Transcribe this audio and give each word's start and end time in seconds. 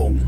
Werbung. 0.00 0.20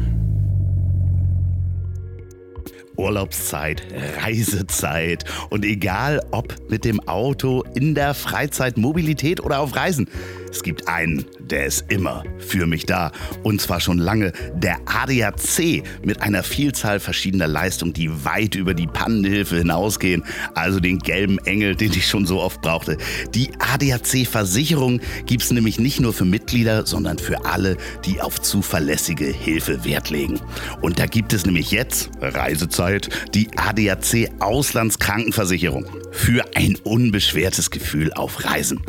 Urlaubszeit, 2.96 3.83
Reisezeit 4.18 5.25
und 5.48 5.64
egal 5.64 6.20
ob 6.30 6.54
mit 6.68 6.84
dem 6.84 7.00
Auto, 7.08 7.64
in 7.74 7.94
der 7.94 8.12
Freizeit, 8.12 8.77
Mobilität 8.77 9.40
oder 9.40 9.61
auf 9.61 9.74
Reisen. 9.74 10.08
Es 10.53 10.62
gibt 10.62 10.87
einen, 10.87 11.25
der 11.41 11.64
ist 11.64 11.87
immer 11.89 12.25
für 12.39 12.67
mich 12.67 12.85
da. 12.85 13.11
Und 13.43 13.62
zwar 13.62 13.80
schon 13.80 13.96
lange. 13.96 14.32
Der 14.55 14.77
ADAC 14.84 15.82
mit 16.05 16.21
einer 16.21 16.43
Vielzahl 16.43 17.01
verschiedener 17.01 17.48
Leistungen, 17.48 17.95
die 17.95 18.11
weit 18.27 18.55
über 18.55 18.75
die 18.75 18.87
Pannenhilfe 18.87 19.57
hinausgehen. 19.57 20.25
Also 20.55 20.79
den 20.79 20.98
gelben 20.98 21.38
Engel, 21.38 21.75
den 21.75 21.93
ich 21.93 22.07
schon 22.07 22.27
so 22.27 22.38
oft 22.38 22.61
brauchte. 22.61 22.98
Die 23.34 23.51
ADAC-Versicherung 23.59 25.01
gibt 25.25 25.43
es 25.43 25.51
nämlich 25.52 25.79
nicht 25.79 26.01
nur 26.01 26.12
für 26.12 26.27
Mitglieder, 26.27 26.84
sondern 26.84 27.19
für 27.19 27.46
alle, 27.46 27.79
die 28.05 28.21
auf 28.21 28.43
zuverlässige 28.43 29.25
Hilfe 29.25 29.87
Wert 29.87 30.11
legen. 30.11 30.39
Und 30.83 30.98
da 30.98 31.06
gibt 31.06 31.33
es 31.33 31.47
nämlich 31.47 31.70
jetzt, 31.70 32.11
Reisezeit, 32.20 33.09
die 33.34 33.48
ADAC 33.56 34.30
Auslandskrankenversicherung. 34.39 35.87
Für 36.11 36.45
ein 36.55 36.77
unbeschwertes 36.84 37.70
Gefühl 37.70 38.12
auf 38.12 38.45
Reisen. 38.45 38.83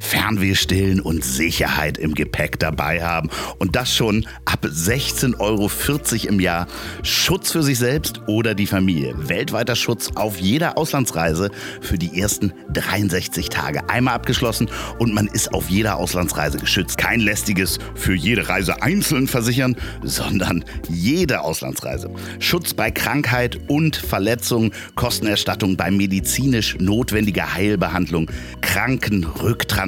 Fernweh 0.00 0.54
stillen 0.54 1.00
und 1.00 1.24
Sicherheit 1.24 1.98
im 1.98 2.14
Gepäck 2.14 2.58
dabei 2.58 3.02
haben. 3.02 3.30
Und 3.58 3.76
das 3.76 3.94
schon 3.94 4.26
ab 4.44 4.64
16,40 4.64 5.38
Euro 5.40 5.70
im 6.28 6.40
Jahr. 6.40 6.66
Schutz 7.02 7.52
für 7.52 7.62
sich 7.62 7.78
selbst 7.78 8.22
oder 8.26 8.54
die 8.54 8.66
Familie. 8.66 9.14
Weltweiter 9.28 9.76
Schutz 9.76 10.10
auf 10.14 10.38
jeder 10.38 10.78
Auslandsreise 10.78 11.50
für 11.80 11.98
die 11.98 12.20
ersten 12.20 12.52
63 12.72 13.48
Tage. 13.48 13.88
Einmal 13.88 14.14
abgeschlossen 14.14 14.68
und 14.98 15.14
man 15.14 15.26
ist 15.26 15.52
auf 15.52 15.68
jeder 15.68 15.96
Auslandsreise 15.96 16.58
geschützt. 16.58 16.98
Kein 16.98 17.20
lästiges 17.20 17.78
für 17.94 18.14
jede 18.14 18.48
Reise 18.48 18.82
einzeln 18.82 19.26
versichern, 19.26 19.76
sondern 20.02 20.64
jede 20.88 21.40
Auslandsreise. 21.40 22.10
Schutz 22.38 22.74
bei 22.74 22.90
Krankheit 22.90 23.58
und 23.68 23.96
Verletzung, 23.96 24.72
Kostenerstattung 24.94 25.76
bei 25.76 25.90
medizinisch 25.90 26.76
notwendiger 26.78 27.54
Heilbehandlung, 27.54 28.30
Krankenrücktransport, 28.60 29.87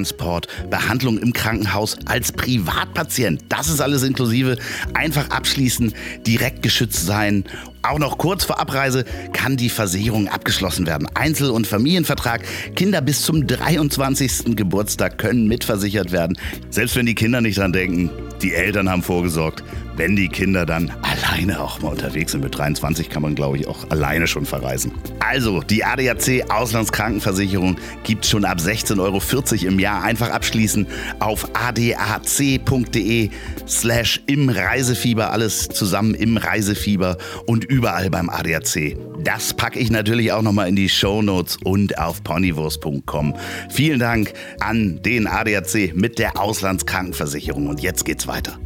Behandlung 0.69 1.17
im 1.17 1.33
Krankenhaus 1.33 1.97
als 2.05 2.31
Privatpatient. 2.31 3.43
Das 3.49 3.69
ist 3.69 3.81
alles 3.81 4.03
inklusive. 4.03 4.57
Einfach 4.93 5.29
abschließen, 5.29 5.93
direkt 6.25 6.63
geschützt 6.63 7.05
sein 7.05 7.45
auch 7.83 7.99
noch 7.99 8.17
kurz 8.17 8.43
vor 8.43 8.59
Abreise 8.59 9.05
kann 9.33 9.57
die 9.57 9.69
Versicherung 9.69 10.27
abgeschlossen 10.27 10.85
werden. 10.85 11.07
Einzel- 11.13 11.49
und 11.49 11.67
Familienvertrag. 11.67 12.43
Kinder 12.75 13.01
bis 13.01 13.23
zum 13.23 13.47
23. 13.47 14.55
Geburtstag 14.55 15.17
können 15.17 15.47
mitversichert 15.47 16.11
werden. 16.11 16.37
Selbst 16.69 16.95
wenn 16.95 17.05
die 17.05 17.15
Kinder 17.15 17.41
nicht 17.41 17.57
dran 17.57 17.73
denken, 17.73 18.11
die 18.41 18.53
Eltern 18.53 18.89
haben 18.89 19.03
vorgesorgt. 19.03 19.63
Wenn 19.97 20.15
die 20.15 20.29
Kinder 20.29 20.65
dann 20.65 20.91
alleine 21.01 21.61
auch 21.61 21.81
mal 21.81 21.89
unterwegs 21.89 22.31
sind, 22.31 22.43
mit 22.43 22.57
23 22.57 23.09
kann 23.09 23.21
man, 23.21 23.35
glaube 23.35 23.57
ich, 23.57 23.67
auch 23.67 23.89
alleine 23.91 24.25
schon 24.25 24.45
verreisen. 24.45 24.93
Also, 25.19 25.61
die 25.61 25.83
ADAC 25.83 26.49
Auslandskrankenversicherung 26.49 27.75
gibt 28.03 28.25
schon 28.25 28.45
ab 28.45 28.57
16,40 28.57 28.99
Euro 28.99 29.67
im 29.67 29.79
Jahr. 29.79 30.01
Einfach 30.03 30.29
abschließen 30.29 30.87
auf 31.19 31.49
adac.de 31.53 33.29
slash 33.67 34.21
im 34.27 34.49
Reisefieber. 34.49 35.31
Alles 35.31 35.67
zusammen 35.69 36.15
im 36.15 36.37
Reisefieber 36.37 37.17
und 37.45 37.65
überall 37.71 38.09
beim 38.09 38.29
ADAC. 38.29 38.97
Das 39.23 39.53
packe 39.53 39.79
ich 39.79 39.89
natürlich 39.89 40.31
auch 40.31 40.41
nochmal 40.41 40.67
in 40.67 40.75
die 40.75 40.89
Show 40.89 41.21
Notes 41.21 41.57
und 41.63 41.97
auf 41.97 42.21
ponywurst.com. 42.23 43.35
Vielen 43.69 43.99
Dank 43.99 44.33
an 44.59 45.01
den 45.03 45.25
ADAC 45.25 45.95
mit 45.95 46.19
der 46.19 46.39
Auslandskrankenversicherung. 46.39 47.67
Und 47.67 47.81
jetzt 47.81 48.03
geht's 48.03 48.27
weiter. 48.27 48.59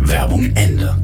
Werbung 0.00 0.50
Ende. 0.54 0.96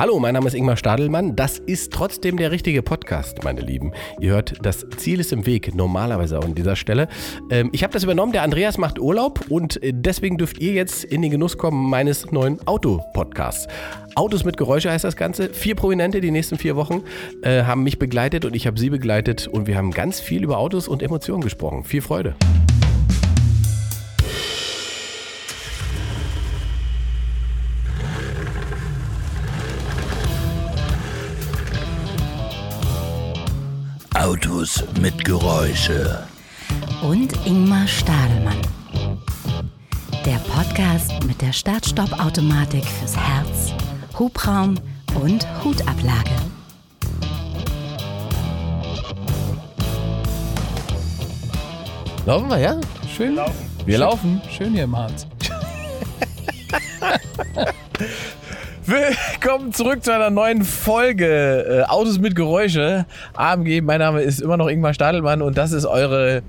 Hallo, 0.00 0.18
mein 0.18 0.32
Name 0.32 0.46
ist 0.46 0.54
Ingmar 0.54 0.78
Stadelmann. 0.78 1.36
Das 1.36 1.58
ist 1.58 1.92
trotzdem 1.92 2.38
der 2.38 2.50
richtige 2.50 2.80
Podcast, 2.80 3.44
meine 3.44 3.60
Lieben. 3.60 3.92
Ihr 4.18 4.30
hört, 4.30 4.54
das 4.62 4.86
Ziel 4.96 5.20
ist 5.20 5.30
im 5.30 5.44
Weg, 5.44 5.74
normalerweise 5.74 6.38
auch 6.38 6.44
an 6.46 6.54
dieser 6.54 6.74
Stelle. 6.74 7.06
Ähm, 7.50 7.68
ich 7.72 7.82
habe 7.82 7.92
das 7.92 8.02
übernommen, 8.02 8.32
der 8.32 8.42
Andreas 8.42 8.78
macht 8.78 8.98
Urlaub 8.98 9.50
und 9.50 9.82
äh, 9.82 9.92
deswegen 9.94 10.38
dürft 10.38 10.58
ihr 10.58 10.72
jetzt 10.72 11.04
in 11.04 11.20
den 11.20 11.30
Genuss 11.30 11.58
kommen 11.58 11.90
meines 11.90 12.32
neuen 12.32 12.66
Auto-Podcasts. 12.66 13.68
Autos 14.14 14.42
mit 14.42 14.56
Geräusche 14.56 14.90
heißt 14.90 15.04
das 15.04 15.16
Ganze. 15.16 15.50
Vier 15.50 15.74
Prominente 15.74 16.22
die 16.22 16.30
nächsten 16.30 16.56
vier 16.56 16.76
Wochen 16.76 17.02
äh, 17.42 17.64
haben 17.64 17.82
mich 17.82 17.98
begleitet 17.98 18.46
und 18.46 18.56
ich 18.56 18.66
habe 18.66 18.80
sie 18.80 18.88
begleitet 18.88 19.48
und 19.48 19.66
wir 19.66 19.76
haben 19.76 19.90
ganz 19.90 20.18
viel 20.18 20.42
über 20.42 20.56
Autos 20.56 20.88
und 20.88 21.02
Emotionen 21.02 21.42
gesprochen. 21.42 21.84
Viel 21.84 22.00
Freude. 22.00 22.36
Autos 34.30 34.84
mit 35.00 35.24
Geräusche. 35.24 36.24
Und 37.02 37.32
Ingmar 37.44 37.88
Stadelmann. 37.88 38.60
Der 40.24 40.36
Podcast 40.36 41.24
mit 41.26 41.42
der 41.42 41.52
Start-Stopp-Automatik 41.52 42.84
fürs 42.84 43.16
Herz, 43.16 43.72
Hubraum 44.16 44.76
und 45.20 45.44
Hutablage. 45.64 46.30
Laufen 52.24 52.50
wir, 52.50 52.58
ja? 52.58 52.80
Schön. 53.16 53.36
Wir 53.84 53.98
laufen. 53.98 54.40
Schön 54.48 54.74
hier 54.74 54.84
im 54.84 54.96
Harz. 54.96 55.26
Willkommen 58.90 59.72
zurück 59.72 60.02
zu 60.02 60.12
einer 60.12 60.30
neuen 60.30 60.64
Folge 60.64 61.84
äh, 61.86 61.88
Autos 61.88 62.18
mit 62.18 62.34
Geräusche. 62.34 63.06
AMG, 63.34 63.82
mein 63.82 64.00
Name 64.00 64.20
ist 64.20 64.42
immer 64.42 64.56
noch 64.56 64.66
Ingmar 64.66 64.94
Stadelmann 64.94 65.42
und 65.42 65.56
das 65.56 65.70
ist 65.70 65.86
eure 65.86 66.42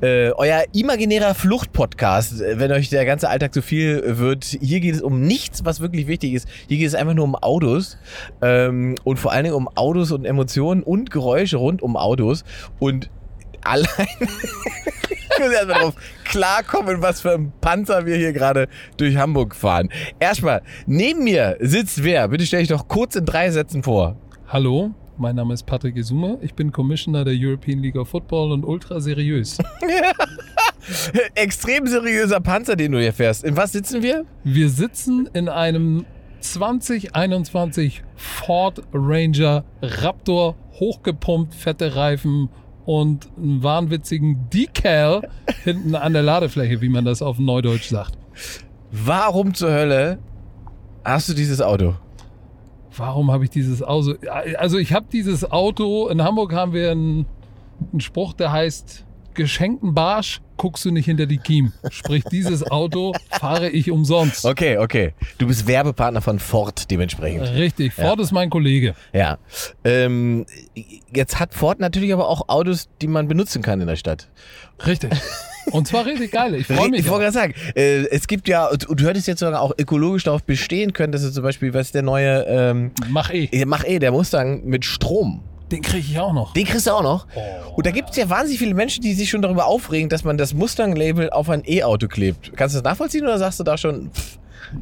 äh, 0.00 0.30
euer 0.30 0.62
imaginärer 0.72 1.34
Fluchtpodcast. 1.34 2.44
Wenn 2.54 2.70
euch 2.70 2.90
der 2.90 3.04
ganze 3.06 3.28
Alltag 3.28 3.52
zu 3.52 3.60
viel 3.60 4.18
wird, 4.18 4.44
hier 4.44 4.78
geht 4.78 4.94
es 4.94 5.02
um 5.02 5.20
nichts, 5.20 5.64
was 5.64 5.80
wirklich 5.80 6.06
wichtig 6.06 6.34
ist. 6.34 6.46
Hier 6.68 6.78
geht 6.78 6.86
es 6.86 6.94
einfach 6.94 7.14
nur 7.14 7.24
um 7.24 7.34
Autos 7.34 7.98
ähm, 8.40 8.94
und 9.02 9.18
vor 9.18 9.32
allen 9.32 9.42
Dingen 9.42 9.56
um 9.56 9.66
Autos 9.74 10.12
und 10.12 10.24
Emotionen 10.24 10.84
und 10.84 11.10
Geräusche 11.10 11.56
rund 11.56 11.82
um 11.82 11.96
Autos 11.96 12.44
und 12.78 13.10
allein 13.64 14.06
ich 14.20 15.38
muss 15.38 15.52
erstmal 15.52 15.80
drauf 15.80 15.94
klarkommen, 16.24 17.02
was 17.02 17.20
für 17.20 17.32
ein 17.32 17.52
Panzer 17.60 18.06
wir 18.06 18.16
hier 18.16 18.32
gerade 18.32 18.68
durch 18.96 19.16
Hamburg 19.16 19.54
fahren. 19.54 19.88
Erstmal, 20.18 20.62
neben 20.86 21.24
mir 21.24 21.56
sitzt 21.60 22.02
wer? 22.02 22.28
Bitte 22.28 22.46
stell 22.46 22.60
dich 22.60 22.68
doch 22.68 22.88
kurz 22.88 23.16
in 23.16 23.24
drei 23.24 23.50
Sätzen 23.50 23.82
vor. 23.82 24.16
Hallo, 24.48 24.92
mein 25.16 25.36
Name 25.36 25.54
ist 25.54 25.64
Patrick 25.66 25.96
Isume. 25.96 26.38
Ich 26.40 26.54
bin 26.54 26.72
Commissioner 26.72 27.24
der 27.24 27.34
European 27.36 27.80
League 27.80 27.96
of 27.96 28.08
Football 28.08 28.52
und 28.52 28.64
ultra 28.64 29.00
seriös. 29.00 29.58
Extrem 31.34 31.86
seriöser 31.86 32.40
Panzer, 32.40 32.76
den 32.76 32.92
du 32.92 33.00
hier 33.00 33.12
fährst. 33.12 33.44
In 33.44 33.56
was 33.56 33.72
sitzen 33.72 34.02
wir? 34.02 34.24
Wir 34.44 34.68
sitzen 34.68 35.28
in 35.32 35.48
einem 35.48 36.04
2021 36.40 38.02
Ford 38.16 38.82
Ranger 38.92 39.64
Raptor, 39.82 40.56
hochgepumpt, 40.78 41.54
fette 41.54 41.96
Reifen 41.96 42.48
und 42.86 43.28
einen 43.36 43.62
wahnwitzigen 43.62 44.48
Decal 44.50 45.28
hinten 45.64 45.94
an 45.94 46.12
der 46.12 46.22
Ladefläche, 46.22 46.80
wie 46.80 46.88
man 46.88 47.04
das 47.04 47.22
auf 47.22 47.38
Neudeutsch 47.38 47.88
sagt. 47.88 48.16
Warum 48.90 49.54
zur 49.54 49.70
Hölle 49.72 50.18
hast 51.04 51.28
du 51.28 51.34
dieses 51.34 51.60
Auto? 51.60 51.94
Warum 52.96 53.30
habe 53.30 53.44
ich 53.44 53.50
dieses 53.50 53.82
Auto? 53.82 54.14
Also 54.56 54.78
ich 54.78 54.92
habe 54.92 55.06
dieses 55.12 55.50
Auto, 55.50 56.08
in 56.08 56.22
Hamburg 56.22 56.52
haben 56.52 56.72
wir 56.72 56.90
einen, 56.90 57.26
einen 57.92 58.00
Spruch, 58.00 58.32
der 58.32 58.52
heißt, 58.52 59.04
geschenkten 59.42 59.94
Barsch 59.94 60.40
guckst 60.56 60.84
du 60.84 60.90
nicht 60.90 61.06
hinter 61.06 61.26
die 61.26 61.38
Kiem. 61.38 61.72
Sprich, 61.90 62.22
dieses 62.30 62.70
Auto 62.70 63.14
fahre 63.30 63.70
ich 63.70 63.90
umsonst. 63.90 64.44
Okay, 64.44 64.76
okay. 64.78 65.14
Du 65.38 65.46
bist 65.46 65.66
Werbepartner 65.66 66.20
von 66.20 66.38
Ford 66.38 66.90
dementsprechend. 66.90 67.48
Richtig, 67.54 67.94
Ford 67.94 68.18
Ja. 68.18 68.22
ist 68.22 68.32
mein 68.32 68.50
Kollege. 68.50 68.94
Ja. 69.14 69.38
Ähm, 69.84 70.44
jetzt 71.14 71.40
hat 71.40 71.54
Ford 71.54 71.80
natürlich 71.80 72.12
aber 72.12 72.28
auch 72.28 72.48
Autos, 72.48 72.88
die 73.00 73.06
man 73.06 73.26
benutzen 73.26 73.62
kann 73.62 73.80
in 73.80 73.86
der 73.86 73.96
Stadt. 73.96 74.28
Richtig. 74.86 75.10
Und 75.72 75.86
zwar 75.86 76.04
richtig 76.06 76.32
geil. 76.32 76.54
Ich 76.54 76.66
freue 76.66 76.88
mich. 76.90 77.00
Ich 77.00 77.08
wollte 77.08 77.24
gerade 77.24 77.32
sagen, 77.34 77.54
äh, 77.74 78.06
es 78.10 78.26
gibt 78.26 78.48
ja, 78.48 78.66
und 78.66 78.86
du 79.00 79.06
hättest 79.06 79.28
jetzt 79.28 79.40
sogar 79.40 79.60
auch 79.60 79.72
ökologisch 79.78 80.24
darauf 80.24 80.42
bestehen 80.42 80.92
können, 80.92 81.12
dass 81.12 81.22
du 81.22 81.30
zum 81.32 81.42
Beispiel, 81.42 81.74
was 81.74 81.92
der 81.92 82.02
neue, 82.02 82.44
ähm, 82.48 82.90
Mach 83.08 83.30
eh. 83.32 83.64
mach 83.66 83.84
eh, 83.84 83.98
der 83.98 84.10
Mustang 84.12 84.64
mit 84.64 84.84
Strom. 84.84 85.42
Den 85.70 85.82
kriege 85.82 86.06
ich 86.10 86.18
auch 86.18 86.32
noch. 86.32 86.52
Den 86.52 86.64
kriegst 86.64 86.86
du 86.86 86.92
auch 86.92 87.02
noch. 87.02 87.26
Oh. 87.34 87.74
Und 87.76 87.86
da 87.86 87.90
gibt 87.90 88.10
es 88.10 88.16
ja 88.16 88.28
wahnsinnig 88.28 88.58
viele 88.58 88.74
Menschen, 88.74 89.02
die 89.02 89.14
sich 89.14 89.30
schon 89.30 89.42
darüber 89.42 89.66
aufregen, 89.66 90.08
dass 90.08 90.24
man 90.24 90.36
das 90.36 90.54
Mustang-Label 90.54 91.30
auf 91.30 91.48
ein 91.48 91.62
E-Auto 91.66 92.08
klebt. 92.08 92.52
Kannst 92.56 92.74
du 92.74 92.80
das 92.80 92.84
nachvollziehen 92.84 93.22
oder 93.22 93.38
sagst 93.38 93.60
du 93.60 93.64
da 93.64 93.76
schon, 93.78 94.10
pff, 94.10 94.38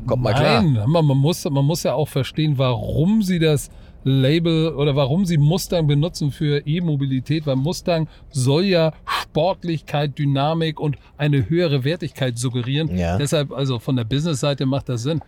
kommt 0.07 0.23
mal 0.23 0.35
klar? 0.35 0.63
Nein, 0.63 0.85
man, 0.87 1.05
man, 1.05 1.19
muss, 1.19 1.45
man 1.45 1.65
muss 1.65 1.83
ja 1.83 1.95
auch 1.95 2.09
verstehen, 2.09 2.57
warum 2.57 3.23
sie 3.23 3.39
das 3.39 3.71
Label 4.05 4.75
oder 4.75 4.97
warum 4.97 5.27
sie 5.27 5.37
Mustang 5.37 5.87
benutzen 5.87 6.31
für 6.31 6.67
E-Mobilität, 6.67 7.47
weil 7.47 7.57
Mustang 7.57 8.09
soll 8.31 8.65
ja 8.65 8.93
Sportlichkeit, 9.05 10.19
Dynamik 10.19 10.81
und 10.81 10.97
eine 11.17 11.49
höhere 11.49 11.85
Wertigkeit 11.85 12.39
suggerieren. 12.39 12.97
Ja. 12.97 13.19
Deshalb, 13.19 13.53
also 13.53 13.79
von 13.79 13.97
der 13.97 14.05
Business-Seite 14.05 14.67
macht 14.67 14.89
das 14.89 15.03
Sinn. 15.03 15.21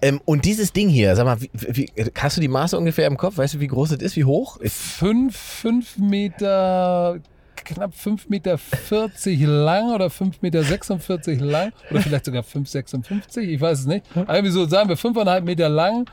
Ähm, 0.00 0.20
und 0.24 0.44
dieses 0.44 0.72
Ding 0.72 0.88
hier, 0.88 1.16
sag 1.16 1.24
mal, 1.24 1.40
wie, 1.40 1.50
wie, 1.52 1.90
hast 2.18 2.36
du 2.36 2.40
die 2.40 2.48
Maße 2.48 2.76
ungefähr 2.76 3.06
im 3.06 3.16
Kopf? 3.16 3.38
Weißt 3.38 3.54
du, 3.54 3.60
wie 3.60 3.66
groß 3.66 3.92
es 3.92 4.02
ist? 4.02 4.16
Wie 4.16 4.24
hoch? 4.24 4.58
Fünf, 4.64 5.36
fünf 5.36 5.98
Meter, 5.98 7.18
knapp 7.66 7.92
5,40 7.92 8.20
Meter 8.28 8.58
40 8.58 9.40
lang 9.42 9.94
oder 9.94 10.06
5,46 10.06 11.30
Meter 11.30 11.44
lang 11.44 11.72
oder 11.90 12.00
vielleicht 12.00 12.24
sogar 12.24 12.42
5,56, 12.42 13.40
ich 13.40 13.60
weiß 13.60 13.80
es 13.80 13.86
nicht. 13.86 14.06
Irgendwie 14.14 14.50
so 14.50 14.66
sagen 14.66 14.88
wir 14.88 14.96
5,5 14.96 15.40
Meter 15.42 15.68
lang, 15.68 16.06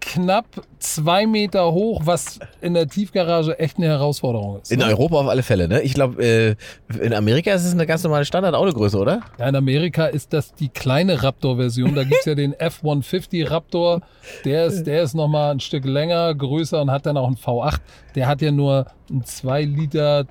knapp 0.00 0.46
zwei 0.78 1.26
Meter 1.26 1.72
hoch, 1.72 2.02
was 2.04 2.38
in 2.60 2.74
der 2.74 2.88
Tiefgarage 2.88 3.58
echt 3.58 3.76
eine 3.76 3.86
Herausforderung 3.86 4.60
ist. 4.60 4.72
In 4.72 4.80
ne? 4.80 4.86
Europa 4.86 5.16
auf 5.16 5.28
alle 5.28 5.42
Fälle, 5.42 5.68
ne? 5.68 5.82
Ich 5.82 5.94
glaube, 5.94 6.22
äh, 6.22 6.56
in 7.00 7.12
Amerika 7.12 7.52
ist 7.52 7.64
es 7.64 7.72
eine 7.72 7.86
ganz 7.86 8.02
normale 8.02 8.24
Standard-Autogröße, 8.24 8.98
oder? 8.98 9.20
Ja, 9.38 9.48
in 9.48 9.56
Amerika 9.56 10.06
ist 10.06 10.32
das 10.32 10.54
die 10.54 10.68
kleine 10.68 11.22
Raptor-Version. 11.22 11.94
Da 11.94 12.04
gibt's 12.04 12.24
ja 12.24 12.34
den 12.34 12.54
F-150 12.54 13.50
Raptor. 13.50 14.00
Der 14.44 14.66
ist, 14.66 14.84
der 14.84 15.02
ist 15.02 15.14
nochmal 15.14 15.52
ein 15.52 15.60
Stück 15.60 15.84
länger, 15.84 16.34
größer 16.34 16.80
und 16.80 16.90
hat 16.90 17.06
dann 17.06 17.16
auch 17.16 17.26
einen 17.26 17.36
V8. 17.36 17.80
Der 18.14 18.26
hat 18.26 18.42
ja 18.42 18.50
nur 18.50 18.86
einen 19.10 19.24
2 19.24 19.62
Liter 19.64 20.26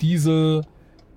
Diesel, 0.00 0.62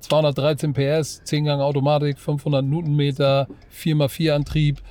213 0.02 0.74
PS, 0.74 1.22
10-Gang 1.26 1.62
Automatik, 1.62 2.20
500 2.20 2.66
Newtonmeter, 2.66 3.48
4x4 3.74 4.32
Antrieb. 4.32 4.82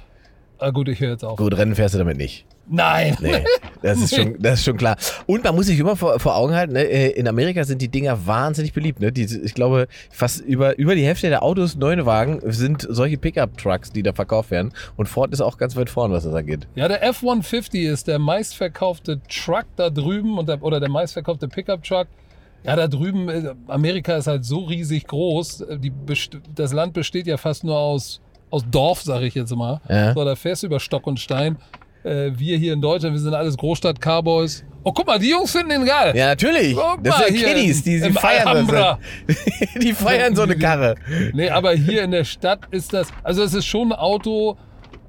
Ah, 0.58 0.70
gut, 0.70 0.88
ich 0.88 1.00
höre 1.00 1.10
jetzt 1.10 1.24
auf. 1.24 1.36
Gut, 1.36 1.56
Rennen 1.56 1.74
fährst 1.74 1.94
du 1.94 1.98
damit 1.98 2.16
nicht. 2.16 2.46
Nein! 2.68 3.16
Nee, 3.20 3.44
das 3.82 3.98
ist 4.00 4.14
schon, 4.14 4.36
das 4.40 4.60
ist 4.60 4.64
schon 4.64 4.76
klar. 4.76 4.96
Und 5.26 5.44
man 5.44 5.54
muss 5.54 5.66
sich 5.66 5.78
immer 5.78 5.96
vor, 5.96 6.18
vor 6.20 6.36
Augen 6.36 6.54
halten, 6.54 6.72
ne? 6.74 6.84
äh, 6.84 7.10
in 7.10 7.26
Amerika 7.28 7.64
sind 7.64 7.82
die 7.82 7.88
Dinger 7.88 8.26
wahnsinnig 8.26 8.72
beliebt. 8.72 9.00
Ne? 9.00 9.10
Die, 9.12 9.24
ich 9.24 9.54
glaube, 9.54 9.88
fast 10.10 10.40
über, 10.40 10.78
über 10.78 10.94
die 10.94 11.04
Hälfte 11.04 11.28
der 11.28 11.42
Autos, 11.42 11.76
neue 11.76 12.06
Wagen, 12.06 12.40
sind 12.44 12.86
solche 12.88 13.18
Pickup-Trucks, 13.18 13.90
die 13.90 14.02
da 14.02 14.12
verkauft 14.12 14.50
werden. 14.50 14.72
Und 14.96 15.08
Ford 15.08 15.32
ist 15.32 15.40
auch 15.40 15.58
ganz 15.58 15.76
weit 15.76 15.90
vorn, 15.90 16.12
was 16.12 16.24
das 16.24 16.34
angeht. 16.34 16.66
Ja, 16.74 16.88
der 16.88 17.02
F-150 17.02 17.90
ist 17.90 18.06
der 18.08 18.18
meistverkaufte 18.18 19.20
Truck 19.28 19.66
da 19.76 19.90
drüben 19.90 20.38
und 20.38 20.48
der, 20.48 20.62
oder 20.62 20.78
der 20.80 20.88
meistverkaufte 20.88 21.48
Pickup-Truck. 21.48 22.06
Ja, 22.64 22.76
da 22.76 22.86
drüben, 22.86 23.28
äh, 23.28 23.54
Amerika 23.66 24.16
ist 24.16 24.28
halt 24.28 24.44
so 24.44 24.60
riesig 24.60 25.08
groß. 25.08 25.62
äh, 25.62 25.78
Die, 25.78 25.92
das 26.54 26.72
Land 26.72 26.92
besteht 26.94 27.26
ja 27.26 27.36
fast 27.36 27.64
nur 27.64 27.76
aus, 27.76 28.20
aus 28.50 28.62
Dorf, 28.70 29.02
sage 29.02 29.26
ich 29.26 29.34
jetzt 29.34 29.54
mal. 29.56 29.80
Ja. 29.88 30.14
So, 30.14 30.24
da 30.24 30.36
fährst 30.36 30.62
du 30.62 30.68
über 30.68 30.78
Stock 30.78 31.08
und 31.08 31.18
Stein. 31.18 31.56
Äh, 32.04 32.32
wir 32.34 32.56
hier 32.58 32.72
in 32.72 32.80
Deutschland, 32.80 33.14
wir 33.14 33.20
sind 33.20 33.34
alles 33.34 33.56
Großstadt-Cowboys. 33.56 34.64
Oh, 34.84 34.92
guck 34.92 35.06
mal, 35.06 35.18
die 35.18 35.30
Jungs 35.30 35.52
finden 35.52 35.70
den 35.70 35.84
geil. 35.84 36.12
Ja, 36.16 36.26
natürlich. 36.26 36.74
Guck 36.74 37.04
das 37.04 37.18
sind 37.18 37.36
Kiddies, 37.36 37.84
die, 37.84 38.00
die 38.00 38.12
feiern 38.12 38.66
das. 38.66 38.98
die 39.80 39.92
feiern 39.92 40.34
so 40.34 40.42
eine 40.42 40.56
Karre. 40.56 40.96
Nee, 41.32 41.50
aber 41.50 41.72
hier 41.72 42.02
in 42.02 42.10
der 42.10 42.24
Stadt 42.24 42.60
ist 42.72 42.92
das, 42.92 43.08
also 43.22 43.44
es 43.44 43.54
ist 43.54 43.66
schon 43.66 43.92
ein 43.92 43.98
Auto, 43.98 44.56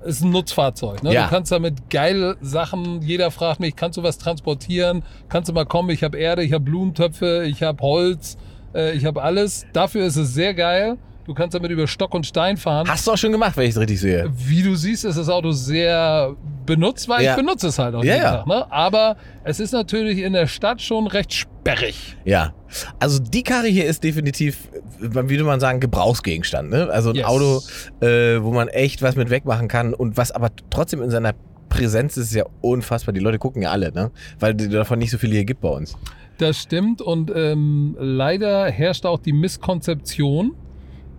es 0.01 0.17
ist 0.17 0.23
ein 0.23 0.29
Nutzfahrzeug. 0.29 1.01
Ne? 1.01 1.13
Ja. 1.13 1.23
Du 1.23 1.29
kannst 1.29 1.51
damit 1.51 1.89
geile 1.89 2.37
Sachen, 2.41 3.01
jeder 3.01 3.31
fragt 3.31 3.59
mich, 3.59 3.75
kannst 3.75 3.97
du 3.97 4.03
was 4.03 4.19
transportieren? 4.19 5.03
Kannst 5.29 5.49
du 5.49 5.53
mal 5.53 5.65
kommen, 5.65 5.89
ich 5.89 6.03
habe 6.03 6.17
Erde, 6.17 6.43
ich 6.43 6.53
habe 6.53 6.63
Blumentöpfe, 6.63 7.45
ich 7.47 7.63
habe 7.63 7.81
Holz, 7.81 8.37
äh, 8.75 8.91
ich 8.91 9.05
habe 9.05 9.23
alles. 9.23 9.65
Dafür 9.73 10.05
ist 10.05 10.17
es 10.17 10.35
sehr 10.35 10.53
geil. 10.53 10.97
Du 11.25 11.33
kannst 11.33 11.55
damit 11.55 11.71
über 11.71 11.87
Stock 11.87 12.13
und 12.13 12.25
Stein 12.25 12.57
fahren. 12.57 12.87
Hast 12.89 13.07
du 13.07 13.11
auch 13.11 13.17
schon 13.17 13.31
gemacht, 13.31 13.55
wenn 13.55 13.63
ich 13.63 13.71
es 13.71 13.79
richtig 13.79 13.99
sehe. 14.01 14.29
Wie 14.35 14.61
du 14.61 14.75
siehst, 14.75 15.05
ist 15.05 15.17
das 15.17 15.29
Auto 15.29 15.51
sehr 15.51 16.35
benutzt, 16.65 17.07
weil 17.07 17.23
Ja. 17.23 17.31
ich 17.31 17.37
benutze 17.37 17.67
es 17.67 17.79
halt 17.79 17.95
auch 17.95 18.03
Ja, 18.03 18.13
jeden 18.13 18.23
ja. 18.25 18.37
Tag. 18.39 18.47
Ne? 18.47 18.71
Aber 18.71 19.15
es 19.45 19.59
ist 19.61 19.71
natürlich 19.71 20.19
in 20.19 20.33
der 20.33 20.47
Stadt 20.47 20.81
schon 20.81 21.07
recht 21.07 21.31
sperrig. 21.33 22.17
Ja. 22.25 22.53
Also 22.99 23.19
die 23.19 23.43
Karre 23.43 23.67
hier 23.67 23.85
ist 23.85 24.03
definitiv, 24.03 24.67
wie 24.99 25.13
würde 25.13 25.43
man 25.45 25.61
sagen, 25.61 25.79
Gebrauchsgegenstand. 25.79 26.69
Ne? 26.69 26.89
Also 26.91 27.11
ein 27.11 27.15
Yes. 27.15 27.25
Auto, 27.25 27.61
äh, 28.05 28.43
wo 28.43 28.51
man 28.51 28.67
echt 28.67 29.01
was 29.01 29.15
mit 29.15 29.29
wegmachen 29.29 29.69
kann 29.69 29.93
und 29.93 30.17
was 30.17 30.31
aber 30.31 30.49
trotzdem 30.71 31.01
in 31.01 31.09
seiner 31.09 31.33
Präsenz 31.69 32.17
ist, 32.17 32.27
ist 32.27 32.35
ja 32.35 32.43
unfassbar. 32.61 33.13
Die 33.13 33.21
Leute 33.21 33.39
gucken 33.39 33.61
ja 33.61 33.71
alle, 33.71 33.91
ne? 33.93 34.11
Weil 34.39 34.53
davon 34.55 34.99
nicht 34.99 35.09
so 35.11 35.17
viele 35.17 35.33
hier 35.35 35.45
gibt 35.45 35.61
bei 35.61 35.69
uns. 35.69 35.95
Das 36.37 36.57
stimmt 36.59 37.01
und 37.01 37.31
ähm, 37.33 37.95
leider 37.99 38.69
herrscht 38.69 39.05
auch 39.05 39.19
die 39.19 39.33
Misskonzeption, 39.33 40.51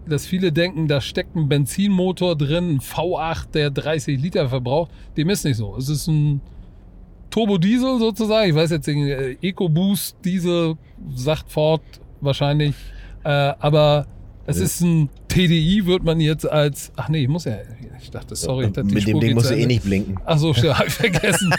dass 0.07 0.27
viele 0.27 0.53
denken, 0.53 0.89
da 0.89 1.01
steckt 1.01 1.37
ein 1.37 1.49
Benzinmotor 1.49 2.37
drin, 2.37 2.77
ein 2.77 2.81
V8, 2.81 3.51
der 3.53 3.71
30 3.71 4.21
Liter 4.21 4.49
verbraucht. 4.49 4.91
Dem 5.17 5.31
ist 5.31 5.45
nicht 5.45 5.57
so. 5.57 5.77
Es 5.77 5.89
ist 5.89 6.07
ein 6.09 6.41
Turbodiesel 7.31 7.99
sozusagen. 7.99 8.51
Ich 8.51 8.55
weiß 8.55 8.71
jetzt 8.71 8.87
den 8.87 9.07
äh, 9.07 9.37
EcoBoost 9.43 10.17
Diesel, 10.25 10.77
sagt 11.15 11.51
Ford 11.51 11.83
wahrscheinlich. 12.21 12.75
Äh, 13.25 13.29
aber 13.29 14.07
es 14.47 14.59
ist 14.59 14.81
ein 14.83 15.09
TDI, 15.35 15.87
wird 15.87 16.05
man 16.05 16.21
jetzt 16.21 16.51
als. 16.51 16.93
Ach 16.97 17.09
nee, 17.09 17.23
ich 17.23 17.29
muss 17.29 17.45
ja. 17.45 17.57
Ich 18.01 18.11
dachte, 18.11 18.37
sorry. 18.37 18.71
die 18.71 18.83
mit 18.83 18.95
dem 18.95 19.01
Spur 19.01 19.21
Ding 19.21 19.21
geht 19.21 19.35
musst 19.35 19.51
du 19.51 19.57
eh 19.57 19.67
nicht 19.67 19.83
blinken. 19.85 20.19
Achso, 20.27 20.55
hab 20.75 20.87
ich 20.87 20.93
vergessen. 20.93 21.55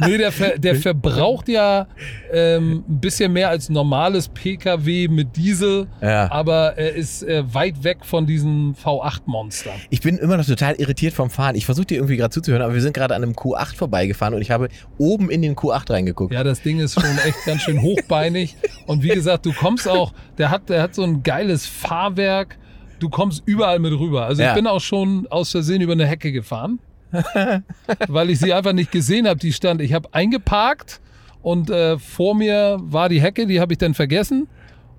nee, 0.00 0.18
der, 0.18 0.32
der 0.58 0.74
verbraucht 0.76 1.48
ja 1.48 1.86
ähm, 2.32 2.82
ein 2.88 3.00
bisschen 3.00 3.32
mehr 3.32 3.50
als 3.50 3.68
normales 3.68 4.28
Pkw 4.28 5.06
mit 5.08 5.36
Diesel, 5.36 5.86
Ja. 6.02 6.30
aber 6.32 6.76
er 6.76 6.94
ist 6.94 7.22
äh, 7.22 7.42
weit 7.54 7.84
weg 7.84 7.98
von 8.04 8.26
diesen 8.26 8.74
V8-Monstern. 8.74 9.74
Ich 9.90 10.00
bin 10.00 10.18
immer 10.18 10.36
noch 10.36 10.44
total 10.44 10.74
irritiert 10.74 11.14
vom 11.14 11.30
Fahren. 11.30 11.54
Ich 11.54 11.66
versuche 11.66 11.86
dir 11.86 11.96
irgendwie 11.98 12.16
gerade 12.16 12.30
zuzuhören, 12.30 12.62
aber 12.62 12.74
wir 12.74 12.82
sind 12.82 12.92
gerade 12.92 13.14
an 13.14 13.22
einem 13.22 13.32
Q8 13.34 13.76
vorbeigefahren 13.76 14.34
und 14.34 14.42
ich 14.42 14.50
habe 14.50 14.68
oben 14.98 15.30
in 15.30 15.40
den 15.40 15.54
Q8 15.54 15.90
reingeguckt. 15.90 16.32
Ja, 16.34 16.42
das 16.42 16.62
Ding 16.62 16.80
ist 16.80 16.94
schon 16.94 17.18
echt 17.24 17.44
ganz 17.46 17.62
schön 17.62 17.80
hochbeinig. 17.82 18.56
Und 18.86 19.02
wie 19.04 19.08
gesagt, 19.10 19.46
du 19.46 19.52
kommst 19.52 19.88
auch, 19.88 20.12
der 20.36 20.50
hat, 20.50 20.68
der 20.68 20.82
hat 20.82 20.94
so 20.96 21.04
ein 21.04 21.22
geiles 21.22 21.66
Fahrwerk. 21.66 22.58
Du 22.98 23.08
kommst 23.08 23.42
überall 23.46 23.78
mit 23.78 23.92
rüber. 23.92 24.26
Also 24.26 24.42
Ja. 24.42 24.50
ich 24.50 24.54
bin 24.54 24.66
auch 24.66 24.80
schon 24.80 25.26
aus 25.30 25.50
Versehen 25.50 25.80
über 25.82 25.92
eine 25.92 26.06
Hecke 26.06 26.32
gefahren, 26.32 26.78
weil 28.08 28.30
ich 28.30 28.38
sie 28.38 28.52
einfach 28.52 28.72
nicht 28.72 28.90
gesehen 28.92 29.26
habe. 29.28 29.38
Die 29.38 29.52
stand, 29.52 29.80
ich 29.80 29.92
habe 29.92 30.08
eingeparkt 30.12 31.00
und 31.42 31.70
äh, 31.70 31.98
vor 31.98 32.34
mir 32.34 32.78
war 32.80 33.08
die 33.08 33.20
Hecke, 33.20 33.46
die 33.46 33.60
habe 33.60 33.72
ich 33.74 33.78
dann 33.78 33.94
vergessen. 33.94 34.48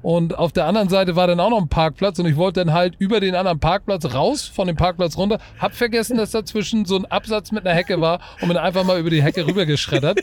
Und 0.04 0.38
auf 0.38 0.54
der 0.54 0.66
anderen 0.66 0.90
Seite 0.90 1.16
war 1.16 1.28
dann 1.28 1.40
auch 1.40 1.50
noch 1.50 1.60
ein 1.60 1.68
Parkplatz 1.70 2.20
und 2.20 2.28
ich 2.28 2.36
wollte 2.38 2.64
dann 2.64 2.72
halt 2.74 2.96
über 3.00 3.20
den 3.20 3.36
anderen 3.36 3.60
Parkplatz 3.60 4.06
raus, 4.14 4.44
von 4.48 4.68
dem 4.68 4.76
Parkplatz 4.76 5.18
runter. 5.18 5.40
Hab 5.60 5.74
vergessen, 5.74 6.18
dass 6.18 6.32
dazwischen 6.32 6.86
so 6.86 6.96
ein 6.98 7.06
Absatz 7.06 7.52
mit 7.52 7.66
einer 7.66 7.76
Hecke 7.76 8.00
war 8.00 8.20
und 8.40 8.48
bin 8.48 8.58
einfach 8.58 8.86
mal 8.86 9.00
über 9.00 9.10
die 9.10 9.24
Hecke 9.24 9.46
rübergeschreddert. 9.46 10.20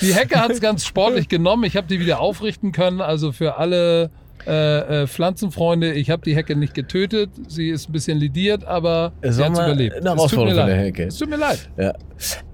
Die 0.00 0.14
Hecke 0.14 0.40
hat 0.40 0.50
es 0.50 0.60
ganz 0.60 0.84
sportlich 0.86 1.28
genommen. 1.28 1.64
Ich 1.64 1.76
habe 1.76 1.86
die 1.86 2.00
wieder 2.00 2.18
aufrichten 2.18 2.72
können. 2.72 3.00
Also 3.02 3.30
für 3.30 3.56
alle 3.58 4.10
äh, 4.46 5.02
äh, 5.02 5.06
Pflanzenfreunde, 5.06 5.92
ich 5.92 6.10
habe 6.10 6.22
die 6.22 6.34
Hecke 6.36 6.56
nicht 6.56 6.74
getötet. 6.74 7.30
Sie 7.48 7.68
ist 7.68 7.88
ein 7.88 7.92
bisschen 7.92 8.18
lidiert, 8.18 8.64
aber 8.64 9.12
Es 9.20 9.36
sie 9.36 9.42
war 9.42 9.50
hat 9.50 9.56
überlebt. 9.58 9.94
eine 9.96 10.00
Es 10.00 10.04
tut 10.04 10.16
Herausforderung 10.16 10.56
leid. 10.56 10.70
eine 10.70 10.82
Hecke. 10.82 11.04
Es 11.04 11.18
tut 11.18 11.30
mir 11.30 11.36
leid. 11.36 11.70
Ja. 11.76 11.92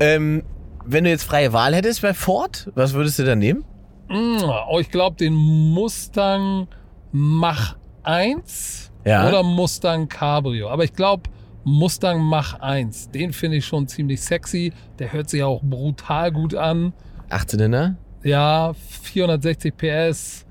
Ähm, 0.00 0.42
wenn 0.86 1.04
du 1.04 1.10
jetzt 1.10 1.24
freie 1.24 1.52
Wahl 1.52 1.74
hättest 1.74 2.02
bei 2.02 2.14
Ford, 2.14 2.70
was 2.74 2.92
würdest 2.94 3.18
du 3.18 3.24
dann 3.24 3.38
nehmen? 3.38 3.64
Mm, 4.08 4.38
Oh, 4.70 4.78
ich 4.80 4.90
glaube, 4.90 5.16
den 5.16 5.34
Mustang 5.34 6.66
Mach 7.12 7.76
1 8.02 8.90
Ja. 9.04 9.28
oder 9.28 9.42
Mustang 9.42 10.08
Cabrio. 10.08 10.68
Aber 10.70 10.84
ich 10.84 10.92
glaube, 10.92 11.24
Mustang 11.64 12.20
Mach 12.22 12.60
1, 12.60 13.10
den 13.10 13.32
finde 13.32 13.58
ich 13.58 13.66
schon 13.66 13.86
ziemlich 13.88 14.20
sexy. 14.22 14.72
Der 14.98 15.12
hört 15.12 15.28
sich 15.28 15.42
auch 15.42 15.60
brutal 15.62 16.32
gut 16.32 16.54
an. 16.54 16.92
18 17.30 17.70
ne? 17.70 17.96
Ja, 18.24 18.72
460 19.02 19.76
PS. 19.76 20.46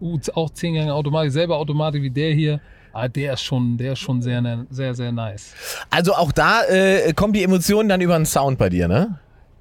Uh, 0.00 0.18
auch 0.34 0.50
10 0.50 0.74
Gänge 0.74 0.94
Automatik, 0.94 1.32
selbe 1.32 1.56
Automatik 1.56 2.02
wie 2.02 2.10
der 2.10 2.32
hier. 2.32 2.60
Ah, 2.92 3.08
der 3.08 3.34
ist 3.34 3.42
schon, 3.42 3.76
der 3.76 3.92
ist 3.92 3.98
schon 3.98 4.22
sehr, 4.22 4.64
sehr, 4.70 4.94
sehr 4.94 5.12
nice. 5.12 5.52
Also 5.90 6.14
auch 6.14 6.32
da 6.32 6.62
äh, 6.64 7.12
kommen 7.12 7.34
die 7.34 7.42
Emotionen 7.42 7.90
dann 7.90 8.00
über 8.00 8.16
den 8.16 8.24
Sound 8.24 8.56
bei 8.56 8.70
dir, 8.70 8.88
ne? 8.88 9.18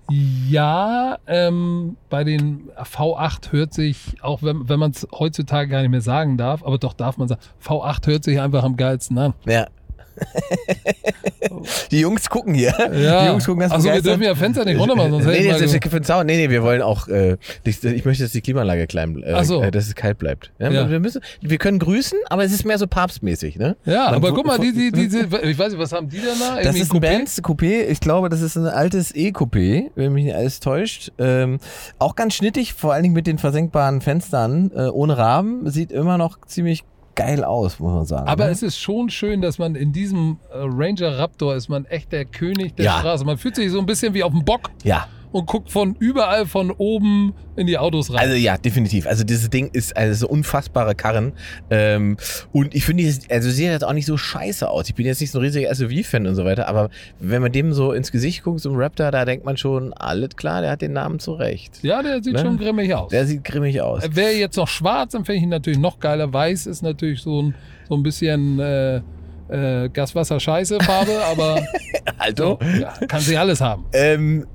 Ja, 0.09 1.17
ähm, 1.25 1.97
bei 2.09 2.23
den 2.23 2.69
V8 2.77 3.51
hört 3.51 3.73
sich, 3.73 4.15
auch 4.21 4.43
wenn, 4.43 4.69
wenn 4.69 4.79
man 4.79 4.91
es 4.91 5.07
heutzutage 5.11 5.69
gar 5.69 5.81
nicht 5.81 5.89
mehr 5.89 6.01
sagen 6.01 6.37
darf, 6.37 6.63
aber 6.63 6.77
doch 6.77 6.93
darf 6.93 7.17
man 7.17 7.27
sagen, 7.27 7.41
V8 7.61 8.07
hört 8.07 8.23
sich 8.23 8.39
einfach 8.39 8.63
am 8.63 8.77
geilsten 8.77 9.17
an. 9.17 9.33
Ja. 9.45 9.67
die 11.91 11.99
Jungs 11.99 12.29
gucken 12.29 12.53
hier. 12.53 12.73
Ja. 12.93 13.23
Die 13.23 13.27
Jungs 13.29 13.45
gucken 13.45 13.61
ganz 13.61 13.73
Achso, 13.73 13.85
wir 13.91 14.01
dürfen 14.01 14.23
ja 14.23 14.35
Fenster 14.35 14.65
nicht 14.65 14.79
runter 14.79 14.95
machen, 14.95 15.11
sonst 15.11 15.25
nee, 15.25 15.41
nee, 15.41 15.49
das 15.49 15.61
ist 15.61 15.83
für 15.87 15.99
den. 15.99 16.25
Nee, 16.25 16.37
nee, 16.37 16.49
wir 16.49 16.63
wollen 16.63 16.81
auch, 16.81 17.07
äh, 17.07 17.37
ich, 17.63 17.83
ich 17.83 18.05
möchte, 18.05 18.23
dass 18.23 18.31
die 18.31 18.41
Klimaanlage 18.41 18.87
klein, 18.87 19.21
äh, 19.23 19.43
so. 19.43 19.61
äh, 19.61 19.71
dass 19.71 19.87
es 19.87 19.95
kalt 19.95 20.17
bleibt. 20.17 20.51
Ja, 20.59 20.69
Ja. 20.69 20.89
Wir, 20.89 20.99
müssen, 20.99 21.21
wir 21.41 21.57
können 21.57 21.79
grüßen, 21.79 22.17
aber 22.29 22.43
es 22.43 22.51
ist 22.51 22.65
mehr 22.65 22.77
so 22.77 22.87
papstmäßig, 22.87 23.57
ne? 23.57 23.75
Ja, 23.85 24.05
Man- 24.05 24.15
aber 24.15 24.33
guck 24.33 24.45
mal, 24.45 24.59
die, 24.59 24.73
die, 24.73 24.91
diese, 24.91 25.21
ich 25.43 25.57
weiß 25.57 25.71
nicht, 25.71 25.79
was 25.81 25.91
haben 25.91 26.09
die 26.09 26.17
denn 26.17 26.27
da? 26.39 26.55
Das 26.55 26.65
Irgendwie 26.65 26.79
ist 26.81 26.91
ein 26.93 26.97
Coupé? 26.97 27.01
Benz 27.01 27.41
Coupé. 27.41 27.81
Ich 27.87 27.99
glaube, 27.99 28.29
das 28.29 28.41
ist 28.41 28.55
ein 28.55 28.67
altes 28.67 29.13
E-Coupé, 29.15 29.91
wenn 29.95 30.13
mich 30.13 30.25
nicht 30.25 30.35
alles 30.35 30.59
täuscht. 30.59 31.11
Ähm, 31.17 31.59
auch 31.99 32.15
ganz 32.15 32.33
schnittig, 32.35 32.73
vor 32.73 32.93
allen 32.93 33.03
Dingen 33.03 33.15
mit 33.15 33.27
den 33.27 33.37
versenkbaren 33.37 34.01
Fenstern, 34.01 34.71
äh, 34.75 34.87
ohne 34.87 35.17
Rahmen. 35.17 35.69
Sieht 35.69 35.91
immer 35.91 36.17
noch 36.17 36.37
ziemlich 36.45 36.83
geil 37.15 37.43
aus, 37.43 37.79
muss 37.79 37.93
man 37.93 38.05
sagen. 38.05 38.27
Aber 38.27 38.45
ne? 38.45 38.51
es 38.51 38.61
ist 38.61 38.77
schon 38.77 39.09
schön, 39.09 39.41
dass 39.41 39.57
man 39.57 39.75
in 39.75 39.91
diesem 39.93 40.37
äh, 40.51 40.57
Ranger 40.57 41.17
Raptor 41.17 41.55
ist 41.55 41.69
man 41.69 41.85
echt 41.85 42.11
der 42.11 42.25
König 42.25 42.75
der 42.75 42.85
Ja. 42.85 42.99
Straße. 42.99 43.25
Man 43.25 43.37
fühlt 43.37 43.55
sich 43.55 43.71
so 43.71 43.79
ein 43.79 43.85
bisschen 43.85 44.13
wie 44.13 44.23
auf 44.23 44.31
dem 44.31 44.43
Bock 44.45 44.69
ja, 44.83 45.07
und 45.35 45.47
guckt 45.47 45.69
von 45.69 45.97
überall 45.99 46.45
von 46.45 46.71
oben 46.71 47.33
in 47.57 47.67
die 47.67 47.77
Autos 47.77 48.09
rein. 48.09 48.19
Also 48.19 48.35
ja, 48.35 48.57
definitiv. 48.57 49.05
Also 49.05 49.25
dieses 49.25 49.49
Ding 49.49 49.69
ist 49.73 49.95
also 49.97 50.13
so 50.13 50.27
unfassbare 50.29 50.95
Karren. 50.95 51.33
Ähm, 51.69 52.15
und 52.53 52.73
ich 52.73 52.85
finde, 52.85 53.03
also 53.29 53.49
sieht 53.49 53.65
jetzt 53.65 53.83
auch 53.83 53.91
nicht 53.91 54.05
so 54.05 54.15
scheiße 54.15 54.69
aus. 54.69 54.87
Ich 54.87 54.95
bin 54.95 55.05
jetzt 55.05 55.19
nicht 55.19 55.31
so 55.31 55.39
ein 55.39 55.43
riesiger 55.43 55.75
SUV-Fan 55.75 56.25
und 56.25 56.35
so 56.35 56.45
weiter, 56.45 56.69
aber 56.69 56.89
wenn 57.19 57.41
man 57.41 57.51
dem 57.51 57.73
so 57.73 57.91
ins 57.91 58.13
Gesicht 58.13 58.43
guckt, 58.43 58.61
so 58.61 58.69
ein 58.69 58.77
Raptor, 58.77 59.11
da 59.11 59.25
denkt 59.25 59.45
man 59.45 59.57
schon, 59.57 59.91
alles 59.91 60.37
klar, 60.37 60.61
der 60.61 60.71
hat 60.71 60.81
den 60.81 60.93
Namen 60.93 61.19
zurecht. 61.19 61.79
ja, 61.83 62.01
der 62.01 62.23
sieht 62.23 62.33
Ne? 62.35 62.39
schon 62.39 62.57
grimmig 62.57 62.93
aus. 62.95 63.09
Der 63.09 63.25
sieht 63.25 63.43
grimmig 63.43 63.81
aus. 63.81 64.03
Wäre 64.15 64.31
jetzt 64.31 64.55
noch 64.55 64.69
schwarz, 64.69 65.11
dann 65.11 65.25
fände 65.25 65.37
ich 65.37 65.43
ihn 65.43 65.49
natürlich 65.49 65.79
noch 65.79 65.99
geiler. 65.99 66.31
Weiß 66.31 66.65
ist 66.65 66.81
natürlich 66.81 67.21
so 67.21 67.41
ein, 67.41 67.55
so 67.89 67.95
ein 67.95 68.03
bisschen 68.03 68.57
äh, 68.59 69.01
äh, 69.49 69.89
Gaswasser-Scheiße-Farbe, 69.89 71.11
aber 71.29 71.61
Also, 72.17 72.57
ja, 72.79 72.93
kann 73.07 73.19
sie 73.19 73.35
alles 73.37 73.59
haben. 73.59 73.83
ähm, 73.93 74.45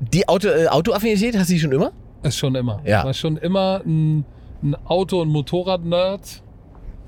die 0.00 0.28
Auto, 0.28 0.48
äh, 0.48 0.68
Autoaffinität 0.68 1.36
hast 1.38 1.48
du 1.50 1.54
die 1.54 1.60
schon 1.60 1.72
immer? 1.72 1.92
Ist 2.22 2.38
schon 2.38 2.54
immer. 2.54 2.80
Ja. 2.84 3.04
War 3.04 3.14
schon 3.14 3.36
immer 3.36 3.82
ein, 3.84 4.24
ein 4.62 4.76
Auto- 4.84 5.20
und 5.22 5.28
Motorrad-Nerd. 5.28 6.42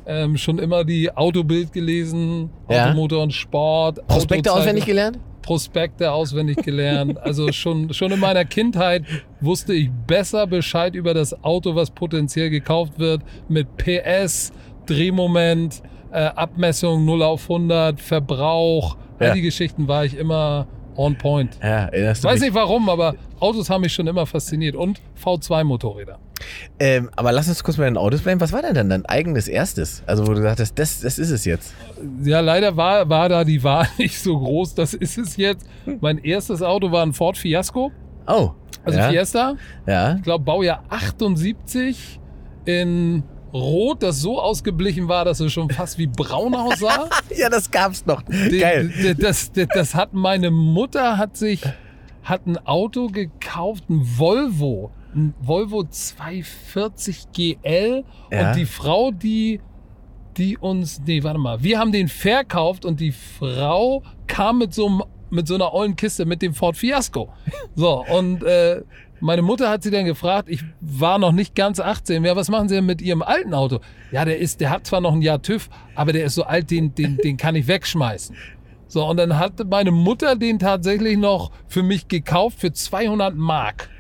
Ähm, 0.07 0.39
schon 0.39 0.59
immer 0.59 0.85
die 0.85 1.15
Autobild 1.15 1.73
gelesen, 1.73 2.51
Ja. 2.71 2.87
Automotor 2.87 3.23
und 3.23 3.33
Sport. 3.33 4.07
Prospekte 4.07 4.53
auswendig 4.53 4.87
gelernt? 4.87 5.19
Prospekte 5.43 6.11
auswendig 6.13 6.59
gelernt. 6.59 7.19
Also 7.19 7.53
schon, 7.53 7.93
schon 7.93 8.13
in 8.13 8.21
meiner 8.21 8.45
Kindheit 8.45 9.05
wusste 9.41 9.75
ich 9.75 9.91
besser 10.07 10.47
Bescheid 10.47 10.95
über 10.95 11.13
das 11.15 11.43
Auto, 11.45 11.75
was 11.75 11.91
potenziell 11.91 12.49
gekauft 12.51 12.99
wird, 12.99 13.23
mit 13.49 13.67
PS, 13.77 14.53
Drehmoment, 14.87 15.83
äh, 16.11 16.21
Abmessung 16.21 17.05
0 17.05 17.23
auf 17.23 17.43
100, 17.45 18.01
Verbrauch. 18.01 18.97
Ja. 19.21 19.29
All 19.29 19.35
die 19.35 19.43
Geschichten 19.43 19.89
war 19.89 20.05
ich 20.05 20.17
immer 20.17 20.67
on 20.99 21.17
point. 21.17 21.57
Ja, 21.63 21.87
erinnerst 21.87 22.19
Ich 22.19 22.23
du 22.23 22.29
weiß 22.29 22.41
mich? 22.41 22.51
nicht 22.51 22.55
warum, 22.55 22.89
aber 22.91 23.15
Autos 23.41 23.71
haben 23.71 23.81
mich 23.83 23.93
schon 23.95 24.07
immer 24.07 24.27
fasziniert. 24.27 24.75
Und 24.77 25.01
V2-Motorräder. 25.25 26.19
Ähm, 26.79 27.11
aber 27.17 27.33
lass 27.33 27.49
uns 27.49 27.65
kurz 27.65 27.77
bei 27.79 27.85
den 27.85 27.97
Autos 27.97 28.21
bleiben. 28.23 28.41
Was 28.41 28.53
war 28.53 28.63
denn 28.63 28.75
dann 28.75 28.89
dein 28.91 29.05
eigenes 29.07 29.49
erstes? 29.49 30.03
Also, 30.07 30.25
wo 30.27 30.31
du 30.31 30.37
gesagt 30.37 30.61
hast, 30.61 30.79
das, 30.79 31.01
das 31.01 31.19
ist 31.19 31.31
es 31.31 31.45
jetzt. 31.45 31.75
Ja, 32.23 32.41
leider 32.41 32.77
war, 32.77 33.09
war 33.09 33.29
da 33.29 33.45
die 33.45 33.63
Wahl 33.65 33.89
nicht 33.99 34.21
so 34.21 34.39
groß. 34.39 34.75
Das 34.75 34.95
ist 34.95 35.19
es 35.19 35.37
jetzt. 35.37 35.67
Mein 36.01 36.19
erstes 36.19 36.63
Auto 36.63 36.93
war 36.93 37.03
ein 37.05 37.13
Ford 37.13 37.37
Fiasco, 37.37 37.91
Oh. 38.27 38.51
also 38.85 38.99
ja, 38.99 39.09
Fiesta. 39.09 39.55
Ja. 39.87 40.17
ich 40.17 40.23
glaube, 40.23 40.45
Baujahr 40.45 40.85
78 40.91 42.21
in 42.67 43.23
Rot, 43.53 44.03
das 44.03 44.21
so 44.21 44.41
ausgeblichen 44.41 45.09
war, 45.09 45.25
dass 45.25 45.41
es 45.41 45.53
schon 45.53 45.71
fast 45.71 45.99
wie 45.99 46.07
braun 46.07 46.55
aussah. 46.55 47.09
Ja, 47.37 47.49
das 47.49 47.71
gab's 47.71 48.05
noch. 48.07 48.23
Geil. 48.25 48.93
Das, 49.19 49.53
das, 49.53 49.69
das 49.75 49.95
hat 49.95 50.13
meine 50.15 50.51
Mutter 50.51 51.17
hat 51.19 51.37
sich 51.37 51.63
hat 52.23 52.47
ein 52.47 52.59
Auto 52.67 53.07
gekauft, 53.09 53.89
ein 53.89 54.03
Volvo, 54.19 54.91
ein 55.15 55.35
Volvo 55.41 55.85
240 55.85 57.33
GL 57.33 58.05
Ja. 58.31 58.49
und 58.51 58.57
die 58.57 58.67
Frau, 58.67 59.11
die 59.11 59.61
die 60.37 60.57
uns, 60.57 61.01
nee, 61.05 61.23
warte 61.25 61.39
mal, 61.41 61.63
wir 61.65 61.81
haben 61.81 61.91
den 61.91 62.07
verkauft 62.07 62.85
und 62.85 63.01
die 63.01 63.11
Frau 63.13 64.05
kam 64.29 64.59
mit 64.59 64.73
so 64.73 64.87
einem 64.87 65.03
mit 65.31 65.47
so 65.49 65.57
einer 65.57 65.75
ollen 65.75 65.95
Kiste 65.97 66.25
mit 66.25 66.41
dem 66.41 66.55
Ford 66.55 66.77
Fiasco. 66.77 67.29
So, 67.75 68.03
und 68.07 68.43
äh, 68.45 68.83
meine 69.21 69.43
Mutter 69.43 69.69
hat 69.71 69.83
sie 69.83 69.91
dann 69.91 70.05
gefragt, 70.05 70.49
ich 70.49 70.63
war 70.81 71.19
noch 71.19 71.33
nicht 71.33 71.55
ganz 71.55 71.81
18, 71.81 72.25
ja, 72.25 72.37
was 72.37 72.49
machen 72.49 72.69
Sie 72.69 72.77
denn 72.77 72.87
mit 72.87 73.01
Ihrem 73.03 73.23
alten 73.23 73.55
Auto? 73.55 73.81
Ja, 74.13 74.25
der 74.25 74.39
ist, 74.39 74.61
der 74.61 74.71
hat 74.71 74.87
zwar 74.87 75.01
noch 75.01 75.13
ein 75.15 75.23
Jahr 75.23 75.43
TÜV, 75.43 75.69
aber 75.95 76.13
der 76.13 76.25
ist 76.25 76.35
so 76.35 76.45
alt, 76.45 76.71
den, 76.71 76.95
den, 76.95 77.17
den 77.19 77.37
kann 77.37 77.55
ich 77.55 77.67
wegschmeißen. 77.67 78.37
So, 78.87 79.05
und 79.07 79.17
dann 79.19 79.39
hat 79.39 79.53
meine 79.69 79.91
Mutter 79.91 80.35
den 80.37 80.59
tatsächlich 80.59 81.19
noch 81.19 81.51
für 81.67 81.83
mich 81.83 82.09
gekauft 82.09 82.59
für 82.61 82.73
200 82.73 83.35
Mark. 83.35 83.91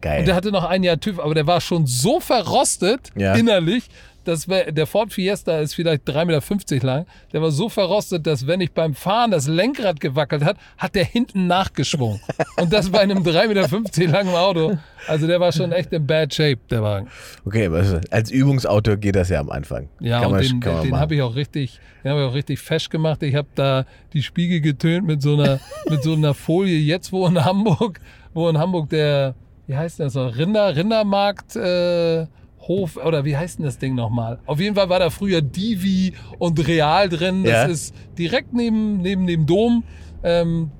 Geil. 0.00 0.20
Und 0.20 0.28
der 0.28 0.34
hatte 0.34 0.52
noch 0.52 0.64
ein 0.64 0.82
Jahr 0.82 1.00
TÜV, 1.00 1.18
aber 1.18 1.34
der 1.34 1.46
war 1.46 1.60
schon 1.60 1.86
so 1.86 2.20
verrostet 2.20 3.10
Ja. 3.16 3.34
innerlich, 3.34 3.88
dass 4.24 4.46
der 4.46 4.86
Ford 4.86 5.12
Fiesta 5.12 5.58
ist 5.60 5.74
vielleicht 5.74 6.08
3,50 6.08 6.74
Meter 6.74 6.86
lang. 6.86 7.06
Der 7.32 7.42
war 7.42 7.50
so 7.50 7.68
verrostet, 7.68 8.26
dass 8.26 8.46
wenn 8.46 8.60
ich 8.60 8.72
beim 8.72 8.94
Fahren 8.94 9.30
das 9.30 9.46
Lenkrad 9.46 10.00
gewackelt 10.00 10.44
hat, 10.44 10.56
hat 10.78 10.94
der 10.94 11.04
hinten 11.04 11.46
nachgeschwungen. 11.46 12.20
Und 12.56 12.72
das 12.72 12.90
bei 12.90 13.00
einem 13.00 13.22
3,50 13.22 13.78
Meter 14.00 14.12
langen 14.12 14.34
Auto. 14.34 14.78
Also 15.06 15.26
der 15.26 15.38
war 15.40 15.52
schon 15.52 15.72
echt 15.72 15.92
in 15.92 16.06
bad 16.06 16.32
shape, 16.32 16.60
der 16.70 16.82
Wagen. 16.82 17.08
okay, 17.44 17.66
aber 17.66 18.00
als 18.10 18.30
Übungsauto 18.30 18.96
geht 18.96 19.16
das 19.16 19.28
ja 19.28 19.38
am 19.40 19.50
Anfang. 19.50 19.88
Ja, 20.00 20.20
Kann 20.20 20.32
und 20.32 20.36
man- 20.36 20.60
den, 20.60 20.82
den 20.84 20.96
habe 20.98 21.14
ich 21.14 21.22
auch 21.22 21.34
richtig, 21.34 21.78
den 22.02 22.10
habe 22.12 22.22
ich 22.22 22.26
auch 22.28 22.34
richtig 22.34 22.58
fesch 22.60 22.88
gemacht. 22.88 23.22
Ich 23.22 23.34
habe 23.34 23.48
da 23.54 23.84
die 24.14 24.22
Spiegel 24.22 24.60
getönt 24.60 25.06
mit 25.06 25.20
so 25.22 25.34
einer, 25.34 25.60
mit 25.90 26.02
so 26.02 26.14
einer 26.14 26.32
Folie. 26.34 26.78
Jetzt 26.78 27.12
wo 27.12 27.26
in 27.26 27.44
Hamburg, 27.44 28.00
wo 28.32 28.48
in 28.48 28.56
Hamburg 28.58 28.88
der, 28.88 29.34
wie 29.66 29.76
heißt 29.76 30.00
das 30.00 30.14
noch, 30.14 30.36
Rinder, 30.36 30.74
Rindermarkt, 30.74 31.54
äh, 31.56 32.26
Hof, 32.68 32.96
oder 32.96 33.24
wie 33.24 33.36
heißt 33.36 33.58
denn 33.58 33.64
das 33.66 33.78
Ding 33.78 33.94
nochmal? 33.94 34.38
Auf 34.46 34.60
jeden 34.60 34.74
Fall 34.74 34.88
war 34.88 34.98
da 34.98 35.10
früher 35.10 35.42
Divi 35.42 36.14
und 36.38 36.66
Real 36.66 37.08
drin. 37.08 37.44
Das 37.44 37.52
Ja. 37.52 37.64
ist 37.64 37.94
direkt 38.18 38.52
neben, 38.52 38.98
neben 39.02 39.26
dem 39.26 39.46
Dom. 39.46 39.84
Ähm, 40.22 40.70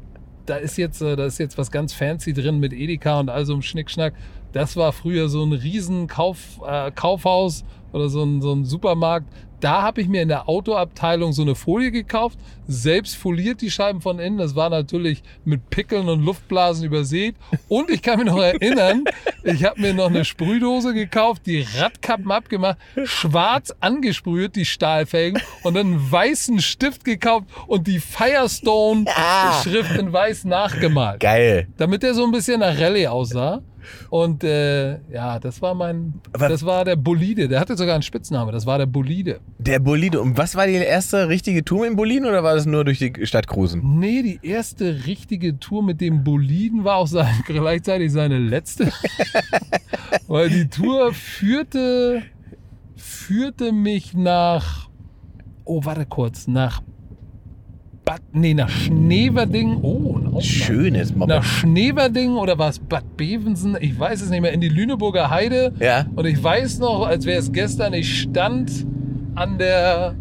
da 0.47 0.57
ist 0.57 0.77
jetzt, 0.77 1.01
äh, 1.03 1.17
da 1.17 1.25
ist 1.27 1.39
jetzt 1.39 1.57
was 1.59 1.71
ganz 1.71 1.93
fancy 1.93 2.33
drin 2.33 2.59
mit 2.61 2.73
Edeka 2.73 3.21
und 3.21 3.29
all 3.31 3.45
so 3.47 3.53
einem 3.55 3.63
Schnickschnack. 3.63 4.15
Das 4.53 4.77
war 4.77 4.93
früher 4.93 5.29
so 5.29 5.43
ein 5.45 5.53
riesen 5.53 6.07
Kauf, 6.07 6.39
äh, 6.67 6.91
Kaufhaus 6.93 7.65
oder 7.93 8.09
so 8.09 8.23
ein, 8.23 8.41
so 8.41 8.53
ein 8.53 8.65
Supermarkt. 8.65 9.27
Da 9.65 9.81
habe 9.81 10.03
ich 10.03 10.09
mir 10.09 10.21
in 10.21 10.29
der 10.29 10.47
Autoabteilung 10.47 11.33
so 11.33 11.41
eine 11.41 11.55
Folie 11.55 11.91
gekauft, 11.91 12.39
selbst 12.69 13.17
foliert 13.17 13.63
die 13.63 13.71
Scheiben 13.71 14.03
von 14.03 14.19
innen. 14.19 14.37
Das 14.37 14.55
war 14.55 14.69
natürlich 14.69 15.23
mit 15.47 15.71
Pickeln 15.71 16.11
und 16.11 16.23
Luftblasen 16.23 16.85
übersät. 16.85 17.35
Und 17.69 17.89
ich 17.89 18.03
kann 18.03 18.19
mich 18.19 18.27
noch 18.27 18.43
erinnern, 18.43 19.05
ich 19.43 19.65
habe 19.65 19.81
mir 19.81 19.95
noch 19.95 20.11
eine 20.11 20.27
Sprühdose 20.27 20.93
gekauft, 20.93 21.47
die 21.47 21.67
Radkappen 21.79 22.31
abgemacht, 22.31 22.77
schwarz 23.05 23.75
angesprüht, 23.81 24.55
die 24.55 24.67
Stahlfelgen, 24.67 25.41
und 25.63 25.73
dann 25.73 25.87
einen 25.87 26.13
weißen 26.13 26.61
Stift 26.61 27.03
gekauft 27.03 27.47
und 27.67 27.87
die 27.87 28.01
Firestone-Schrift 28.01 29.97
in 29.97 30.13
weiß 30.13 30.45
nachgemalt 30.45 31.21
Geil. 31.21 31.69
damit 31.79 32.03
der 32.03 32.13
so 32.13 32.25
ein 32.25 32.33
bisschen 32.33 32.61
nach 32.61 32.79
Rallye 32.79 33.07
aussah. 33.07 33.63
Und 34.11 34.45
äh, 34.45 34.99
ja, 35.13 35.39
das 35.39 35.61
war 35.63 35.75
mein, 35.75 36.15
Aber- 36.33 36.49
das 36.49 36.65
war 36.65 36.85
der 36.85 36.97
Bolide. 36.97 37.49
Der 37.49 37.61
hatte 37.61 37.77
sogar 37.77 37.95
einen 37.95 38.03
Spitzname. 38.03 38.53
Das 38.53 38.67
war 38.67 38.79
der 38.79 38.87
Bolide. 38.87 39.41
Der 39.59 39.79
Bolide. 39.79 40.21
Und 40.21 40.37
was 40.39 40.55
war 40.57 40.67
die 40.67 40.75
erste 40.75 41.29
richtige 41.29 41.65
Tour 41.65 41.87
mit 41.89 41.97
Boliden 41.97 42.27
oder 42.29 42.43
war 42.43 42.55
das 42.55 42.67
nur 42.67 42.85
durch 42.85 42.99
die 42.99 43.13
Stadt 43.27 43.47
cruisen? 43.47 43.99
Nee, 43.99 44.23
die 44.23 44.41
erste 44.43 45.07
richtige 45.07 45.59
Tour 45.59 45.83
mit 45.83 46.01
dem 46.01 46.25
Boliden 46.25 46.85
war 46.85 46.97
auch 46.97 47.07
sein, 47.07 47.35
gleichzeitig 47.47 48.13
seine 48.13 48.39
letzte. 48.39 48.93
Weil 50.27 50.49
die 50.51 50.69
Tour 50.69 51.13
führte, 51.13 52.23
führte 52.97 53.73
mich 53.73 54.15
nach, 54.15 54.89
oh, 55.65 55.85
warte 55.85 56.07
kurz, 56.07 56.47
nach 56.47 56.83
Bad, 58.05 58.21
nee, 58.33 58.53
nach 58.53 58.69
Schneverding. 58.69 59.79
Oh, 59.83 60.19
Schönes 60.43 61.15
Moped. 61.15 61.29
nach 61.29 61.45
Schneverding 61.45 62.37
oder 62.37 62.59
war 62.59 62.69
es 62.71 62.79
Bad 62.79 63.17
Bevensen? 63.17 63.77
Ich 63.81 63.99
weiß 63.99 64.21
es 64.23 64.31
nicht 64.31 64.41
mehr. 64.41 64.53
In 64.53 64.61
die 64.61 64.69
Lüneburger 64.69 65.31
Heide. 65.31 65.73
Ja. 65.81 66.07
Und 66.17 66.27
ich 66.27 66.43
weiß 66.43 66.79
noch, 66.79 67.07
als 67.07 67.25
wäre 67.27 67.39
es 67.39 67.53
gestern, 67.53 67.93
ich 67.95 68.21
stand 68.23 68.87
an 69.35 69.59
der, 69.59 70.15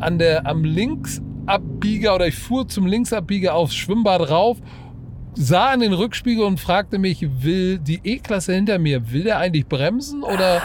an 0.00 0.18
der, 0.18 0.46
am 0.46 0.64
Linksabbieger 0.64 2.14
oder 2.14 2.26
ich 2.26 2.34
fuhr 2.36 2.66
zum 2.68 2.86
Linksabbieger 2.86 3.54
aufs 3.54 3.74
Schwimmbad 3.74 4.30
rauf, 4.30 4.58
sah 5.34 5.74
in 5.74 5.80
den 5.80 5.92
Rückspiegel 5.92 6.44
und 6.44 6.60
fragte 6.60 6.98
mich, 6.98 7.26
will 7.42 7.78
die 7.78 8.00
E-Klasse 8.04 8.54
hinter 8.54 8.78
mir, 8.78 9.10
will 9.12 9.24
der 9.24 9.38
eigentlich 9.38 9.66
bremsen 9.66 10.22
oder 10.22 10.62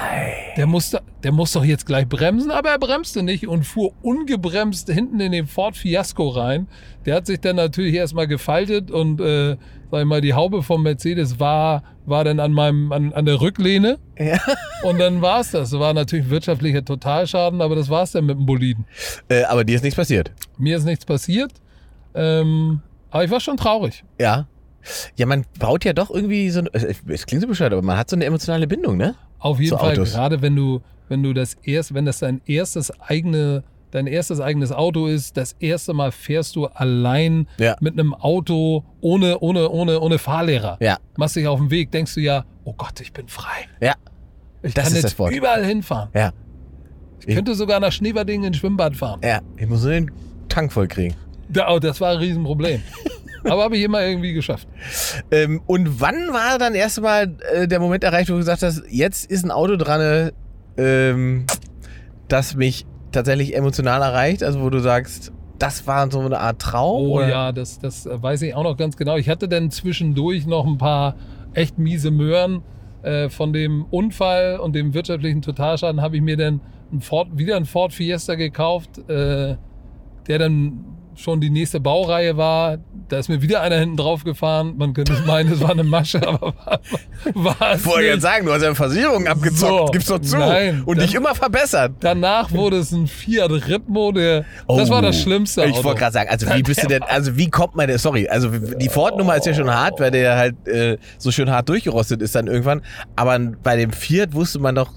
der 0.58 0.67
muss, 0.67 0.91
da- 0.91 1.01
der 1.23 1.31
muss 1.31 1.51
doch 1.51 1.65
jetzt 1.65 1.85
gleich 1.85 2.07
bremsen, 2.07 2.51
aber 2.51 2.69
er 2.69 2.79
bremste 2.79 3.23
nicht 3.23 3.47
und 3.47 3.63
fuhr 3.63 3.93
ungebremst 4.01 4.89
hinten 4.91 5.19
in 5.19 5.31
den 5.31 5.47
Ford 5.47 5.75
Fiasco 5.75 6.29
rein. 6.29 6.67
Der 7.05 7.15
hat 7.15 7.25
sich 7.25 7.39
dann 7.39 7.57
natürlich 7.57 7.93
erstmal 7.95 8.27
gefaltet 8.27 8.89
und, 8.91 9.19
äh, 9.19 9.57
sag 9.91 9.99
ich 10.01 10.05
mal, 10.05 10.21
die 10.21 10.33
Haube 10.33 10.63
vom 10.63 10.83
Mercedes 10.83 11.39
war, 11.39 11.83
war 12.05 12.23
dann 12.23 12.39
an 12.39 12.53
meinem, 12.53 12.91
an, 12.91 13.13
an 13.13 13.25
der 13.25 13.41
Rücklehne. 13.41 13.99
Ja. 14.17 14.39
Und 14.83 14.99
dann 14.99 15.21
war 15.21 15.41
es 15.41 15.51
das. 15.51 15.71
War 15.73 15.93
natürlich 15.93 16.29
wirtschaftlicher 16.29 16.83
Totalschaden, 16.85 17.61
aber 17.61 17.75
das 17.75 17.89
war 17.89 18.03
es 18.03 18.11
dann 18.11 18.25
mit 18.25 18.38
dem 18.38 18.45
Boliden. 18.45 18.85
Äh, 19.27 19.43
aber 19.43 19.63
dir 19.63 19.75
ist 19.75 19.83
nichts 19.83 19.97
passiert. 19.97 20.31
Mir 20.57 20.77
ist 20.77 20.85
nichts 20.85 21.05
passiert. 21.05 21.51
Ähm, 22.15 22.81
aber 23.11 23.23
ich 23.23 23.31
war 23.31 23.39
schon 23.39 23.57
traurig. 23.57 24.03
Ja. 24.19 24.47
Ja, 25.17 25.25
man 25.25 25.45
baut 25.59 25.83
ja 25.83 25.93
doch 25.93 26.09
irgendwie 26.09 26.49
so, 26.49 26.61
äh, 26.61 26.93
es 27.07 27.25
klingt 27.25 27.41
so 27.41 27.47
bescheuert, 27.47 27.73
aber 27.73 27.81
man 27.81 27.97
hat 27.97 28.09
so 28.09 28.15
eine 28.15 28.25
emotionale 28.25 28.67
Bindung, 28.67 28.97
ne? 28.97 29.15
Auf 29.39 29.59
jeden 29.59 29.71
Zu 29.71 29.77
Fall, 29.77 29.93
Autos. 29.93 30.13
gerade 30.13 30.41
wenn 30.41 30.55
du, 30.55 30.81
wenn 31.09 31.23
du 31.23 31.33
das 31.33 31.55
erst, 31.63 31.93
wenn 31.93 32.05
das 32.05 32.19
dein 32.19 32.41
erstes 32.45 32.91
eigene, 33.01 33.63
dein 33.91 34.07
erstes 34.07 34.39
eigenes 34.39 34.71
Auto 34.71 35.07
ist, 35.07 35.35
das 35.37 35.53
erste 35.59 35.93
Mal 35.93 36.11
fährst 36.11 36.55
du 36.55 36.67
allein 36.67 37.47
Ja. 37.57 37.75
mit 37.81 37.93
einem 37.93 38.13
Auto 38.13 38.83
ohne, 39.01 39.39
ohne, 39.39 39.69
ohne, 39.69 39.99
ohne 39.99 40.17
Fahrlehrer. 40.19 40.77
Ja. 40.79 40.97
Machst 41.17 41.35
dich 41.35 41.47
auf 41.47 41.59
den 41.59 41.71
Weg, 41.71 41.91
denkst 41.91 42.13
du 42.15 42.21
ja, 42.21 42.45
oh 42.63 42.73
Gott, 42.77 42.99
ich 43.01 43.11
bin 43.13 43.27
frei. 43.27 43.67
Ja. 43.81 43.93
Ich 44.61 44.73
Das 44.73 44.83
kann 44.85 44.93
ist 44.93 45.03
jetzt 45.03 45.13
das 45.13 45.19
Wort. 45.19 45.33
überall 45.33 45.65
hinfahren. 45.65 46.09
Ja. 46.13 46.31
Ich 47.25 47.35
könnte 47.35 47.53
sogar 47.55 47.79
nach 47.79 47.91
Schneverdingen 47.91 48.47
ins 48.47 48.57
Schwimmbad 48.57 48.95
fahren. 48.95 49.19
Ja. 49.23 49.41
Ich 49.57 49.67
muss 49.67 49.83
nur 49.83 49.91
den 49.91 50.11
Tank 50.47 50.71
voll 50.71 50.87
kriegen. 50.87 51.15
Da, 51.49 51.69
oh, 51.73 51.79
das 51.79 51.99
war 52.01 52.11
ein 52.11 52.17
Riesenproblem. 52.17 52.81
Aber 53.45 53.63
habe 53.63 53.77
ich 53.77 53.83
immer 53.83 54.01
irgendwie 54.05 54.33
geschafft. 54.33 54.67
Ähm, 55.31 55.61
und 55.65 56.01
wann 56.01 56.15
war 56.33 56.57
dann 56.59 56.75
erst 56.75 57.01
mal 57.01 57.33
äh, 57.53 57.67
der 57.67 57.79
Moment 57.79 58.03
erreicht, 58.03 58.29
wo 58.29 58.33
du 58.33 58.39
gesagt 58.39 58.61
hast, 58.63 58.83
jetzt 58.89 59.31
ist 59.31 59.45
ein 59.45 59.51
Auto 59.51 59.77
dran, 59.77 60.31
ähm, 60.79 61.45
das 62.27 62.55
mich 62.55 62.86
tatsächlich 63.12 63.55
emotional 63.55 64.01
erreicht? 64.01 64.43
Also 64.43 64.62
wo 64.62 64.69
du 64.69 64.79
sagst, 64.79 65.33
das 65.57 65.86
war 65.88 66.09
so 66.09 66.19
eine 66.19 66.39
Art 66.39 66.62
Traum? 66.62 67.01
Oh 67.01 67.17
oder? 67.17 67.29
ja, 67.29 67.51
das, 67.51 67.79
das 67.79 68.05
äh, 68.05 68.21
weiß 68.21 68.41
ich 68.43 68.55
auch 68.55 68.63
noch 68.63 68.77
ganz 68.77 68.98
genau. 68.98 69.17
Ich 69.17 69.29
hatte 69.29 69.48
dann 69.48 69.71
zwischendurch 69.71 70.48
noch 70.48 70.65
ein 70.65 70.77
paar 70.77 71.15
echt 71.53 71.77
miese 71.77 72.12
Möhren. 72.12 72.63
Äh, 73.01 73.29
von 73.29 73.53
dem 73.53 73.86
Unfall 73.91 74.59
und 74.59 74.75
dem 74.75 74.93
wirtschaftlichen 74.93 75.41
Totalschaden 75.41 76.01
habe 76.01 76.17
ich 76.17 76.21
mir 76.21 76.36
dann 76.36 76.59
ein 76.91 77.00
Ford, 77.00 77.29
wieder 77.31 77.55
ein 77.55 77.63
Ford 77.63 77.93
Fiesta 77.93 78.36
gekauft, 78.36 78.98
äh, 79.09 79.55
der 80.27 80.38
dann 80.38 80.86
schon 81.19 81.41
die 81.41 81.49
nächste 81.49 81.79
Baureihe 81.79 82.38
war. 82.38 82.77
Da 83.09 83.17
ist 83.19 83.27
mir 83.27 83.41
wieder 83.41 83.61
einer 83.61 83.77
hinten 83.77 83.97
drauf 83.97 84.23
gefahren. 84.23 84.75
Man 84.77 84.93
könnte 84.93 85.13
meinen, 85.25 85.51
es 85.51 85.59
war 85.61 85.71
eine 85.71 85.83
Masche, 85.83 86.25
aber 86.27 86.53
war, 86.55 86.79
war 87.33 87.73
es 87.73 87.81
Ich 87.81 87.85
wollte 87.88 88.07
jetzt 88.07 88.21
sagen, 88.21 88.45
du 88.45 88.53
hast 88.53 88.61
ja 88.61 88.73
Versicherung 88.73 89.27
abgezockt, 89.27 89.88
So, 89.88 89.91
gib's 89.91 90.05
doch 90.05 90.19
zu. 90.19 90.38
nein, 90.38 90.83
und 90.85 90.97
dann- 90.97 91.05
dich 91.05 91.15
immer 91.15 91.35
verbessert. 91.35 91.93
Danach 91.99 92.51
wurde 92.51 92.77
es 92.77 92.91
ein 92.91 93.07
Fiat 93.07 93.51
Ritmo, 93.51 94.11
der, 94.11 94.45
das 94.67 94.89
war 94.89 95.01
das 95.01 95.19
Schlimmste. 95.19 95.61
Oh. 95.61 95.65
Ich 95.65 95.73
Auto. 95.75 95.83
wollte 95.85 95.99
gerade 95.99 96.13
sagen, 96.13 96.29
also 96.29 96.47
wie 96.53 96.63
bist 96.63 96.83
du 96.83 96.88
denn, 96.88 97.03
also 97.07 97.35
wie 97.35 97.49
kommt 97.49 97.75
man 97.75 97.88
denn, 97.88 97.97
sorry, 97.97 98.27
also 98.27 98.49
die 98.49 98.89
Ford-Nummer 98.89 99.35
ist 99.35 99.45
ja 99.45 99.53
schon 99.53 99.69
hart, 99.69 99.99
weil 99.99 100.11
der 100.11 100.38
halt 100.38 100.67
äh, 100.67 100.97
so 101.17 101.31
schön 101.31 101.49
hart 101.49 101.67
durchgerostet 101.69 102.21
ist 102.21 102.35
dann 102.35 102.47
irgendwann. 102.47 102.81
Aber 103.15 103.38
bei 103.63 103.75
dem 103.75 103.91
Fiat 103.91 104.33
wusste 104.33 104.59
man 104.59 104.75
doch, 104.75 104.91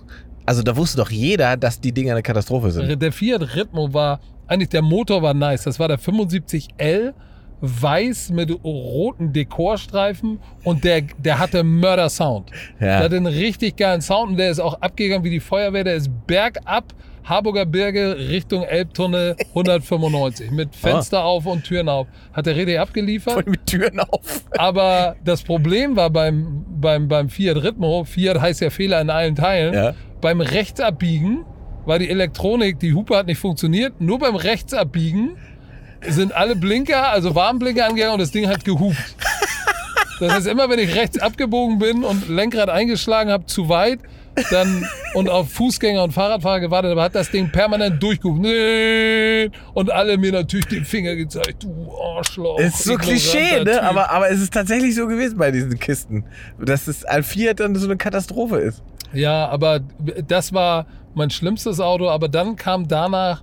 also 0.47 0.63
da 0.63 0.77
wusste 0.77 0.99
doch 0.99 1.11
jeder, 1.11 1.57
dass 1.57 1.81
die 1.81 1.93
Dinger 1.93 2.13
eine 2.13 2.23
Katastrophe 2.23 2.71
sind. 2.71 3.01
Der 3.01 3.13
Fiat 3.13 3.55
Ritmo 3.57 3.93
war, 3.95 4.21
eigentlich 4.53 4.69
der 4.69 4.83
Motor 4.83 5.23
war 5.23 5.35
nice. 5.35 5.65
Das 5.65 5.79
war 5.81 5.89
der 5.89 5.99
75L, 5.99 7.13
weiß 7.61 8.31
mit 8.31 8.51
roten 8.65 9.33
Dekorstreifen 9.33 10.39
und 10.65 10.85
der, 10.85 11.03
der 11.19 11.39
hatte 11.39 11.63
Mörder-Sound. 11.63 12.51
Ja. 12.81 12.87
Der 12.87 12.99
hatte 12.99 13.17
einen 13.17 13.27
richtig 13.27 13.77
geilen 13.77 14.01
Sound 14.03 14.33
und 14.33 14.37
der 14.37 14.51
ist 14.51 14.61
auch 14.61 14.81
abgegangen 14.81 15.25
wie 15.25 15.31
die 15.31 15.41
Feuerwehr. 15.41 15.85
Der 15.85 15.95
ist 15.95 16.11
bergab, 16.27 16.93
Harburger 17.25 17.65
Berge 17.67 18.17
Richtung 18.19 18.65
Elbtunnel 18.65 19.37
195 19.51 20.51
mit 20.51 20.75
Fenster 20.75 21.23
auf 21.25 21.47
und 21.47 21.63
Türen 21.63 21.89
auf. 21.89 22.09
Hat 22.33 22.47
der 22.47 22.57
richtig 22.57 22.81
abgeliefert. 22.81 23.35
Voll 23.35 23.45
mit 23.47 23.65
Türen 23.67 24.01
auf. 24.01 24.43
Aber 24.59 25.15
das 25.25 25.43
Problem 25.45 25.95
war 25.95 26.11
beim, 26.11 26.65
beim, 26.81 27.07
beim 27.07 27.29
Fiat 27.29 27.63
Ritmo, 27.63 28.03
Fiat 28.05 28.41
heißt 28.41 28.61
ja 28.61 28.71
Fehler 28.71 29.01
in 29.01 29.09
allen 29.11 29.37
Teilen, 29.37 29.73
Ja. 29.73 29.95
beim 30.21 30.41
Rechtsabbiegen 30.41 31.45
war 31.85 31.99
die 31.99 32.09
Elektronik, 32.09 32.79
die 32.79 32.95
Hupe 32.95 33.17
hat 33.17 33.27
nicht 33.27 33.39
funktioniert, 33.39 34.01
nur 34.01 34.19
beim 34.19 34.37
Rechtsabbiegen 34.37 35.37
sind 36.07 36.35
alle 36.35 36.57
Blinker, 36.57 37.11
also 37.11 37.35
Warnblinker 37.35 37.87
angegangen 37.87 38.15
und 38.15 38.21
das 38.21 38.31
Ding 38.31 38.49
hat 38.49 38.65
gehupt. 38.65 39.17
Das 40.21 40.33
heißt, 40.33 40.47
immer 40.47 40.69
wenn 40.71 40.79
ich 40.79 40.95
rechts 40.95 41.19
abgebogen 41.19 41.79
bin 41.79 42.05
und 42.05 42.29
Lenkrad 42.29 42.69
eingeschlagen 42.69 43.31
habe, 43.31 43.47
zu 43.47 43.69
weit, 43.69 43.99
dann 44.51 44.87
und 45.15 45.29
auf 45.29 45.51
Fußgänger 45.51 46.05
und 46.05 46.13
Fahrradfahrer 46.13 46.61
gewartet 46.61 46.93
habe, 46.93 47.03
hat 47.03 47.15
das 47.15 47.31
Ding 47.31 47.51
permanent 47.51 48.03
durchgehupt. 48.03 48.41
Nee. 48.41 49.51
Und 49.75 49.91
alle 49.91 50.17
mir 50.17 50.33
natürlich 50.33 50.67
den 50.67 50.85
Finger 50.85 51.17
gezeigt. 51.17 51.65
Du 51.65 51.93
Arschloch. 52.17 52.59
ist 52.59 52.85
so 52.85 52.95
Klischee, 52.95 53.65
ne? 53.65 53.73
Typ. 53.73 53.83
Aber, 53.83 54.11
aber 54.11 54.31
es 54.31 54.41
ist 54.41 54.53
tatsächlich 54.53 54.95
so 54.95 55.07
gewesen 55.07 55.37
bei 55.39 55.51
diesen 55.51 55.79
Kisten. 55.79 56.25
Dass 56.59 56.87
das 56.87 57.05
ein 57.05 57.23
Fiat 57.23 57.61
dann 57.61 57.75
so 57.75 57.87
eine 57.87 57.97
Katastrophe 57.97 58.59
ist. 58.59 58.83
Ja, 59.13 59.49
aber 59.49 59.81
das 60.27 60.53
war 60.53 60.87
mein 61.15 61.31
schlimmstes 61.31 61.81
Auto. 61.81 62.09
Aber 62.09 62.29
dann 62.29 62.57
kam 62.57 62.89
danach 62.89 63.43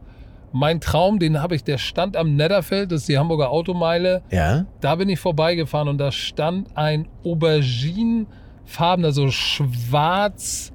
mein 0.51 0.81
Traum, 0.81 1.19
den 1.19 1.41
habe 1.41 1.55
ich, 1.55 1.63
der 1.63 1.77
stand 1.77 2.17
am 2.17 2.35
Netterfeld, 2.35 2.91
das 2.91 3.01
ist 3.01 3.09
die 3.09 3.17
Hamburger 3.17 3.51
Automeile. 3.51 4.23
Ja. 4.31 4.65
Da 4.81 4.95
bin 4.95 5.09
ich 5.09 5.19
vorbeigefahren 5.19 5.87
und 5.87 5.99
da 5.99 6.11
stand 6.11 6.75
ein 6.75 7.07
Auberginefarbener, 7.23 9.11
so 9.11 9.29
schwarz, 9.29 10.71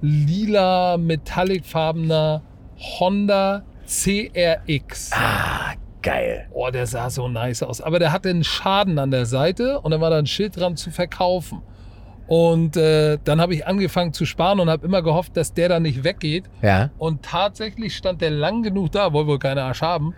lila, 0.00 0.98
metallicfarbener 0.98 2.42
Honda 2.78 3.64
CRX. 3.86 5.12
Ah, 5.14 5.74
geil. 6.02 6.48
Oh, 6.52 6.68
der 6.70 6.86
sah 6.86 7.08
so 7.08 7.28
nice 7.28 7.62
aus. 7.62 7.80
Aber 7.80 7.98
der 7.98 8.12
hatte 8.12 8.28
einen 8.28 8.44
Schaden 8.44 8.98
an 8.98 9.10
der 9.10 9.26
Seite 9.26 9.80
und 9.80 9.92
dann 9.92 10.00
war 10.00 10.10
da 10.10 10.18
ein 10.18 10.26
Schild 10.26 10.58
dran 10.58 10.76
zu 10.76 10.90
verkaufen. 10.90 11.62
Und 12.26 12.76
äh, 12.76 13.18
dann 13.22 13.40
habe 13.40 13.54
ich 13.54 13.66
angefangen 13.66 14.12
zu 14.12 14.26
sparen 14.26 14.58
und 14.58 14.68
habe 14.68 14.84
immer 14.84 15.02
gehofft, 15.02 15.36
dass 15.36 15.54
der 15.54 15.68
da 15.68 15.80
nicht 15.80 16.02
weggeht. 16.02 16.44
Ja. 16.60 16.90
Und 16.98 17.22
tatsächlich 17.22 17.96
stand 17.96 18.20
der 18.20 18.30
lang 18.30 18.62
genug 18.62 18.92
da, 18.92 19.12
wollte 19.12 19.28
wohl 19.28 19.38
keine 19.38 19.62
Arsch 19.62 19.82
haben, 19.82 20.14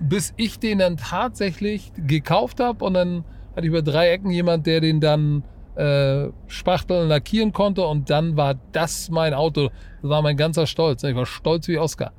bis 0.00 0.32
ich 0.36 0.58
den 0.58 0.78
dann 0.78 0.96
tatsächlich 0.96 1.92
gekauft 1.96 2.60
habe. 2.60 2.84
Und 2.84 2.94
dann 2.94 3.24
hatte 3.54 3.62
ich 3.62 3.68
über 3.68 3.82
drei 3.82 4.10
Ecken 4.10 4.30
jemand, 4.30 4.66
der 4.66 4.80
den 4.80 5.00
dann 5.00 5.42
äh, 5.76 6.28
spachteln, 6.46 7.08
lackieren 7.08 7.52
konnte. 7.52 7.86
Und 7.86 8.08
dann 8.08 8.36
war 8.38 8.54
das 8.72 9.10
mein 9.10 9.34
Auto. 9.34 9.70
Das 10.00 10.10
war 10.10 10.22
mein 10.22 10.38
ganzer 10.38 10.66
Stolz. 10.66 11.02
Ich 11.04 11.14
war 11.14 11.26
stolz 11.26 11.68
wie 11.68 11.78
Oscar. 11.78 12.12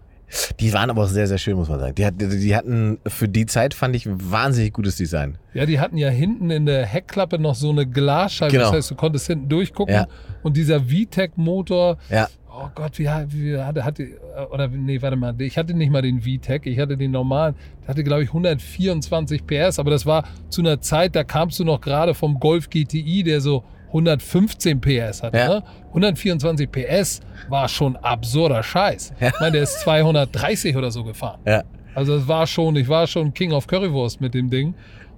Die 0.60 0.72
waren 0.74 0.90
aber 0.90 1.04
auch 1.04 1.08
sehr, 1.08 1.28
sehr 1.28 1.38
schön, 1.38 1.56
muss 1.56 1.70
man 1.70 1.80
sagen. 1.80 1.96
Die, 1.96 2.06
hat, 2.06 2.14
die 2.20 2.56
hatten 2.56 3.00
für 3.08 3.28
die 3.28 3.46
Zeit, 3.46 3.74
fand 3.74 3.96
ich, 3.96 4.08
wahnsinnig 4.10 4.74
gutes 4.74 4.96
Design. 4.96 5.38
Ja, 5.54 5.66
die 5.66 5.80
hatten 5.80 5.98
ja 5.98 6.10
hinten 6.10 6.50
in 6.50 6.66
der 6.66 6.86
Heckklappe 6.86 7.38
noch 7.40 7.56
so 7.56 7.70
eine 7.70 7.86
Glasscheibe. 7.86 8.52
Genau. 8.54 8.66
Das 8.66 8.74
heißt, 8.74 8.92
du 8.92 8.96
konntest 8.96 9.28
hinten 9.28 9.50
durchgucken. 9.50 9.94
Ja. 9.94 10.08
Und 10.44 10.56
dieser 10.58 10.82
VTEC-Motor, 10.82 11.98
Ja. 12.10 12.28
oh 12.50 12.70
Gott, 12.74 12.98
wie, 13.00 13.06
wie 13.06 13.58
hatte, 13.58 13.84
hatte, 13.84 14.08
oder 14.52 14.68
nee, 14.70 15.02
warte 15.02 15.16
mal, 15.18 15.40
ich 15.42 15.58
hatte 15.58 15.74
nicht 15.74 15.92
mal 15.92 16.02
den 16.02 16.22
VTEC, 16.22 16.66
ich 16.66 16.80
hatte 16.80 16.98
den 16.98 17.12
normalen. 17.12 17.56
Der 17.82 17.90
hatte, 17.90 18.04
glaube 18.04 18.24
ich, 18.24 18.30
124 18.30 19.46
PS, 19.46 19.80
aber 19.80 19.92
das 19.92 20.06
war 20.06 20.24
zu 20.50 20.62
einer 20.62 20.80
Zeit, 20.82 21.16
da 21.16 21.24
kamst 21.24 21.60
du 21.60 21.66
noch 21.66 21.82
gerade 21.82 22.14
vom 22.14 22.40
Golf 22.40 22.70
GTI, 22.70 23.24
der 23.24 23.42
so 23.42 23.64
115 23.92 24.80
PS 24.82 25.24
hatte. 25.24 25.38
Ja. 25.38 25.48
Ne? 25.50 25.64
124 25.90 26.72
PS 26.72 27.22
war 27.50 27.68
schon 27.68 27.96
absurder 27.98 28.64
Scheiß. 28.64 29.14
Ja. 29.20 29.30
Ich 29.30 29.40
meine, 29.40 29.54
der 29.54 29.64
ist 29.64 29.82
230 29.82 30.76
oder 30.76 30.92
so 30.92 31.04
gefahren. 31.04 31.40
Ja. 31.46 31.64
Also 31.94 32.16
es 32.16 32.28
war 32.28 32.48
schon, 32.48 32.76
ich 32.78 32.88
war 32.88 33.06
schon 33.08 33.34
King 33.34 33.52
of 33.52 33.68
Currywurst 33.68 34.22
mit 34.22 34.34
dem 34.34 34.50
Ding. 34.50 34.74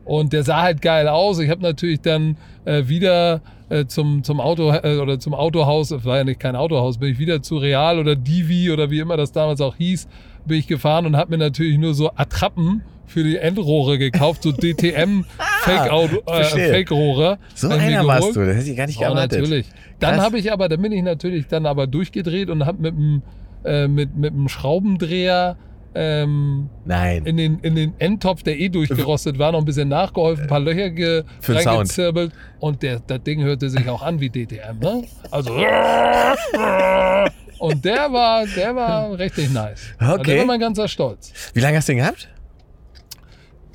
Und 0.05 0.33
der 0.33 0.43
sah 0.43 0.61
halt 0.61 0.81
geil 0.81 1.07
aus. 1.07 1.39
Ich 1.39 1.49
habe 1.49 1.61
natürlich 1.61 2.01
dann 2.01 2.35
äh, 2.65 2.87
wieder 2.87 3.41
äh, 3.69 3.85
zum, 3.85 4.23
zum 4.23 4.39
Auto 4.41 4.71
äh, 4.71 4.97
oder 4.97 5.19
zum 5.19 5.33
Autohaus, 5.33 5.91
es 5.91 6.03
war 6.05 6.17
ja 6.17 6.23
nicht 6.23 6.39
kein 6.39 6.55
Autohaus, 6.55 6.97
bin 6.97 7.11
ich 7.11 7.19
wieder 7.19 7.41
zu 7.41 7.57
Real 7.57 7.99
oder 7.99 8.15
Divi 8.15 8.71
oder 8.71 8.91
wie 8.91 8.99
immer 8.99 9.17
das 9.17 9.31
damals 9.31 9.61
auch 9.61 9.75
hieß, 9.75 10.07
bin 10.45 10.59
ich 10.59 10.67
gefahren 10.67 11.05
und 11.05 11.15
habe 11.17 11.31
mir 11.31 11.37
natürlich 11.37 11.77
nur 11.77 11.93
so 11.93 12.11
Attrappen 12.15 12.81
für 13.05 13.23
die 13.23 13.37
Endrohre 13.37 13.97
gekauft, 13.97 14.43
so 14.43 14.51
DTM 14.51 15.23
Fake 15.61 15.91
Auto, 15.91 16.17
äh, 16.25 16.35
verstehe. 16.35 16.69
Fake 16.69 16.91
Rohre. 16.91 17.37
So 17.53 17.69
einer 17.69 18.05
warst 18.07 18.35
du, 18.35 18.45
das 18.45 18.57
hätte 18.57 18.71
ich 18.71 18.77
gar 18.77 18.87
nicht 18.87 18.99
Oh, 18.99 19.03
erwartet. 19.03 19.39
natürlich. 19.41 19.67
Dann 19.99 20.19
habe 20.21 20.37
ich 20.39 20.51
aber, 20.51 20.67
dann 20.69 20.81
bin 20.81 20.91
ich 20.91 21.03
natürlich 21.03 21.47
dann 21.47 21.65
aber 21.65 21.87
durchgedreht 21.87 22.49
und 22.49 22.65
habe 22.65 22.81
mit 22.81 22.95
dem 22.95 23.21
äh, 23.63 23.87
mit, 23.87 24.15
mit 24.17 24.33
dem 24.33 24.49
Schraubendreher 24.49 25.55
ähm, 25.95 26.69
Nein. 26.85 27.25
in 27.25 27.37
den, 27.37 27.59
in 27.59 27.75
den 27.75 27.93
Endtopf, 27.99 28.43
der 28.43 28.59
eh 28.59 28.67
durchgerostet 28.69 29.37
war, 29.39 29.51
noch 29.51 29.59
ein 29.59 29.65
bisschen 29.65 29.89
nachgeholfen, 29.89 30.45
ein 30.45 30.49
paar 30.49 30.59
Löcher 30.59 30.89
ge 30.89 31.23
reingezirbelt 31.47 32.33
und 32.59 32.81
der, 32.81 32.99
das 33.05 33.21
Ding 33.23 33.41
hörte 33.43 33.69
sich 33.69 33.87
auch 33.87 34.01
an 34.01 34.19
wie 34.19 34.29
DTM, 34.29 34.79
ne? 34.81 35.03
Also 35.31 35.51
und 37.63 37.85
der 37.85 38.11
war, 38.11 38.45
der 38.45 38.75
war 38.75 39.11
richtig 39.17 39.49
nice. 39.49 39.93
Okay. 39.97 40.23
Der 40.23 40.37
war 40.39 40.45
mein 40.47 40.59
ganzer 40.59 40.89
Stolz. 40.89 41.31
Wie 41.53 41.61
lange 41.61 41.77
hast 41.77 41.87
du 41.87 41.93
den 41.93 41.99
gehabt? 41.99 42.27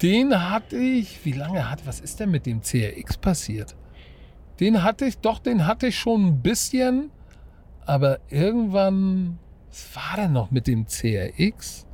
Den 0.02 0.50
hatte 0.50 0.76
ich, 0.76 1.24
wie 1.24 1.32
lange 1.32 1.70
hat, 1.70 1.86
was 1.86 1.98
ist 1.98 2.20
denn 2.20 2.30
mit 2.30 2.44
dem 2.44 2.60
CRX 2.60 3.16
passiert? 3.16 3.76
Den 4.60 4.82
hatte 4.82 5.06
ich, 5.06 5.16
doch, 5.20 5.38
den 5.38 5.66
hatte 5.66 5.86
ich 5.86 5.98
schon 5.98 6.26
ein 6.26 6.42
bisschen, 6.42 7.10
aber 7.86 8.18
irgendwann, 8.28 9.38
was 9.70 9.96
war 9.96 10.16
denn 10.22 10.32
noch 10.34 10.50
mit 10.50 10.66
dem 10.66 10.84
CRX? 10.86 11.86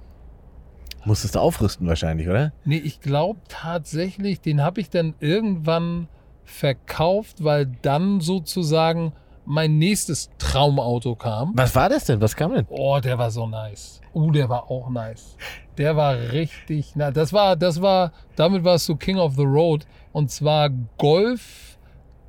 Musstest 1.04 1.37
du 1.37 1.38
aufrüsten 1.38 1.87
wahrscheinlich, 1.87 2.28
oder? 2.28 2.52
Nee, 2.64 2.78
ich 2.78 3.00
glaube 3.00 3.38
tatsächlich, 3.46 4.40
den 4.40 4.62
habe 4.62 4.80
ich 4.80 4.90
dann 4.90 5.14
irgendwann 5.20 6.09
verkauft, 6.42 7.44
weil 7.44 7.66
dann 7.83 8.20
sozusagen 8.20 9.12
mein 9.46 9.78
nächstes 9.78 10.30
Traumauto 10.38 11.14
kam. 11.14 11.52
Was 11.54 11.74
war 11.74 11.88
das 11.88 12.04
denn? 12.04 12.20
Was 12.20 12.35
kam 12.35 12.54
denn? 12.54 12.66
Oh, 12.68 12.98
der 13.00 13.18
war 13.18 13.30
so 13.30 13.46
nice. 13.46 14.00
Uh, 14.14 14.30
der 14.30 14.48
war 14.48 14.70
auch 14.70 14.88
nice. 14.90 15.37
Der 15.76 15.96
war 15.96 16.14
richtig, 16.16 16.92
na, 16.94 17.11
das 17.11 17.33
war, 17.33 17.57
das 17.57 17.83
war, 17.83 18.12
damit 18.37 18.62
warst 18.64 18.88
du 18.88 18.96
King 18.96 19.18
of 19.18 19.35
the 19.35 19.42
Road. 19.42 19.87
Und 20.12 20.30
zwar 20.30 20.70
Golf 20.98 21.74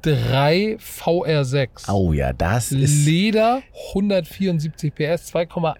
3 0.05 0.77
VR6. 0.79 1.91
Oh 1.91 2.13
ja, 2.13 2.31
das 2.31 2.71
ist 2.71 3.05
Leder, 3.07 3.61
174 3.89 4.93
PS, 4.93 5.33
2,8 5.33 5.75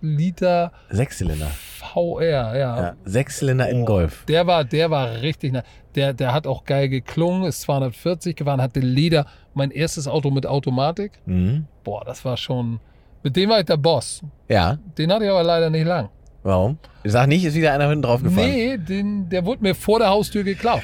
Liter 0.00 0.72
Sechszylinder. 0.90 1.46
VR, 1.78 2.56
ja. 2.58 2.80
Ja, 2.80 2.96
Sechszylinder 3.04 3.68
im 3.68 3.84
Golf. 3.84 4.24
Der 4.26 4.46
war, 4.48 4.64
der 4.64 4.90
war 4.90 5.22
richtig, 5.22 5.54
der, 5.94 6.12
der 6.12 6.32
hat 6.32 6.48
auch 6.48 6.64
geil 6.64 6.88
geklungen, 6.88 7.44
ist 7.44 7.60
240 7.62 8.34
gefahren, 8.34 8.60
hatte 8.60 8.80
Leder. 8.80 9.26
Mein 9.54 9.70
erstes 9.70 10.08
Auto 10.08 10.30
mit 10.32 10.44
Automatik. 10.44 11.12
Mhm. 11.26 11.66
Boah, 11.84 12.04
das 12.04 12.24
war 12.24 12.36
schon, 12.36 12.80
mit 13.22 13.36
dem 13.36 13.48
war 13.50 13.60
ich 13.60 13.66
der 13.66 13.76
Boss. 13.76 14.22
Ja, 14.48 14.78
Den 14.96 15.12
hatte 15.12 15.24
ich 15.24 15.30
aber 15.30 15.44
leider 15.44 15.70
nicht 15.70 15.86
lang. 15.86 16.08
warum? 16.42 16.78
Sag 17.04 17.28
nicht, 17.28 17.44
ist 17.44 17.54
wieder 17.54 17.72
einer 17.72 17.88
hinten 17.88 18.02
drauf 18.02 18.22
gefahren. 18.24 18.50
Nee, 18.50 18.76
den, 18.76 19.28
der 19.28 19.44
wurde 19.44 19.62
mir 19.62 19.74
vor 19.76 20.00
der 20.00 20.08
Haustür 20.08 20.42
geklaut. 20.42 20.82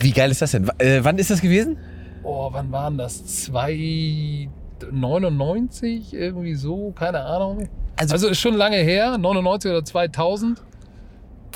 Wie 0.00 0.10
geil 0.10 0.30
ist 0.30 0.40
das 0.42 0.52
denn? 0.52 0.66
W 0.66 0.70
äh, 0.78 1.04
wann 1.04 1.18
ist 1.18 1.30
das 1.30 1.40
gewesen? 1.42 1.76
Oh, 2.24 2.48
wann 2.52 2.72
waren 2.72 2.96
das? 2.98 3.24
299 3.26 6.12
irgendwie 6.14 6.54
so, 6.54 6.92
keine 6.92 7.20
Ahnung. 7.20 7.68
Also- 7.96 8.14
Also, 8.14 8.28
ist 8.28 8.40
schon 8.40 8.54
lange 8.54 8.76
her, 8.78 9.18
99 9.18 9.70
oder 9.70 9.84
2000. 9.84 10.60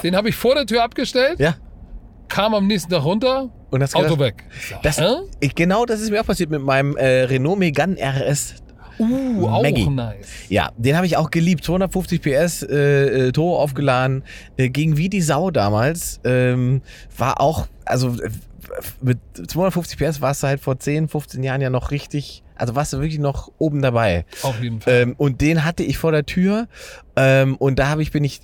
Den 0.03 0.15
habe 0.15 0.29
ich 0.29 0.37
vor 0.37 0.55
der 0.55 0.67
Tür 0.67 0.85
abgestellt, 0.85 1.41
Ja. 1.41 1.57
kam 2.29 2.55
am 2.55 2.67
nächsten 2.69 2.91
Tag 2.91 3.03
runter, 3.05 3.49
Und 3.71 3.83
hast 3.83 3.97
Auto 3.97 4.19
weg. 4.19 4.45
Das, 4.83 5.01
ich, 5.41 5.55
genau 5.55 5.85
das 5.85 6.01
ist 6.01 6.11
mir 6.11 6.21
auch 6.21 6.27
passiert 6.27 6.51
mit 6.51 6.63
meinem 6.63 6.97
äh, 6.97 7.23
Renault 7.25 7.59
Megane 7.59 7.97
RS. 8.01 8.55
Uh, 9.01 9.47
auch 9.47 9.63
Maggie. 9.63 9.89
nice. 9.89 10.27
Ja, 10.49 10.71
den 10.77 10.97
habe 10.97 11.07
ich 11.07 11.17
auch 11.17 11.31
geliebt. 11.31 11.63
250 11.65 12.21
PS, 12.21 12.63
äh, 12.65 13.29
äh, 13.29 13.33
Turbo 13.33 13.61
aufgeladen, 13.61 14.25
äh, 14.57 14.71
ging 14.71 14.97
wie 14.97 15.09
die 15.09 15.21
Sau 15.21 15.53
damals. 15.53 16.19
Ähm, 16.25 16.83
war 17.17 17.41
auch, 17.41 17.69
also 17.85 18.09
äh, 18.21 18.29
mit 19.01 19.19
250 19.35 19.99
PS 19.99 20.21
warst 20.21 20.43
du 20.43 20.47
halt 20.47 20.61
vor 20.61 20.79
10, 20.79 21.09
15 21.09 21.43
Jahren 21.43 21.61
ja 21.61 21.71
noch 21.71 21.91
richtig, 21.91 22.43
also 22.55 22.75
warst 22.75 22.93
du 22.93 22.99
wirklich 22.99 23.19
noch 23.19 23.51
oben 23.59 23.83
dabei. 23.83 24.25
Auf 24.43 24.61
jeden 24.63 24.81
Fall. 24.81 24.95
Ähm, 24.95 25.15
und 25.17 25.41
den 25.41 25.65
hatte 25.65 25.83
ich 25.83 25.99
vor 25.99 26.13
der 26.13 26.27
Tür. 26.27 26.69
Ähm, 27.17 27.57
und 27.57 27.79
da 27.79 27.89
habe 27.89 28.03
ich, 28.03 28.13
bin 28.13 28.25
ich 28.25 28.41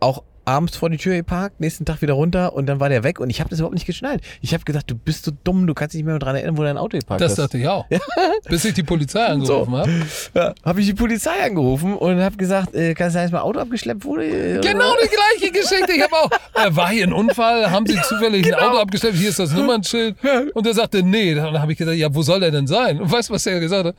auch 0.00 0.22
abends 0.44 0.76
vor 0.76 0.90
die 0.90 0.96
Tür 0.96 1.14
geparkt, 1.14 1.60
nächsten 1.60 1.84
Tag 1.84 2.02
wieder 2.02 2.14
runter 2.14 2.52
und 2.54 2.66
dann 2.66 2.80
war 2.80 2.88
der 2.88 3.04
weg 3.04 3.20
und 3.20 3.30
ich 3.30 3.40
habe 3.40 3.50
das 3.50 3.60
überhaupt 3.60 3.74
nicht 3.74 3.86
geschnallt. 3.86 4.22
Ich 4.40 4.54
habe 4.54 4.64
gedacht, 4.64 4.90
du 4.90 4.94
bist 4.96 5.24
so 5.24 5.32
dumm, 5.44 5.66
du 5.66 5.74
kannst 5.74 5.94
dich 5.94 6.00
nicht 6.00 6.06
mehr 6.06 6.18
daran 6.18 6.36
erinnern, 6.36 6.56
wo 6.58 6.62
dein 6.62 6.78
Auto 6.78 6.98
geparkt 6.98 7.20
das 7.20 7.32
hast. 7.32 7.38
dachte 7.38 7.58
ich 7.58 7.68
auch. 7.68 7.86
Bis 8.48 8.64
ich 8.64 8.74
die 8.74 8.82
Polizei 8.82 9.24
angerufen 9.24 9.74
habe. 9.76 9.90
Ja, 10.34 10.54
habe 10.64 10.80
ich 10.80 10.86
die 10.86 10.94
Polizei 10.94 11.42
angerufen 11.44 11.94
und 11.96 12.20
habe 12.20 12.36
gesagt, 12.36 12.74
äh, 12.74 12.94
kann 12.94 13.08
es 13.08 13.12
sein, 13.12 13.24
dass 13.24 13.32
mein 13.32 13.42
Auto 13.42 13.60
abgeschleppt 13.60 14.04
wurde? 14.04 14.24
Äh, 14.26 14.60
Genau 14.60 14.94
die 15.02 15.08
gleiche 15.08 15.52
Geschichte. 15.52 15.92
Ich 15.92 16.02
habe 16.02 16.14
auch, 16.14 16.30
äh, 16.54 16.74
war 16.74 16.90
hier 16.90 17.06
ein 17.06 17.12
Unfall? 17.12 17.70
Haben 17.70 17.86
Sie 17.86 17.98
zufällig 18.02 18.44
ein 18.46 18.52
genau. 18.52 18.70
Auto 18.70 18.78
abgestellt? 18.78 19.14
Hier 19.14 19.28
ist 19.28 19.38
das 19.38 19.52
Nummernschild. 19.52 20.16
Und 20.54 20.66
er 20.66 20.74
sagte, 20.74 21.02
nee. 21.02 21.34
Dann 21.34 21.60
habe 21.60 21.72
ich 21.72 21.78
gesagt, 21.78 21.96
ja, 21.96 22.12
wo 22.14 22.22
soll 22.22 22.40
der 22.40 22.50
denn 22.50 22.66
sein? 22.66 23.00
Und 23.00 23.10
weißt 23.10 23.28
du, 23.28 23.34
was 23.34 23.46
er 23.46 23.60
gesagt 23.60 23.86
hat? 23.86 23.94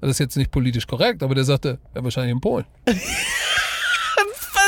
Das 0.00 0.10
ist 0.10 0.18
jetzt 0.18 0.36
nicht 0.36 0.50
politisch 0.50 0.86
korrekt, 0.86 1.22
aber 1.22 1.34
der 1.34 1.44
sagte, 1.44 1.78
ja, 1.94 2.02
wahrscheinlich 2.02 2.32
in 2.32 2.40
Polen. 2.40 2.64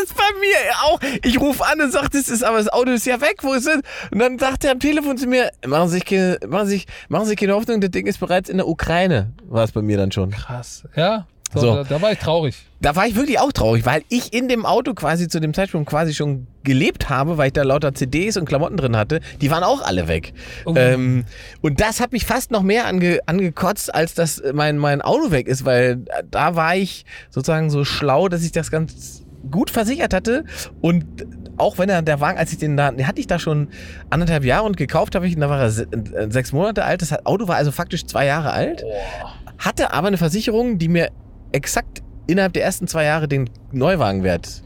Was 0.02 0.14
bei 0.14 0.24
mir 0.40 0.56
auch? 0.84 1.00
Ich 1.24 1.40
rufe 1.40 1.64
an 1.64 1.80
und 1.80 1.92
sage, 1.92 2.08
das 2.12 2.28
ist, 2.28 2.42
aber 2.42 2.58
das 2.58 2.68
Auto 2.68 2.90
ist 2.90 3.06
ja 3.06 3.20
weg, 3.20 3.36
wo 3.42 3.52
ist 3.52 3.66
es? 3.66 3.80
Und 4.10 4.18
dann 4.18 4.38
sagt 4.38 4.64
er 4.64 4.72
am 4.72 4.80
Telefon 4.80 5.16
zu 5.16 5.26
mir, 5.26 5.50
machen 5.66 5.88
Sie 5.88 5.94
sich 5.94 6.04
keine, 6.04 6.38
machen 6.48 6.66
Sie 6.66 6.74
sich, 6.74 6.86
machen 7.08 7.24
Sie 7.24 7.30
sich 7.30 7.38
keine 7.38 7.54
Hoffnung, 7.54 7.80
das 7.80 7.90
Ding 7.90 8.06
ist 8.06 8.18
bereits 8.18 8.48
in 8.48 8.56
der 8.56 8.68
Ukraine, 8.68 9.32
war 9.48 9.64
es 9.64 9.72
bei 9.72 9.82
mir 9.82 9.96
dann 9.96 10.10
schon. 10.12 10.30
Krass. 10.30 10.84
Ja, 10.96 11.26
so, 11.54 11.60
So. 11.60 11.74
Da, 11.76 11.84
da 11.84 12.02
war 12.02 12.12
ich 12.12 12.18
traurig. 12.18 12.56
Da 12.80 12.96
war 12.96 13.06
ich 13.06 13.14
wirklich 13.14 13.38
auch 13.38 13.52
traurig, 13.52 13.84
weil 13.86 14.02
ich 14.08 14.32
in 14.32 14.48
dem 14.48 14.66
Auto 14.66 14.94
quasi 14.94 15.28
zu 15.28 15.38
dem 15.38 15.54
Zeitpunkt 15.54 15.88
quasi 15.88 16.14
schon 16.14 16.46
gelebt 16.64 17.10
habe, 17.10 17.36
weil 17.38 17.48
ich 17.48 17.52
da 17.52 17.62
lauter 17.62 17.94
CDs 17.94 18.36
und 18.36 18.46
Klamotten 18.46 18.76
drin 18.76 18.96
hatte. 18.96 19.20
Die 19.40 19.50
waren 19.50 19.62
auch 19.62 19.82
alle 19.82 20.08
weg. 20.08 20.32
Oh. 20.64 20.74
Ähm, 20.76 21.24
und 21.60 21.80
das 21.80 22.00
hat 22.00 22.12
mich 22.12 22.24
fast 22.24 22.50
noch 22.50 22.62
mehr 22.62 22.86
ange, 22.86 23.20
angekotzt, 23.26 23.94
als 23.94 24.14
dass 24.14 24.42
mein, 24.52 24.78
mein 24.78 25.02
Auto 25.02 25.30
weg 25.30 25.46
ist, 25.46 25.64
weil 25.64 26.04
da 26.30 26.56
war 26.56 26.74
ich 26.74 27.04
sozusagen 27.30 27.70
so 27.70 27.84
schlau, 27.84 28.28
dass 28.28 28.42
ich 28.42 28.52
das 28.52 28.70
ganz 28.70 29.21
gut 29.50 29.70
versichert 29.70 30.14
hatte 30.14 30.44
und 30.80 31.04
auch 31.58 31.78
wenn 31.78 31.88
er 31.88 32.02
der 32.02 32.20
Wagen, 32.20 32.38
als 32.38 32.52
ich 32.52 32.58
den 32.58 32.76
da, 32.76 32.90
den 32.90 33.06
hatte 33.06 33.20
ich 33.20 33.26
da 33.26 33.38
schon 33.38 33.68
anderthalb 34.10 34.44
Jahre 34.44 34.64
und 34.64 34.76
gekauft 34.76 35.14
habe 35.14 35.26
ich, 35.26 35.34
ihn, 35.34 35.40
da 35.40 35.50
war 35.50 35.60
er 35.60 35.66
äh, 35.66 36.30
sechs 36.30 36.52
Monate 36.52 36.84
alt. 36.84 37.02
Das 37.02 37.26
Auto 37.26 37.46
war 37.46 37.56
also 37.56 37.70
faktisch 37.70 38.06
zwei 38.06 38.26
Jahre 38.26 38.52
alt 38.52 38.84
hatte 39.62 39.92
aber 39.92 40.08
eine 40.08 40.18
Versicherung, 40.18 40.78
die 40.78 40.88
mir 40.88 41.10
exakt 41.52 42.02
innerhalb 42.26 42.52
der 42.52 42.64
ersten 42.64 42.86
zwei 42.88 43.04
Jahre 43.04 43.28
den 43.28 43.48
Neuwagenwert 43.70 44.62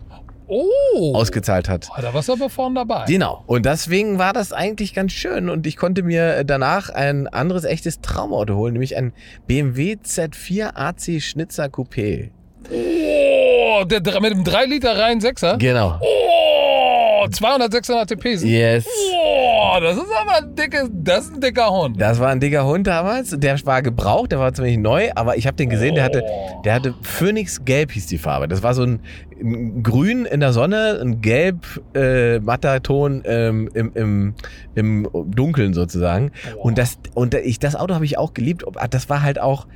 Oh, 0.49 1.13
ausgezahlt 1.17 1.69
hat. 1.69 1.89
Ah, 1.93 2.01
da 2.01 2.15
warst 2.15 2.29
du 2.29 2.35
aber 2.35 2.49
vorne 2.49 2.77
dabei. 2.77 3.05
Genau. 3.09 3.43
Und 3.49 3.67
deswegen 3.67 4.21
war 4.21 4.33
das 4.33 4.53
eigentlich 4.53 4.95
ganz 4.95 5.11
schön. 5.11 5.49
Und 5.49 5.67
ich 5.67 5.77
konnte 5.77 6.05
mir 6.05 6.45
danach 6.45 6.89
ein 6.89 7.27
anderes 7.27 7.65
echtes 7.65 8.01
Traumauto 8.01 8.55
holen, 8.55 8.75
nämlich 8.75 8.97
ein 8.97 9.13
BMW 9.49 9.95
Z4 9.95 10.77
AC 10.77 11.21
Schnitzer 11.21 11.65
Coupé. 11.65 12.31
Oh, 12.71 13.85
der, 13.85 14.21
mit 14.21 14.33
dem 14.33 14.45
3 14.45 14.65
Liter 14.67 14.99
rein 14.99 15.21
6er. 15.21 15.59
Genau. 15.59 15.99
Oh, 16.01 17.29
200, 17.29 17.73
600 17.73 18.09
TP. 18.09 18.35
Yes. 18.35 18.87
Oh, 19.15 19.79
das 19.81 19.97
ist 19.97 20.05
aber 20.21 20.37
ein 20.37 20.55
dickes, 20.55 20.89
das 20.93 21.25
ist 21.25 21.35
ein 21.35 21.41
dicker 21.41 21.71
Hund. 21.71 22.01
Das 22.01 22.21
war 22.21 22.29
ein 22.29 22.41
dicker 22.41 22.65
Hund 22.65 22.87
damals. 22.87 23.35
Der 23.39 23.59
war 23.67 23.83
gebraucht, 23.83 24.33
der 24.33 24.39
war 24.39 24.53
ziemlich 24.53 24.79
neu, 24.79 25.11
aber 25.15 25.37
ich 25.37 25.47
habe 25.47 25.57
den 25.57 25.69
gesehen, 25.71 25.95
der 25.95 26.05
hatte, 26.05 26.23
der 26.65 26.75
hatte 26.75 26.95
Phoenix 27.03 27.65
Gelb 27.65 27.93
hieß 27.93 28.07
die 28.07 28.19
Farbe. 28.19 28.49
Das 28.49 28.63
war 28.63 28.75
so 28.75 28.83
ein, 28.85 29.01
ein 29.41 29.83
Grün 29.83 30.25
in 30.25 30.41
der 30.41 30.53
Sonne, 30.53 30.99
ein 31.01 31.21
Gelb 31.21 31.65
äh, 31.95 32.39
matter 32.39 32.83
Ton 32.83 33.23
ähm, 33.25 33.69
im, 33.75 33.93
im, 33.95 34.35
im 34.75 35.09
Dunkeln 35.35 35.75
sozusagen. 35.75 36.33
Und 36.59 36.79
das 36.79 36.99
und 37.15 37.35
ich 37.35 37.59
das 37.59 37.77
Auto 37.77 37.95
habe 37.95 38.05
ich 38.05 38.19
auch 38.19 38.35
geliebt. 38.35 38.65
Ah, 38.77 38.89
Das 38.89 39.09
war 39.09 39.23
halt 39.23 39.41
auch 39.41 39.67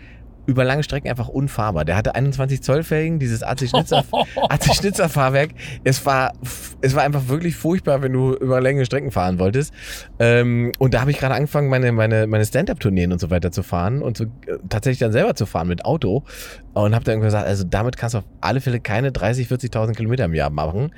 über 0.47 0.65
lange 0.65 0.83
Strecken 0.83 1.09
einfach 1.09 1.29
unfahrbar. 1.29 1.85
Der 1.85 1.97
hatte 1.97 2.15
21 2.15 2.63
Zoll 2.63 2.83
Felgen, 2.83 3.19
dieses 3.19 3.43
AC 3.43 3.69
Schnitzer, 3.69 4.05
AC 4.49 4.75
Schnitzer 4.75 5.09
Fahrwerk. 5.09 5.51
Es 5.85 6.05
war, 6.07 6.33
es 6.81 6.95
war 6.95 7.03
einfach 7.03 7.29
wirklich 7.29 7.57
furchtbar, 7.57 8.03
wenn 8.03 8.13
du 8.13 8.35
über 8.35 8.61
längere 8.61 8.85
Strecken 8.85 9.11
fahren 9.11 9.39
wolltest. 9.39 9.73
Ähm, 10.19 10.73
und 10.79 10.95
da 10.95 11.01
habe 11.01 11.11
ich 11.11 11.19
gerade 11.19 11.35
angefangen, 11.35 11.69
meine, 11.69 11.93
meine, 11.93 12.27
meine 12.27 12.45
Stand-Up-Tourneen 12.45 13.13
und 13.13 13.21
so 13.21 13.31
weiter 13.31 13.53
zu 13.53 13.63
fahren 13.63 14.03
und 14.03 14.17
so, 14.17 14.25
äh, 14.25 14.59
tatsächlich 14.69 14.99
dann 15.01 15.13
selber 15.13 15.35
zu 15.35 15.47
fahren 15.47 15.69
mit 15.69 15.85
Auto. 15.85 16.25
Und 16.73 16.95
habe 16.95 17.05
dann 17.05 17.21
gesagt, 17.21 17.47
also 17.47 17.65
damit 17.65 17.97
kannst 17.97 18.15
du 18.15 18.19
auf 18.19 18.25
alle 18.41 18.61
Fälle 18.61 18.81
keine 18.81 19.13
30, 19.13 19.49
40.000 19.49 19.95
Kilometer 19.95 20.25
im 20.25 20.35
Jahr 20.35 20.51
machen. 20.51 20.93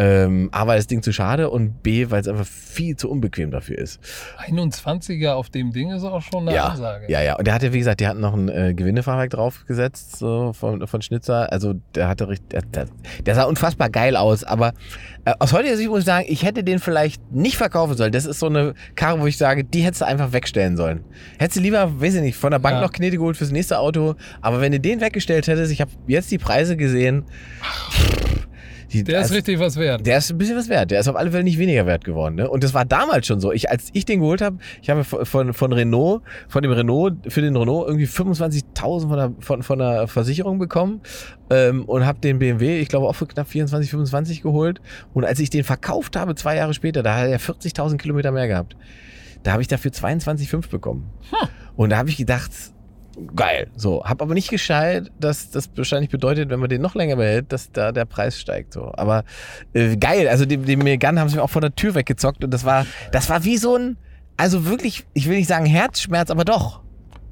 Ähm, 0.00 0.48
A, 0.52 0.64
weil 0.68 0.76
das 0.76 0.86
Ding 0.86 1.02
zu 1.02 1.12
schade 1.12 1.50
und 1.50 1.82
B, 1.82 2.08
weil 2.10 2.20
es 2.20 2.28
einfach 2.28 2.46
viel 2.46 2.94
zu 2.94 3.10
unbequem 3.10 3.50
dafür 3.50 3.78
ist. 3.78 3.98
21er 4.46 5.32
auf 5.32 5.50
dem 5.50 5.72
Ding 5.72 5.90
ist 5.90 6.04
auch 6.04 6.22
schon 6.22 6.46
eine 6.48 6.54
ja, 6.56 6.66
Ansage. 6.68 7.06
ja, 7.10 7.20
ja. 7.20 7.36
Und 7.36 7.48
der 7.48 7.54
hatte, 7.54 7.72
wie 7.72 7.78
gesagt, 7.78 7.98
die 7.98 8.06
hatten 8.06 8.20
noch 8.20 8.32
ein 8.32 8.48
äh, 8.48 8.74
Gewindefahrwerk 8.74 9.30
draufgesetzt 9.30 10.16
so 10.16 10.52
von, 10.52 10.86
von 10.86 11.02
Schnitzer. 11.02 11.50
Also 11.52 11.74
der 11.96 12.06
hatte 12.06 12.28
richtig, 12.28 12.48
der, 12.50 12.62
der, 12.62 12.86
der 13.26 13.34
sah 13.34 13.42
unfassbar 13.42 13.90
geil 13.90 14.14
aus. 14.14 14.44
Aber 14.44 14.72
äh, 15.24 15.34
aus 15.40 15.52
heutiger 15.52 15.76
Sicht 15.76 15.88
muss 15.88 16.00
ich 16.00 16.04
sagen, 16.04 16.26
ich 16.28 16.44
hätte 16.44 16.62
den 16.62 16.78
vielleicht 16.78 17.32
nicht 17.32 17.56
verkaufen 17.56 17.96
sollen. 17.96 18.12
Das 18.12 18.24
ist 18.24 18.38
so 18.38 18.46
eine 18.46 18.74
Karre, 18.94 19.18
wo 19.20 19.26
ich 19.26 19.36
sage, 19.36 19.64
die 19.64 19.80
hättest 19.80 20.02
du 20.02 20.06
einfach 20.06 20.32
wegstellen 20.32 20.76
sollen. 20.76 21.02
Hättest 21.40 21.56
du 21.56 21.60
lieber, 21.60 22.00
weiß 22.00 22.14
ich 22.14 22.22
nicht, 22.22 22.36
von 22.36 22.52
der 22.52 22.60
Bank 22.60 22.76
Ja. 22.76 22.82
noch 22.82 22.92
Knete 22.92 23.16
geholt 23.16 23.36
fürs 23.36 23.50
nächste 23.50 23.80
Auto. 23.80 24.14
Aber 24.42 24.60
wenn 24.60 24.70
du 24.70 24.78
den 24.78 25.00
weggestellt 25.00 25.48
hättest, 25.48 25.72
ich 25.72 25.80
habe 25.80 25.90
jetzt 26.06 26.30
die 26.30 26.38
Preise 26.38 26.76
gesehen. 26.76 27.24
Die, 28.92 29.04
Der 29.04 29.16
ist 29.18 29.24
also- 29.24 29.34
richtig 29.34 29.58
was 29.60 29.76
wert. 29.76 30.06
der 30.06 30.18
ist 30.18 30.30
ein 30.30 30.38
bisschen 30.38 30.56
was 30.56 30.68
wert. 30.68 30.90
Der 30.90 31.00
ist 31.00 31.08
auf 31.08 31.16
alle 31.16 31.30
Fälle 31.30 31.44
nicht 31.44 31.58
weniger 31.58 31.84
wert 31.84 32.04
geworden. 32.04 32.36
Ne? 32.36 32.48
Und 32.48 32.64
das 32.64 32.72
war 32.72 32.84
damals 32.86 33.26
schon 33.26 33.38
so. 33.40 33.52
Ich, 33.52 33.70
als 33.70 33.90
ich 33.92 34.06
den 34.06 34.20
geholt 34.20 34.40
habe, 34.40 34.56
ich 34.80 34.88
habe 34.88 35.04
von, 35.04 35.52
von, 35.52 35.72
Renault, 35.72 36.22
von 36.48 36.62
dem 36.62 36.72
Renault, 36.72 37.30
für 37.30 37.42
den 37.42 37.54
Renault 37.54 37.86
irgendwie 37.88 38.06
25.000 38.06 39.00
von 39.08 39.16
der, 39.16 39.32
von, 39.40 39.62
von 39.62 39.78
der 39.78 40.08
Versicherung 40.08 40.58
bekommen 40.58 41.02
ähm, 41.50 41.84
und 41.84 42.06
habe 42.06 42.20
den 42.20 42.38
BMW, 42.38 42.80
ich 42.80 42.88
glaube 42.88 43.06
auch 43.08 43.14
für 43.14 43.26
knapp 43.26 43.48
24, 43.48 43.90
25 43.90 44.42
geholt. 44.42 44.80
Und 45.12 45.24
als 45.24 45.38
ich 45.38 45.50
den 45.50 45.64
verkauft 45.64 46.16
habe, 46.16 46.34
zwei 46.34 46.56
Jahre 46.56 46.72
später, 46.72 47.02
da 47.02 47.14
hat 47.16 47.28
er 47.28 47.40
40.000 47.40 47.98
Kilometer 47.98 48.32
mehr 48.32 48.48
gehabt. 48.48 48.76
Da 49.42 49.52
habe 49.52 49.62
ich 49.62 49.68
dafür 49.68 49.90
22,5 49.90 50.70
bekommen. 50.70 51.10
Und 51.76 51.90
da 51.90 51.98
habe 51.98 52.08
ich 52.08 52.16
gedacht, 52.16 52.50
geil. 53.34 53.68
So, 53.76 54.04
habe 54.04 54.24
aber 54.24 54.34
nicht 54.34 54.50
gescheit, 54.50 55.10
dass 55.20 55.50
das 55.50 55.68
wahrscheinlich 55.76 56.10
bedeutet, 56.10 56.50
wenn 56.50 56.60
man 56.60 56.68
den 56.68 56.80
noch 56.82 56.94
länger 56.94 57.16
behält, 57.16 57.52
dass 57.52 57.72
da 57.72 57.92
der 57.92 58.04
Preis 58.04 58.38
steigt. 58.40 58.72
So, 58.74 58.92
aber 58.96 59.24
äh, 59.72 59.96
geil. 59.96 60.28
Also 60.28 60.44
den, 60.46 60.64
den 60.64 60.78
Megane 60.80 61.20
haben 61.20 61.28
sie 61.28 61.36
mir 61.36 61.42
auch 61.42 61.50
vor 61.50 61.60
der 61.62 61.74
Tür 61.74 61.94
weggezockt 61.94 62.44
und 62.44 62.50
das 62.52 62.64
war, 62.64 62.86
das 63.12 63.28
war 63.30 63.44
wie 63.44 63.56
so 63.56 63.76
ein, 63.76 63.96
also 64.36 64.66
wirklich, 64.66 65.04
ich 65.14 65.28
will 65.28 65.36
nicht 65.36 65.48
sagen 65.48 65.66
Herzschmerz, 65.66 66.30
aber 66.30 66.44
doch. 66.44 66.80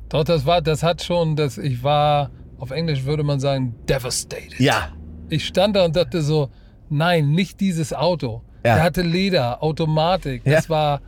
Doch, 0.09 0.25
das 0.25 0.47
war, 0.47 0.63
das 0.63 0.83
hat 0.83 1.03
schon, 1.03 1.37
das, 1.37 1.59
ich 1.59 1.83
war, 1.83 2.31
auf 2.59 2.71
Englisch 2.71 3.05
würde 3.05 3.23
man 3.23 3.41
sagen, 3.41 3.75
devastated. 3.89 4.59
Ja, 4.59 4.89
Ich 5.29 5.47
stand 5.47 5.75
da 5.77 5.85
und 5.85 5.97
dachte 5.97 6.23
so, 6.23 6.51
nein, 6.89 7.31
nicht 7.33 7.61
dieses 7.61 7.93
Auto. 7.93 8.43
Ja. 8.65 8.75
Der 8.77 8.83
hatte 8.85 9.03
Leder, 9.03 9.63
Automatik. 9.63 10.43
Das 10.45 10.65
Ja. 10.65 10.69
war, 10.71 11.01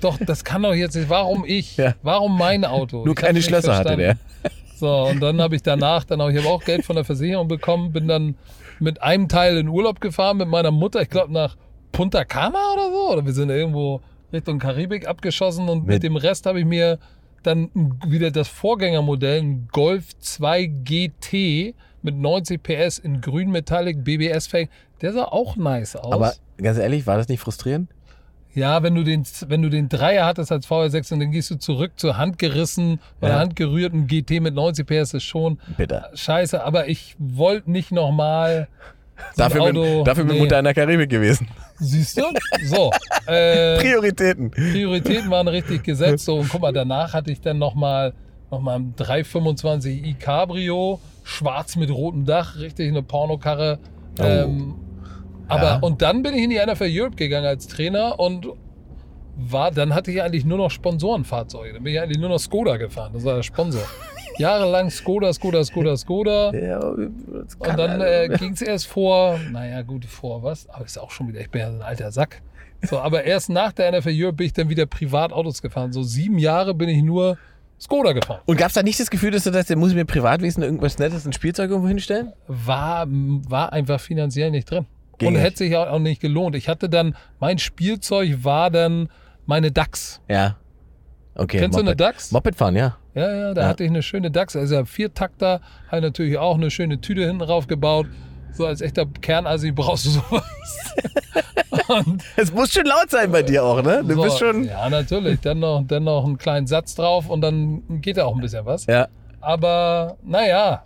doch, 0.00 0.18
das 0.18 0.44
kann 0.44 0.62
doch 0.62 0.74
jetzt 0.74 0.94
nicht. 0.96 1.08
Warum 1.08 1.44
ich? 1.46 1.76
Ja. 1.76 1.94
Warum 2.02 2.36
mein 2.38 2.64
Auto? 2.64 3.04
nur 3.04 3.14
Ich 3.14 3.14
keine 3.16 3.40
Schlösser 3.42 3.76
hatte 3.76 3.96
der. 3.96 4.16
So, 4.76 5.04
und 5.08 5.20
dann 5.20 5.40
habe 5.42 5.56
ich 5.56 5.62
danach, 5.62 6.04
dann 6.04 6.20
auch, 6.22 6.30
ich 6.30 6.38
habe 6.38 6.48
auch 6.48 6.64
Geld 6.64 6.84
von 6.86 6.96
der 6.96 7.04
Versicherung 7.04 7.48
bekommen, 7.48 7.92
bin 7.92 8.08
dann 8.08 8.34
mit 8.78 9.02
einem 9.02 9.28
Teil 9.28 9.58
in 9.58 9.68
Urlaub 9.68 10.00
gefahren 10.00 10.38
mit 10.38 10.48
meiner 10.48 10.70
Mutter, 10.70 11.02
ich 11.02 11.10
glaube 11.10 11.32
nach 11.32 11.56
Punta 11.92 12.24
Cana 12.24 12.58
oder 12.72 12.90
so. 12.90 13.12
Oder 13.12 13.26
wir 13.26 13.32
sind 13.34 13.50
irgendwo 13.50 14.00
Richtung 14.32 14.58
Karibik 14.58 15.06
abgeschossen 15.06 15.68
und 15.68 15.80
mit, 15.80 15.88
Mit- 15.96 16.02
dem 16.04 16.16
Rest 16.16 16.46
habe 16.46 16.60
ich 16.60 16.64
mir 16.64 16.98
dann 17.42 17.70
wieder 18.06 18.30
das 18.30 18.48
Vorgängermodell, 18.48 19.40
ein 19.42 19.68
Golf 19.72 20.18
2 20.18 20.64
GT 20.66 21.74
mit 22.02 22.16
90 22.16 22.62
PS 22.62 22.98
in 22.98 23.20
grün 23.20 23.50
Metallic 23.50 24.02
BBS 24.04 24.46
Felgen. 24.46 24.70
Der 25.02 25.12
sah 25.12 25.24
auch 25.24 25.56
nice 25.56 25.96
aus. 25.96 26.12
Aber 26.12 26.32
ganz 26.56 26.78
ehrlich, 26.78 27.06
war 27.06 27.16
das 27.18 27.28
nicht 27.28 27.40
frustrierend? 27.40 27.90
Ja, 28.54 28.82
wenn 28.82 28.94
du 28.94 29.04
den 29.04 29.24
wenn 29.48 29.62
du 29.62 29.68
den 29.68 29.88
Dreier 29.88 30.26
hattest 30.26 30.50
als 30.52 30.66
VR6 30.68 31.12
und 31.12 31.20
dann 31.20 31.30
gehst 31.30 31.50
du 31.50 31.56
zurück 31.56 31.92
zur 31.96 32.16
handgerissen 32.16 32.98
oder 33.20 33.30
Ja. 33.32 33.38
handgerührten 33.38 34.06
GT 34.06 34.40
mit 34.40 34.54
90 34.54 34.86
PS 34.86 35.14
ist 35.14 35.22
schon 35.24 35.58
Bitter. 35.76 36.10
scheiße, 36.14 36.62
aber 36.64 36.88
ich 36.88 37.14
wollte 37.18 37.70
nicht 37.70 37.92
nochmal 37.92 38.68
So 39.36 39.42
Dafür, 39.44 39.62
Auto, 39.62 39.72
bin, 39.96 40.04
dafür 40.04 40.24
bin 40.24 40.34
nee. 40.36 40.40
Mutter 40.40 40.58
in 40.58 40.64
der 40.64 40.72
Karibik 40.74 41.10
gewesen. 41.10 41.46
Siehst 41.78 42.16
du? 42.18 42.22
So. 42.64 42.90
Äh, 43.26 43.78
Prioritäten. 43.78 44.50
Prioritäten 44.50 45.30
waren 45.30 45.46
richtig 45.46 45.84
gesetzt. 45.84 46.24
So, 46.24 46.36
und 46.38 46.48
guck 46.48 46.62
mal, 46.62 46.72
danach 46.72 47.12
hatte 47.12 47.30
ich 47.30 47.40
dann 47.40 47.58
nochmal 47.58 48.14
noch 48.50 48.60
mal 48.60 48.76
ein 48.80 48.94
325i 48.96 50.16
Cabrio, 50.18 50.98
schwarz 51.22 51.76
mit 51.76 51.90
rotem 51.90 52.24
Dach, 52.24 52.56
richtig 52.58 52.88
eine 52.88 53.02
Pornokarre. 53.02 53.78
Ähm, 54.18 54.74
aber. 55.50 55.62
Ja. 55.64 55.78
und 55.80 56.02
dann 56.02 56.22
bin 56.22 56.34
ich 56.34 56.44
in 56.44 56.50
die 56.50 56.58
NFL 56.64 56.88
Europe 56.90 57.16
gegangen 57.16 57.46
als 57.46 57.66
Trainer 57.68 58.18
und 58.18 58.46
war, 59.36 59.70
dann 59.70 59.94
hatte 59.94 60.10
ich 60.10 60.22
eigentlich 60.22 60.44
nur 60.44 60.58
noch 60.58 60.70
Sponsorenfahrzeuge. 60.70 61.74
Dann 61.74 61.82
bin 61.82 61.94
ich 61.94 62.00
eigentlich 62.00 62.18
nur 62.18 62.28
noch 62.28 62.38
Skoda 62.38 62.76
gefahren. 62.76 63.12
Das 63.14 63.24
war 63.24 63.36
der 63.36 63.42
Sponsor. 63.42 63.82
Jahrelang 64.38 64.90
Skoda, 64.90 65.32
Skoda, 65.32 65.64
Skoda, 65.64 65.96
Skoda. 65.96 66.52
Ja, 66.54 66.78
Und 66.80 67.56
dann 67.58 68.00
er- 68.00 68.24
äh, 68.24 68.28
ging 68.36 68.52
es 68.52 68.62
erst 68.62 68.86
vor, 68.86 69.38
naja, 69.50 69.82
gut, 69.82 70.04
vor 70.04 70.42
was? 70.42 70.68
Aber 70.68 70.84
ist 70.84 70.98
auch 70.98 71.10
schon 71.10 71.28
wieder, 71.28 71.40
ich 71.40 71.50
bin 71.50 71.60
ja 71.60 71.68
ein 71.68 71.82
alter 71.82 72.10
Sack. 72.10 72.42
So, 72.82 72.98
aber 72.98 73.24
erst 73.24 73.50
nach 73.50 73.72
der 73.72 73.92
NFL 73.92 74.12
Europe 74.14 74.36
bin 74.36 74.46
ich 74.46 74.52
dann 74.54 74.68
wieder 74.70 74.86
Privatautos 74.86 75.60
gefahren. 75.60 75.92
So 75.92 76.02
sieben 76.02 76.38
Jahre 76.38 76.74
bin 76.74 76.88
ich 76.88 77.02
nur 77.02 77.36
Skoda 77.78 78.12
gefahren. 78.12 78.40
Und 78.46 78.56
gab 78.56 78.68
es 78.68 78.74
da 78.74 78.82
nicht 78.82 79.00
das 79.00 79.10
Gefühl, 79.10 79.30
dass 79.30 79.44
du 79.44 79.50
der 79.50 79.76
muss 79.76 79.90
ich 79.90 79.94
mir 79.96 80.04
Privatwesen 80.06 80.62
irgendwas 80.62 80.98
Nettes, 80.98 81.26
ein 81.26 81.32
Spielzeug 81.32 81.70
irgendwo 81.70 81.88
hinstellen? 81.88 82.32
War, 82.46 83.06
war 83.08 83.72
einfach 83.72 84.00
finanziell 84.00 84.50
nicht 84.50 84.70
drin. 84.70 84.86
Ging 85.20 85.28
Und 85.28 85.36
hätte 85.36 85.58
sich 85.58 85.76
auch 85.76 85.98
nicht 85.98 86.20
gelohnt. 86.20 86.56
Ich 86.56 86.68
hatte 86.68 86.88
dann, 86.88 87.14
mein 87.38 87.58
Spielzeug 87.58 88.42
war 88.42 88.70
dann 88.70 89.08
meine 89.46 89.70
DAX. 89.70 90.20
Ja. 90.28 90.56
Okay. 91.34 91.58
Kennst 91.58 91.76
du 91.76 91.80
eine 91.82 91.90
Moped. 91.90 92.00
DAX? 92.00 92.32
Moped 92.32 92.56
fahren, 92.56 92.74
ja. 92.74 92.96
Ja, 93.14 93.32
ja, 93.34 93.54
da 93.54 93.62
Ja. 93.62 93.68
hatte 93.68 93.84
ich 93.84 93.90
eine 93.90 94.02
schöne 94.02 94.30
DAX. 94.30 94.56
Also 94.56 94.74
ja, 94.76 94.84
Viertakter, 94.84 95.60
habe 95.88 96.02
natürlich 96.02 96.38
auch 96.38 96.56
eine 96.56 96.70
schöne 96.70 97.00
Tüte 97.00 97.22
hinten 97.26 97.38
drauf 97.40 97.66
gebaut. 97.66 98.06
So 98.52 98.66
als 98.66 98.80
echter 98.80 99.06
Kernassi 99.06 99.70
brauchst 99.72 100.06
du 100.06 100.10
sowas. 100.10 100.42
Und 101.88 102.22
Es 102.36 102.52
muss 102.52 102.72
schon 102.72 102.84
laut 102.86 103.10
sein 103.10 103.30
bei 103.32 103.42
dir 103.42 103.64
auch, 103.64 103.82
ne? 103.82 104.02
Du 104.06 104.14
so, 104.14 104.22
bist 104.22 104.38
schon. 104.38 104.64
Ja, 104.64 104.88
natürlich. 104.88 105.40
Dann 105.40 105.58
noch, 105.60 105.82
dann 105.86 106.04
noch 106.04 106.24
einen 106.24 106.38
kleinen 106.38 106.66
Satz 106.66 106.94
drauf 106.94 107.28
und 107.28 107.40
dann 107.40 108.00
geht 108.00 108.16
da 108.16 108.24
auch 108.26 108.34
ein 108.34 108.40
bisschen 108.40 108.64
was. 108.64 108.86
Ja. 108.86 109.08
Aber 109.40 110.16
naja, 110.22 110.82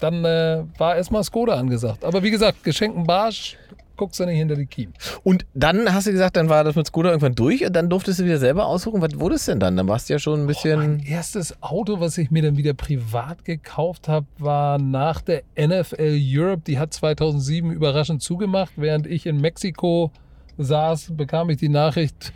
dann 0.00 0.24
äh, 0.24 0.64
war 0.78 0.96
erstmal 0.96 1.24
Skoda 1.24 1.54
angesagt. 1.54 2.04
Aber 2.04 2.22
wie 2.22 2.30
gesagt, 2.30 2.64
geschenkten 2.64 3.06
Barsch, 3.06 3.56
guckst 3.96 4.18
du 4.18 4.24
nicht 4.24 4.38
hinter 4.38 4.56
die 4.56 4.64
Kiem. 4.64 4.94
Und 5.24 5.44
dann 5.52 5.92
hast 5.92 6.06
du 6.06 6.12
gesagt, 6.12 6.36
dann 6.36 6.48
war 6.48 6.64
das 6.64 6.74
mit 6.74 6.86
Skoda 6.86 7.10
irgendwann 7.10 7.34
durch 7.34 7.66
und 7.66 7.74
dann 7.74 7.90
durftest 7.90 8.20
du 8.20 8.24
wieder 8.24 8.38
selber 8.38 8.66
aussuchen. 8.66 9.02
Was 9.02 9.20
wurde 9.20 9.34
es 9.34 9.44
denn 9.44 9.60
dann? 9.60 9.76
Dann 9.76 9.88
warst 9.88 10.08
du 10.08 10.14
ja 10.14 10.18
schon 10.18 10.34
ein 10.34 10.38
Mein 10.40 10.46
bisschen. 10.46 11.00
erstes 11.00 11.62
Auto, 11.62 12.00
was 12.00 12.16
ich 12.16 12.30
mir 12.30 12.42
dann 12.42 12.56
wieder 12.56 12.72
privat 12.72 13.44
gekauft 13.44 14.08
habe, 14.08 14.24
war 14.38 14.78
nach 14.78 15.20
der 15.20 15.42
NFL 15.54 16.18
Europe. 16.18 16.62
Die 16.66 16.78
hat 16.78 16.94
2007 16.94 17.70
überraschend 17.72 18.22
zugemacht. 18.22 18.72
Während 18.76 19.06
ich 19.06 19.26
in 19.26 19.38
Mexiko 19.38 20.10
saß, 20.56 21.12
bekam 21.14 21.50
ich 21.50 21.58
die 21.58 21.68
Nachricht, 21.68 22.32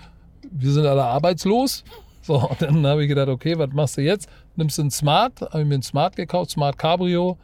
wir 0.50 0.70
sind 0.70 0.84
alle 0.84 1.04
arbeitslos. 1.04 1.82
So, 2.20 2.36
und 2.36 2.60
dann 2.60 2.86
habe 2.86 3.02
ich 3.04 3.08
gedacht, 3.08 3.28
okay, 3.28 3.58
was 3.58 3.70
machst 3.72 3.96
du 3.96 4.02
jetzt? 4.02 4.28
Nimmst 4.56 4.78
du 4.78 4.82
einen 4.82 4.90
Smart, 4.90 5.40
habe 5.40 5.60
ich 5.62 5.66
mir 5.68 5.74
einen 5.74 5.82
Smart 5.82 6.16
gekauft, 6.16 6.50
Smart 6.50 6.78
Cabrio. 6.78 7.38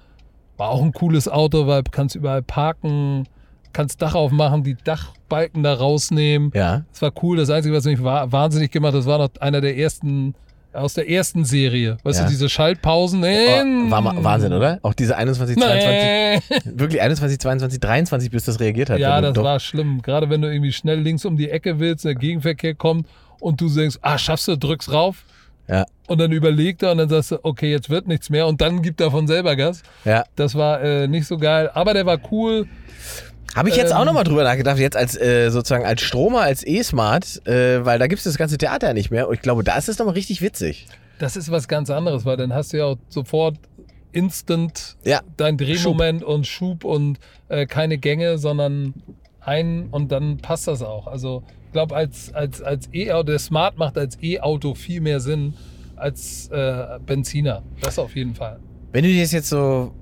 War 0.61 0.68
auch 0.68 0.83
ein 0.83 0.92
cooles 0.92 1.27
Auto, 1.27 1.66
weil 1.66 1.83
du 1.83 1.90
kannst 1.90 2.14
überall 2.16 2.42
parken, 2.42 3.27
kannst 3.73 4.03
Dach 4.03 4.14
aufmachen, 4.14 4.62
die 4.62 4.77
Dachbalken 4.85 5.62
da 5.62 5.73
rausnehmen. 5.73 6.53
Ja. 6.55 6.85
Das 6.92 7.01
war 7.01 7.12
cool. 7.23 7.38
Das 7.38 7.49
Einzige, 7.49 7.75
was 7.75 7.85
mich 7.87 8.05
wa- 8.05 8.27
wahnsinnig 8.31 8.70
gemacht 8.70 8.92
hat, 8.92 8.99
das 8.99 9.07
war 9.07 9.16
noch 9.16 9.31
einer 9.40 9.62
der 9.62 9.79
ersten, 9.79 10.35
aus 10.75 10.92
der 10.92 11.09
ersten 11.09 11.46
Serie. 11.46 11.96
Weißt 12.03 12.18
Ja. 12.18 12.25
du, 12.27 12.31
diese 12.31 12.51
Schaltpausen. 12.51 13.25
Oh, 13.25 13.90
war 13.90 14.23
Wahnsinn, 14.23 14.53
oder? 14.53 14.79
Auch 14.83 14.92
diese 14.92 15.16
21, 15.16 15.57
22. 15.57 15.88
Nee. 15.88 16.40
Wirklich 16.79 17.01
21, 17.01 17.38
22, 17.40 17.81
23, 17.81 18.31
bis 18.31 18.44
das 18.44 18.61
reagiert 18.61 18.90
hat. 18.90 18.99
Ja, 18.99 19.18
du 19.20 19.29
das 19.29 19.35
doch- 19.35 19.44
war 19.44 19.61
schlimm. 19.61 20.03
Gerade 20.03 20.29
wenn 20.29 20.42
du 20.42 20.53
irgendwie 20.53 20.73
schnell 20.73 21.01
links 21.01 21.25
um 21.25 21.38
die 21.38 21.49
Ecke 21.49 21.79
willst, 21.81 22.05
der 22.05 22.14
Gegenverkehr 22.16 22.75
kommt 22.75 23.07
und 23.40 23.61
du 23.62 23.68
denkst, 23.70 23.96
ah, 24.03 24.18
schaffst 24.18 24.46
du, 24.46 24.57
drückst 24.59 24.92
rauf. 24.92 25.25
Ja. 25.70 25.87
Und 26.09 26.18
dann 26.18 26.33
überlegt 26.33 26.83
er 26.83 26.90
und 26.92 26.98
dann 26.98 27.09
sagst 27.09 27.30
du, 27.30 27.38
okay, 27.44 27.70
jetzt 27.70 27.88
wird 27.90 28.09
nichts 28.09 28.28
mehr. 28.30 28.46
Und 28.48 28.61
dann 28.61 28.83
gibt 28.83 29.00
er 29.00 29.11
von 29.11 29.26
selber 29.28 29.54
Gas. 29.56 29.83
Ja. 30.04 30.24
Das 30.35 30.54
war 30.56 30.80
äh, 30.83 31.06
nicht 31.06 31.26
so 31.26 31.38
geil. 31.38 31.70
Aber 31.72 31.94
der 31.94 32.04
war 32.06 32.18
cool. 32.33 32.66
Habe 33.54 33.68
ich 33.68 33.76
jetzt 33.76 33.92
auch 33.94 34.00
Ähm, 34.00 34.06
nochmal 34.06 34.24
drüber 34.24 34.44
nachgedacht, 34.44 34.78
jetzt 34.78 34.96
als 34.96 35.16
äh, 35.20 35.50
sozusagen 35.50 35.85
als 35.85 36.02
Stromer, 36.02 36.40
als 36.42 36.64
E-Smart, 36.66 37.46
äh, 37.46 37.85
weil 37.85 37.98
da 37.98 38.06
gibt 38.06 38.18
es 38.18 38.24
das 38.24 38.38
ganze 38.38 38.59
Theater 38.59 38.88
ja 38.88 38.94
nicht 38.94 39.11
mehr. 39.11 39.28
Und 39.28 39.35
ich 39.35 39.42
glaube, 39.42 39.64
da 39.64 39.76
ist 39.76 39.88
es 39.88 39.98
nochmal 39.98 40.14
richtig 40.14 40.40
witzig. 40.42 40.87
Das 41.18 41.37
ist 41.37 41.50
was 41.50 41.68
ganz 41.68 41.90
anderes, 41.90 42.24
weil 42.24 42.37
dann 42.37 42.52
hast 42.54 42.72
du 42.72 42.78
ja 42.78 42.85
auch 42.87 42.96
sofort 43.09 43.56
instant 44.12 44.96
Ja. 45.04 45.20
dein 45.37 45.56
Drehmoment 45.56 46.24
und 46.24 46.46
Schub 46.46 46.85
und 46.85 47.18
äh, 47.48 47.66
keine 47.66 47.98
Gänge, 47.98 48.38
sondern 48.38 48.94
ein 49.40 49.88
und 49.90 50.11
dann 50.12 50.38
passt 50.38 50.66
das 50.68 50.83
auch. 50.83 51.06
Also 51.06 51.42
ich 51.70 51.72
glaube, 51.72 51.94
als, 51.94 52.35
als, 52.35 52.61
als 52.61 52.92
E-Auto, 52.92 53.28
der 53.30 53.38
Smart 53.38 53.78
macht 53.78 53.96
als 53.96 54.20
E-Auto 54.20 54.74
viel 54.74 55.00
mehr 55.00 55.20
Sinn 55.20 55.54
als 55.94 56.48
äh, 56.48 56.98
Benziner. 57.06 57.62
Das 57.80 57.96
auf 57.96 58.16
jeden 58.16 58.35
Fall. 58.35 58.59
Wenn 58.90 59.04
du 59.04 59.09
dir 59.09 59.22
das 59.22 59.30
jetzt 59.30 59.50
so 59.50 59.94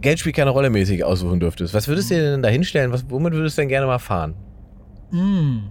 Geld 0.00 0.20
spielt 0.20 0.36
keine 0.36 0.48
Rolle 0.48 0.70
mäßig 0.70 1.04
aussuchen 1.04 1.38
dürftest, 1.38 1.74
was 1.74 1.86
würdest 1.86 2.10
du 2.10 2.14
dir 2.14 2.30
denn 2.30 2.40
da 2.40 2.48
hinstellen? 2.48 2.92
Was, 2.92 3.04
womit 3.10 3.34
würdest 3.34 3.58
du 3.58 3.60
denn 3.60 3.68
gerne 3.68 3.86
mal 3.86 3.98
fahren? 3.98 4.34
Mm. 5.10 5.64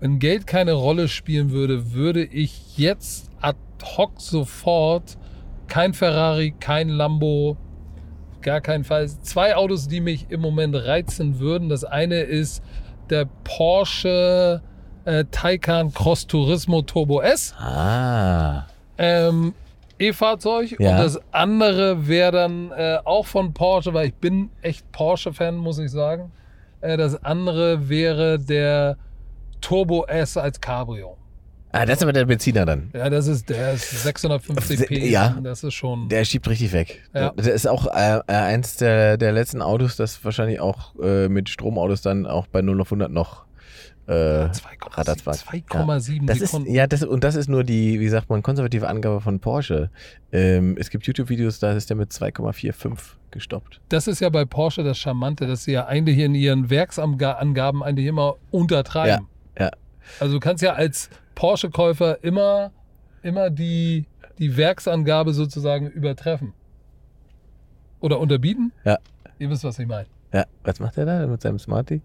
Wenn 0.00 0.18
Geld 0.18 0.46
keine 0.46 0.72
Rolle 0.72 1.08
spielen 1.08 1.50
würde, 1.50 1.94
würde 1.94 2.22
ich 2.22 2.76
jetzt 2.76 3.30
ad 3.40 3.56
hoc 3.96 4.20
sofort 4.20 5.16
kein 5.68 5.94
Ferrari, 5.94 6.54
kein 6.60 6.90
Lambo, 6.90 7.56
gar 8.42 8.60
keinen 8.60 8.84
Fall. 8.84 9.08
Zwei 9.08 9.56
Autos, 9.56 9.88
die 9.88 10.02
mich 10.02 10.26
im 10.28 10.42
Moment 10.42 10.76
reizen 10.76 11.38
würden. 11.38 11.70
Das 11.70 11.84
eine 11.84 12.20
ist 12.20 12.62
der 13.10 13.26
Porsche 13.44 14.62
äh, 15.04 15.24
Taycan 15.30 15.92
Cross 15.92 16.26
Turismo 16.26 16.82
Turbo 16.82 17.20
S. 17.20 17.54
Ah. 17.58 18.66
Ähm, 18.98 19.54
E-Fahrzeug. 19.98 20.76
Ja. 20.78 20.92
Und 20.92 20.96
das 20.98 21.20
andere 21.32 22.06
wäre 22.06 22.32
dann 22.32 22.70
äh, 22.72 22.98
auch 23.04 23.26
von 23.26 23.52
Porsche, 23.52 23.94
weil 23.94 24.08
ich 24.08 24.14
bin 24.14 24.50
echt 24.62 24.90
Porsche-Fan, 24.92 25.56
muss 25.56 25.78
ich 25.78 25.90
sagen. 25.90 26.32
Äh, 26.80 26.96
das 26.96 27.22
andere 27.24 27.88
wäre 27.88 28.38
der 28.38 28.96
Turbo 29.60 30.04
S 30.06 30.36
als 30.36 30.60
Cabrio. 30.60 31.16
Ah, 31.74 31.86
das 31.86 31.96
ist 31.98 32.02
aber 32.02 32.12
der 32.12 32.24
Benziner 32.26 32.64
dann. 32.64 32.90
Ja, 32.94 33.10
das 33.10 33.26
ist, 33.26 33.48
der 33.50 33.72
ist 33.72 33.90
650 34.02 34.86
PS. 34.86 35.10
Ja. 35.10 35.36
Das 35.42 35.64
ist 35.64 35.74
schon. 35.74 36.08
Der 36.08 36.24
schiebt 36.24 36.48
richtig 36.48 36.72
weg. 36.72 37.02
Ja. 37.12 37.30
Der 37.30 37.52
ist 37.52 37.66
auch 37.66 37.86
äh, 37.86 38.18
äh, 38.18 38.32
eins 38.32 38.76
der, 38.76 39.16
der 39.16 39.32
letzten 39.32 39.60
Autos, 39.60 39.96
das 39.96 40.24
wahrscheinlich 40.24 40.60
auch 40.60 40.94
äh, 41.02 41.28
mit 41.28 41.48
Stromautos 41.48 42.00
dann 42.02 42.26
auch 42.26 42.46
bei 42.46 42.62
0 42.62 42.80
auf 42.80 42.88
100 42.88 43.10
noch 43.10 43.44
äh, 44.06 44.12
2,7 44.12 44.52
Radarzack. 44.98 45.34
2,7 45.34 46.26
Das 46.26 46.40
ist, 46.40 46.50
Sekunden. 46.50 46.72
ja, 46.72 46.86
das, 46.86 47.02
und 47.02 47.24
das 47.24 47.34
ist 47.34 47.48
nur 47.48 47.64
die, 47.64 47.98
wie 48.00 48.08
sagt 48.08 48.28
man, 48.30 48.42
konservative 48.42 48.86
Angabe 48.86 49.20
von 49.20 49.40
Porsche. 49.40 49.90
Ähm, 50.30 50.76
es 50.78 50.90
gibt 50.90 51.06
YouTube-Videos, 51.06 51.58
da 51.58 51.72
ist 51.72 51.88
der 51.90 51.96
mit 51.96 52.12
2,45 52.12 52.96
gestoppt. 53.30 53.80
Das 53.88 54.06
ist 54.06 54.20
ja 54.20 54.28
bei 54.28 54.44
Porsche 54.44 54.84
das 54.84 54.98
Charmante, 54.98 55.46
dass 55.46 55.64
sie 55.64 55.72
ja 55.72 55.86
eigentlich 55.86 56.18
in 56.18 56.34
ihren 56.34 56.70
Werksangaben 56.70 57.82
eigentlich 57.82 58.06
immer 58.06 58.36
untertreiben. 58.50 59.26
Ja, 59.58 59.64
ja. 59.64 59.70
Also 60.20 60.34
du 60.34 60.40
kannst 60.40 60.62
ja 60.62 60.74
als 60.74 61.08
Porsche-Käufer 61.34 62.22
immer, 62.22 62.72
immer 63.22 63.50
die, 63.50 64.06
die 64.38 64.56
Werksangabe 64.56 65.32
sozusagen 65.32 65.88
übertreffen. 65.88 66.52
Oder 68.00 68.20
unterbieten? 68.20 68.72
Ja. 68.84 68.98
Ihr 69.38 69.50
wisst, 69.50 69.64
was 69.64 69.78
ich 69.78 69.86
meine. 69.86 70.06
Ja, 70.32 70.44
was 70.62 70.80
macht 70.80 70.98
er 70.98 71.06
da 71.06 71.26
mit 71.26 71.40
seinem 71.40 71.58
Smarty? 71.58 72.02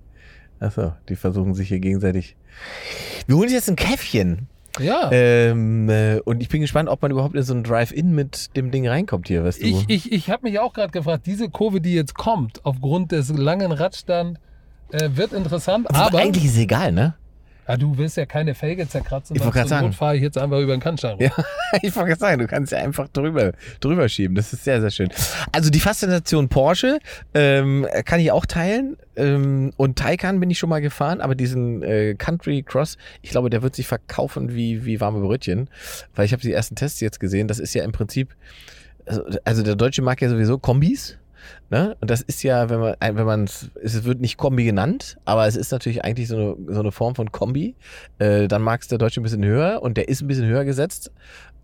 Achso, 0.59 0.93
die 1.07 1.15
versuchen 1.15 1.53
sich 1.53 1.69
hier 1.69 1.79
gegenseitig. 1.79 2.35
Wir 3.27 3.35
holen 3.35 3.45
uns 3.45 3.53
jetzt 3.53 3.69
ein 3.69 3.75
Käffchen. 3.75 4.47
Ja. 4.79 5.09
Ähm, 5.11 5.89
äh, 5.89 6.19
und 6.19 6.41
ich 6.41 6.49
bin 6.49 6.61
gespannt, 6.61 6.89
ob 6.89 7.01
man 7.01 7.11
überhaupt 7.11 7.35
in 7.35 7.43
so 7.43 7.53
ein 7.53 7.63
Drive-In 7.63 8.13
mit 8.13 8.55
dem 8.55 8.71
Ding 8.71 8.87
reinkommt 8.87 9.27
hier, 9.27 9.43
weißt 9.43 9.61
du? 9.61 9.65
ich 9.65 9.89
ich, 9.89 10.11
ich 10.11 10.29
habe 10.29 10.47
mich 10.47 10.59
auch 10.59 10.73
gerade 10.73 10.91
gefragt, 10.91 11.25
diese 11.25 11.49
Kurve, 11.49 11.81
die 11.81 11.93
jetzt 11.93 12.13
kommt, 12.13 12.65
aufgrund 12.65 13.11
des 13.11 13.29
langen 13.29 13.71
Radstand, 13.71 14.39
äh, 14.91 15.09
wird 15.15 15.33
interessant. 15.33 15.89
aber, 15.89 16.07
Aber 16.07 16.19
eigentlich 16.19 16.45
ist 16.45 16.53
es 16.53 16.59
egal, 16.59 16.91
ne? 16.91 17.15
Ja, 17.69 17.77
du 17.77 17.95
willst 17.99 18.17
ja 18.17 18.25
keine 18.25 18.55
Felge 18.55 18.87
zerkratzen. 18.87 19.35
Ich 19.35 19.45
wollte. 19.45 19.81
Not 19.81 19.93
fahre 19.93 20.15
ich 20.15 20.23
jetzt 20.23 20.39
einfach 20.39 20.57
über 20.57 20.75
den 20.75 20.79
Kannstein. 20.79 21.17
Ja, 21.19 21.29
ich 21.83 21.95
wollte 21.95 22.09
gerade 22.09 22.19
sagen, 22.19 22.39
du 22.39 22.47
kannst 22.47 22.71
ja 22.71 22.79
einfach 22.79 23.07
drüber, 23.09 23.51
drüber 23.79 24.09
schieben. 24.09 24.35
Das 24.35 24.51
ist 24.53 24.63
sehr, 24.63 24.81
sehr 24.81 24.89
schön. 24.89 25.09
Also 25.51 25.69
die 25.69 25.79
Faszination 25.79 26.49
Porsche 26.49 26.97
ähm, 27.35 27.85
kann 28.05 28.19
ich 28.21 28.31
auch 28.31 28.47
teilen. 28.47 28.97
Ähm, 29.15 29.71
und 29.77 29.99
Taycan 29.99 30.39
bin 30.39 30.49
ich 30.49 30.57
schon 30.57 30.69
mal 30.69 30.81
gefahren, 30.81 31.21
aber 31.21 31.35
diesen 31.35 31.83
äh, 31.83 32.15
Country 32.15 32.63
Cross, 32.63 32.97
ich 33.21 33.29
glaube, 33.29 33.51
der 33.51 33.61
wird 33.61 33.75
sich 33.75 33.85
verkaufen 33.85 34.55
wie, 34.55 34.85
wie 34.85 34.99
warme 34.99 35.19
Brötchen. 35.19 35.69
Weil 36.15 36.25
ich 36.25 36.31
habe 36.31 36.41
die 36.41 36.51
ersten 36.51 36.73
Tests 36.73 36.99
jetzt 37.01 37.19
gesehen. 37.19 37.47
Das 37.47 37.59
ist 37.59 37.75
ja 37.75 37.83
im 37.83 37.91
Prinzip, 37.91 38.35
also, 39.05 39.23
also 39.43 39.61
der 39.61 39.75
Deutsche 39.75 40.01
mag 40.01 40.19
ja 40.21 40.29
sowieso 40.29 40.57
Kombis. 40.57 41.19
Ne? 41.69 41.95
Und 42.01 42.09
das 42.09 42.21
ist 42.21 42.43
ja, 42.43 42.69
wenn 42.69 42.79
man, 42.79 42.95
wenn 42.99 43.25
man 43.25 43.43
es 43.43 43.69
wird 44.03 44.19
nicht 44.21 44.37
Kombi 44.37 44.63
genannt, 44.65 45.17
aber 45.25 45.47
es 45.47 45.55
ist 45.55 45.71
natürlich 45.71 46.03
eigentlich 46.03 46.27
so 46.27 46.35
eine, 46.35 46.73
so 46.73 46.79
eine 46.79 46.91
Form 46.91 47.15
von 47.15 47.31
Kombi. 47.31 47.75
Äh, 48.17 48.47
dann 48.47 48.61
mag 48.61 48.81
es 48.81 48.87
der 48.87 48.97
Deutsche 48.97 49.19
ein 49.21 49.23
bisschen 49.23 49.45
höher 49.45 49.81
und 49.81 49.97
der 49.97 50.07
ist 50.09 50.21
ein 50.21 50.27
bisschen 50.27 50.45
höher 50.47 50.65
gesetzt. 50.65 51.11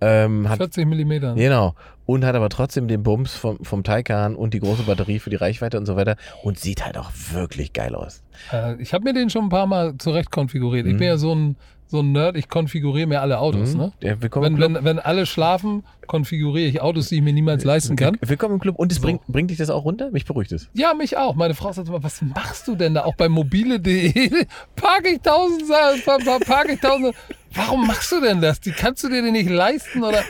Ähm, 0.01 0.49
hat 0.49 0.57
40 0.57 0.85
Millimeter. 0.87 1.35
Genau. 1.35 1.73
und 2.05 2.25
hat 2.25 2.35
aber 2.35 2.49
trotzdem 2.49 2.87
den 2.89 3.01
Bums 3.01 3.33
vom, 3.33 3.63
vom 3.63 3.81
Taycan 3.83 4.35
und 4.35 4.53
die 4.53 4.59
große 4.59 4.83
Batterie 4.83 5.19
für 5.19 5.29
die 5.29 5.37
Reichweite 5.37 5.77
und 5.77 5.85
so 5.85 5.95
weiter 5.95 6.17
und 6.43 6.59
sieht 6.59 6.85
halt 6.85 6.97
auch 6.97 7.11
wirklich 7.31 7.71
geil 7.71 7.95
aus. 7.95 8.21
Äh, 8.51 8.75
ich 8.81 8.93
habe 8.93 9.05
mir 9.05 9.13
den 9.13 9.29
schon 9.29 9.43
ein 9.45 9.49
paar 9.49 9.65
Mal 9.67 9.97
zurecht 9.97 10.31
konfiguriert. 10.31 10.85
Ich 10.85 10.93
Mhm. 10.95 10.97
bin 10.97 11.07
ja 11.07 11.17
so 11.17 11.33
ein, 11.33 11.55
so 11.87 11.99
ein 11.99 12.11
Nerd, 12.11 12.35
ich 12.35 12.49
konfiguriere 12.49 13.07
mir 13.07 13.21
alle 13.21 13.39
Autos. 13.39 13.73
Mhm. 13.73 13.77
Ne? 13.79 13.91
Ja, 14.01 14.15
Wenn, 14.19 14.59
wenn, 14.59 14.83
wenn 14.83 14.99
alle 14.99 15.25
schlafen, 15.25 15.83
konfiguriere 16.07 16.67
ich 16.69 16.81
Autos, 16.81 17.09
die 17.09 17.15
ich 17.17 17.21
mir 17.21 17.33
niemals 17.33 17.63
leisten 17.63 17.95
kann. 17.95 18.17
willkommen 18.21 18.55
im 18.55 18.59
Club. 18.59 18.75
Und 18.77 18.91
es 18.91 18.97
So. 18.97 19.03
bringt, 19.03 19.21
bringt 19.27 19.51
dich 19.51 19.57
das 19.57 19.69
auch 19.69 19.85
runter? 19.85 20.09
Mich 20.11 20.25
beruhigt 20.25 20.51
es. 20.51 20.67
Ja, 20.73 20.93
mich 20.93 21.17
auch. 21.17 21.35
Meine 21.35 21.53
Frau 21.53 21.71
sagt 21.71 21.87
immer, 21.87 22.03
was 22.03 22.21
machst 22.21 22.67
du 22.67 22.75
denn 22.75 22.95
da? 22.95 23.03
Auch 23.05 23.15
bei 23.15 23.29
mobile.de 23.29 24.45
parke 24.75 25.09
ich 25.09 25.21
tausend, 25.21 25.67
Sa- 25.67 25.93
pa- 26.03 26.17
pa- 26.17 26.39
parke 26.45 26.73
ich 26.73 26.79
tausend. 26.79 27.15
Warum 27.53 27.87
machst 27.87 28.11
du 28.11 28.19
denn 28.19 28.41
das? 28.41 28.59
Die 28.59 28.71
kannst 28.71 29.03
du 29.03 29.09
dir 29.09 29.21
denn 29.21 29.31
nicht 29.33 29.49
leisten 29.49 30.03
oder? 30.03 30.23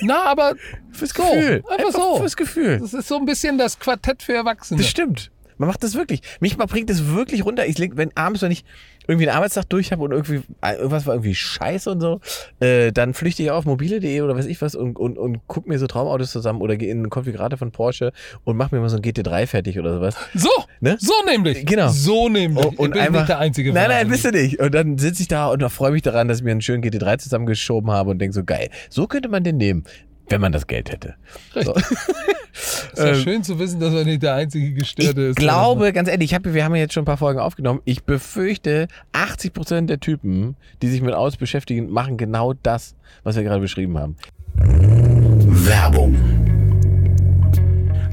Na, 0.00 0.24
aber 0.24 0.54
Fürs 0.92 1.10
so, 1.10 1.22
Gefühl. 1.22 1.62
einfach 1.68 1.90
so. 1.92 2.16
Fürs 2.18 2.36
Gefühl. 2.36 2.78
Das 2.80 2.94
ist 2.94 3.08
so 3.08 3.16
ein 3.16 3.24
bisschen 3.26 3.58
das 3.58 3.78
Quartett 3.78 4.22
für 4.22 4.32
Erwachsene. 4.34 4.80
Das 4.80 4.88
stimmt. 4.88 5.30
Man 5.58 5.68
macht 5.68 5.82
das 5.84 5.94
wirklich. 5.94 6.22
Mich 6.40 6.56
mal 6.56 6.66
bringt 6.66 6.88
das 6.90 7.06
wirklich 7.08 7.44
runter. 7.44 7.66
Ich 7.66 7.78
leg, 7.78 7.92
wenn 7.96 8.10
abends, 8.16 8.40
wenn 8.42 8.50
ich 8.50 8.64
irgendwie 9.06 9.28
einen 9.28 9.36
Arbeitstag 9.36 9.68
durch 9.68 9.92
habe 9.92 10.02
und 10.02 10.12
irgendwie 10.12 10.42
äh, 10.62 10.74
irgendwas 10.74 11.06
war 11.06 11.14
irgendwie 11.14 11.34
scheiße 11.34 11.90
und 11.90 12.00
so, 12.00 12.20
äh, 12.60 12.92
dann 12.92 13.14
flüchte 13.14 13.42
ich 13.42 13.50
auf 13.50 13.64
mobile.de 13.64 14.20
oder 14.20 14.36
weiß 14.36 14.46
ich 14.46 14.60
was 14.62 14.74
und, 14.74 14.98
und, 14.98 15.18
und 15.18 15.40
guck 15.46 15.66
mir 15.66 15.78
so 15.78 15.86
Traumautos 15.86 16.30
zusammen 16.30 16.60
oder 16.60 16.76
gehe 16.76 16.90
in 16.90 16.98
einen 16.98 17.10
Konfigurator 17.10 17.58
von 17.58 17.72
Porsche 17.72 18.12
und 18.44 18.56
mach 18.56 18.70
mir 18.70 18.80
mal 18.80 18.88
so 18.88 18.96
ein 18.96 19.02
GT3 19.02 19.46
fertig 19.46 19.78
oder 19.78 19.94
sowas. 19.94 20.16
So, 20.34 20.50
Ne? 20.82 20.96
so 20.98 21.12
nämlich. 21.24 21.64
Genau. 21.64 21.90
So 21.90 22.28
nämlich. 22.28 22.66
Und, 22.66 22.78
und 22.80 22.86
ich 22.88 22.92
bin 22.94 23.02
einfach, 23.02 23.20
nicht 23.20 23.28
der 23.28 23.38
Einzige. 23.38 23.72
Nein, 23.72 23.88
nein, 23.88 24.08
bist 24.08 24.24
du 24.24 24.32
nicht. 24.32 24.58
Und 24.58 24.74
dann 24.74 24.98
sitze 24.98 25.22
ich 25.22 25.28
da 25.28 25.46
und 25.46 25.62
freue 25.70 25.92
mich 25.92 26.02
daran, 26.02 26.26
dass 26.26 26.38
ich 26.38 26.44
mir 26.44 26.50
einen 26.50 26.60
schönen 26.60 26.82
GT3 26.82 27.18
zusammengeschoben 27.18 27.92
habe 27.92 28.10
und 28.10 28.18
denke 28.18 28.34
so, 28.34 28.42
geil, 28.42 28.68
so 28.90 29.06
könnte 29.06 29.28
man 29.28 29.44
den 29.44 29.58
nehmen, 29.58 29.84
wenn 30.32 30.40
man 30.40 30.52
das 30.52 30.66
Geld 30.66 30.90
hätte. 30.90 31.14
Richtig. 31.54 31.74
ist 32.52 32.98
ja 32.98 33.06
Ähm, 33.08 33.14
schön 33.22 33.44
zu 33.44 33.58
wissen, 33.58 33.78
dass 33.80 33.92
man 33.92 34.04
nicht 34.04 34.22
der 34.22 34.34
einzige 34.34 34.72
Gestörte 34.72 35.22
Ich 35.22 35.28
ist. 35.30 35.36
glaube, 35.36 35.92
ganz 35.92 36.08
ehrlich, 36.08 36.30
ich 36.30 36.34
hab, 36.34 36.44
wir 36.44 36.64
haben 36.64 36.74
ja 36.74 36.80
jetzt 36.82 36.94
schon 36.94 37.02
ein 37.02 37.06
paar 37.06 37.16
Folgen 37.16 37.38
aufgenommen. 37.40 37.80
Ich 37.84 38.02
befürchte, 38.04 38.88
80% 39.12 39.86
der 39.86 40.00
Typen, 40.00 40.56
die 40.82 40.88
sich 40.88 41.00
mit 41.02 41.14
Autos 41.14 41.36
beschäftigen, 41.36 41.90
machen 41.90 42.16
genau 42.16 42.52
das, 42.62 42.94
was 43.22 43.36
wir 43.36 43.42
gerade 43.42 43.60
beschrieben 43.60 43.98
haben. 43.98 44.16
Werbung. 44.56 46.16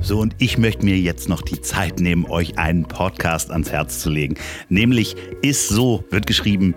So, 0.02 0.20
und 0.20 0.34
ich 0.40 0.58
möchte 0.58 0.86
mir 0.86 0.98
jetzt 0.98 1.28
noch 1.28 1.42
die 1.42 1.62
Zeit 1.62 2.00
nehmen, 2.00 2.26
euch 2.26 2.58
einen 2.58 2.86
Podcast 2.86 3.52
ans 3.52 3.72
Herz 3.72 4.00
zu 4.00 4.10
legen. 4.10 4.36
Nämlich 4.70 5.16
ist 5.42 5.68
so, 5.70 6.04
wird 6.10 6.26
geschrieben 6.26 6.74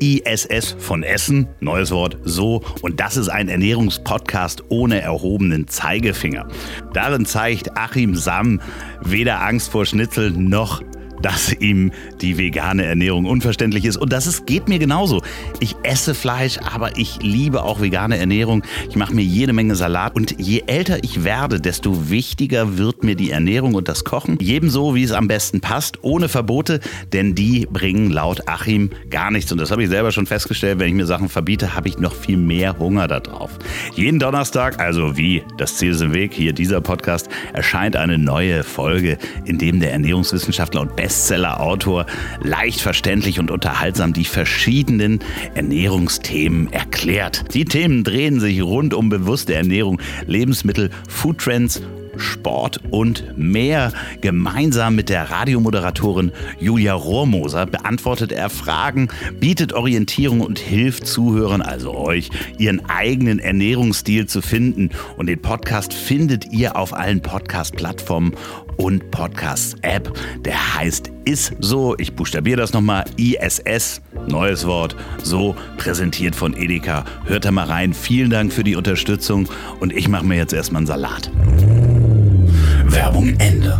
ISS 0.00 0.76
von 0.78 1.02
Essen, 1.02 1.48
neues 1.60 1.90
Wort, 1.90 2.18
so. 2.24 2.62
Und 2.82 3.00
das 3.00 3.16
ist 3.16 3.28
ein 3.28 3.48
Ernährungspodcast 3.48 4.64
ohne 4.68 5.00
erhobenen 5.00 5.68
Zeigefinger. 5.68 6.48
Darin 6.92 7.26
zeigt 7.26 7.76
Achim 7.76 8.14
Sam 8.14 8.60
weder 9.02 9.42
Angst 9.42 9.70
vor 9.70 9.86
Schnitzel 9.86 10.30
noch 10.30 10.82
dass 11.22 11.52
ihm 11.52 11.92
die 12.20 12.38
vegane 12.38 12.84
Ernährung 12.84 13.24
unverständlich 13.24 13.84
ist. 13.84 13.96
Und 13.96 14.12
das 14.12 14.26
ist, 14.26 14.46
geht 14.46 14.68
mir 14.68 14.78
genauso. 14.78 15.22
Ich 15.60 15.76
esse 15.82 16.14
Fleisch, 16.14 16.58
aber 16.58 16.96
ich 16.96 17.22
liebe 17.22 17.62
auch 17.62 17.80
vegane 17.80 18.18
Ernährung. 18.18 18.62
Ich 18.88 18.96
mache 18.96 19.14
mir 19.14 19.22
jede 19.22 19.52
Menge 19.52 19.76
Salat. 19.76 20.14
Und 20.14 20.34
je 20.38 20.64
älter 20.66 21.02
ich 21.02 21.24
werde, 21.24 21.60
desto 21.60 22.10
wichtiger 22.10 22.78
wird 22.78 23.04
mir 23.04 23.14
die 23.14 23.30
Ernährung 23.30 23.74
und 23.74 23.88
das 23.88 24.04
Kochen. 24.04 24.38
Jedem 24.40 24.70
so, 24.70 24.94
wie 24.94 25.02
es 25.02 25.12
am 25.12 25.28
besten 25.28 25.60
passt, 25.60 25.98
ohne 26.02 26.28
Verbote, 26.28 26.80
denn 27.12 27.34
die 27.34 27.66
bringen 27.70 28.10
laut 28.10 28.48
Achim 28.48 28.90
gar 29.10 29.30
nichts. 29.30 29.52
Und 29.52 29.58
das 29.58 29.70
habe 29.70 29.82
ich 29.82 29.88
selber 29.88 30.12
schon 30.12 30.26
festgestellt. 30.26 30.78
Wenn 30.78 30.88
ich 30.88 30.94
mir 30.94 31.06
Sachen 31.06 31.28
verbiete, 31.28 31.74
habe 31.74 31.88
ich 31.88 31.98
noch 31.98 32.14
viel 32.14 32.36
mehr 32.36 32.78
Hunger 32.78 33.08
darauf. 33.08 33.50
Jeden 33.94 34.18
Donnerstag, 34.18 34.80
also 34.80 35.16
wie 35.16 35.42
das 35.58 35.76
Ziel 35.76 35.90
ist 35.90 36.00
im 36.00 36.12
Weg, 36.12 36.32
hier 36.34 36.52
dieser 36.52 36.80
Podcast, 36.80 37.28
erscheint 37.52 37.96
eine 37.96 38.18
neue 38.18 38.64
Folge, 38.64 39.18
in 39.44 39.58
dem 39.58 39.80
der 39.80 39.92
Ernährungswissenschaftler 39.92 40.80
und 40.80 40.96
Bestseller-Autor 41.10 42.06
leicht 42.40 42.80
verständlich 42.80 43.40
und 43.40 43.50
unterhaltsam 43.50 44.12
die 44.12 44.24
verschiedenen 44.24 45.18
Ernährungsthemen 45.54 46.72
erklärt. 46.72 47.52
Die 47.52 47.64
Themen 47.64 48.04
drehen 48.04 48.38
sich 48.38 48.62
rund 48.62 48.94
um 48.94 49.08
bewusste 49.08 49.54
Ernährung, 49.54 50.00
Lebensmittel, 50.26 50.90
Foodtrends, 51.08 51.82
Sport 52.20 52.80
und 52.90 53.36
mehr. 53.36 53.92
Gemeinsam 54.20 54.96
mit 54.96 55.08
der 55.08 55.30
Radiomoderatorin 55.30 56.32
Julia 56.58 56.94
Rohrmoser 56.94 57.66
beantwortet 57.66 58.32
er 58.32 58.50
Fragen, 58.50 59.08
bietet 59.38 59.72
Orientierung 59.72 60.40
und 60.40 60.58
hilft 60.58 61.06
Zuhörern, 61.06 61.62
also 61.62 61.94
euch, 61.94 62.30
ihren 62.58 62.88
eigenen 62.88 63.38
Ernährungsstil 63.38 64.26
zu 64.26 64.42
finden. 64.42 64.90
Und 65.16 65.26
den 65.26 65.40
Podcast 65.40 65.92
findet 65.92 66.52
ihr 66.52 66.76
auf 66.76 66.94
allen 66.94 67.22
Podcast-Plattformen 67.22 68.34
und 68.80 69.10
Podcast-App. 69.10 70.12
Der 70.44 70.74
heißt 70.74 71.10
Ist 71.24 71.54
so, 71.60 71.94
ich 71.98 72.14
buchstabiere 72.14 72.56
das 72.56 72.72
nochmal, 72.72 73.04
ISS, 73.16 74.00
neues 74.26 74.66
Wort, 74.66 74.96
so 75.22 75.54
präsentiert 75.76 76.34
von 76.34 76.56
Edeka. 76.56 77.04
Hört 77.24 77.44
da 77.44 77.50
mal 77.50 77.66
rein. 77.66 77.92
Vielen 77.92 78.30
Dank 78.30 78.52
für 78.52 78.64
die 78.64 78.76
Unterstützung 78.76 79.48
und 79.80 79.92
ich 79.92 80.08
mache 80.08 80.24
mir 80.24 80.36
jetzt 80.36 80.54
erstmal 80.54 80.80
einen 80.80 80.86
Salat. 80.86 81.30
Werbung 82.92 83.28
Ende. 83.38 83.78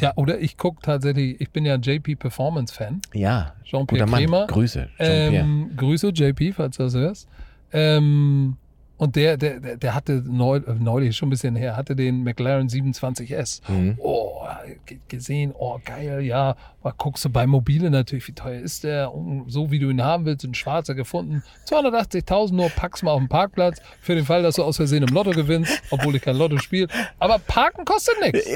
Ja, 0.00 0.12
oder 0.16 0.38
ich 0.38 0.56
gucke 0.56 0.80
tatsächlich, 0.80 1.40
ich 1.40 1.50
bin 1.50 1.66
ja 1.66 1.74
JP 1.74 2.16
Performance 2.16 2.72
Fan. 2.72 3.02
Ja, 3.12 3.52
Jean-Pierre. 3.64 4.06
Kremer. 4.06 4.46
Grüße, 4.46 4.88
Jean-Pierre. 4.96 5.44
Ähm, 5.44 5.70
Grüße, 5.76 6.08
JP, 6.08 6.52
falls 6.52 6.76
du 6.76 6.84
das 6.84 6.94
hörst. 6.94 7.28
Ähm, 7.72 8.56
und 8.98 9.16
der, 9.16 9.36
der, 9.38 9.76
der- 9.78 9.94
hatte 9.94 10.22
neu, 10.26 10.56
äh, 10.58 10.74
neulich, 10.78 11.16
schon 11.16 11.28
ein 11.28 11.30
bisschen 11.30 11.56
her, 11.56 11.76
hatte 11.76 11.96
den 11.96 12.22
McLaren 12.24 12.68
27S. 12.68 13.60
Mhm. 13.68 13.94
Oh, 13.98 14.42
ge- 14.84 14.98
gesehen, 15.08 15.52
oh 15.58 15.78
geil, 15.84 16.20
ja. 16.20 16.56
Mal 16.82 16.92
guckst 16.98 17.24
du 17.24 17.30
bei 17.30 17.46
Mobile 17.46 17.90
natürlich, 17.90 18.28
wie 18.28 18.32
teuer 18.32 18.60
ist 18.60 18.84
der? 18.84 19.14
Und 19.14 19.50
so 19.50 19.70
wie 19.70 19.78
du 19.78 19.88
ihn 19.88 20.02
haben 20.02 20.24
willst, 20.26 20.44
ein 20.44 20.54
schwarzer 20.54 20.94
gefunden. 20.94 21.42
280.000 21.68 22.52
nur, 22.54 22.68
pack's 22.70 23.02
mal 23.02 23.12
auf 23.12 23.20
den 23.20 23.28
Parkplatz. 23.28 23.80
Für 24.00 24.14
den 24.14 24.24
Fall, 24.24 24.42
dass 24.42 24.56
du 24.56 24.62
aus 24.64 24.76
Versehen 24.76 25.02
im 25.02 25.14
Lotto 25.14 25.30
gewinnst, 25.30 25.80
obwohl 25.90 26.14
ich 26.16 26.22
kein 26.22 26.36
Lotto 26.36 26.58
spiele. 26.58 26.88
Aber 27.18 27.38
parken 27.38 27.84
kostet 27.84 28.16
nichts. 28.20 28.46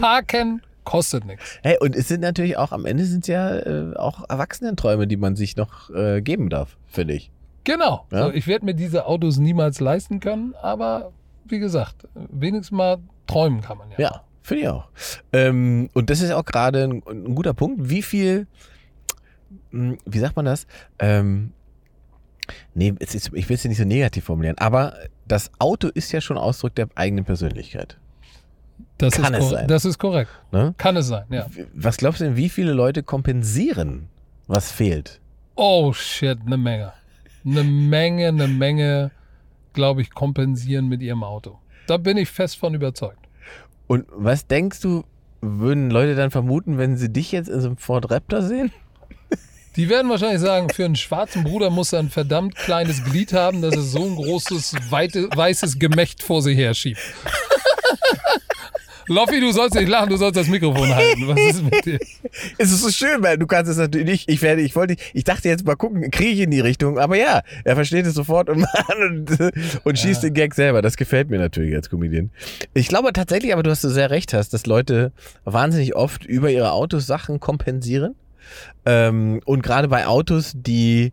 Parken 0.00 0.62
kostet 0.84 1.24
nichts. 1.26 1.58
Hey, 1.62 1.76
und 1.80 1.94
es 1.94 2.08
sind 2.08 2.20
natürlich 2.20 2.56
auch, 2.56 2.72
am 2.72 2.86
Ende 2.86 3.04
sind 3.04 3.20
es 3.22 3.28
ja 3.28 3.56
äh, 3.58 3.94
auch 3.96 4.28
Erwachsenenträume, 4.28 5.06
die 5.06 5.16
man 5.16 5.36
sich 5.36 5.56
noch 5.56 5.90
äh, 5.90 6.20
geben 6.22 6.48
darf, 6.48 6.76
finde 6.88 7.14
ich. 7.14 7.30
Genau. 7.64 8.06
Ja. 8.10 8.24
So, 8.24 8.32
ich 8.32 8.46
werde 8.46 8.64
mir 8.64 8.74
diese 8.74 9.06
Autos 9.06 9.38
niemals 9.38 9.80
leisten 9.80 10.20
können, 10.20 10.54
aber 10.60 11.12
wie 11.44 11.58
gesagt, 11.58 12.08
wenigstens 12.14 12.70
mal 12.70 12.98
träumen 13.26 13.60
kann 13.60 13.78
man 13.78 13.90
ja. 13.90 13.98
Ja, 13.98 14.24
finde 14.42 14.62
ich 14.62 14.68
auch. 14.68 14.88
Ähm, 15.32 15.88
und 15.94 16.10
das 16.10 16.20
ist 16.20 16.30
auch 16.32 16.44
gerade 16.44 16.84
ein, 16.84 17.02
ein 17.06 17.34
guter 17.34 17.54
Punkt. 17.54 17.90
Wie 17.90 18.02
viel, 18.02 18.46
mh, 19.70 19.96
wie 20.06 20.18
sagt 20.18 20.36
man 20.36 20.44
das? 20.44 20.66
Ähm, 20.98 21.52
nee, 22.74 22.94
ist, 22.98 23.14
ich 23.14 23.48
will 23.48 23.56
es 23.56 23.64
nicht 23.64 23.78
so 23.78 23.84
negativ 23.84 24.24
formulieren, 24.24 24.58
aber 24.58 24.94
das 25.26 25.50
Auto 25.58 25.88
ist 25.88 26.12
ja 26.12 26.20
schon 26.20 26.38
Ausdruck 26.38 26.74
der 26.74 26.88
eigenen 26.94 27.24
Persönlichkeit. 27.24 27.98
Das, 28.98 29.14
Kann 29.14 29.34
ist 29.34 29.44
es 29.44 29.50
sein. 29.50 29.68
das 29.68 29.84
ist 29.84 29.98
korrekt. 29.98 30.30
Ne? 30.52 30.74
Kann 30.76 30.96
es 30.96 31.06
sein, 31.06 31.24
ja. 31.30 31.46
Was 31.74 31.96
glaubst 31.96 32.20
du 32.20 32.24
denn, 32.24 32.36
wie 32.36 32.48
viele 32.48 32.72
Leute 32.72 33.02
kompensieren, 33.02 34.08
was 34.46 34.70
fehlt? 34.70 35.20
Oh 35.54 35.92
shit, 35.92 36.38
eine 36.44 36.56
Menge. 36.56 36.92
Eine 37.44 37.64
Menge, 37.64 38.28
eine 38.28 38.48
Menge, 38.48 39.10
glaube 39.72 40.02
ich, 40.02 40.10
kompensieren 40.10 40.88
mit 40.88 41.02
ihrem 41.02 41.24
Auto. 41.24 41.58
Da 41.86 41.96
bin 41.96 42.16
ich 42.16 42.28
fest 42.28 42.56
von 42.56 42.74
überzeugt. 42.74 43.18
Und 43.86 44.06
was 44.10 44.46
denkst 44.46 44.80
du, 44.80 45.04
würden 45.40 45.90
Leute 45.90 46.14
dann 46.14 46.30
vermuten, 46.30 46.78
wenn 46.78 46.96
sie 46.96 47.10
dich 47.10 47.32
jetzt 47.32 47.48
in 47.48 47.60
so 47.60 47.68
einem 47.68 47.76
Ford 47.76 48.10
Raptor 48.10 48.42
sehen? 48.42 48.72
Die 49.76 49.88
werden 49.88 50.10
wahrscheinlich 50.10 50.40
sagen, 50.40 50.68
für 50.68 50.84
einen 50.84 50.96
schwarzen 50.96 51.44
Bruder 51.44 51.70
muss 51.70 51.92
er 51.92 52.00
ein 52.00 52.10
verdammt 52.10 52.56
kleines 52.56 53.04
Glied 53.04 53.32
haben, 53.32 53.62
dass 53.62 53.74
er 53.74 53.82
so 53.82 54.04
ein 54.04 54.16
großes, 54.16 54.74
weite, 54.90 55.28
weißes 55.34 55.78
Gemächt 55.78 56.22
vor 56.22 56.42
sich 56.42 56.56
her 56.56 56.74
schiebt. 56.74 57.00
Loffi, 59.06 59.40
du 59.40 59.52
sollst 59.52 59.74
nicht 59.74 59.88
lachen, 59.88 60.08
du 60.10 60.16
sollst 60.16 60.36
das 60.36 60.48
Mikrofon 60.48 60.88
halten. 60.94 61.28
Was 61.28 61.38
ist 61.38 61.62
mit 61.62 61.84
dir? 61.84 61.98
Es 62.58 62.70
ist 62.70 62.82
so 62.82 62.90
schön, 62.90 63.22
weil 63.22 63.38
du 63.38 63.46
kannst 63.46 63.70
es 63.70 63.78
natürlich 63.78 64.06
nicht. 64.06 64.30
Ich 64.30 64.42
werde, 64.42 64.62
ich 64.62 64.76
wollte, 64.76 64.96
ich 65.12 65.24
dachte 65.24 65.48
jetzt 65.48 65.66
mal 65.66 65.76
gucken, 65.76 66.10
kriege 66.10 66.30
ich 66.30 66.40
in 66.40 66.50
die 66.50 66.60
Richtung, 66.60 66.98
aber 66.98 67.16
ja, 67.16 67.42
er 67.64 67.74
versteht 67.74 68.06
es 68.06 68.14
sofort 68.14 68.48
und, 68.48 68.66
und, 69.00 69.38
und 69.84 69.98
schießt 69.98 70.22
den 70.22 70.34
Gag 70.34 70.54
selber. 70.54 70.82
Das 70.82 70.96
gefällt 70.96 71.30
mir 71.30 71.38
natürlich 71.38 71.74
als 71.74 71.90
Comedian. 71.90 72.30
Ich 72.74 72.88
glaube 72.88 73.12
tatsächlich, 73.12 73.52
aber 73.52 73.62
du 73.62 73.70
hast 73.70 73.82
so 73.82 73.88
sehr 73.88 74.10
recht 74.10 74.32
hast, 74.34 74.52
dass 74.54 74.66
Leute 74.66 75.12
wahnsinnig 75.44 75.94
oft 75.94 76.24
über 76.24 76.50
ihre 76.50 76.72
Autos 76.72 77.06
Sachen 77.06 77.40
kompensieren. 77.40 78.14
Ähm, 78.84 79.40
und 79.44 79.62
gerade 79.62 79.88
bei 79.88 80.06
Autos, 80.06 80.52
die 80.54 81.12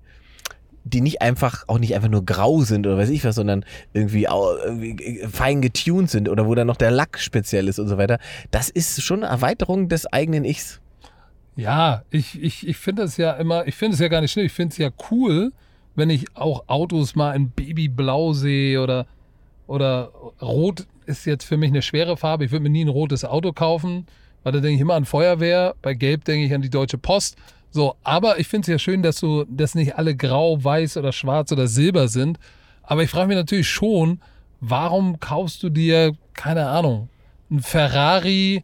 die 0.87 1.01
nicht 1.01 1.21
einfach, 1.21 1.65
auch 1.67 1.79
nicht 1.79 1.95
einfach 1.95 2.09
nur 2.09 2.25
grau 2.25 2.61
sind 2.61 2.87
oder 2.87 2.97
weiß 2.97 3.09
ich 3.09 3.23
was, 3.25 3.35
sondern 3.35 3.65
irgendwie, 3.93 4.27
au- 4.27 4.55
irgendwie 4.57 5.21
fein 5.31 5.61
getuned 5.61 6.09
sind 6.09 6.29
oder 6.29 6.47
wo 6.47 6.55
dann 6.55 6.67
noch 6.67 6.77
der 6.77 6.91
Lack 6.91 7.19
speziell 7.19 7.67
ist 7.67 7.79
und 7.79 7.87
so 7.87 7.97
weiter. 7.97 8.19
Das 8.51 8.69
ist 8.69 9.01
schon 9.03 9.23
eine 9.23 9.31
Erweiterung 9.31 9.89
des 9.89 10.05
eigenen 10.07 10.45
Ichs. 10.45 10.79
Ja, 11.55 12.03
ich, 12.11 12.41
ich, 12.41 12.67
ich 12.67 12.77
finde 12.77 13.03
es 13.03 13.17
ja 13.17 13.31
immer, 13.33 13.67
ich 13.67 13.75
finde 13.75 13.95
es 13.95 13.99
ja 13.99 14.07
gar 14.07 14.21
nicht 14.21 14.31
schlimm, 14.31 14.45
ich 14.45 14.53
finde 14.53 14.71
es 14.73 14.77
ja 14.77 14.89
cool, 15.11 15.51
wenn 15.95 16.09
ich 16.09 16.25
auch 16.35 16.65
Autos 16.67 17.15
mal 17.15 17.33
in 17.35 17.49
Babyblau 17.49 18.33
sehe 18.33 18.81
oder 18.81 19.07
oder 19.65 20.11
Rot 20.41 20.85
ist 21.07 21.25
jetzt 21.25 21.43
für 21.43 21.57
mich 21.57 21.69
eine 21.71 21.81
schwere 21.81 22.15
Farbe. 22.15 22.45
Ich 22.45 22.51
würde 22.51 22.63
mir 22.63 22.69
nie 22.69 22.85
ein 22.85 22.89
rotes 22.89 23.25
Auto 23.25 23.51
kaufen, 23.51 24.05
weil 24.43 24.53
da 24.53 24.59
denke 24.59 24.75
ich 24.75 24.81
immer 24.81 24.93
an 24.93 25.03
Feuerwehr. 25.05 25.75
Bei 25.81 25.93
Gelb 25.93 26.23
denke 26.25 26.45
ich 26.45 26.53
an 26.53 26.61
die 26.61 26.69
Deutsche 26.69 26.97
Post. 26.97 27.35
So, 27.69 27.95
aber 28.03 28.39
ich 28.39 28.47
finde 28.47 28.65
es 28.65 28.67
ja 28.67 28.79
schön, 28.79 29.03
dass 29.03 29.19
du, 29.19 29.45
dass 29.49 29.75
nicht 29.75 29.95
alle 29.97 30.15
grau, 30.15 30.63
weiß 30.63 30.97
oder 30.97 31.11
schwarz 31.11 31.51
oder 31.51 31.67
silber 31.67 32.07
sind. 32.07 32.39
Aber 32.83 33.03
ich 33.03 33.09
frage 33.09 33.27
mich 33.27 33.37
natürlich 33.37 33.67
schon, 33.67 34.21
warum 34.61 35.19
kaufst 35.19 35.61
du 35.63 35.69
dir, 35.69 36.13
keine 36.33 36.67
Ahnung, 36.67 37.09
ein 37.51 37.61
Ferrari 37.61 38.63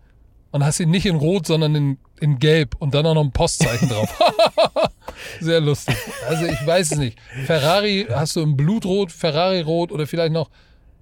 und 0.51 0.63
hast 0.63 0.79
ihn 0.79 0.91
nicht 0.91 1.05
in 1.05 1.15
Rot, 1.15 1.47
sondern 1.47 1.75
in, 1.75 1.97
in 2.19 2.39
Gelb 2.39 2.75
und 2.79 2.93
dann 2.93 3.05
auch 3.05 3.15
noch 3.15 3.23
ein 3.23 3.31
Postzeichen 3.31 3.89
drauf. 3.89 4.09
Sehr 5.39 5.61
lustig. 5.61 5.95
Also 6.27 6.45
ich 6.45 6.65
weiß 6.65 6.91
es 6.93 6.97
nicht. 6.97 7.19
Ferrari 7.45 8.07
hast 8.09 8.35
du 8.35 8.41
in 8.41 8.55
Blutrot, 8.55 9.11
Ferrari 9.11 9.61
Rot 9.61 9.91
oder 9.91 10.07
vielleicht 10.07 10.33
noch 10.33 10.49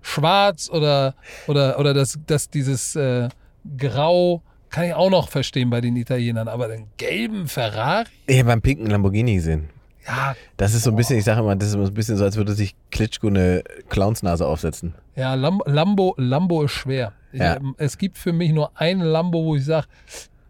Schwarz 0.02 0.70
oder 0.70 1.16
oder 1.47 1.78
oder 1.80 1.93
das, 1.93 2.18
das 2.26 2.49
dieses 2.49 2.95
äh, 2.95 3.30
Grau 3.78 4.41
kann 4.72 4.86
ich 4.86 4.94
auch 4.94 5.10
noch 5.10 5.30
verstehen 5.30 5.70
bei 5.70 5.82
den 5.82 5.96
Italienern, 5.96 6.48
aber 6.48 6.68
den 6.68 6.86
gelben 6.98 7.48
Ferrari? 7.48 8.08
Ich 8.28 8.38
habe 8.40 8.48
beim 8.48 8.62
pinken 8.62 8.88
Lamborghini 8.88 9.36
gesehen. 9.36 9.70
Ja, 10.08 10.36
Das 10.58 10.74
ist 10.74 10.84
so 10.84 10.90
ein 10.90 10.96
bisschen, 10.96 11.20
ich 11.20 11.26
sage 11.26 11.42
immer, 11.42 11.56
das 11.56 11.68
ist 11.68 11.74
so 11.74 11.80
ein 11.84 11.94
bisschen 11.94 12.18
so, 12.18 12.24
als 12.24 12.36
würde 12.36 12.54
sich 12.54 12.74
Klitschko 12.90 13.28
eine 13.28 13.64
Clownsnase 13.90 14.48
aufsetzen. 14.48 14.96
ja 15.16 15.36
Lam 15.36 15.62
Lambo, 15.66 16.16
Lambo 16.18 16.64
ist 16.64 16.72
schwer. 16.72 17.12
Ich, 17.32 17.40
Ja. 17.40 17.58
ähm, 17.58 17.76
Es 17.78 17.98
gibt 17.98 18.18
für 18.18 18.34
mich 18.34 18.52
nur 18.52 18.72
einen 18.80 19.02
Lambo, 19.02 19.44
wo 19.46 19.56
ich 19.56 19.66
sage, 19.66 19.86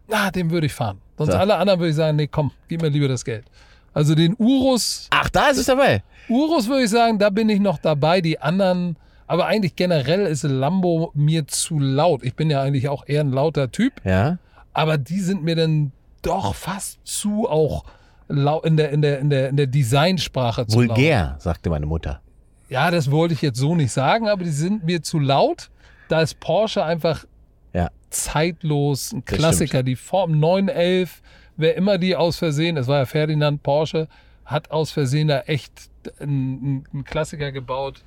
na, 0.08 0.30
den 0.30 0.50
würde 0.50 0.66
ich 0.66 0.72
fahren. 0.72 0.98
Sonst 1.18 1.32
So. 1.32 1.38
alle 1.38 1.56
anderen 1.56 1.80
würde 1.80 1.90
ich 1.90 1.96
sagen, 1.96 2.16
nee, 2.16 2.26
komm, 2.28 2.50
gib 2.68 2.80
mir 2.80 2.88
lieber 2.88 3.08
das 3.08 3.24
Geld. 3.24 3.44
Also 3.92 4.14
den 4.14 4.34
Urus, 4.38 5.08
Ach, 5.10 5.28
da 5.28 5.48
ist 5.50 5.58
es 5.58 5.66
dabei. 5.66 6.02
Urus 6.30 6.66
würde 6.66 6.84
ich 6.84 6.90
sagen, 6.90 7.18
da 7.18 7.28
bin 7.28 7.50
ich 7.50 7.60
noch 7.60 7.76
dabei. 7.76 8.22
Die 8.22 8.38
anderen, 8.40 8.96
aber 9.32 9.46
eigentlich 9.46 9.76
generell 9.76 10.26
ist 10.26 10.42
Lambo 10.42 11.10
mir 11.14 11.46
zu 11.46 11.78
laut. 11.78 12.22
Ich 12.22 12.34
bin 12.36 12.50
ja 12.50 12.60
eigentlich 12.60 12.90
auch 12.90 13.04
eher 13.06 13.22
ein 13.22 13.30
lauter 13.32 13.70
Typ, 13.72 13.94
Ja. 14.04 14.36
aber 14.74 14.98
die 14.98 15.20
sind 15.20 15.42
mir 15.42 15.56
dann 15.56 15.90
doch 16.20 16.54
fast 16.54 16.98
zu 17.04 17.48
auch 17.48 17.84
lau 18.28 18.60
in 18.60 18.76
der, 18.76 18.90
in 18.90 19.00
der, 19.00 19.20
in 19.20 19.30
der, 19.30 19.48
in 19.48 19.56
der 19.56 19.66
Designsprache 19.68 20.66
zu 20.66 20.82
laut. 20.82 20.90
Vulgär, 20.90 21.36
sagte 21.38 21.70
meine 21.70 21.86
Mutter. 21.86 22.20
Ja, 22.68 22.90
das 22.90 23.10
wollte 23.10 23.32
ich 23.32 23.40
jetzt 23.40 23.58
so 23.58 23.74
nicht 23.74 23.90
sagen, 23.90 24.28
aber 24.28 24.44
die 24.44 24.50
sind 24.50 24.84
mir 24.84 25.02
zu 25.02 25.18
laut. 25.18 25.70
Da 26.08 26.20
ist 26.20 26.38
Porsche 26.38 26.84
einfach 26.84 27.24
Ja. 27.72 27.88
zeitlos, 28.10 29.12
ein 29.12 29.24
Klassiker. 29.24 29.82
Die 29.82 29.96
Form 29.96 30.38
911, 30.38 31.22
wer 31.56 31.74
immer 31.76 31.96
die 31.96 32.16
aus 32.16 32.36
Versehen, 32.36 32.76
es 32.76 32.86
war 32.86 32.98
ja 32.98 33.06
Ferdinand 33.06 33.62
Porsche, 33.62 34.08
hat 34.44 34.70
aus 34.70 34.90
Versehen 34.90 35.28
da 35.28 35.40
echt 35.40 35.72
einen, 36.20 36.84
einen 36.92 37.04
Klassiker 37.04 37.50
gebaut, 37.50 38.02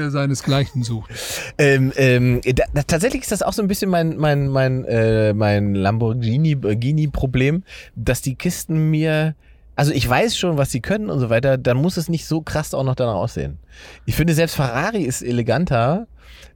der 0.00 0.10
seinesgleichen 0.10 0.82
sucht. 0.82 1.10
Ähm, 1.58 1.92
ähm, 1.96 2.40
da, 2.42 2.64
da, 2.74 2.82
tatsächlich 2.82 3.22
ist 3.22 3.32
das 3.32 3.42
auch 3.42 3.52
so 3.52 3.62
ein 3.62 3.68
bisschen 3.68 3.90
mein, 3.90 4.16
mein, 4.16 4.48
mein, 4.48 4.84
äh, 4.84 5.32
mein 5.34 5.74
Lamborghini-Problem, 5.74 7.62
dass 7.96 8.22
die 8.22 8.34
Kisten 8.34 8.90
mir. 8.90 9.34
Also 9.76 9.92
ich 9.92 10.06
weiß 10.06 10.36
schon, 10.36 10.58
was 10.58 10.70
sie 10.70 10.80
können 10.80 11.08
und 11.08 11.20
so 11.20 11.30
weiter, 11.30 11.56
dann 11.56 11.78
muss 11.78 11.96
es 11.96 12.08
nicht 12.08 12.26
so 12.26 12.42
krass 12.42 12.74
auch 12.74 12.84
noch 12.84 12.94
danach 12.96 13.14
aussehen. 13.14 13.58
Ich 14.04 14.14
finde, 14.14 14.34
selbst 14.34 14.56
Ferrari 14.56 15.02
ist 15.02 15.22
eleganter 15.22 16.06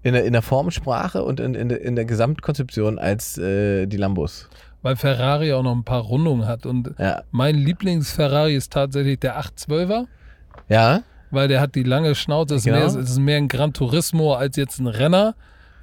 in 0.03 0.13
der, 0.13 0.25
in 0.25 0.35
der 0.35 0.43
Formsprache 0.43 1.23
und 1.25 1.41
in, 1.41 1.55
in, 1.55 1.71
der, 1.71 1.81
in 1.81 1.97
der 1.97 2.05
Gesamtkonzeption 2.05 2.99
als 2.99 3.39
äh, 3.39 3.87
die 3.87 3.97
Lambos. 3.97 4.49
Weil 4.83 4.97
Ferrari 4.97 5.55
auch 5.55 5.63
noch 5.63 5.75
ein 5.75 5.85
paar 5.85 6.03
Rundungen 6.03 6.47
hat. 6.47 6.67
Und 6.67 6.91
Ja. 6.99 7.23
mein 7.31 7.55
Lieblings-Ferrari 7.55 8.55
ist 8.55 8.71
tatsächlich 8.75 9.21
der 9.21 9.41
812er. 9.41 10.05
Ja? 10.69 11.01
Weil 11.35 11.49
der 11.49 11.61
hat 11.61 11.75
die 11.75 11.83
lange 11.83 12.15
Schnauze. 12.15 12.55
Es 12.55 12.61
ist, 12.63 12.65
Genau. 12.67 12.79
mehr, 12.79 12.87
es 12.87 12.95
ist 12.95 13.19
mehr 13.19 13.37
ein 13.39 13.49
Gran 13.49 13.73
Turismo 13.73 14.35
als 14.35 14.57
jetzt 14.57 14.79
ein 14.79 14.87
Renner. 14.87 15.35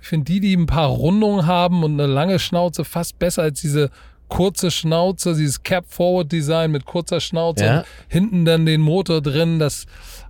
Ich 0.02 0.08
finde 0.08 0.26
die, 0.26 0.40
die 0.40 0.56
ein 0.56 0.66
paar 0.66 0.88
Rundungen 0.90 1.46
haben 1.46 1.84
und 1.84 1.94
eine 2.00 2.12
lange 2.12 2.40
Schnauze, 2.40 2.84
fast 2.86 3.20
besser 3.20 3.44
als 3.44 3.62
diese 3.62 3.90
kurze 4.30 4.72
Schnauze, 4.72 5.36
dieses 5.36 5.62
Cap-Forward-Design 5.62 6.72
mit 6.72 6.86
kurzer 6.86 7.20
Schnauze 7.20 7.66
Ja. 7.66 7.84
hinten 8.08 8.46
dann 8.46 8.66
den 8.66 8.80
Motor 8.82 9.22
drin. 9.22 9.60
Das, 9.60 9.86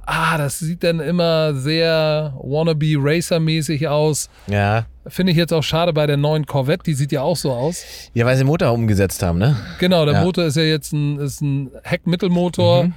ah, 0.08 0.40
das 0.40 0.58
sieht 0.60 0.84
dann 0.84 1.00
immer 1.00 1.54
sehr 1.54 2.34
wannabe 2.42 2.96
Racer-mäßig 2.98 3.88
aus. 3.88 4.28
Ja. 4.48 4.86
Finde 5.08 5.32
ich 5.32 5.38
jetzt 5.38 5.54
auch 5.54 5.62
schade 5.64 5.94
bei 5.94 6.08
der 6.08 6.18
neuen 6.18 6.46
Corvette, 6.48 6.84
die 6.84 6.94
sieht 6.96 7.12
ja 7.12 7.22
auch 7.22 7.38
so 7.38 7.52
aus. 7.52 7.84
Ja, 8.16 8.26
weil 8.26 8.36
sie 8.36 8.44
den 8.44 8.48
Motor 8.48 8.72
umgesetzt 8.72 9.22
haben, 9.24 9.38
ne? 9.38 9.56
Genau, 9.80 10.04
der 10.06 10.16
Ja. 10.16 10.24
Motor 10.24 10.46
ist 10.46 10.58
ja 10.58 10.64
jetzt 10.64 10.94
ein, 10.94 11.20
ist 11.20 11.42
ein 11.42 11.70
Heckmittelmotor. 11.84 12.86
Mhm. 12.86 12.94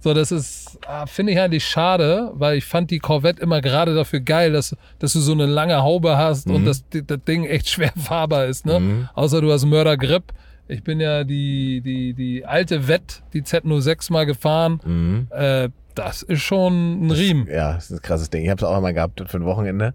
So, 0.00 0.14
das 0.14 0.30
ist, 0.30 0.78
ah, 0.86 1.06
finde 1.06 1.32
ich 1.32 1.40
eigentlich 1.40 1.64
schade, 1.66 2.30
weil 2.34 2.56
ich 2.58 2.64
fand 2.64 2.90
die 2.92 2.98
Corvette 3.00 3.42
immer 3.42 3.60
gerade 3.60 3.94
dafür 3.94 4.20
geil, 4.20 4.52
dass, 4.52 4.76
dass 5.00 5.12
du 5.12 5.20
so 5.20 5.32
eine 5.32 5.46
lange 5.46 5.82
Haube 5.82 6.16
hast 6.16 6.46
Mhm. 6.48 6.54
und 6.54 6.64
dass 6.66 6.88
die- 6.88 7.04
das 7.04 7.18
Ding 7.26 7.44
echt 7.44 7.68
schwer 7.70 7.92
fahrbar 7.96 8.46
ist, 8.46 8.64
ne? 8.64 9.08
Außer 9.14 9.40
du 9.40 9.50
hast 9.52 9.64
Mördergrip. 9.64 10.32
Ich 10.68 10.84
bin 10.84 11.00
ja 11.00 11.24
die, 11.24 11.80
die, 11.80 12.12
die 12.14 12.44
alte 12.46 12.86
Wett, 12.88 13.22
die 13.32 13.42
Z06 13.42 14.12
mal 14.12 14.26
gefahren. 14.26 14.80
Mhm. 14.84 15.26
Äh, 15.30 15.70
das 15.94 16.22
ist 16.22 16.42
schon 16.42 17.06
ein 17.06 17.10
Riemen. 17.10 17.48
Ja, 17.48 17.72
das 17.74 17.90
ist 17.90 17.98
ein 17.98 18.02
krasses 18.02 18.30
Ding. 18.30 18.44
Ich 18.44 18.50
habe 18.50 18.58
es 18.60 18.64
auch 18.68 18.76
einmal 18.76 18.94
gehabt 18.94 19.20
für 19.26 19.36
ein 19.38 19.44
Wochenende. 19.46 19.94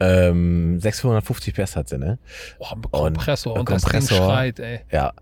Ähm, 0.00 0.80
650 0.80 1.54
PS 1.54 1.76
hat 1.76 1.88
sie, 1.88 1.98
ne? 1.98 2.18
Oh, 2.58 2.66
ein 2.74 2.82
Kompressor. 2.90 3.52
Und- 3.54 3.60
Und, 3.60 3.70
das 3.70 3.82
Ding 3.82 3.92
Kompressor. 3.92 4.16
schreit, 4.18 4.58
ey. 4.60 4.80
Ja. 4.90 5.12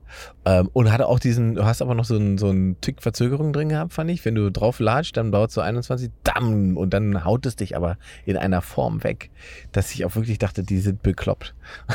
Ähm, 0.44 0.68
und 0.72 0.90
hatte 0.90 1.06
auch 1.06 1.18
diesen, 1.20 1.54
du 1.54 1.64
hast 1.64 1.82
aber 1.82 1.94
noch 1.94 2.04
so 2.04 2.16
einen, 2.16 2.38
so 2.38 2.48
einen 2.48 2.80
Tick 2.80 3.02
Verzögerung 3.02 3.52
drin 3.52 3.68
gehabt, 3.68 3.92
fand 3.92 4.10
ich. 4.10 4.24
Wenn 4.24 4.34
du 4.34 4.50
drauf 4.50 4.80
latscht, 4.80 5.16
dann 5.16 5.30
dauert 5.30 5.52
so 5.52 5.60
21, 5.60 6.10
damm, 6.24 6.76
und 6.76 6.92
dann 6.94 7.24
haut 7.24 7.46
es 7.46 7.54
dich 7.56 7.76
aber 7.76 7.96
in 8.24 8.36
einer 8.36 8.62
Form 8.62 9.04
weg, 9.04 9.30
dass 9.72 9.92
ich 9.92 10.04
auch 10.04 10.16
wirklich 10.16 10.38
dachte, 10.38 10.62
die 10.62 10.78
sind 10.78 11.02
bekloppt. 11.02 11.54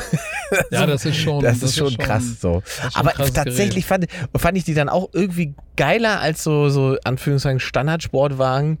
Ja, 0.70 0.86
das 0.86 1.04
ist 1.04 1.16
schon. 1.16 1.42
Das, 1.42 1.62
ist 1.62 1.76
schon 1.76 1.94
krass 1.98 2.40
so. 2.40 2.62
schon 2.64 2.90
Aber 2.94 3.12
tatsächlich 3.12 3.84
fand, 3.84 4.06
fand 4.34 4.56
ich 4.56 4.64
die 4.64 4.72
dann 4.72 4.88
auch 4.88 5.10
irgendwie 5.12 5.54
geiler 5.76 6.20
als 6.20 6.42
so, 6.42 6.70
so 6.70 6.96
Anführungszeichen 7.04 7.60
Standardsportwagen, 7.60 8.78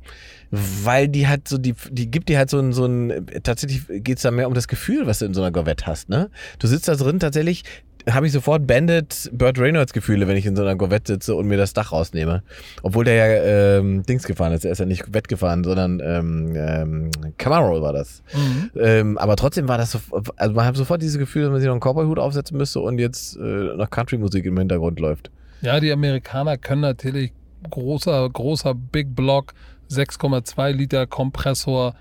weil 0.50 1.08
die 1.08 1.28
halt 1.28 1.48
so, 1.48 1.58
die, 1.58 1.74
die 1.90 2.10
gibt 2.10 2.28
dir 2.28 2.38
halt 2.38 2.50
so 2.50 2.58
ein, 2.58 2.72
so 2.72 2.86
ein, 2.86 3.26
tatsächlich 3.42 3.82
geht's 4.02 4.22
da 4.22 4.30
mehr 4.30 4.48
um 4.48 4.54
das 4.54 4.68
Gefühl, 4.68 5.06
was 5.06 5.18
du 5.18 5.26
in 5.26 5.34
so 5.34 5.42
einer 5.42 5.52
Corvette 5.52 5.86
hast, 5.86 6.08
ne? 6.08 6.30
Du 6.58 6.66
sitzt 6.66 6.88
da 6.88 6.94
drin 6.94 7.20
tatsächlich, 7.20 7.64
habe 8.10 8.26
ich 8.26 8.32
sofort 8.32 8.66
Bandit 8.66 9.30
Burt 9.32 9.58
Reynolds 9.58 9.92
Gefühle, 9.92 10.28
wenn 10.28 10.36
ich 10.36 10.46
in 10.46 10.56
so 10.56 10.62
einer 10.62 10.76
Corvette 10.76 11.14
sitze 11.14 11.34
und 11.34 11.46
mir 11.46 11.58
das 11.58 11.72
Dach 11.72 11.92
rausnehme. 11.92 12.42
Obwohl 12.82 13.04
der 13.04 13.14
ja 13.14 13.78
ähm, 13.78 14.02
Dings 14.04 14.24
gefahren 14.24 14.52
ist, 14.52 14.64
er 14.64 14.72
ist 14.72 14.78
ja 14.78 14.86
nicht 14.86 15.12
Wett 15.12 15.28
gefahren, 15.28 15.64
sondern 15.64 16.00
ähm, 16.02 16.54
ähm, 16.56 17.10
Camaro 17.36 17.82
war 17.82 17.92
das. 17.92 18.22
Mhm. 18.34 18.70
Ähm, 18.80 19.18
aber 19.18 19.36
trotzdem 19.36 19.68
war 19.68 19.78
das 19.78 19.92
so, 19.92 20.00
also 20.36 20.54
man 20.54 20.64
hat 20.64 20.76
sofort 20.76 21.02
dieses 21.02 21.18
Gefühl, 21.18 21.42
dass 21.42 21.50
man 21.50 21.60
sich 21.60 21.66
noch 21.66 21.74
einen 21.74 21.80
Cowboy-Hut 21.80 22.18
aufsetzen 22.18 22.56
müsste 22.56 22.80
und 22.80 22.98
jetzt 22.98 23.36
äh, 23.36 23.40
noch 23.40 23.90
Country-Musik 23.90 24.46
im 24.46 24.58
Hintergrund 24.58 25.00
läuft. 25.00 25.30
Ja, 25.60 25.80
die 25.80 25.92
Amerikaner 25.92 26.56
können 26.56 26.82
natürlich 26.82 27.32
großer, 27.68 28.28
großer 28.30 28.74
Big 28.74 29.14
Block, 29.14 29.52
6,2 29.90 30.72
Liter 30.72 31.06
Kompressor, 31.06 31.94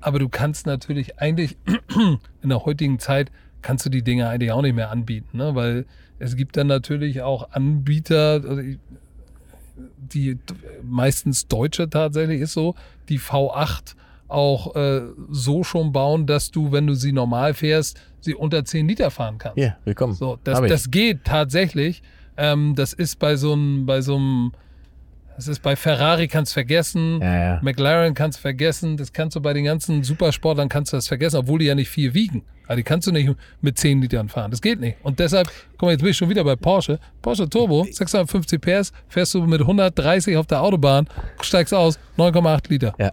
aber 0.00 0.18
du 0.18 0.28
kannst 0.28 0.66
natürlich 0.66 1.18
eigentlich 1.18 1.56
in 2.42 2.48
der 2.48 2.64
heutigen 2.64 2.98
Zeit 2.98 3.30
kannst 3.62 3.84
du 3.84 3.90
die 3.90 4.02
Dinge 4.02 4.28
eigentlich 4.28 4.52
auch 4.52 4.62
nicht 4.62 4.76
mehr 4.76 4.90
anbieten, 4.90 5.38
ne? 5.38 5.54
weil 5.54 5.86
es 6.18 6.36
gibt 6.36 6.56
dann 6.56 6.66
natürlich 6.66 7.22
auch 7.22 7.50
Anbieter, 7.50 8.42
also 8.46 8.62
die 9.98 10.38
meistens 10.82 11.48
Deutsche 11.48 11.90
tatsächlich 11.90 12.40
ist 12.40 12.52
so, 12.52 12.74
die 13.08 13.18
V8 13.18 13.94
auch 14.28 14.74
äh, 14.74 15.02
so 15.30 15.62
schon 15.62 15.92
bauen, 15.92 16.26
dass 16.26 16.50
du, 16.50 16.72
wenn 16.72 16.86
du 16.86 16.94
sie 16.94 17.12
normal 17.12 17.54
fährst, 17.54 18.00
sie 18.20 18.34
unter 18.34 18.64
10 18.64 18.88
Liter 18.88 19.10
fahren 19.10 19.38
kannst. 19.38 19.58
Hier, 19.58 19.76
willkommen. 19.84 20.14
So, 20.14 20.38
das, 20.42 20.60
das 20.62 20.90
geht 20.90 21.24
tatsächlich. 21.24 22.02
Ähm, 22.36 22.74
das 22.74 22.92
ist 22.92 23.18
bei 23.18 23.36
so 23.36 23.52
einem, 23.52 23.86
bei 23.86 24.00
so 24.00 24.16
einem, 24.16 24.52
das 25.36 25.48
ist 25.48 25.62
bei 25.62 25.76
Ferrari 25.76 26.28
kannst 26.28 26.52
vergessen, 26.52 27.20
Ja, 27.20 27.38
ja. 27.38 27.60
McLaren 27.62 28.14
kannst 28.14 28.38
vergessen, 28.38 28.96
das 28.96 29.12
kannst 29.12 29.36
du 29.36 29.40
bei 29.40 29.52
den 29.52 29.64
ganzen 29.64 30.02
Supersportlern 30.02 30.68
kannst 30.68 30.92
du 30.92 30.96
das 30.96 31.06
vergessen, 31.08 31.36
obwohl 31.36 31.58
die 31.58 31.66
ja 31.66 31.74
nicht 31.74 31.88
viel 31.90 32.14
wiegen. 32.14 32.42
Aber 32.66 32.76
die 32.76 32.82
kannst 32.82 33.06
du 33.06 33.12
nicht 33.12 33.32
mit 33.60 33.78
10 33.78 34.02
Litern 34.02 34.28
fahren. 34.28 34.50
Das 34.50 34.60
geht 34.60 34.80
nicht. 34.80 34.96
Und 35.04 35.20
deshalb, 35.20 35.48
guck 35.72 35.82
mal, 35.82 35.92
jetzt 35.92 36.00
bin 36.00 36.10
ich 36.10 36.16
schon 36.16 36.28
wieder 36.28 36.42
bei 36.42 36.56
Porsche. 36.56 36.98
Porsche 37.22 37.48
Turbo, 37.48 37.86
650 37.88 38.60
PS, 38.60 38.92
fährst 39.08 39.34
du 39.34 39.46
mit 39.46 39.60
130 39.60 40.36
auf 40.36 40.46
der 40.46 40.62
Autobahn, 40.62 41.06
steigst 41.42 41.72
aus, 41.72 41.98
9,8 42.18 42.70
Liter. 42.70 42.94
Ja. 42.98 43.12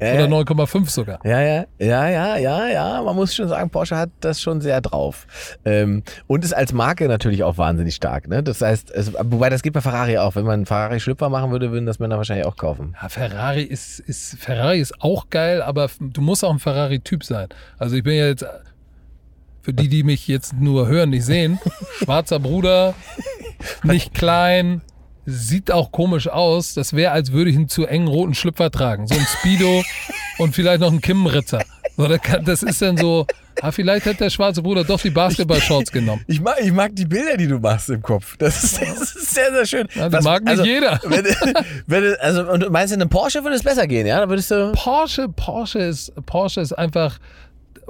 Ja, 0.00 0.14
Oder 0.14 0.28
ja. 0.28 0.42
9,5 0.42 0.90
sogar. 0.90 1.18
Ja, 1.24 1.40
ja, 1.40 1.64
ja, 1.78 2.08
ja, 2.08 2.36
ja, 2.36 2.68
ja. 2.68 3.02
Man 3.02 3.16
muss 3.16 3.34
schon 3.34 3.48
sagen, 3.48 3.68
Porsche 3.70 3.96
hat 3.96 4.10
das 4.20 4.40
schon 4.40 4.60
sehr 4.60 4.80
drauf. 4.80 5.26
Ähm, 5.64 6.04
und 6.28 6.44
ist 6.44 6.52
als 6.52 6.72
Marke 6.72 7.08
natürlich 7.08 7.42
auch 7.42 7.58
wahnsinnig 7.58 7.96
stark. 7.96 8.28
Ne? 8.28 8.42
Das 8.42 8.60
heißt, 8.60 8.90
es, 8.92 9.12
wobei 9.14 9.50
das 9.50 9.62
geht 9.62 9.72
bei 9.72 9.80
Ferrari 9.80 10.18
auch. 10.18 10.36
Wenn 10.36 10.44
man 10.44 10.54
einen 10.54 10.66
Ferrari 10.66 11.00
Schlüpfer 11.00 11.28
machen 11.28 11.50
würde, 11.50 11.72
würden 11.72 11.86
das 11.86 11.98
Männer 11.98 12.16
wahrscheinlich 12.16 12.46
auch 12.46 12.56
kaufen. 12.56 12.96
Ja, 13.02 13.08
Ferrari 13.08 13.62
ist, 13.62 13.98
ist, 13.98 14.38
Ferrari 14.38 14.78
ist 14.78 15.02
auch 15.02 15.30
geil, 15.30 15.62
aber 15.62 15.90
du 16.00 16.20
musst 16.20 16.44
auch 16.44 16.52
ein 16.52 16.60
Ferrari-Typ 16.60 17.24
sein. 17.24 17.48
Also 17.78 17.96
ich 17.96 18.04
bin 18.04 18.14
ja 18.14 18.26
jetzt, 18.26 18.46
für 19.62 19.72
die, 19.72 19.88
die 19.88 20.04
mich 20.04 20.28
jetzt 20.28 20.54
nur 20.54 20.86
hören, 20.86 21.10
nicht 21.10 21.24
sehen, 21.24 21.58
schwarzer 21.98 22.38
Bruder, 22.38 22.94
nicht 23.82 24.14
klein, 24.14 24.80
sieht 25.30 25.70
auch 25.70 25.92
komisch 25.92 26.26
aus. 26.28 26.74
Das 26.74 26.94
wäre, 26.94 27.12
als 27.12 27.32
würde 27.32 27.50
ich 27.50 27.56
einen 27.56 27.68
zu 27.68 27.86
engen 27.86 28.08
roten 28.08 28.34
Schlüpfer 28.34 28.70
tragen. 28.70 29.06
So 29.06 29.14
ein 29.14 29.26
Speedo 29.38 29.82
und 30.38 30.54
vielleicht 30.54 30.80
noch 30.80 30.90
einen 30.90 31.00
Kimmenritzer. 31.02 31.62
So, 31.96 32.06
das, 32.06 32.62
ist 32.62 32.80
dann 32.80 32.96
so, 32.96 33.26
ah, 33.60 33.72
vielleicht 33.72 34.06
hat 34.06 34.20
der 34.20 34.30
schwarze 34.30 34.62
Bruder 34.62 34.84
doch 34.84 35.00
die 35.00 35.10
Basketball-Shorts 35.10 35.90
genommen. 35.90 36.22
Ich 36.28 36.40
mag, 36.40 36.56
ich 36.62 36.72
mag 36.72 36.94
die 36.94 37.04
Bilder, 37.06 37.36
die 37.36 37.48
du 37.48 37.58
machst 37.58 37.90
im 37.90 38.00
Kopf. 38.02 38.36
Das 38.38 38.62
ist, 38.62 38.80
das 38.80 39.16
ist 39.16 39.34
sehr, 39.34 39.52
sehr 39.52 39.66
schön. 39.66 39.88
Ja, 39.96 40.08
das 40.08 40.24
mag 40.24 40.44
nicht 40.44 40.64
jeder. 40.64 41.00
Wenn, 41.04 41.24
wenn, 41.88 42.02
du- 42.04 42.22
also, 42.22 42.48
und 42.52 42.60
du 42.62 42.70
meinst, 42.70 42.94
in 42.94 43.00
einem 43.02 43.10
Porsche 43.10 43.42
würde 43.42 43.56
es 43.56 43.64
besser 43.64 43.86
gehen, 43.88 44.06
ja? 44.06 44.28
Würdest 44.28 44.50
du. 44.52 44.70
Porsche, 44.76 45.28
Porsche 45.28 45.80
ist, 45.80 46.12
Porsche 46.24 46.60
ist 46.60 46.72
einfach, 46.72 47.18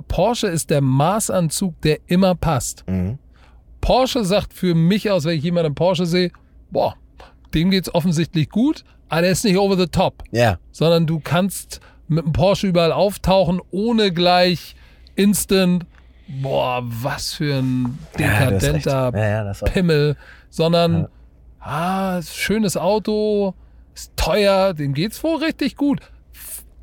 Porsche 0.09 0.47
ist 0.49 0.71
der 0.71 0.81
Maßanzug, 0.81 1.79
der 1.83 1.99
immer 2.07 2.35
passt. 2.35 2.85
Porsche 3.83 4.25
sagt 4.25 4.55
für 4.55 4.75
mich 4.75 5.11
aus, 5.11 5.25
wenn 5.27 5.37
ich 5.37 5.45
jemanden 5.45 5.69
im 5.69 5.75
Porsche 5.75 6.07
sehe, 6.07 6.31
boah, 6.71 6.97
dem 7.55 7.71
geht's 7.71 7.93
offensichtlich 7.95 8.49
gut, 8.51 8.85
aber 9.09 9.23
der 9.23 9.31
ist 9.33 9.45
nicht 9.45 9.59
over 9.59 9.77
the 9.77 9.87
top. 9.87 10.23
Ja. 10.31 10.59
sondern 10.71 11.07
du 11.07 11.21
kannst 11.21 11.81
mit 12.09 12.25
dem 12.25 12.33
Porsche 12.33 12.67
überall 12.67 12.93
auftauchen, 12.93 13.61
ohne 13.71 14.13
gleich 14.13 14.75
instant, 15.15 15.85
boah, 16.27 16.83
was 16.85 17.35
für 17.35 17.59
ein 17.59 17.99
dekadenter 18.19 19.13
Ja, 19.15 19.45
ja, 19.45 19.53
Pimmel, 19.67 20.17
sondern, 20.51 21.09
ah, 21.61 22.23
schönes 22.23 22.77
Auto, 22.77 23.55
ist 23.95 24.13
teuer, 24.17 24.75
dem 24.75 24.95
geht's 24.95 25.23
wohl 25.23 25.37
richtig 25.37 25.77
gut. 25.77 26.01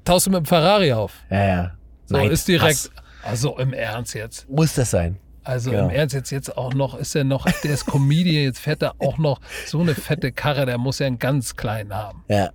Tauchst 0.03 0.28
du 0.28 0.32
mit 0.32 0.39
dem 0.39 0.45
Ferrari 0.45 0.93
auf. 0.93 1.13
Ja, 1.30 1.47
ja. 1.47 1.72
So, 2.05 2.18
Nein, 2.18 2.30
ist 2.30 2.47
direkt, 2.47 2.91
was 3.24 3.30
also 3.30 3.57
im 3.57 3.74
Ernst 3.74 4.13
jetzt. 4.13 4.47
Muss 4.49 4.76
das 4.76 4.91
sein? 4.91 5.18
Also 5.46 5.72
Genau. 5.72 5.86
im 5.86 5.89
Ernst 5.91 6.16
jetzt, 6.16 6.32
jetzt 6.32 6.58
auch 6.58 6.74
noch, 6.74 6.98
ist 6.98 7.16
er 7.16 7.24
noch, 7.24 7.46
der 7.64 7.72
ist 7.72 7.86
Comedian, 7.86 8.43
jetzt 8.43 8.60
fährt 8.60 8.82
er 8.82 8.96
auch 9.00 9.18
noch 9.18 9.39
so 9.66 9.80
eine 9.80 9.93
fette 9.96 10.32
Karre, 10.32 10.66
der 10.66 10.78
muss 10.78 11.00
ja 11.00 11.08
einen 11.08 11.20
ganz 11.20 11.56
kleinen 11.56 11.93
haben. 11.93 12.24
Ja. 12.28 12.50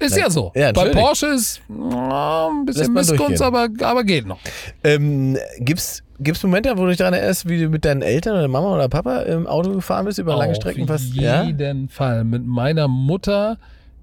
Ist 0.00 0.16
ja 0.16 0.28
so. 0.28 0.50
Ja, 0.56 0.72
Bei. 0.72 0.88
Porsche 0.90 1.26
ist 1.26 1.62
na, 1.68 2.48
ein 2.48 2.64
bisschen 2.64 2.92
Missgunst, 2.92 3.40
aber, 3.40 3.68
aber 3.82 4.02
geht 4.02 4.26
noch. 4.26 4.40
Ähm, 4.82 5.38
gibt's, 5.60 6.02
gibt's 6.18 6.42
Momente, 6.42 6.76
wo 6.76 6.82
du 6.82 6.88
dich 6.88 6.98
daran 6.98 7.14
erinnerst, 7.14 7.48
wie 7.48 7.60
du 7.60 7.68
mit 7.68 7.84
deinen 7.84 8.02
Eltern 8.02 8.36
oder 8.36 8.48
Mama 8.48 8.74
oder 8.74 8.88
Papa 8.88 9.20
im 9.20 9.46
Auto 9.46 9.72
gefahren 9.72 10.06
bist 10.06 10.18
über 10.18 10.34
lange 10.36 10.56
Strecken? 10.56 10.82
Auf 10.82 10.88
Was, 10.88 11.14
ja? 11.14 11.44
jeden 11.44 11.88
Fall. 11.88 12.24
Mit 12.24 12.44
meiner 12.44 12.88
Mutter 12.88 13.58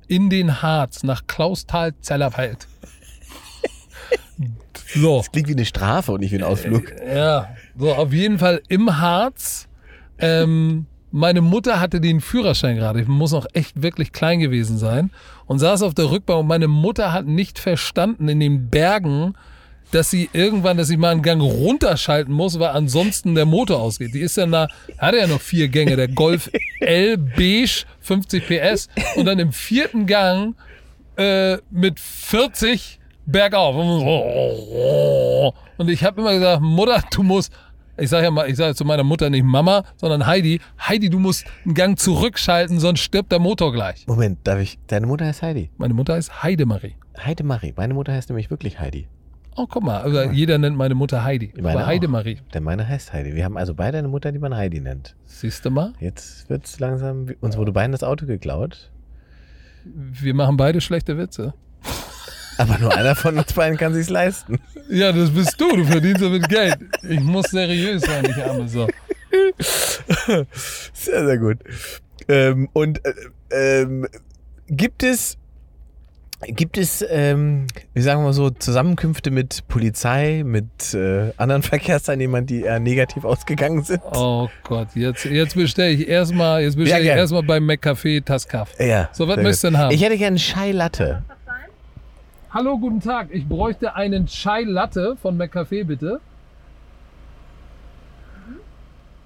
in 0.08 0.30
den 0.30 0.62
Harz 0.62 1.04
nach 1.04 1.28
Klausthal-Zellerfeld. 1.28 2.66
so. 4.96 5.18
Das 5.18 5.32
klingt 5.32 5.50
wie 5.50 5.54
eine 5.54 5.66
Strafe 5.66 6.14
und 6.14 6.22
nicht 6.22 6.32
wie 6.32 6.38
ein 6.38 6.44
Ausflug. 6.44 6.94
Ja, 7.14 7.50
so 7.80 7.94
auf 7.94 8.14
jeden 8.14 8.38
Fall 8.38 8.62
im 8.68 9.00
Harz. 9.00 9.68
Ähm, 10.20 10.86
meine 11.12 11.42
Mutter 11.42 11.80
hatte 11.80 12.02
den 12.02 12.22
Führerschein 12.22 12.76
gerade. 12.76 13.02
Ich 13.02 13.08
muss 13.08 13.32
noch 13.32 13.48
echt 13.54 13.82
wirklich 13.82 14.12
klein 14.12 14.40
gewesen 14.40 14.78
sein 14.78 15.12
und 15.48 15.60
saß 15.60 15.82
auf 15.82 15.96
der 15.96 16.12
Rückbank 16.12 16.42
und 16.42 16.48
meine 16.48 16.68
Mutter 16.68 17.14
hat 17.14 17.26
nicht 17.26 17.58
verstanden 17.58 18.28
in 18.28 18.40
den 18.40 18.70
Bergen, 18.70 19.34
dass 19.92 20.12
sie 20.12 20.30
irgendwann, 20.34 20.78
dass 20.78 20.88
sie 20.88 20.98
mal 20.98 21.10
einen 21.12 21.24
Gang 21.24 21.42
runterschalten 21.42 22.34
muss, 22.34 22.60
weil 22.60 22.70
ansonsten 22.70 23.34
der 23.34 23.46
Motor 23.46 23.80
ausgeht. 23.80 24.14
Die 24.14 24.20
ist 24.20 24.38
dann 24.38 24.52
da, 24.52 24.68
hatte 25.00 25.18
ja 25.18 25.26
noch 25.26 25.42
vier 25.42 25.68
Gänge, 25.68 25.96
der 25.96 26.10
Golf 26.10 26.52
L 26.80 27.18
beige 27.18 27.86
50 28.02 28.48
PS 28.48 28.88
und 29.16 29.26
dann 29.26 29.40
im 29.40 29.52
vierten 29.52 30.06
Gang 30.06 30.56
äh, 31.16 31.58
mit 31.72 32.00
40 32.00 33.00
bergauf. 33.26 33.76
Und 35.78 35.90
ich 35.90 36.04
habe 36.04 36.22
immer 36.22 36.34
gesagt, 36.34 36.62
Mutter, 36.62 37.02
du 37.12 37.24
musst, 37.24 37.52
ich 38.00 38.10
sage 38.10 38.26
ja 38.26 38.32
mal, 38.32 38.50
ich 38.50 38.56
sage 38.56 38.76
zu 38.76 38.86
meiner 38.86 39.04
Mutter 39.04 39.30
nicht 39.30 39.44
Mama, 39.44 39.84
sondern 39.98 40.26
Heidi, 40.26 40.62
Heidi, 40.80 41.10
du 41.10 41.20
musst 41.20 41.46
einen 41.66 41.74
Gang 41.74 42.00
zurückschalten, 42.00 42.80
sonst 42.80 43.02
stirbt 43.02 43.32
der 43.32 43.40
Motor 43.40 43.74
gleich. 43.74 44.06
Moment, 44.08 44.40
darf 44.46 44.60
ich? 44.60 44.80
Deine 44.88 45.08
Mutter 45.08 45.26
heißt 45.26 45.42
Heidi. 45.42 45.70
Meine 45.78 45.94
Mutter 45.94 46.14
heißt 46.16 46.44
Heidemarie. 46.44 46.96
Heide 47.18 47.44
Marie. 47.44 47.74
Meine 47.76 47.94
Mutter 47.94 48.14
heißt 48.14 48.30
nämlich 48.30 48.50
wirklich 48.50 48.80
Heidi. 48.80 49.08
Oh, 49.56 49.68
guck 49.70 49.84
mal, 49.84 50.02
also 50.02 50.22
jeder 50.32 50.58
nennt 50.58 50.78
meine 50.78 50.96
Mutter 50.96 51.24
Heidi. 51.24 51.52
Meine 51.58 51.80
Aber. 51.80 51.88
Heidemarie. 51.88 52.38
Denn 52.54 52.64
meine 52.64 52.88
heißt 52.88 53.12
Heidi. 53.12 53.36
Wir 53.36 53.44
haben 53.44 53.58
also 53.58 53.74
beide 53.74 53.98
eine 53.98 54.08
Mutter, 54.08 54.32
die 54.32 54.40
man 54.40 54.56
Heidi 54.56 54.80
nennt. 54.80 55.16
Siehst 55.26 55.66
du 55.66 55.70
mal? 55.70 55.94
Jetzt 56.00 56.50
wird's 56.50 56.80
langsam. 56.80 57.28
Uns 57.42 57.58
wurde 57.58 57.74
beiden 57.74 57.92
das 57.92 58.04
Auto 58.04 58.26
geklaut. 58.26 58.90
Wir 59.84 60.34
machen 60.34 60.56
beide 60.56 60.80
schlechte 60.80 61.18
Witze. 61.18 61.54
Aber 62.58 62.78
nur 62.78 62.96
einer 62.96 63.16
von 63.16 63.38
uns 63.38 63.54
beiden 63.54 63.78
kann 63.78 63.94
sich's 63.94 64.10
leisten. 64.10 64.60
Ja, 64.90 65.12
das 65.12 65.30
bist 65.30 65.60
du, 65.62 65.76
du 65.76 65.86
verdienst 65.86 66.22
damit 66.22 66.50
Geld. 66.50 66.78
Ich 67.08 67.20
muss 67.20 67.46
seriös 67.52 68.02
sein, 68.02 68.26
ich 68.26 68.44
arme 68.44 68.68
so. 68.68 68.88
Sehr, 70.94 71.26
sehr 71.26 71.38
gut. 71.38 71.58
Ähm, 72.28 72.68
und 72.74 73.00
äh, 73.06 73.82
ähm, 73.82 74.08
gibt 74.68 75.04
es, 75.04 75.38
gibt 76.48 76.78
es, 76.78 77.06
ähm, 77.08 77.68
wie 77.94 78.02
sagen 78.02 78.24
wir 78.24 78.34
so, 78.34 78.50
Zusammenkünfte 78.50 79.30
mit 79.30 79.68
Polizei, 79.68 80.44
mit 80.44 80.94
äh, 80.94 81.32
anderen 81.38 81.62
Verkehrsteilnehmern, 81.64 82.46
die 82.46 82.62
eher 82.62 82.80
negativ 82.80 83.24
ausgegangen 83.26 83.84
sind? 83.84 84.02
Oh 84.14 84.50
Gott, 84.64 84.90
jetzt, 84.96 85.26
jetzt 85.26 85.56
bestelle 85.56 85.92
ich 85.92 86.08
erstmal, 86.08 86.64
jetzt 86.64 86.78
bestelle 86.78 87.02
ich 87.02 87.08
gern. 87.08 87.18
erstmal 87.20 87.44
beim 87.44 87.70
McCafé 87.70 88.24
Taskaff. 88.24 88.74
Ja. 88.80 89.10
So, 89.12 89.28
was 89.28 89.38
möchtest 89.38 89.64
du 89.64 89.68
denn 89.68 89.78
haben? 89.78 89.94
Ich 89.94 90.04
hätte 90.04 90.18
gerne 90.18 90.38
Chai 90.38 90.72
Latte. 90.72 91.24
Hallo, 92.52 92.80
guten 92.80 93.00
Tag. 93.00 93.28
Ich 93.32 93.48
bräuchte 93.48 93.94
einen 93.94 94.26
Chai 94.26 94.64
Latte 94.64 95.16
von 95.22 95.38
McCafé, 95.38 95.84
bitte. 95.84 96.20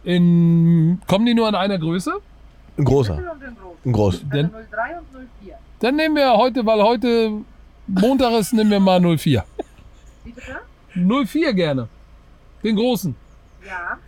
In, 0.04 1.00
kommen 1.08 1.26
die 1.26 1.34
nur 1.34 1.48
in 1.48 1.56
einer 1.56 1.80
Größe? 1.80 2.12
Ein 2.78 2.84
großer. 2.84 3.18
Ein 3.86 3.94
groß. 3.94 4.26
Dann, 4.30 4.52
03 4.52 5.00
und 5.00 5.30
04. 5.42 5.56
dann 5.80 5.96
nehmen 5.96 6.16
wir 6.18 6.34
heute, 6.34 6.66
weil 6.66 6.84
heute 6.84 7.32
Montag 7.88 8.34
ist, 8.34 8.52
nehmen 8.52 8.72
wir 8.72 8.82
mal 8.82 9.00
04. 9.00 9.46
Wie 10.26 10.32
bitte? 10.32 11.26
04 11.26 11.54
gerne. 11.54 11.88
Den 12.62 12.76
großen. 12.76 13.16
Ja. 13.66 14.00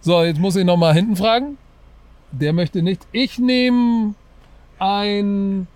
So, 0.00 0.22
jetzt 0.22 0.38
muss 0.38 0.54
ich 0.54 0.64
noch 0.64 0.76
mal 0.76 0.94
hinten 0.94 1.16
fragen. 1.16 1.58
Der 2.30 2.52
möchte 2.52 2.82
nicht. 2.82 3.04
Ich 3.10 3.40
nehme 3.40 4.14
ein, 4.78 5.66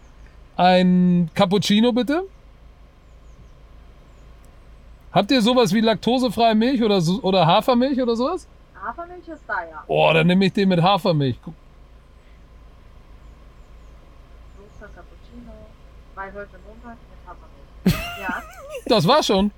ein 0.56 1.28
Cappuccino, 1.34 1.90
bitte. 1.90 2.22
Habt 5.12 5.30
ihr 5.30 5.40
sowas 5.42 5.72
wie 5.72 5.80
laktosefreie 5.80 6.54
Milch 6.54 6.82
oder, 6.82 7.02
oder 7.22 7.46
Hafermilch 7.46 8.00
oder 8.00 8.14
sowas? 8.14 8.46
Hafermilch 8.82 9.26
ist 9.28 9.42
da, 9.46 9.62
ja. 9.68 9.84
Oh, 9.86 10.10
dann 10.12 10.26
nehme 10.26 10.44
ich 10.46 10.52
den 10.52 10.68
mit 10.68 10.82
Hafermilch. 10.82 11.38
Guck, 11.42 11.54
Roster 14.60 14.88
Cappuccino. 14.94 15.52
Weil 16.14 16.32
heute 16.32 16.58
Montag 16.66 16.96
mit 17.10 17.26
Hafermilch. 17.26 18.08
Ja. 18.20 18.42
Das 18.86 19.06
war 19.06 19.22
schon. 19.22 19.50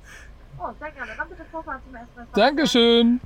Oh, 0.59 0.69
sehr 0.79 0.91
gerne. 0.91 1.13
Dann 1.17 1.29
bitte 1.29 1.45
vorfahren 1.51 1.81
zum 1.87 1.95
Espresso. 1.97 2.29
Dankeschön. 2.35 3.21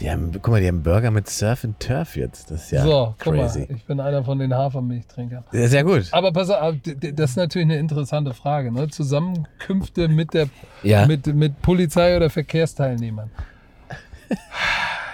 Die 0.00 0.10
haben, 0.10 0.30
guck 0.32 0.48
mal, 0.48 0.60
die 0.60 0.68
haben 0.68 0.82
Burger 0.82 1.10
mit 1.10 1.26
Surf 1.28 1.64
and 1.64 1.80
Turf 1.80 2.16
jetzt. 2.16 2.50
Das 2.50 2.64
ist 2.64 2.70
ja 2.72 2.82
so, 2.84 3.14
guck 3.18 3.32
crazy. 3.34 3.60
mal, 3.60 3.68
ich 3.76 3.84
bin 3.84 3.98
einer 3.98 4.22
von 4.24 4.38
den 4.38 4.52
Hafermilchtrinkern. 4.54 5.44
Ja, 5.52 5.68
sehr 5.68 5.84
gut. 5.84 6.08
Aber 6.12 6.32
pass 6.32 6.50
auf, 6.50 6.74
das 6.84 7.30
ist 7.30 7.36
natürlich 7.36 7.64
eine 7.66 7.78
interessante 7.78 8.34
Frage. 8.34 8.70
Ne? 8.70 8.88
Zusammenkünfte 8.88 10.08
mit 10.08 10.34
der 10.34 10.48
Ja. 10.82 11.06
mit, 11.06 11.26
mit 11.34 11.62
Polizei 11.62 12.14
oder 12.14 12.28
Verkehrsteilnehmern. 12.28 13.30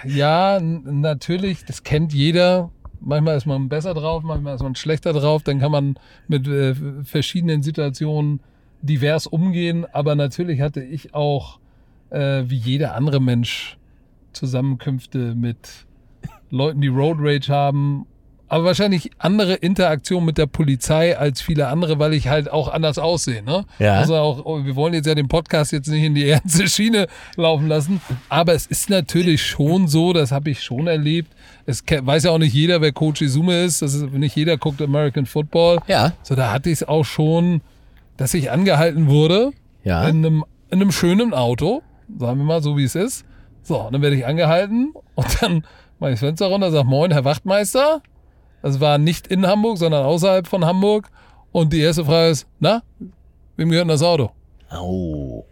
Ja, 0.05 0.59
natürlich, 0.59 1.63
das 1.65 1.83
kennt 1.83 2.13
jeder. 2.13 2.69
Manchmal 2.99 3.37
ist 3.37 3.45
man 3.45 3.69
besser 3.69 3.93
drauf, 3.93 4.23
manchmal 4.23 4.55
ist 4.55 4.63
man 4.63 4.75
schlechter 4.75 5.13
drauf. 5.13 5.43
Dann 5.43 5.59
kann 5.59 5.71
man 5.71 5.95
mit 6.27 6.47
äh, 6.47 6.73
verschiedenen 7.03 7.63
Situationen 7.63 8.41
divers 8.81 9.27
umgehen. 9.27 9.85
Aber 9.93 10.15
natürlich 10.15 10.59
hatte 10.61 10.81
ich 10.83 11.13
auch, 11.13 11.59
äh, 12.09 12.43
wie 12.47 12.57
jeder 12.57 12.95
andere 12.95 13.21
Mensch, 13.21 13.77
Zusammenkünfte 14.33 15.35
mit 15.35 15.57
Leuten, 16.49 16.81
die 16.81 16.87
Road 16.87 17.17
Rage 17.19 17.51
haben. 17.51 18.05
Aber 18.49 18.65
wahrscheinlich 18.65 19.09
andere 19.17 19.55
Interaktion 19.55 20.25
mit 20.25 20.37
der 20.37 20.45
Polizei 20.45 21.17
als 21.17 21.41
viele 21.41 21.69
andere, 21.69 21.97
weil 21.97 22.13
ich 22.13 22.27
halt 22.27 22.51
auch 22.51 22.67
anders 22.71 22.99
aussehe. 22.99 23.41
Ne? 23.41 23.65
Ja. 23.79 23.93
Also 23.95 24.15
auch, 24.15 24.45
oh, 24.45 24.63
wir 24.63 24.75
wollen 24.75 24.93
jetzt 24.93 25.07
ja 25.07 25.15
den 25.15 25.27
Podcast 25.27 25.71
jetzt 25.71 25.87
nicht 25.87 26.03
in 26.03 26.13
die 26.13 26.29
ernste 26.29 26.67
Schiene 26.67 27.07
laufen 27.35 27.67
lassen. 27.67 27.99
Aber 28.29 28.53
es 28.53 28.67
ist 28.67 28.91
natürlich 28.91 29.41
schon 29.43 29.87
so, 29.87 30.13
das 30.13 30.31
habe 30.31 30.51
ich 30.51 30.61
schon 30.61 30.85
erlebt. 30.85 31.31
Es 31.65 31.83
weiß 31.89 32.25
ja 32.25 32.31
auch 32.31 32.37
nicht 32.37 32.53
jeder, 32.53 32.79
wer 32.81 32.91
Coach 32.91 33.23
Izume 33.23 33.63
ist. 33.63 33.81
Das 33.81 33.95
ist 33.95 34.11
nicht 34.13 34.35
jeder 34.35 34.57
guckt 34.57 34.81
American 34.83 35.25
Football. 35.25 35.79
Ja. 35.87 36.13
So, 36.21 36.35
da 36.35 36.51
hatte 36.51 36.69
ich 36.69 36.73
es 36.81 36.87
auch 36.87 37.05
schon, 37.05 37.61
dass 38.17 38.35
ich 38.35 38.51
angehalten 38.51 39.07
wurde 39.07 39.51
Ja. 39.83 40.07
in, 40.07 40.17
einem, 40.17 40.45
in 40.69 40.79
einem 40.79 40.91
schönen 40.91 41.33
Auto, 41.33 41.81
sagen 42.19 42.37
wir 42.37 42.45
mal 42.45 42.61
so 42.61 42.77
wie 42.77 42.83
es 42.83 42.93
ist. 42.93 43.25
So, 43.63 43.79
und 43.79 43.93
dann 43.93 44.01
werde 44.01 44.15
ich 44.15 44.25
angehalten 44.25 44.93
und 45.15 45.41
dann 45.41 45.65
mache 45.99 46.11
ich 46.11 46.19
das 46.19 46.27
Fenster 46.27 46.47
runter, 46.47 46.71
sage 46.71 46.87
Moin, 46.87 47.11
Herr 47.11 47.23
Wachtmeister. 47.23 48.01
Das 48.61 48.79
war 48.79 48.97
nicht 48.97 49.27
in 49.27 49.47
Hamburg, 49.47 49.77
sondern 49.77 50.05
außerhalb 50.05 50.47
von 50.47 50.65
Hamburg. 50.65 51.09
Und 51.51 51.73
die 51.73 51.79
erste 51.79 52.05
Frage 52.05 52.29
ist, 52.29 52.47
na, 52.59 52.81
wem 53.57 53.69
gehört 53.69 53.83
denn 53.83 53.89
das 53.89 54.03
Auto? 54.03 54.31
Au. 54.69 55.45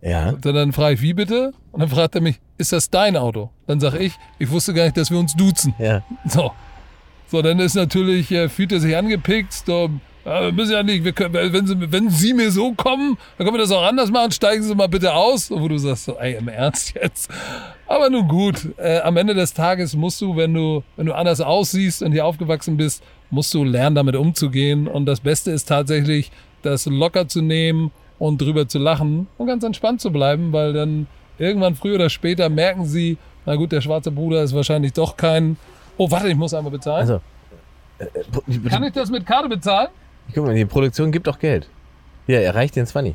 Ja. 0.00 0.30
Und 0.30 0.44
dann 0.44 0.72
frage 0.72 0.94
ich, 0.94 1.02
wie 1.02 1.14
bitte? 1.14 1.52
Und 1.72 1.80
dann 1.80 1.88
fragt 1.88 2.14
er 2.14 2.20
mich, 2.20 2.40
ist 2.56 2.72
das 2.72 2.90
dein 2.90 3.16
Auto? 3.16 3.50
Dann 3.66 3.80
sage 3.80 3.98
ich, 3.98 4.14
ich 4.38 4.50
wusste 4.50 4.74
gar 4.74 4.84
nicht, 4.84 4.96
dass 4.96 5.10
wir 5.10 5.18
uns 5.18 5.34
duzen. 5.34 5.74
Ja. 5.78 6.02
So. 6.26 6.52
So, 7.30 7.42
dann 7.42 7.58
ist 7.58 7.74
natürlich, 7.74 8.32
äh, 8.32 8.48
fühlt 8.48 8.72
er 8.72 8.80
sich 8.80 8.96
angepickt. 8.96 9.52
So, 9.52 9.90
äh, 10.28 10.44
wir 10.46 10.52
müssen 10.52 10.72
ja 10.72 10.82
nicht, 10.82 11.16
können, 11.16 11.34
wenn, 11.34 11.66
sie, 11.66 11.92
wenn 11.92 12.10
Sie 12.10 12.34
mir 12.34 12.50
so 12.50 12.72
kommen, 12.72 13.16
dann 13.36 13.46
können 13.46 13.56
wir 13.56 13.62
das 13.62 13.72
auch 13.72 13.82
anders 13.82 14.10
machen. 14.10 14.30
Steigen 14.32 14.62
Sie 14.62 14.74
mal 14.74 14.88
bitte 14.88 15.14
aus. 15.14 15.50
Wo 15.50 15.66
du 15.68 15.78
sagst, 15.78 16.04
so, 16.04 16.16
ey, 16.18 16.36
im 16.36 16.48
Ernst 16.48 16.94
jetzt. 16.94 17.30
Aber 17.86 18.10
nun 18.10 18.28
gut, 18.28 18.68
äh, 18.76 19.00
am 19.00 19.16
Ende 19.16 19.34
des 19.34 19.54
Tages 19.54 19.96
musst 19.96 20.20
du, 20.20 20.36
wenn 20.36 20.52
du, 20.52 20.82
wenn 20.96 21.06
du 21.06 21.14
anders 21.14 21.40
aussiehst 21.40 22.02
und 22.02 22.12
hier 22.12 22.26
aufgewachsen 22.26 22.76
bist, 22.76 23.02
musst 23.30 23.52
du 23.54 23.64
lernen, 23.64 23.96
damit 23.96 24.16
umzugehen. 24.16 24.86
Und 24.86 25.06
das 25.06 25.20
Beste 25.20 25.50
ist 25.50 25.68
tatsächlich, 25.68 26.30
das 26.62 26.86
locker 26.86 27.28
zu 27.28 27.40
nehmen 27.40 27.90
und 28.18 28.40
drüber 28.40 28.68
zu 28.68 28.78
lachen 28.78 29.28
und 29.38 29.46
ganz 29.46 29.64
entspannt 29.64 30.00
zu 30.00 30.10
bleiben, 30.10 30.52
weil 30.52 30.72
dann 30.72 31.06
irgendwann 31.38 31.76
früher 31.76 31.94
oder 31.94 32.10
später 32.10 32.48
merken 32.48 32.84
sie, 32.84 33.16
na 33.46 33.54
gut, 33.54 33.72
der 33.72 33.80
schwarze 33.80 34.10
Bruder 34.10 34.42
ist 34.42 34.54
wahrscheinlich 34.54 34.92
doch 34.92 35.16
kein. 35.16 35.56
Oh, 35.96 36.10
warte, 36.10 36.28
ich 36.28 36.36
muss 36.36 36.52
einmal 36.52 36.72
bezahlen. 36.72 37.00
Also, 37.00 37.20
Kann 38.68 38.84
ich 38.84 38.92
das 38.92 39.10
mit 39.10 39.24
Karte 39.24 39.48
bezahlen? 39.48 39.88
Guck 40.34 40.46
mal, 40.46 40.54
die 40.54 40.64
Produktion 40.64 41.12
gibt 41.12 41.28
auch 41.28 41.38
Geld. 41.38 41.68
Hier, 42.26 42.42
erreicht 42.42 42.76
den 42.76 42.86
20. 42.86 43.14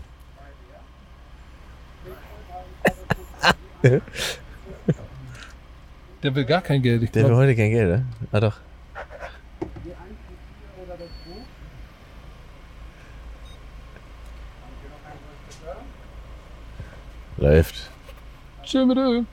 Der 6.23 6.33
will 6.35 6.45
gar 6.45 6.61
kein 6.61 6.81
Geld. 6.81 7.03
Ich 7.03 7.11
Der 7.11 7.23
will 7.23 7.29
glaub, 7.29 7.41
heute 7.41 7.55
kein 7.55 7.69
Geld, 7.71 7.89
ne? 7.89 8.05
Ah 8.31 8.39
doch. 8.39 8.57
Läuft. 17.37 17.89
Chill 18.63 18.85
mit 18.85 18.97
Öl. 18.97 19.25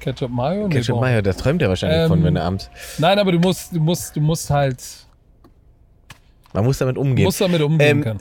Ketchup 0.00 0.30
Mayo? 0.30 0.66
Nee, 0.66 0.74
Ketchup. 0.74 1.00
Mayo, 1.00 1.22
das 1.22 1.36
träumt 1.36 1.62
er 1.62 1.68
wahrscheinlich 1.68 2.00
Ähm, 2.00 2.08
von, 2.08 2.24
wenn 2.24 2.34
er 2.34 2.42
abends. 2.44 2.68
Nein, 2.98 3.18
aber 3.18 3.30
du 3.30 3.38
musst, 3.38 3.72
du 3.72 3.78
musst, 3.78 4.16
du 4.16 4.20
musst 4.20 4.50
halt, 4.50 4.82
Man 6.52 6.64
muss 6.64 6.78
damit 6.78 6.98
umgehen. 6.98 7.24
musst 7.24 7.40
damit 7.40 7.62
umgehen 7.62 8.04
Ähm, 8.04 8.18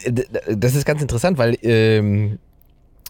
das 0.48 0.76
ist 0.76 0.86
ganz 0.86 1.02
interessant, 1.02 1.38
weil 1.38 1.58
ähm, 1.62 2.40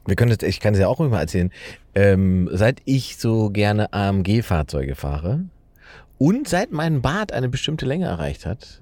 wir 0.06 0.16
können 0.16 0.36
das, 0.36 0.48
ich 0.48 0.60
kann 0.60 0.74
es 0.74 0.80
ja 0.80 0.88
auch 0.88 1.00
mal 1.00 1.20
erzählen. 1.20 1.52
Ähm, 1.94 2.50
seit 2.52 2.82
ich 2.86 3.18
so 3.18 3.50
gerne 3.50 3.94
AMG-Fahrzeuge 3.94 4.96
fahre 4.96 5.46
und 6.18 6.48
seit 6.48 6.72
mein 6.72 7.02
Bart 7.02 7.34
eine 7.34 7.50
bestimmte 7.50 7.86
Länge 7.86 8.06
erreicht 8.06 8.46
hat, 8.46 8.82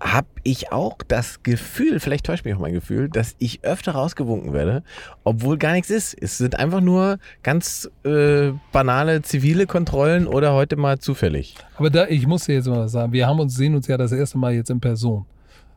habe 0.00 0.28
ich 0.42 0.72
auch 0.72 0.98
das 1.08 1.42
Gefühl, 1.42 2.00
vielleicht 2.00 2.26
täuscht 2.26 2.44
mich 2.44 2.54
auch 2.54 2.60
mein 2.60 2.74
Gefühl, 2.74 3.08
dass 3.08 3.34
ich 3.38 3.64
öfter 3.64 3.92
rausgewunken 3.92 4.52
werde, 4.52 4.82
obwohl 5.24 5.56
gar 5.56 5.72
nichts 5.72 5.90
ist. 5.90 6.14
Es 6.20 6.38
sind 6.38 6.58
einfach 6.58 6.80
nur 6.80 7.18
ganz 7.42 7.90
äh, 8.04 8.52
banale 8.72 9.22
zivile 9.22 9.66
Kontrollen 9.66 10.26
oder 10.26 10.52
heute 10.52 10.76
mal 10.76 10.98
zufällig. 10.98 11.54
Aber 11.76 11.90
da, 11.90 12.06
ich 12.08 12.26
muss 12.26 12.44
dir 12.44 12.54
jetzt 12.56 12.68
mal 12.68 12.80
was 12.80 12.92
sagen. 12.92 13.12
Wir 13.12 13.26
haben 13.26 13.40
uns, 13.40 13.54
sehen 13.54 13.74
uns 13.74 13.86
ja 13.86 13.96
das 13.96 14.12
erste 14.12 14.38
Mal 14.38 14.54
jetzt 14.54 14.70
in 14.70 14.80
Person. 14.80 15.24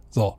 So. 0.10 0.36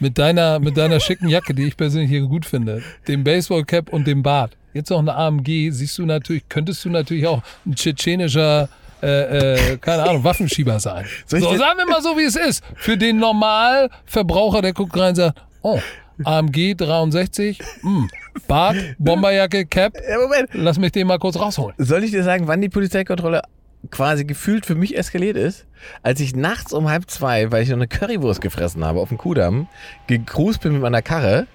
Mit 0.00 0.18
deiner, 0.18 0.58
mit 0.58 0.76
deiner 0.76 0.98
schicken 0.98 1.28
Jacke, 1.28 1.54
die 1.54 1.64
ich 1.64 1.76
persönlich 1.76 2.10
hier 2.10 2.22
gut 2.22 2.44
finde, 2.44 2.82
dem 3.06 3.22
Baseballcap 3.22 3.92
und 3.92 4.06
dem 4.06 4.24
Bart. 4.24 4.56
Jetzt 4.74 4.90
noch 4.90 4.98
eine 4.98 5.14
AMG, 5.14 5.70
siehst 5.70 5.98
du 5.98 6.04
natürlich, 6.04 6.48
könntest 6.48 6.84
du 6.84 6.90
natürlich 6.90 7.26
auch 7.26 7.42
ein 7.64 7.74
tschetschenischer, 7.74 8.68
äh, 9.02 9.72
äh, 9.74 9.76
keine 9.78 10.02
Ahnung, 10.04 10.24
Waffenschieber 10.24 10.78
sein. 10.80 11.06
Soll 11.26 11.40
ich 11.40 11.44
So, 11.44 11.56
sagen 11.56 11.78
wir 11.78 11.86
mal 11.86 12.02
so, 12.02 12.16
wie 12.16 12.24
es 12.24 12.36
ist. 12.36 12.62
Für 12.76 12.96
den 12.96 13.18
Normalverbraucher, 13.18 14.62
der 14.62 14.72
guckt 14.72 14.96
rein 14.98 15.10
und 15.10 15.14
sagt, 15.16 15.42
oh, 15.62 15.80
AMG 16.24 16.74
63, 16.76 17.60
hm, 17.82 18.10
Bart, 18.48 18.76
Bomberjacke, 18.98 19.66
Cap, 19.66 19.94
Ja, 20.08 20.18
Moment. 20.18 20.48
lass 20.52 20.78
mich 20.78 20.92
den 20.92 21.06
mal 21.06 21.18
kurz 21.18 21.38
rausholen. 21.38 21.74
Soll 21.78 22.02
ich 22.04 22.10
dir 22.10 22.24
sagen, 22.24 22.48
wann 22.48 22.60
die 22.60 22.68
Polizeikontrolle 22.68 23.42
quasi 23.90 24.24
gefühlt 24.24 24.66
für 24.66 24.74
mich 24.74 24.96
eskaliert 24.98 25.36
ist? 25.36 25.66
Als 26.02 26.18
ich 26.20 26.34
nachts 26.34 26.72
um 26.72 26.88
halb 26.88 27.08
zwei, 27.08 27.52
weil 27.52 27.62
ich 27.62 27.68
noch 27.68 27.76
eine 27.76 27.86
Currywurst 27.86 28.40
gefressen 28.40 28.84
habe 28.84 29.00
auf 29.00 29.08
dem 29.10 29.18
Kudamm, 29.18 29.68
gegrust 30.08 30.60
bin 30.62 30.72
mit 30.72 30.82
meiner 30.82 31.02
Karre, 31.02 31.46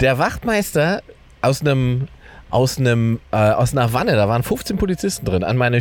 der 0.00 0.18
Wachtmeister 0.18 1.02
aus 1.42 1.60
einem 1.60 2.08
aus 2.48 2.78
einem 2.78 3.18
äh, 3.32 3.36
aus 3.36 3.72
einer 3.72 3.92
Wanne, 3.92 4.12
da 4.12 4.28
waren 4.28 4.44
15 4.44 4.76
Polizisten 4.76 5.26
drin, 5.26 5.42
an 5.42 5.56
meine 5.56 5.80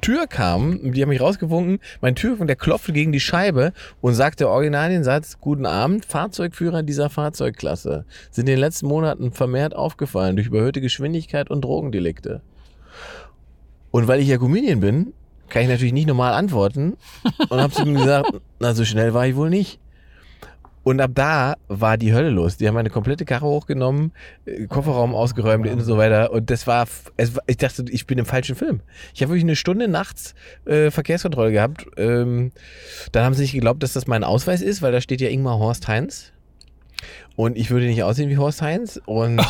Tür 0.00 0.26
kam, 0.26 0.92
die 0.92 1.02
haben 1.02 1.08
mich 1.10 1.20
rausgewunken, 1.20 1.80
mein 2.00 2.14
Türöffner, 2.14 2.46
der 2.46 2.56
klopfte 2.56 2.92
gegen 2.92 3.12
die 3.12 3.20
Scheibe 3.20 3.72
und 4.00 4.14
sagte 4.14 4.48
original 4.48 4.90
den 4.90 5.04
Satz, 5.04 5.38
guten 5.40 5.66
Abend, 5.66 6.04
Fahrzeugführer 6.04 6.82
dieser 6.82 7.10
Fahrzeugklasse 7.10 8.04
sind 8.30 8.48
in 8.48 8.54
den 8.54 8.60
letzten 8.60 8.86
Monaten 8.86 9.32
vermehrt 9.32 9.74
aufgefallen 9.74 10.36
durch 10.36 10.48
überhöhte 10.48 10.80
Geschwindigkeit 10.80 11.50
und 11.50 11.62
Drogendelikte. 11.62 12.42
Und 13.90 14.08
weil 14.08 14.20
ich 14.20 14.28
ja 14.28 14.38
Comedian 14.38 14.80
bin, 14.80 15.12
kann 15.48 15.62
ich 15.62 15.68
natürlich 15.68 15.92
nicht 15.92 16.06
normal 16.06 16.32
antworten 16.32 16.96
und 17.48 17.60
habe 17.60 17.72
zu 17.72 17.82
ihm 17.82 17.94
gesagt, 17.94 18.30
na 18.60 18.74
so 18.74 18.84
schnell 18.84 19.14
war 19.14 19.26
ich 19.26 19.36
wohl 19.36 19.50
nicht. 19.50 19.80
Und 20.82 21.00
ab 21.00 21.10
da 21.14 21.56
war 21.68 21.98
die 21.98 22.14
Hölle 22.14 22.30
los. 22.30 22.56
Die 22.56 22.66
haben 22.66 22.74
meine 22.74 22.90
komplette 22.90 23.24
Karre 23.24 23.46
hochgenommen, 23.46 24.12
äh, 24.46 24.66
Kofferraum 24.66 25.14
ausgeräumt 25.14 25.66
und 25.68 25.80
so 25.80 25.98
weiter. 25.98 26.32
Und 26.32 26.50
das 26.50 26.66
war, 26.66 26.86
es, 27.16 27.32
ich 27.46 27.58
dachte, 27.58 27.84
ich 27.90 28.06
bin 28.06 28.18
im 28.18 28.26
falschen 28.26 28.56
Film. 28.56 28.80
Ich 29.14 29.22
habe 29.22 29.30
wirklich 29.30 29.44
eine 29.44 29.56
Stunde 29.56 29.88
nachts 29.88 30.34
äh, 30.64 30.90
Verkehrskontrolle 30.90 31.52
gehabt. 31.52 31.86
Ähm, 31.96 32.52
dann 33.12 33.24
haben 33.24 33.34
sie 33.34 33.42
nicht 33.42 33.52
geglaubt, 33.52 33.82
dass 33.82 33.92
das 33.92 34.06
mein 34.06 34.24
Ausweis 34.24 34.62
ist, 34.62 34.80
weil 34.80 34.92
da 34.92 35.00
steht 35.00 35.20
ja 35.20 35.28
Ingmar 35.28 35.58
Horst 35.58 35.86
Heinz. 35.88 36.32
Und 37.36 37.56
ich 37.56 37.70
würde 37.70 37.86
nicht 37.86 38.02
aussehen 38.02 38.28
wie 38.28 38.36
Horst 38.36 38.60
Heinz. 38.60 39.00
Und 39.06 39.38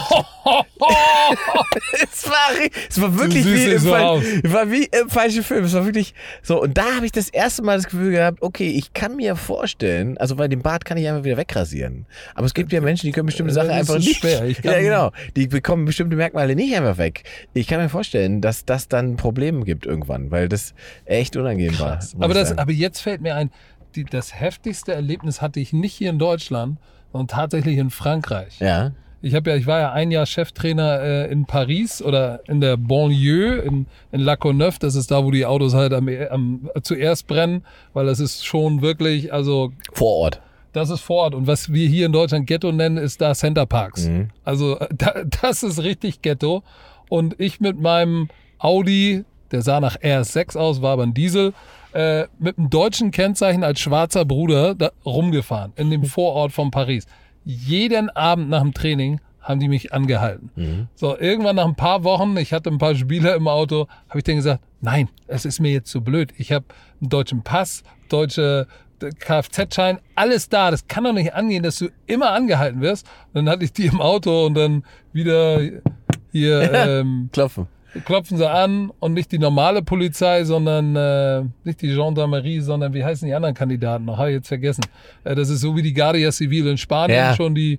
es, 2.03 2.29
war, 2.29 2.51
es 2.89 3.01
war 3.01 3.19
wirklich 3.19 3.45
wie 3.45 3.65
im, 3.73 3.79
so 3.79 3.91
war 3.91 4.71
wie 4.71 4.85
im 4.85 5.09
falschen 5.09 5.43
Film. 5.43 5.65
Es 5.65 5.75
war 5.75 5.85
wirklich 5.85 6.15
so. 6.43 6.63
Und 6.63 6.79
da 6.79 6.95
habe 6.97 7.07
ich 7.07 7.13
das 7.13 7.29
erste 7.29 7.63
Mal 7.63 7.77
das 7.77 7.87
Gefühl 7.87 8.13
gehabt, 8.13 8.43
okay, 8.43 8.69
ich 8.71 8.93
kann 8.93 9.17
mir 9.17 9.35
vorstellen, 9.37 10.19
also 10.19 10.39
weil 10.39 10.49
den 10.49 10.63
Bart 10.63 10.85
kann 10.85 10.99
ich 10.99 11.09
einfach 11.09 11.25
wieder 11.25 11.37
wegrasieren. 11.37 12.07
Aber 12.35 12.47
es 12.47 12.55
gibt 12.55 12.73
ja 12.73 12.81
Menschen, 12.81 13.07
die 13.07 13.13
können 13.13 13.27
bestimmte 13.27 13.53
Äh, 13.53 13.55
Sachen 13.55 13.71
einfach 13.71 13.99
nicht. 13.99 14.21
schwer. 14.21 14.45
Ja, 14.63 14.81
genau. 14.81 15.11
Die 15.37 15.47
bekommen 15.49 15.85
bestimmte 15.85 16.17
Merkmale 16.17 16.55
nicht 16.55 16.75
einfach 16.77 16.99
weg. 16.99 17.25
Ich 17.55 17.67
kann 17.67 17.81
mir 17.81 17.89
vorstellen, 17.89 18.41
dass 18.41 18.65
das 18.65 18.89
dann 18.89 19.17
Probleme 19.17 19.65
gibt 19.65 19.87
irgendwann, 19.87 20.31
weil 20.31 20.49
das 20.49 20.75
echt 21.05 21.37
unangenehm 21.37 21.79
war. 21.79 21.97
muss 21.97 22.15
Aber, 22.21 22.35
das, 22.35 22.57
aber 22.57 22.73
jetzt 22.73 23.01
fällt 23.01 23.21
mir 23.21 23.35
ein, 23.35 23.51
die, 23.97 24.05
das 24.05 24.39
heftigste 24.39 24.93
Erlebnis 24.93 25.43
hatte 25.43 25.59
ich 25.59 25.73
nicht 25.73 25.95
hier 25.95 26.11
in 26.11 26.19
Deutschland, 26.19 26.79
sondern 27.13 27.29
tatsächlich 27.29 27.79
in 27.79 27.91
Frankreich. 27.91 28.59
ja. 28.61 28.93
Ich 29.23 29.35
habe 29.35 29.51
ja, 29.51 29.57
ich 29.57 29.67
war 29.67 29.79
ja 29.81 29.93
ein 29.93 30.11
Jahr 30.11 30.25
Cheftrainer 30.25 31.03
äh, 31.03 31.31
in 31.31 31.45
Paris 31.45 32.01
oder 32.01 32.41
in 32.49 32.63
der 32.63 32.79
Banlieue 32.79 33.57
in, 33.57 33.85
in 34.13 34.21
La 34.21 34.35
Courneuve. 34.37 34.79
Das 34.81 34.95
ist 34.95 35.11
da, 35.11 35.23
wo 35.23 35.31
die 35.31 35.45
Autos 35.45 35.75
halt 35.75 35.93
am, 35.93 36.09
am 36.31 36.71
zuerst 36.81 37.27
brennen, 37.27 37.63
weil 37.93 38.07
das 38.07 38.19
ist 38.19 38.47
schon 38.47 38.81
wirklich, 38.81 39.31
also 39.31 39.73
Vor 39.93 40.17
Ort. 40.17 40.41
das 40.73 40.89
ist 40.89 41.01
vor 41.01 41.25
Ort. 41.25 41.35
Und 41.35 41.47
was 41.47 41.71
wir 41.71 41.87
hier 41.87 42.07
in 42.07 42.13
Deutschland 42.13 42.47
Ghetto 42.47 42.73
nennen, 42.73 42.97
ist 42.97 43.21
da 43.21 43.35
Center 43.35 43.67
Parks. 43.67 44.09
Also 44.43 44.79
da, 44.97 45.13
das 45.43 45.65
ist 45.65 45.83
richtig 45.83 46.23
Ghetto. 46.23 46.63
Und 47.11 47.39
ich 47.39 47.61
mit 47.61 47.79
meinem 47.79 48.31
Audi, 48.59 49.27
der 49.53 49.61
sah 49.61 49.81
nach 49.81 49.97
RS6 49.99 50.57
aus, 50.57 50.81
war 50.81 50.93
aber 50.95 51.03
ein 51.03 51.13
Diesel, 51.13 51.53
äh, 51.93 52.27
mit 52.39 52.59
einem 52.59 52.71
deutschen 52.71 53.11
Kennzeichen 53.11 53.65
als 53.65 53.81
schwarzer 53.81 54.25
Bruder 54.25 54.75
da 54.75 54.91
rumgefahren 55.05 55.73
in 55.77 55.91
dem 55.91 56.05
Vorort 56.05 56.53
von 56.53 56.71
Paris. 56.71 57.07
Jeden 57.45 58.11
Abend 58.11 58.49
nach 58.49 58.63
dem 58.63 58.75
Training 58.75 59.21
haben 59.41 59.61
die 59.61 59.69
mich 59.69 59.93
angehalten. 59.93 60.51
So, 60.95 61.17
irgendwann 61.19 61.57
nach 61.57 61.67
ein 61.67 61.75
paar 61.75 62.05
Wochen, 62.05 62.37
ich 62.37 62.53
hatte 62.53 62.71
ein 62.71 62.79
paar 62.79 62.95
Spieler 62.95 63.35
im 63.35 63.49
Auto, 63.49 63.89
habe 64.09 64.19
ich 64.19 64.25
denen 64.25 64.37
gesagt, 64.37 64.63
nein, 64.81 65.09
es 65.27 65.45
ist 65.45 65.61
mir 65.61 65.73
jetzt 65.73 65.91
zu 65.91 66.03
blöd. 66.03 66.33
Ich 66.37 66.53
habe 66.53 66.67
einen 67.01 67.09
deutschen 67.09 67.43
Pass, 67.43 67.83
deutsche 68.09 68.67
Kfz-Schein, 69.01 69.99
alles 70.15 70.49
da. 70.49 70.71
Das 70.71 70.87
kann 70.87 71.05
doch 71.05 71.13
nicht 71.13 71.35
angehen, 71.35 71.63
dass 71.63 71.79
du 71.79 71.89
immer 72.07 72.33
angehalten 72.33 72.81
wirst. 72.83 73.07
Und 73.29 73.47
dann 73.47 73.49
hatte 73.49 73.65
ich 73.65 73.73
die 73.73 73.87
im 73.87 74.01
Auto 74.01 74.47
und 74.47 74.55
dann 74.55 74.85
wieder 75.13 75.61
hier 76.33 76.73
ähm, 77.01 77.31
Klopfen. 77.33 77.67
Klopfen 78.05 78.37
sie 78.39 78.49
an 78.49 78.91
und 79.01 79.13
nicht 79.15 79.33
die 79.33 79.39
normale 79.39 79.83
Polizei, 79.83 80.45
sondern 80.45 80.95
äh, 80.97 81.43
nicht 81.65 81.83
die 81.83 81.89
Gendarmerie, 81.95 82.61
sondern 82.61 82.95
wie 82.95 83.05
heißen 83.05 83.27
die 83.27 83.35
anderen 83.35 83.55
Kandidaten 83.55 84.05
noch? 84.05 84.19
Habe 84.19 84.31
ich 84.31 84.37
jetzt 84.37 84.49
vergessen. 84.49 84.83
Äh, 85.25 85.35
das 85.35 85.49
ist 85.49 85.61
so 85.61 85.75
wie 85.77 85.83
die 85.83 85.93
Guardia 85.93 86.31
Civil 86.33 86.67
in 86.69 86.77
Spanien, 86.79 87.17
Ja. 87.19 87.35
schon 87.35 87.55
die, 87.55 87.79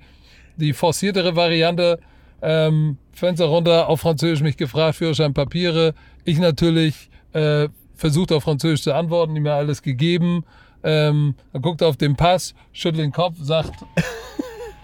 die 0.58 0.74
forciertere 0.74 1.36
Variante. 1.36 2.00
Ähm, 2.42 2.98
Fenster 3.14 3.46
runter, 3.46 3.88
auf 3.88 4.02
Französisch 4.02 4.42
mich 4.42 4.58
gefragt, 4.58 4.96
Führerschein, 4.96 5.34
Papiere. 5.34 5.94
Ich 6.26 6.40
natürlich 6.40 7.10
äh, 7.34 7.68
versucht 7.96 8.32
auf 8.32 8.44
Französisch 8.44 8.82
zu 8.82 8.94
antworten, 8.96 9.36
die 9.36 9.42
mir 9.42 9.54
alles 9.54 9.82
gegeben. 9.82 10.44
Ähm, 10.84 11.36
dann 11.54 11.62
guckt 11.62 11.82
er 11.82 11.88
auf 11.88 11.98
den 11.98 12.16
Pass, 12.16 12.56
schüttelt 12.74 13.04
den 13.04 13.12
Kopf, 13.12 13.36
sagt, 13.40 13.74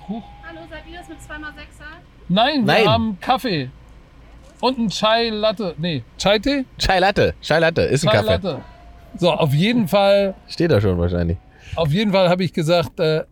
Hallo, 0.07 0.21
seid 0.69 0.84
ihr 0.91 0.99
das 0.99 1.09
mit 1.09 1.17
2x6er? 1.17 1.84
nein, 2.30 2.55
wir 2.59 2.61
Nein. 2.65 2.88
haben 2.88 3.17
Kaffee. 3.19 3.69
Und 4.60 4.78
ein 4.80 4.89
Chai 4.89 5.30
Latte. 5.30 5.76
Nee, 5.78 6.03
Chai 6.18 6.39
Tee? 6.39 6.66
Chai 6.78 6.99
Latte. 6.99 7.36
Chai 7.41 7.60
Latte. 7.60 7.82
Ist 7.84 8.03
ein 8.05 8.10
Chai 8.12 8.18
Kaffee. 8.18 8.30
Latte. 8.47 8.62
So, 9.18 9.32
auf 9.32 9.53
jeden 9.53 9.88
Fall, 9.88 10.36
Steht 10.47 10.72
da 10.72 10.82
schon 10.82 10.97
wahrscheinlich. 10.97 11.38
auf 11.76 11.91
jeden 11.91 12.12
Fall 12.12 12.30
habe 12.30 12.43
ich 12.43 12.53
gesagt, 12.53 12.99
äh, 12.99 13.24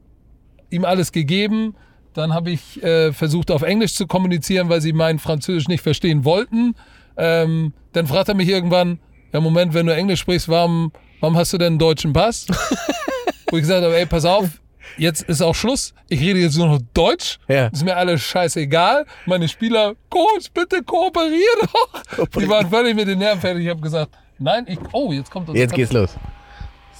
ihm 0.70 0.86
alles 0.86 1.12
gegeben. 1.12 1.76
Dann 2.14 2.34
habe 2.34 2.52
ich 2.52 2.82
äh, 2.82 3.12
versucht, 3.12 3.52
auf 3.52 3.62
Englisch 3.62 3.94
zu 3.94 4.08
kommunizieren, 4.08 4.70
weil 4.70 4.82
sie 4.82 4.94
mein 4.94 5.20
Französisch 5.20 5.68
nicht 5.68 5.82
verstehen 5.82 6.24
wollten. 6.24 6.76
Ähm, 7.18 7.74
dann 7.94 8.08
fragt 8.08 8.30
er 8.30 8.36
mich 8.36 8.48
irgendwann, 8.50 9.00
ja 9.34 9.42
Moment, 9.42 9.74
wenn 9.74 9.86
du 9.86 9.94
Englisch 9.94 10.22
sprichst, 10.22 10.48
warum, 10.48 10.92
warum 11.20 11.36
hast 11.38 11.54
du 11.54 11.58
denn 11.58 11.74
einen 11.74 11.80
deutschen 11.80 12.14
Pass? 12.14 12.48
Wo 13.52 13.58
ich 13.58 13.64
gesagt 13.64 13.84
habe, 13.84 13.96
ey, 13.98 14.06
pass 14.06 14.26
auf, 14.26 14.62
jetzt 14.98 15.24
ist 15.24 15.42
auch 15.42 15.56
Schluss. 15.56 15.94
Ich 16.10 16.20
rede 16.20 16.40
jetzt 16.40 16.58
nur 16.58 16.68
noch 16.68 16.80
Deutsch. 16.94 17.40
Ja. 17.48 17.68
Ist 17.68 17.84
mir 17.84 17.96
alles 17.96 18.22
scheißegal. 18.22 19.06
Meine 19.26 19.48
Spieler, 19.48 19.96
Coach, 20.10 20.52
bitte 20.54 20.84
kooperier 20.84 21.40
doch. 21.62 22.28
Die 22.40 22.50
waren 22.50 22.70
völlig 22.70 22.96
mit 22.96 23.08
den 23.08 23.20
Nerven 23.20 23.42
fertig. 23.42 23.64
Ich 23.64 23.70
habe 23.70 23.82
gesagt, 23.82 24.12
nein, 24.40 24.66
ich, 24.68 24.80
oh, 24.92 25.12
jetzt 25.12 25.32
kommt 25.32 25.50
unser 25.50 25.60
Jetzt 25.60 25.74
geht's 25.74 25.94
los. 25.94 26.16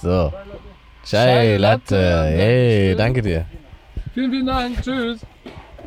So. 0.02 0.34
Chai 1.06 1.58
Latte. 1.58 2.24
Hey, 2.26 2.96
danke 2.96 3.22
dir. 3.22 3.46
Vielen, 4.14 4.32
vielen 4.32 4.46
Dank. 4.48 4.82
Tschüss. 4.82 5.20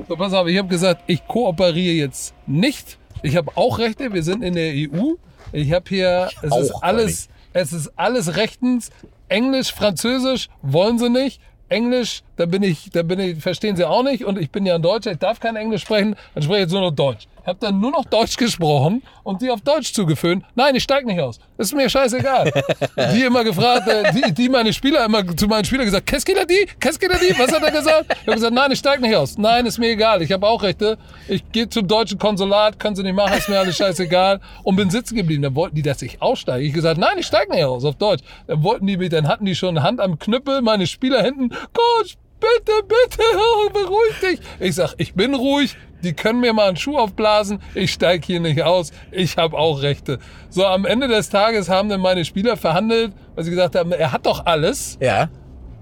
So, 0.07 0.16
pass 0.16 0.32
auf, 0.32 0.46
ich 0.46 0.59
habe 0.59 0.68
gesagt, 0.68 1.03
ich 1.07 1.26
kooperiere 1.26 1.94
jetzt 1.94 2.34
nicht. 2.46 2.99
Ich 3.22 3.36
habe 3.36 3.51
auch 3.57 3.78
Rechte. 3.78 4.12
Wir 4.12 4.22
sind 4.22 4.44
in 4.44 4.55
der 4.55 4.72
EU. 4.72 5.14
Ich 5.53 5.72
habe 5.72 5.84
hier, 5.88 6.28
es 6.42 6.57
ist 6.57 6.74
auch, 6.74 6.82
alles, 6.82 7.28
es 7.53 7.72
ist 7.72 7.92
alles 7.96 8.36
rechtens. 8.36 8.90
Englisch, 9.28 9.72
Französisch 9.72 10.49
wollen 10.62 10.99
sie 10.99 11.11
nicht. 11.11 11.40
Englisch, 11.68 12.22
da 12.36 12.46
bin 12.46 12.62
ich, 12.62 12.90
da 12.90 13.02
bin 13.02 13.18
ich, 13.18 13.42
verstehen 13.42 13.76
sie 13.76 13.84
auch 13.84 14.02
nicht. 14.02 14.24
Und 14.24 14.38
ich 14.38 14.50
bin 14.50 14.66
ja 14.66 14.74
ein 14.74 14.82
Deutscher, 14.82 15.12
ich 15.12 15.18
darf 15.18 15.40
kein 15.40 15.56
Englisch 15.56 15.82
sprechen, 15.82 16.16
dann 16.34 16.42
spreche 16.42 16.58
ich 16.58 16.64
jetzt 16.64 16.72
nur 16.72 16.82
noch 16.82 16.92
Deutsch. 16.92 17.26
Ich 17.49 17.51
habe 17.51 17.61
dann 17.61 17.80
nur 17.80 17.92
noch 17.92 18.05
Deutsch 18.05 18.36
gesprochen 18.36 19.03
und 19.22 19.40
die 19.40 19.49
auf 19.49 19.62
Deutsch 19.62 19.94
zugeföhnt. 19.94 20.44
Nein, 20.55 20.74
ich 20.74 20.82
steig 20.82 21.07
nicht 21.07 21.18
aus. 21.18 21.40
Ist 21.57 21.74
mir 21.74 21.88
scheißegal. 21.88 22.53
die 23.14 23.22
immer 23.22 23.42
gefragt, 23.42 23.88
äh, 23.88 24.12
die, 24.12 24.34
die 24.34 24.51
meine 24.51 24.70
Spieler 24.70 25.03
immer 25.07 25.26
zu 25.34 25.46
meinen 25.46 25.64
Spielern 25.64 25.86
gesagt, 25.86 26.05
Keskila 26.05 26.44
die, 26.44 26.66
Keskila 26.78 27.16
die, 27.16 27.38
was 27.38 27.51
hat 27.51 27.62
er 27.62 27.70
gesagt? 27.70 28.05
Ich 28.11 28.26
habe 28.26 28.34
gesagt, 28.34 28.53
nein, 28.53 28.70
ich 28.70 28.78
steig 28.78 29.01
nicht 29.01 29.16
aus. 29.16 29.38
Nein, 29.38 29.64
ist 29.64 29.78
mir 29.78 29.88
egal. 29.92 30.20
Ich 30.20 30.30
habe 30.30 30.46
auch 30.46 30.62
Rechte. 30.62 30.99
Ich 31.26 31.51
gehe 31.51 31.70
zum 31.70 31.88
deutschen 31.88 32.18
Konsulat, 32.18 32.78
können 32.78 32.96
sie 32.96 33.03
nicht 33.03 33.16
machen, 33.16 33.38
ist 33.38 33.49
mir 33.49 33.59
alles 33.59 33.78
scheißegal. 33.78 34.42
Und 34.62 34.76
bin 34.76 34.90
sitzen 34.90 35.16
geblieben. 35.16 35.42
Dann 35.42 35.55
wollten 35.55 35.74
die, 35.74 35.80
dass 35.80 36.03
ich 36.03 36.20
aussteige. 36.20 36.66
Ich 36.66 36.74
gesagt, 36.74 36.99
nein, 36.99 37.16
ich 37.16 37.24
steig 37.24 37.49
nicht 37.49 37.64
aus, 37.64 37.82
auf 37.86 37.94
Deutsch. 37.94 38.24
Dann 38.46 38.62
wollten 38.62 38.86
die 38.86 38.99
mich, 38.99 39.09
dann 39.09 39.26
hatten 39.26 39.46
die 39.46 39.55
schon 39.55 39.82
Hand 39.82 40.03
am 40.03 40.18
Knüppel, 40.18 40.61
meine 40.61 40.86
Spieler 40.86 41.22
hinten, 41.22 41.49
Coach, 41.72 42.18
bitte, 42.41 42.72
bitte, 42.86 43.22
oh, 43.36 43.70
beruhig 43.70 44.20
dich. 44.22 44.41
Ich 44.61 44.74
sag, 44.74 44.95
ich 44.99 45.14
bin 45.14 45.34
ruhig. 45.34 45.76
Die 46.03 46.12
können 46.12 46.41
mir 46.41 46.53
mal 46.53 46.68
einen 46.68 46.76
Schuh 46.76 46.97
aufblasen. 46.97 47.61
Ich 47.74 47.93
steig 47.93 48.24
hier 48.24 48.39
nicht 48.39 48.62
aus. 48.62 48.93
Ich 49.11 49.36
habe 49.36 49.59
auch 49.59 49.82
Rechte. 49.82 50.20
So, 50.49 50.64
am 50.64 50.84
Ende 50.84 51.09
des 51.09 51.28
Tages 51.28 51.68
haben 51.68 51.89
dann 51.89 52.01
meine 52.01 52.24
Spieler 52.24 52.57
verhandelt, 52.57 53.12
weil 53.34 53.45
sie 53.45 53.51
gesagt 53.51 53.74
haben, 53.74 53.91
er 53.91 54.12
hat 54.12 54.24
doch 54.26 54.47
alles. 54.47 54.97
Ja. 55.01 55.28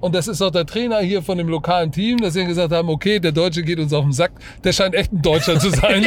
Und 0.00 0.14
das 0.14 0.28
ist 0.28 0.40
auch 0.40 0.50
der 0.50 0.66
Trainer 0.66 1.00
hier 1.00 1.22
von 1.22 1.36
dem 1.36 1.48
lokalen 1.48 1.90
Team, 1.92 2.18
dass 2.18 2.34
sie 2.34 2.44
gesagt 2.46 2.72
haben, 2.72 2.88
okay, 2.88 3.18
der 3.18 3.32
Deutsche 3.32 3.62
geht 3.62 3.78
uns 3.78 3.92
auf 3.92 4.04
den 4.04 4.12
Sack. 4.12 4.32
Der 4.64 4.72
scheint 4.72 4.94
echt 4.94 5.12
ein 5.12 5.20
Deutscher 5.20 5.58
zu 5.58 5.70
sein. 5.82 6.06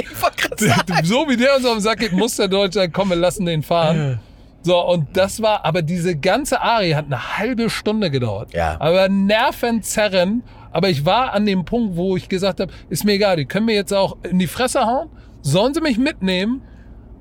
so 1.03 1.27
wie 1.27 1.37
der 1.37 1.57
uns 1.57 1.65
auf 1.65 1.73
den 1.73 1.81
Sack 1.81 1.99
geht, 1.99 2.13
muss 2.13 2.35
der 2.35 2.47
Deutsche. 2.47 2.89
Komm, 2.89 3.09
wir 3.09 3.17
lassen 3.17 3.45
den 3.45 3.61
fahren. 3.61 4.19
So, 4.61 4.85
und 4.85 5.15
das 5.15 5.41
war, 5.41 5.65
aber 5.65 5.81
diese 5.81 6.15
ganze 6.17 6.61
Arie 6.61 6.95
hat 6.95 7.05
eine 7.05 7.37
halbe 7.37 7.69
Stunde 7.69 8.11
gedauert. 8.11 8.53
Ja. 8.53 8.75
Aber 8.79 9.09
Nervenzerren. 9.09 10.43
Aber 10.71 10.89
ich 10.89 11.05
war 11.05 11.33
an 11.33 11.45
dem 11.45 11.65
Punkt, 11.65 11.95
wo 11.95 12.15
ich 12.15 12.29
gesagt 12.29 12.59
habe, 12.59 12.71
ist 12.89 13.03
mir 13.03 13.13
egal, 13.13 13.37
die 13.37 13.45
können 13.45 13.65
mir 13.65 13.75
jetzt 13.75 13.93
auch 13.93 14.17
in 14.29 14.37
die 14.37 14.47
Fresse 14.47 14.81
hauen. 14.85 15.09
Sollen 15.41 15.73
sie 15.73 15.81
mich 15.81 15.97
mitnehmen? 15.97 16.61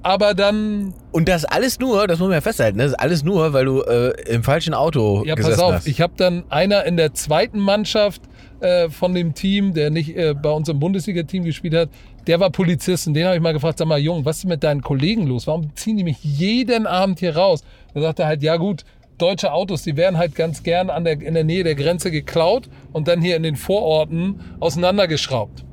Aber 0.03 0.35
dann, 0.35 0.95
Und 1.13 1.29
das 1.29 1.45
alles 1.45 1.81
nur, 1.81 2.07
das 2.07 2.19
muss 2.19 2.29
man 2.29 2.37
ja 2.37 2.41
festhalten, 2.41 2.79
das 2.79 2.93
ist 2.93 2.95
alles 2.95 3.25
nur, 3.25 3.53
weil 3.53 3.65
du 3.65 3.83
äh, 3.83 4.13
im 4.33 4.43
falschen 4.45 4.73
Auto 4.73 5.25
ja, 5.27 5.35
gesessen 5.35 5.57
pass 5.57 5.63
auf, 5.63 5.75
hast. 5.75 5.87
ich 5.89 6.01
habe 6.01 6.13
dann 6.17 6.45
einer 6.51 6.85
in 6.85 6.97
der 6.97 7.15
zweiten 7.15 7.59
Mannschaft 7.59 8.23
äh, 8.61 8.91
von 8.91 9.15
dem 9.15 9.35
Team, 9.35 9.75
der 9.75 9.91
nicht 9.91 10.17
äh, 10.17 10.35
bei 10.35 10.51
uns 10.51 10.69
im 10.69 10.79
Bundesliga-Team 10.79 11.45
gespielt 11.45 11.75
hat, 11.75 11.91
der 12.29 12.39
war 12.41 12.51
Polizist 12.51 13.09
und 13.09 13.15
den 13.15 13.25
habe 13.27 13.37
ich 13.37 13.43
mal 13.43 13.55
gefragt, 13.55 13.79
sag 13.79 13.89
mal, 13.89 13.99
Jung, 13.99 14.25
was 14.25 14.39
ist 14.39 14.45
mit 14.45 14.63
deinen 14.63 14.83
Kollegen 14.83 15.27
los? 15.27 15.47
Warum 15.47 15.75
ziehen 15.75 15.97
die 15.97 16.05
mich 16.05 16.23
jeden 16.23 16.87
Abend 16.87 17.19
hier 17.21 17.35
raus? 17.35 17.65
Da 17.95 18.03
sagt 18.03 18.19
er 18.19 18.27
halt, 18.27 18.43
ja 18.43 18.57
gut, 18.57 18.85
deutsche 19.17 19.51
Autos, 19.51 19.83
die 19.83 19.97
werden 19.97 20.19
halt 20.19 20.35
ganz 20.35 20.63
gern 20.63 20.91
an 20.91 21.05
der, 21.05 21.21
in 21.21 21.33
der 21.33 21.45
Nähe 21.45 21.65
der 21.65 21.75
Grenze 21.75 22.11
geklaut 22.11 22.69
und 22.93 23.09
dann 23.09 23.23
hier 23.23 23.35
in 23.37 23.43
den 23.43 23.57
Vororten 23.57 24.41
auseinandergeschraubt. 24.61 25.65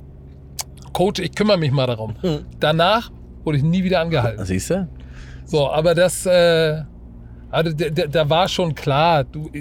Coach, 0.93 1.19
ich 1.19 1.35
kümmere 1.35 1.57
mich 1.57 1.71
mal 1.71 1.87
darum. 1.87 2.15
Danach 2.61 3.11
wurde 3.43 3.57
ich 3.57 3.63
nie 3.63 3.83
wieder 3.83 3.99
angehalten. 3.99 4.45
Siehst 4.45 4.69
du? 4.69 4.87
So, 5.43 5.69
aber 5.69 5.93
das, 5.93 6.25
äh, 6.25 6.81
also 7.51 7.73
da, 7.73 8.07
da, 8.07 8.29
war 8.29 8.47
schon 8.47 8.73
klar, 8.73 9.25
du, 9.25 9.51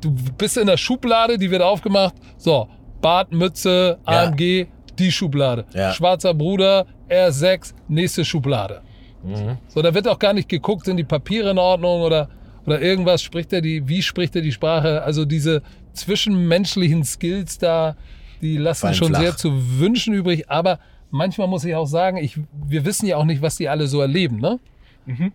du 0.00 0.14
bist 0.38 0.56
in 0.56 0.68
der 0.68 0.76
Schublade, 0.76 1.36
die 1.36 1.50
wird 1.50 1.62
aufgemacht. 1.62 2.14
So, 2.36 2.68
Bart, 3.00 3.32
Mütze, 3.32 3.98
Ja. 4.06 4.77
Die 4.98 5.12
Schublade. 5.12 5.64
Ja. 5.74 5.92
Schwarzer 5.92 6.34
Bruder, 6.34 6.86
R6, 7.08 7.74
nächste 7.88 8.24
Schublade. 8.24 8.82
Mhm. 9.22 9.58
So, 9.68 9.82
da 9.82 9.94
wird 9.94 10.08
auch 10.08 10.18
gar 10.18 10.32
nicht 10.32 10.48
geguckt, 10.48 10.84
sind 10.84 10.96
die 10.96 11.04
Papiere 11.04 11.50
in 11.50 11.58
Ordnung 11.58 12.02
oder, 12.02 12.28
oder 12.66 12.80
irgendwas, 12.80 13.22
spricht 13.22 13.52
er 13.52 13.60
die, 13.60 13.86
wie 13.88 14.02
spricht 14.02 14.36
er 14.36 14.42
die 14.42 14.52
Sprache? 14.52 15.02
Also 15.02 15.24
diese 15.24 15.62
zwischenmenschlichen 15.92 17.04
Skills 17.04 17.58
da, 17.58 17.96
die 18.40 18.56
lassen 18.56 18.82
Fallen 18.82 18.94
schon 18.94 19.08
flach. 19.08 19.20
sehr 19.20 19.36
zu 19.36 19.78
wünschen 19.80 20.14
übrig. 20.14 20.48
Aber 20.48 20.78
manchmal 21.10 21.48
muss 21.48 21.64
ich 21.64 21.74
auch 21.74 21.86
sagen, 21.86 22.18
ich, 22.18 22.38
wir 22.66 22.84
wissen 22.84 23.06
ja 23.06 23.16
auch 23.16 23.24
nicht, 23.24 23.42
was 23.42 23.56
die 23.56 23.68
alle 23.68 23.86
so 23.86 24.00
erleben, 24.00 24.38
ne? 24.38 24.58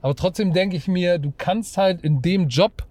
Aber 0.01 0.15
trotzdem 0.15 0.53
denke 0.53 0.77
ich 0.77 0.87
mir, 0.87 1.17
du 1.17 1.33
kannst 1.35 1.77
halt 1.77 2.03
in 2.03 2.21
dem 2.21 2.47
Job, 2.47 2.85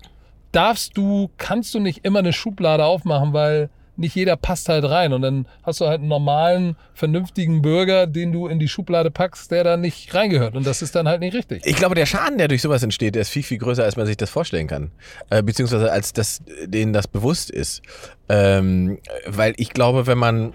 darfst 0.51 0.97
du, 0.97 1.31
kannst 1.37 1.75
du 1.75 1.79
nicht 1.79 2.05
immer 2.05 2.19
eine 2.19 2.33
Schublade 2.33 2.85
aufmachen, 2.85 3.33
weil 3.33 3.71
nicht 3.97 4.15
jeder 4.15 4.37
passt 4.37 4.69
halt 4.69 4.85
rein. 4.85 5.13
Und 5.13 5.23
dann 5.23 5.47
hast 5.63 5.81
du 5.81 5.87
halt 5.87 6.01
einen 6.01 6.09
normalen, 6.09 6.77
vernünftigen 6.95 7.63
Bürger, 7.63 8.07
den 8.07 8.33
du 8.33 8.47
in 8.47 8.59
die 8.59 8.69
Schublade 8.69 9.11
packst, 9.11 9.51
der 9.51 9.65
da 9.65 9.77
nicht 9.77 10.15
reingehört. 10.15 10.57
Und 10.57 10.67
das 10.67 10.83
ist 10.83 10.95
dann 10.95 11.09
halt 11.09 11.21
nicht 11.21 11.35
richtig. 11.35 11.63
Ich 11.67 11.77
glaube, 11.77 11.95
der 11.95 12.07
Schaden, 12.07 12.39
der 12.39 12.49
durch 12.49 12.63
sowas 12.63 12.83
entsteht, 12.83 13.15
der 13.15 13.23
ist 13.23 13.29
viel, 13.29 13.43
viel 13.43 13.59
größer, 13.59 13.85
als 13.85 13.97
man 13.97 14.07
sich 14.07 14.17
das 14.17 14.31
vorstellen 14.31 14.67
kann. 14.67 14.91
Äh, 15.31 15.43
beziehungsweise 15.43 15.91
als 15.93 16.13
das, 16.13 16.43
denen 16.65 16.93
das 16.93 17.09
bewusst 17.09 17.51
ist. 17.51 17.83
Ähm, 18.29 18.99
weil 19.27 19.55
ich 19.57 19.71
glaube, 19.71 20.07
wenn 20.07 20.19
man, 20.19 20.55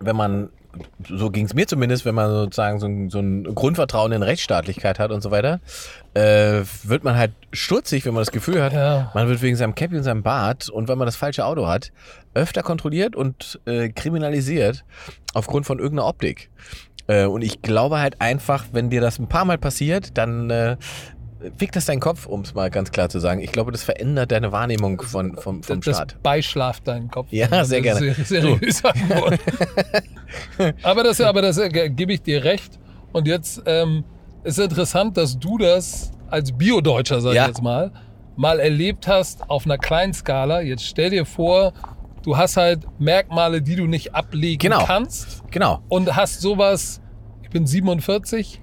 wenn 0.00 0.16
man, 0.16 0.50
so 1.06 1.30
ging 1.30 1.46
es 1.46 1.54
mir 1.54 1.66
zumindest, 1.66 2.04
wenn 2.04 2.14
man 2.14 2.30
sozusagen 2.30 2.78
so 2.78 2.86
ein, 2.86 3.10
so 3.10 3.18
ein 3.18 3.44
Grundvertrauen 3.54 4.12
in 4.12 4.22
Rechtsstaatlichkeit 4.22 4.98
hat 4.98 5.10
und 5.10 5.20
so 5.20 5.30
weiter, 5.30 5.60
äh, 6.14 6.62
wird 6.82 7.04
man 7.04 7.16
halt 7.16 7.32
stutzig, 7.52 8.04
wenn 8.04 8.12
man 8.14 8.20
das 8.22 8.30
Gefühl 8.32 8.62
hat, 8.62 8.72
Ja. 8.72 9.10
man 9.14 9.28
wird 9.28 9.40
wegen 9.42 9.56
seinem 9.56 9.74
Cappy 9.74 9.96
und 9.96 10.02
seinem 10.02 10.22
Bart 10.22 10.68
und 10.68 10.88
wenn 10.88 10.98
man 10.98 11.06
das 11.06 11.16
falsche 11.16 11.44
Auto 11.46 11.66
hat, 11.66 11.90
öfter 12.34 12.62
kontrolliert 12.62 13.16
und 13.16 13.60
äh, 13.66 13.88
kriminalisiert 13.88 14.84
aufgrund 15.34 15.64
von 15.66 15.78
irgendeiner 15.78 16.08
Optik. 16.08 16.50
Äh, 17.06 17.24
und 17.24 17.42
ich 17.42 17.62
glaube 17.62 17.98
halt 17.98 18.20
einfach, 18.20 18.66
wenn 18.72 18.90
dir 18.90 19.00
das 19.00 19.18
ein 19.18 19.28
paar 19.28 19.44
Mal 19.44 19.58
passiert, 19.58 20.16
dann 20.18 20.50
äh, 20.50 20.76
fickt 21.58 21.74
das 21.74 21.86
deinen 21.86 21.98
Kopf, 22.00 22.26
um 22.26 22.42
es 22.42 22.54
mal 22.54 22.70
ganz 22.70 22.92
klar 22.92 23.08
zu 23.08 23.18
sagen. 23.18 23.40
Ich 23.40 23.50
glaube, 23.50 23.72
das 23.72 23.82
verändert 23.82 24.30
deine 24.30 24.52
Wahrnehmung 24.52 25.00
von, 25.02 25.34
vom, 25.36 25.62
vom 25.62 25.80
das 25.80 25.96
Staat. 25.96 26.22
beischlaft 26.22 26.86
deinen 26.86 27.10
Kopf. 27.10 27.26
Ja, 27.30 27.48
Das 27.48 27.68
sehr 27.68 27.80
gerne. 27.80 28.14
Seriös 28.24 28.82
aber 30.82 31.02
das, 31.04 31.20
aber 31.20 31.42
das 31.42 31.58
äh, 31.58 31.68
gebe 31.90 32.12
ich 32.12 32.22
dir 32.22 32.44
recht. 32.44 32.78
Und 33.12 33.26
jetzt 33.26 33.62
ähm, 33.66 34.04
ist 34.44 34.58
interessant, 34.58 35.16
dass 35.16 35.38
du 35.38 35.58
das 35.58 36.12
als 36.28 36.52
Bio-Deutscher, 36.52 37.20
sag 37.20 37.34
Ja. 37.34 37.42
ich 37.42 37.48
jetzt 37.48 37.62
mal, 37.62 37.92
mal 38.36 38.58
erlebt 38.60 39.06
hast 39.06 39.48
auf 39.50 39.64
einer 39.66 39.78
kleinen 39.78 40.12
Skala. 40.14 40.60
Jetzt 40.62 40.84
stell 40.84 41.10
dir 41.10 41.24
vor, 41.26 41.72
du 42.22 42.36
hast 42.36 42.56
halt 42.56 42.86
Merkmale, 42.98 43.60
die 43.62 43.76
du 43.76 43.86
nicht 43.86 44.14
ablegen 44.14 44.58
Genau. 44.58 44.84
kannst 44.84 45.42
Genau. 45.50 45.80
und 45.88 46.16
hast 46.16 46.40
sowas, 46.40 47.00
ich 47.42 47.50
bin 47.50 47.66
47, 47.66 48.60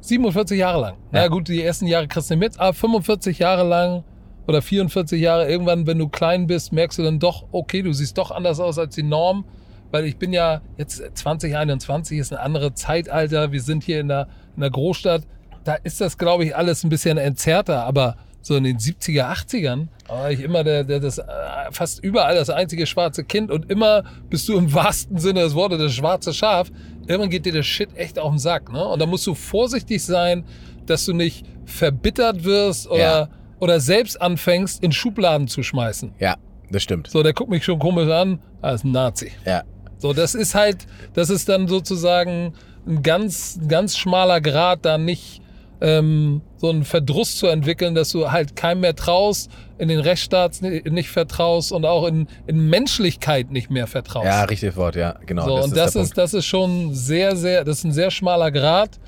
47 0.00 0.58
Jahre 0.58 0.80
lang. 0.80 0.96
Na 1.12 1.22
Ja. 1.22 1.28
gut, 1.28 1.48
die 1.48 1.62
ersten 1.62 1.86
Jahre 1.86 2.08
kriegst 2.08 2.30
du 2.30 2.34
nicht 2.34 2.40
mit, 2.54 2.60
aber 2.60 2.72
45 2.74 3.38
Jahre 3.38 3.64
lang 3.66 4.04
oder 4.46 4.62
44 4.62 5.20
Jahre, 5.20 5.48
irgendwann, 5.48 5.86
wenn 5.86 5.98
du 5.98 6.08
klein 6.08 6.46
bist, 6.46 6.72
merkst 6.72 6.98
du 6.98 7.02
dann 7.02 7.18
doch, 7.18 7.46
okay, 7.52 7.82
du 7.82 7.92
siehst 7.92 8.16
doch 8.18 8.30
anders 8.30 8.60
aus 8.60 8.78
als 8.78 8.94
die 8.94 9.02
Norm. 9.02 9.44
Weil 9.92 10.04
ich 10.04 10.16
bin 10.18 10.32
ja 10.32 10.62
jetzt 10.76 11.00
2021 11.14 12.18
ist 12.18 12.32
ein 12.32 12.38
anderes 12.38 12.74
Zeitalter. 12.74 13.52
Wir 13.52 13.62
sind 13.62 13.84
hier 13.84 14.00
in 14.00 14.08
der, 14.08 14.26
in 14.56 14.60
der 14.62 14.70
Großstadt. 14.70 15.22
Da 15.64 15.74
ist 15.74 16.00
das, 16.00 16.18
glaube 16.18 16.44
ich, 16.44 16.56
alles 16.56 16.84
ein 16.84 16.88
bisschen 16.90 17.18
entzerrter. 17.18 17.84
Aber 17.84 18.16
so 18.42 18.54
in 18.56 18.64
den 18.64 18.78
70er, 18.78 19.24
80ern 19.32 19.88
war 20.08 20.30
ich 20.30 20.40
immer 20.40 20.62
der, 20.62 20.84
der 20.84 21.00
das 21.00 21.18
äh, 21.18 21.24
fast 21.72 22.02
überall 22.04 22.36
das 22.36 22.48
einzige 22.50 22.86
schwarze 22.86 23.24
Kind 23.24 23.50
und 23.50 23.70
immer 23.70 24.04
bist 24.30 24.48
du 24.48 24.56
im 24.56 24.72
wahrsten 24.74 25.18
Sinne 25.18 25.40
des 25.40 25.54
Wortes 25.54 25.78
das 25.78 25.94
schwarze 25.94 26.32
Schaf. 26.32 26.70
Irgendwann 27.08 27.30
geht 27.30 27.44
dir 27.46 27.52
der 27.52 27.64
Shit 27.64 27.96
echt 27.96 28.18
auf 28.18 28.30
den 28.30 28.38
Sack. 28.38 28.72
Ne? 28.72 28.84
Und 28.84 29.00
da 29.00 29.06
musst 29.06 29.26
du 29.26 29.34
vorsichtig 29.34 30.04
sein, 30.04 30.44
dass 30.86 31.04
du 31.06 31.12
nicht 31.12 31.44
verbittert 31.64 32.44
wirst 32.44 32.88
oder, 32.88 32.98
Ja. 33.00 33.28
oder 33.58 33.80
selbst 33.80 34.20
anfängst, 34.22 34.82
in 34.84 34.92
Schubladen 34.92 35.48
zu 35.48 35.64
schmeißen. 35.64 36.12
Ja, 36.20 36.36
das 36.70 36.84
stimmt. 36.84 37.08
So, 37.08 37.24
der 37.24 37.32
guckt 37.32 37.50
mich 37.50 37.64
schon 37.64 37.80
komisch 37.80 38.08
an. 38.08 38.38
Ah, 38.62 38.70
ist 38.70 38.84
ein 38.84 38.92
Nazi. 38.92 39.32
Ja. 39.44 39.64
So, 39.98 40.12
das 40.12 40.36
ist 40.36 40.54
halt, 40.54 40.86
das 41.14 41.30
ist 41.30 41.48
dann 41.48 41.66
sozusagen 41.66 42.52
ein 42.86 43.02
ganz, 43.02 43.58
ganz 43.68 43.96
schmaler 43.96 44.40
Grad, 44.40 44.84
da 44.84 44.98
nicht 44.98 45.42
ähm, 45.80 46.40
so 46.56 46.70
einen 46.70 46.84
Verdruss 46.84 47.36
zu 47.36 47.46
entwickeln, 47.48 47.94
dass 47.94 48.10
du 48.10 48.30
halt 48.30 48.56
keinem 48.56 48.80
mehr 48.80 48.96
traust, 48.96 49.50
in 49.78 49.88
den 49.88 50.00
Rechtsstaat 50.00 50.62
ni- 50.62 50.82
nicht 50.88 51.10
vertraust 51.10 51.70
und 51.72 51.84
auch 51.84 52.06
in, 52.06 52.28
in 52.46 52.68
Menschlichkeit 52.70 53.50
nicht 53.50 53.70
mehr 53.70 53.86
vertraust. 53.86 54.24
Ja, 54.26 54.44
richtiges 54.44 54.76
Wort, 54.76 54.96
ja, 54.96 55.16
genau. 55.26 55.44
so, 55.44 55.54
und 55.64 55.76
das 55.76 55.92
der 55.92 56.02
ist, 56.02 56.16
das 56.16 56.32
ist 56.34 56.46
schon 56.46 56.94
sehr, 56.94 57.36
sehr, 57.36 57.64
das 57.64 57.78
ist 57.78 57.84
ein 57.84 57.92
sehr 57.92 58.10
schmaler 58.10 58.50
Grad. 58.50 58.98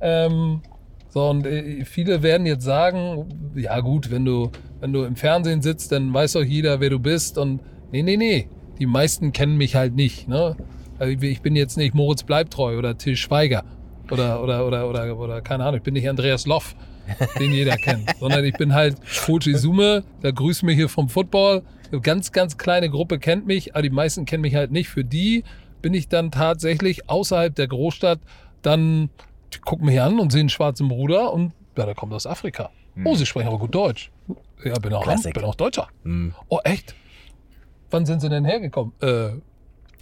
Ähm, 0.00 0.60
So, 1.12 1.28
und 1.28 1.44
äh, 1.46 1.84
viele 1.84 2.22
werden 2.22 2.46
jetzt 2.46 2.64
sagen, 2.64 3.52
ja 3.56 3.80
gut, 3.80 4.10
wenn 4.12 4.24
du, 4.24 4.50
wenn 4.80 4.92
du 4.92 5.02
im 5.04 5.16
Fernsehen 5.16 5.60
sitzt, 5.60 5.90
dann 5.90 6.14
weiß 6.14 6.34
doch 6.34 6.44
jeder, 6.44 6.78
wer 6.80 6.90
du 6.90 6.98
bist. 7.00 7.36
Und 7.36 7.60
nee, 7.90 8.02
nee, 8.02 8.16
nee. 8.16 8.48
Die 8.78 8.86
meisten 8.86 9.32
kennen 9.32 9.56
mich 9.56 9.74
halt 9.74 9.94
nicht. 9.96 10.28
Ne? 10.28 10.54
Also 11.00 11.16
ich 11.18 11.40
bin 11.40 11.56
jetzt 11.56 11.78
nicht 11.78 11.94
Moritz 11.94 12.22
Bleibtreu 12.22 12.76
oder 12.76 12.96
Till 12.98 13.16
Schweiger 13.16 13.64
oder, 14.10 14.42
oder, 14.42 14.66
oder, 14.66 14.88
oder, 14.88 15.18
oder 15.18 15.40
keine 15.40 15.64
Ahnung, 15.64 15.78
ich 15.78 15.82
bin 15.82 15.94
nicht 15.94 16.08
Andreas 16.08 16.46
Loff, 16.46 16.76
den 17.38 17.52
jeder 17.52 17.76
kennt, 17.76 18.10
sondern 18.20 18.44
ich 18.44 18.52
bin 18.52 18.74
halt 18.74 18.98
Koji 19.24 19.54
Sume, 19.54 20.04
da 20.20 20.30
grüßt 20.30 20.62
mich 20.62 20.76
hier 20.76 20.90
vom 20.90 21.08
Football. 21.08 21.62
Eine 21.90 22.02
ganz, 22.02 22.32
ganz 22.32 22.58
kleine 22.58 22.90
Gruppe 22.90 23.18
kennt 23.18 23.46
mich, 23.46 23.74
aber 23.74 23.82
die 23.82 23.90
meisten 23.90 24.26
kennen 24.26 24.42
mich 24.42 24.54
halt 24.54 24.72
nicht. 24.72 24.90
Für 24.90 25.02
die 25.02 25.42
bin 25.80 25.94
ich 25.94 26.08
dann 26.08 26.30
tatsächlich 26.30 27.08
außerhalb 27.08 27.54
der 27.54 27.66
Großstadt 27.66 28.20
dann, 28.62 29.08
gucken 29.64 29.86
mich 29.86 30.00
an 30.00 30.20
und 30.20 30.30
sehen 30.30 30.40
einen 30.40 30.48
schwarzen 30.50 30.88
Bruder 30.88 31.32
und 31.32 31.52
ja, 31.78 31.86
der 31.86 31.94
kommt 31.94 32.12
aus 32.12 32.26
Afrika. 32.26 32.70
Oh, 33.04 33.14
sie 33.14 33.24
sprechen 33.24 33.48
aber 33.48 33.58
gut 33.58 33.74
Deutsch. 33.74 34.10
Ja, 34.62 34.78
bin 34.78 34.92
auch, 34.92 35.02
Klassik. 35.02 35.32
bin 35.32 35.44
auch 35.44 35.54
Deutscher. 35.54 35.88
Hm. 36.04 36.34
Oh, 36.48 36.58
echt? 36.62 36.94
Wann 37.90 38.04
sind 38.04 38.20
sie 38.20 38.28
denn 38.28 38.44
hergekommen? 38.44 38.92
Äh, 39.00 39.30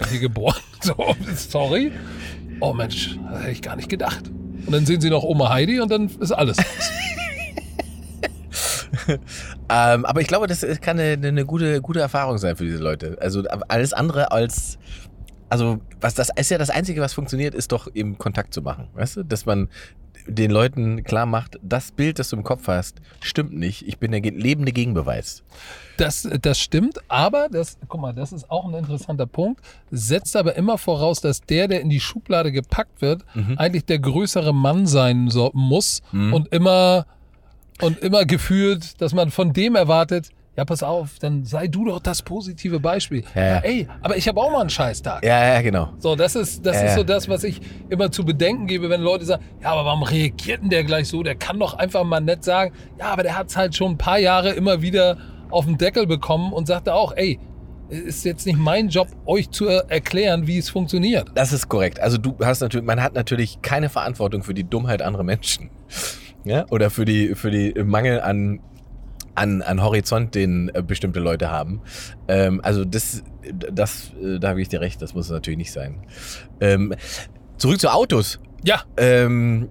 hier 0.06 0.20
geboren. 0.20 0.56
So, 0.80 0.94
sorry. 1.34 1.90
Oh 2.60 2.72
Mensch, 2.72 3.18
das 3.32 3.40
hätte 3.40 3.50
ich 3.50 3.62
gar 3.62 3.74
nicht 3.74 3.88
gedacht. 3.88 4.30
Und 4.64 4.72
dann 4.72 4.86
sehen 4.86 5.00
sie 5.00 5.10
noch 5.10 5.24
Oma 5.24 5.48
Heidi 5.48 5.80
und 5.80 5.90
dann 5.90 6.08
ist 6.20 6.30
alles. 6.30 6.56
Ähm, 9.70 10.04
aber 10.06 10.20
ich 10.20 10.26
glaube, 10.26 10.46
das 10.46 10.64
kann 10.80 10.98
eine, 10.98 11.26
eine 11.26 11.44
gute, 11.44 11.80
gute 11.80 12.00
Erfahrung 12.00 12.38
sein 12.38 12.56
für 12.56 12.64
diese 12.64 12.78
Leute. 12.78 13.18
Also 13.20 13.42
alles 13.68 13.92
andere 13.92 14.32
als. 14.32 14.78
Also, 15.50 15.80
was 16.00 16.14
das 16.14 16.28
ist 16.36 16.50
ja 16.50 16.58
das 16.58 16.68
Einzige, 16.68 17.00
was 17.00 17.14
funktioniert, 17.14 17.54
ist 17.54 17.72
doch 17.72 17.88
eben 17.94 18.18
Kontakt 18.18 18.52
zu 18.52 18.60
machen. 18.60 18.88
Weißt 18.94 19.16
du? 19.16 19.22
Dass 19.24 19.46
man 19.46 19.68
den 20.28 20.50
Leuten 20.50 21.02
klar 21.04 21.26
macht, 21.26 21.58
das 21.62 21.90
Bild, 21.90 22.18
das 22.18 22.30
du 22.30 22.36
im 22.36 22.44
Kopf 22.44 22.68
hast, 22.68 23.00
stimmt 23.20 23.54
nicht. 23.54 23.86
Ich 23.88 23.98
bin 23.98 24.12
der 24.12 24.20
lebende 24.20 24.72
Gegenbeweis. 24.72 25.42
Das, 25.96 26.28
das 26.42 26.60
stimmt, 26.60 26.98
aber 27.08 27.48
das, 27.50 27.78
guck 27.88 28.00
mal, 28.00 28.12
das 28.12 28.32
ist 28.32 28.50
auch 28.50 28.66
ein 28.66 28.74
interessanter 28.74 29.26
Punkt. 29.26 29.60
Setzt 29.90 30.36
aber 30.36 30.54
immer 30.54 30.78
voraus, 30.78 31.20
dass 31.20 31.40
der, 31.40 31.66
der 31.66 31.80
in 31.80 31.88
die 31.88 32.00
Schublade 32.00 32.52
gepackt 32.52 33.00
wird, 33.00 33.24
eigentlich 33.56 33.84
der 33.84 33.98
größere 33.98 34.54
Mann 34.54 34.86
sein 34.86 35.28
muss 35.52 36.02
und 36.12 36.48
immer 36.52 37.06
und 37.80 37.98
immer 38.00 38.24
gefühlt, 38.24 39.00
dass 39.00 39.14
man 39.14 39.30
von 39.30 39.52
dem 39.52 39.76
erwartet, 39.76 40.30
ja, 40.58 40.64
pass 40.64 40.82
auf, 40.82 41.20
dann 41.20 41.44
sei 41.44 41.68
du 41.68 41.84
doch 41.84 42.00
das 42.00 42.20
positive 42.22 42.80
Beispiel. 42.80 43.22
Ja, 43.36 43.42
ja. 43.46 43.58
ey, 43.60 43.86
aber 44.02 44.16
ich 44.16 44.26
habe 44.26 44.40
auch 44.40 44.50
mal 44.50 44.60
einen 44.62 44.70
Scheißtag. 44.70 45.24
Ja, 45.24 45.54
ja, 45.54 45.62
genau. 45.62 45.90
So, 45.98 46.16
das 46.16 46.34
ist, 46.34 46.66
das 46.66 46.76
Ja, 46.76 46.82
ist 46.88 46.94
so 46.96 47.04
das, 47.04 47.28
was 47.28 47.44
ich 47.44 47.60
immer 47.88 48.10
zu 48.10 48.24
bedenken 48.24 48.66
gebe, 48.66 48.90
wenn 48.90 49.00
Leute 49.00 49.24
sagen, 49.24 49.44
ja, 49.62 49.70
aber 49.70 49.84
warum 49.84 50.02
reagiert 50.02 50.60
denn 50.62 50.70
der 50.70 50.82
gleich 50.82 51.06
so? 51.08 51.22
Der 51.22 51.36
kann 51.36 51.60
doch 51.60 51.74
einfach 51.74 52.02
mal 52.02 52.18
nett 52.20 52.42
sagen, 52.42 52.74
ja, 52.98 53.06
aber 53.06 53.22
der 53.22 53.38
hat 53.38 53.50
es 53.50 53.56
halt 53.56 53.76
schon 53.76 53.92
ein 53.92 53.98
paar 53.98 54.18
Jahre 54.18 54.50
immer 54.50 54.82
wieder 54.82 55.16
auf 55.50 55.64
den 55.64 55.78
Deckel 55.78 56.08
bekommen 56.08 56.52
und 56.52 56.66
sagte 56.66 56.92
auch, 56.92 57.12
ey, 57.16 57.38
ist 57.88 58.24
jetzt 58.24 58.44
nicht 58.44 58.58
mein 58.58 58.88
Job, 58.88 59.06
euch 59.26 59.50
zu 59.50 59.66
er- 59.68 59.88
erklären, 59.88 60.46
wie 60.48 60.58
es 60.58 60.68
funktioniert. 60.68 61.30
Das 61.36 61.52
ist 61.52 61.68
korrekt. 61.68 62.00
Also 62.00 62.18
du 62.18 62.36
hast 62.44 62.60
natürlich, 62.60 62.84
man 62.86 63.00
hat 63.02 63.14
natürlich 63.14 63.62
keine 63.62 63.88
Verantwortung 63.88 64.42
für 64.42 64.52
die 64.54 64.64
Dummheit 64.64 65.02
anderer 65.02 65.22
Menschen. 65.22 65.70
Ja? 66.44 66.64
Oder 66.70 66.88
für 66.88 67.04
die, 67.04 67.34
für 67.34 67.50
die 67.50 67.74
Mangel 67.82 68.20
an, 68.20 68.60
an, 69.38 69.62
an 69.62 69.82
Horizont, 69.82 70.34
den 70.34 70.70
äh, 70.74 70.82
bestimmte 70.82 71.20
Leute 71.20 71.50
haben. 71.50 71.80
Ähm, 72.28 72.60
also 72.62 72.84
das, 72.84 73.22
das, 73.72 74.12
äh, 74.22 74.38
da 74.38 74.48
habe 74.50 74.60
ich 74.60 74.68
dir 74.68 74.80
recht, 74.80 75.00
das 75.00 75.14
muss 75.14 75.30
natürlich 75.30 75.58
nicht 75.58 75.72
sein. 75.72 76.02
Ähm, 76.60 76.94
zurück 77.56 77.80
zu 77.80 77.88
Autos. 77.92 78.40
Ja, 78.64 78.82
Ähm, 78.96 79.68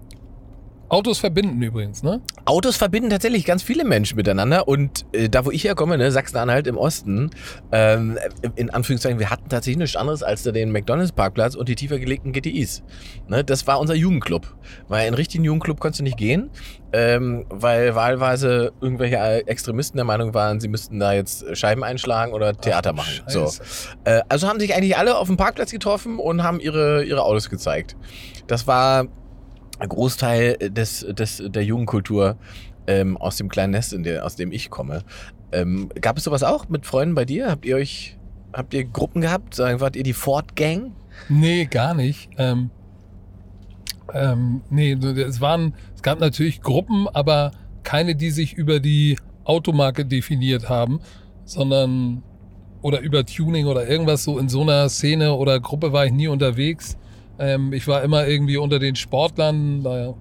Autos 0.89 1.19
verbinden 1.19 1.61
übrigens, 1.61 2.01
ne? 2.01 2.21
Autos 2.45 2.77
verbinden 2.77 3.09
tatsächlich 3.09 3.43
ganz 3.43 3.61
viele 3.61 3.83
Menschen 3.83 4.15
miteinander 4.15 4.67
und 4.67 5.05
äh, 5.11 5.27
da, 5.27 5.45
wo 5.45 5.51
ich 5.51 5.65
herkomme, 5.65 5.97
ne, 5.97 6.11
Sachsen-Anhalt 6.11 6.65
im 6.65 6.77
Osten, 6.77 7.29
ähm, 7.73 8.17
in 8.55 8.69
Anführungszeichen, 8.69 9.19
wir 9.19 9.29
hatten 9.29 9.49
tatsächlich 9.49 9.79
nichts 9.79 9.95
anderes 9.97 10.23
als 10.23 10.43
da 10.43 10.51
den 10.51 10.71
McDonalds-Parkplatz 10.71 11.55
und 11.55 11.67
die 11.67 11.75
tiefer 11.75 11.99
gelegten 11.99 12.31
GTIs. 12.31 12.83
Ne, 13.27 13.43
das 13.43 13.67
war 13.67 13.81
unser 13.81 13.95
Jugendclub. 13.95 14.55
Weil 14.87 15.07
in 15.07 15.13
richtigen 15.13 15.43
Jugendclub 15.43 15.79
konntest 15.79 15.99
du 15.99 16.03
nicht 16.03 16.17
gehen, 16.17 16.49
ähm, 16.93 17.45
weil 17.49 17.95
wahlweise 17.95 18.71
irgendwelche 18.79 19.17
Extremisten 19.47 19.97
der 19.97 20.05
Meinung 20.05 20.33
waren, 20.33 20.61
sie 20.61 20.69
müssten 20.69 20.99
da 20.99 21.11
jetzt 21.11 21.57
Scheiben 21.57 21.83
einschlagen 21.83 22.31
oder 22.31 22.55
Theater 22.55 22.93
machen. 22.93 23.23
So. 23.27 23.51
Äh, 24.05 24.21
also 24.29 24.47
haben 24.47 24.59
sich 24.59 24.73
eigentlich 24.73 24.97
alle 24.97 25.17
auf 25.17 25.27
dem 25.27 25.35
Parkplatz 25.35 25.71
getroffen 25.71 26.17
und 26.17 26.43
haben 26.43 26.61
ihre, 26.61 27.03
ihre 27.03 27.23
Autos 27.23 27.49
gezeigt. 27.49 27.97
Das 28.47 28.67
war 28.67 29.07
Großteil 29.85 30.57
des, 30.57 31.05
des, 31.09 31.43
der 31.45 31.63
Jugendkultur 31.63 32.37
ähm, 32.87 33.17
aus 33.17 33.37
dem 33.37 33.49
kleinen 33.49 33.71
Nest, 33.71 33.93
in 33.93 34.03
der, 34.03 34.25
aus 34.25 34.35
dem 34.35 34.51
ich 34.51 34.69
komme. 34.69 35.03
Ähm, 35.51 35.89
gab 36.01 36.17
es 36.17 36.23
sowas 36.23 36.43
auch 36.43 36.69
mit 36.69 36.85
Freunden 36.85 37.15
bei 37.15 37.25
dir? 37.25 37.49
Habt 37.49 37.65
ihr 37.65 37.75
euch, 37.75 38.17
habt 38.53 38.73
ihr 38.73 38.85
Gruppen 38.85 39.21
gehabt? 39.21 39.53
Sagen, 39.53 39.79
wart 39.79 39.95
ihr 39.95 40.03
die 40.03 40.13
Ford 40.13 40.55
Gang? 40.55 40.91
Nee, 41.29 41.65
gar 41.65 41.93
nicht. 41.93 42.29
Ähm, 42.37 42.69
ähm, 44.13 44.61
nee, 44.69 44.93
es 44.93 45.41
waren, 45.41 45.73
es 45.95 46.01
gab 46.01 46.19
natürlich 46.19 46.61
Gruppen, 46.61 47.07
aber 47.07 47.51
keine, 47.83 48.15
die 48.15 48.31
sich 48.31 48.53
über 48.53 48.79
die 48.79 49.17
Automarke 49.43 50.05
definiert 50.05 50.69
haben, 50.69 50.99
sondern 51.45 52.23
oder 52.81 52.99
über 52.99 53.25
Tuning 53.25 53.65
oder 53.65 53.87
irgendwas 53.87 54.23
so 54.23 54.37
in 54.37 54.49
so 54.49 54.61
einer 54.61 54.89
Szene 54.89 55.33
oder 55.33 55.59
Gruppe 55.59 55.93
war 55.93 56.05
ich 56.05 56.11
nie 56.11 56.27
unterwegs. 56.27 56.97
Ähm, 57.39 57.73
ich 57.73 57.87
war 57.87 58.03
immer 58.03 58.27
irgendwie 58.27 58.57
unter 58.57 58.79
den 58.79 58.95
Sportlern, 58.95 59.83
da 59.83 60.13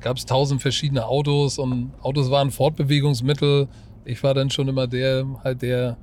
gab 0.00 0.16
es 0.16 0.26
tausend 0.26 0.62
verschiedene 0.62 1.06
Autos 1.06 1.58
und 1.58 1.92
Autos 2.02 2.30
waren 2.30 2.50
Fortbewegungsmittel. 2.50 3.68
Ich 4.04 4.22
war 4.22 4.34
dann 4.34 4.50
schon 4.50 4.68
immer 4.68 4.86
der, 4.86 5.26
halt 5.44 5.62
der, 5.62 5.96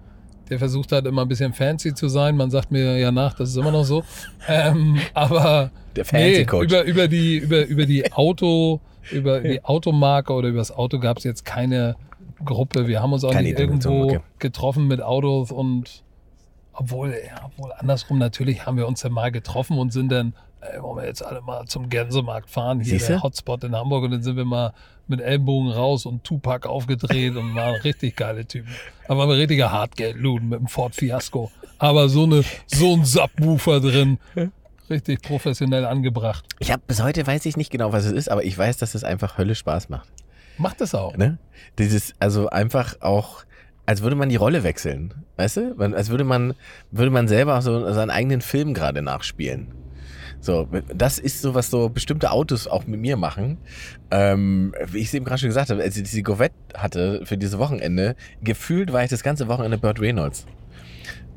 der 0.49 0.60
versucht 0.60 0.91
hat, 0.91 1.05
immer 1.05 1.24
ein 1.24 1.28
bisschen 1.28 1.53
fancy 1.53 1.93
zu 1.93 2.08
sein. 2.08 2.38
Man 2.38 2.51
sagt 2.51 2.72
mir 2.72 2.97
ja 2.97 3.12
nach, 3.12 3.34
das 3.34 3.49
ist 3.49 3.58
immer 3.58 3.72
noch 3.72 3.84
so. 3.84 4.03
Ähm, 4.47 4.97
aber 5.14 5.72
Der 5.95 6.05
Fancy 6.05 6.45
Coach. 6.45 6.66
über, 6.66 6.84
über 6.84 7.08
die, 7.08 7.38
über, 7.38 7.66
über 7.66 7.86
die 7.86 8.12
Auto, 8.14 8.80
über 9.12 9.41
die 9.41 9.64
Automarke 9.66 10.32
oder 10.34 10.49
über 10.49 10.60
das 10.60 10.72
Auto 10.72 10.99
gab 10.99 11.18
es 11.18 11.24
jetzt 11.24 11.43
keine 11.43 11.95
Gruppe. 12.43 12.88
Wir 12.88 13.01
haben 13.01 13.14
uns 13.14 13.24
auch 13.24 13.32
Keine 13.32 13.49
nicht 13.49 13.60
irgendwo 13.60 14.05
okay. 14.05 14.20
getroffen 14.39 14.88
mit 14.88 15.01
Autos 15.01 15.51
und 15.51 16.03
obwohl, 16.74 17.10
ja, 17.10 17.41
obwohl 17.45 17.72
andersrum 17.78 18.20
natürlich 18.20 18.66
haben 18.66 18.78
wir 18.78 18.88
uns 18.88 19.01
dann 19.01 19.12
mal 19.12 19.32
getroffen 19.32 19.78
und 19.80 19.91
sind 19.91 20.12
dann, 20.12 20.34
ey, 20.62 20.82
wollen 20.82 20.97
wir 20.97 21.05
jetzt 21.05 21.24
alle 21.24 21.41
mal 21.41 21.66
zum 21.66 21.89
Gänsemarkt 21.89 22.49
fahren, 22.49 22.80
hier 22.80 22.93
Siehste? 22.93 23.14
der 23.14 23.24
Hotspot 23.24 23.64
in 23.64 23.76
Hamburg 23.76 24.03
und 24.03 24.12
dann 24.12 24.24
sind 24.24 24.38
wir 24.38 24.45
mal 24.45 24.74
mit 25.08 25.22
Ellbogen 25.22 25.72
raus 25.72 26.05
und 26.05 26.24
Tupac 26.24 26.68
aufgedreht 26.68 27.36
und 27.36 27.55
waren 27.55 27.76
richtig 27.84 28.16
geile 28.16 28.45
Typen. 28.45 28.70
Da 29.08 29.18
waren 29.18 29.30
wir 29.30 29.38
richtiger 29.38 29.72
Hartgeldluden 29.72 30.49
mit 30.49 30.60
dem 30.60 30.68
Ford 30.68 30.95
Fiasco. 30.95 31.51
Aber 31.78 32.10
so 32.10 32.24
eine, 32.24 32.43
so 32.66 32.93
ein 32.93 33.05
Subwoofer 33.05 33.80
drin. 33.80 34.20
Richtig 34.89 35.22
professionell 35.22 35.86
angebracht. 35.86 36.45
Ich 36.60 36.72
habe 36.72 36.82
bis 36.88 37.01
heute 37.03 37.26
weiß 37.28 37.45
ich 37.45 37.58
nicht 37.58 37.72
genau, 37.72 37.91
was 37.91 38.05
es 38.05 38.14
ist, 38.14 38.30
aber 38.30 38.43
ich 38.43 38.58
weiß, 38.58 38.78
dass 38.78 38.95
es 38.95 39.03
einfach 39.03 39.38
Hölle 39.38 39.55
Spaß 39.55 39.89
macht. 39.89 40.10
Macht 40.58 40.82
das 40.82 40.95
auch. 40.95 41.16
Ne? 41.16 41.38
Dieses, 41.78 42.14
also 42.20 42.49
einfach 42.49 43.01
auch, 43.01 43.43
als 43.86 44.01
würde 44.01 44.16
man 44.16 44.30
die 44.30 44.38
Rolle 44.38 44.64
wechseln. 44.64 45.14
Weißt 45.36 45.58
du? 45.58 45.76
Als 45.78 46.10
würde 46.10 46.24
man, 46.24 46.55
würde 46.91 47.12
man 47.12 47.28
selber 47.28 47.62
so 47.62 47.93
seinen 47.93 48.10
eigenen 48.10 48.41
Film 48.41 48.74
gerade 48.74 49.01
nachspielen. 49.01 49.74
So, 50.40 50.68
das 50.94 51.20
ist 51.20 51.42
so, 51.42 51.56
was 51.56 51.70
so 51.70 51.90
bestimmte 51.90 52.32
Autos 52.32 52.68
auch 52.68 52.86
mit 52.86 53.00
mir 53.00 53.18
machen. 53.18 53.58
Ähm, 54.12 54.74
wie 54.88 55.00
ich 55.00 55.08
es 55.08 55.14
eben 55.14 55.26
gerade 55.26 55.40
schon 55.40 55.50
gesagt 55.50 55.70
habe, 55.70 55.82
als 55.82 55.98
ich 55.98 56.04
diese 56.04 56.24
Corvette 56.24 56.56
hatte 56.76 57.22
für 57.26 57.38
dieses 57.38 57.58
Wochenende, 57.58 58.16
gefühlt 58.42 58.94
war 58.94 59.04
ich 59.04 59.10
das 59.10 59.24
ganze 59.24 59.48
Wochenende 59.48 59.78
Burt 59.78 60.00
Reynolds. 60.00 60.46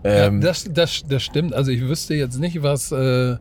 Ähm, 0.05 0.41
ja, 0.41 0.49
das, 0.49 0.65
das, 0.73 1.03
das 1.09 1.23
stimmt. 1.23 1.55
Also 1.55 1.71
ich 1.71 1.81
wüsste 1.81 2.15
jetzt 2.15 2.39
nicht, 2.39 2.63
was, 2.63 2.93
äh, 2.93 3.37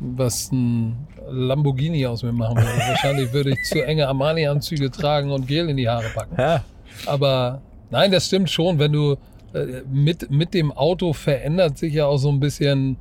was 0.00 0.52
ein 0.52 1.06
Lamborghini 1.30 2.06
aus 2.06 2.22
mir 2.22 2.32
machen 2.32 2.56
würde. 2.56 2.78
Wahrscheinlich 2.88 3.32
würde 3.32 3.50
ich 3.50 3.58
zu 3.64 3.84
enge 3.84 4.06
Armani-Anzüge 4.08 4.90
tragen 4.90 5.30
und 5.30 5.46
Gel 5.46 5.68
in 5.68 5.76
die 5.76 5.88
Haare 5.88 6.08
packen. 6.14 6.34
ja, 6.38 6.64
Aber 7.06 7.62
nein, 7.90 8.10
das 8.10 8.26
stimmt 8.26 8.50
schon. 8.50 8.78
Wenn 8.78 8.92
du 8.92 9.16
äh, 9.54 9.82
mit, 9.90 10.30
mit 10.30 10.54
dem 10.54 10.72
Auto 10.72 11.12
verändert 11.12 11.78
sich 11.78 11.94
ja 11.94 12.06
auch 12.06 12.18
so 12.18 12.30
ein 12.30 12.40
bisschen, 12.40 12.96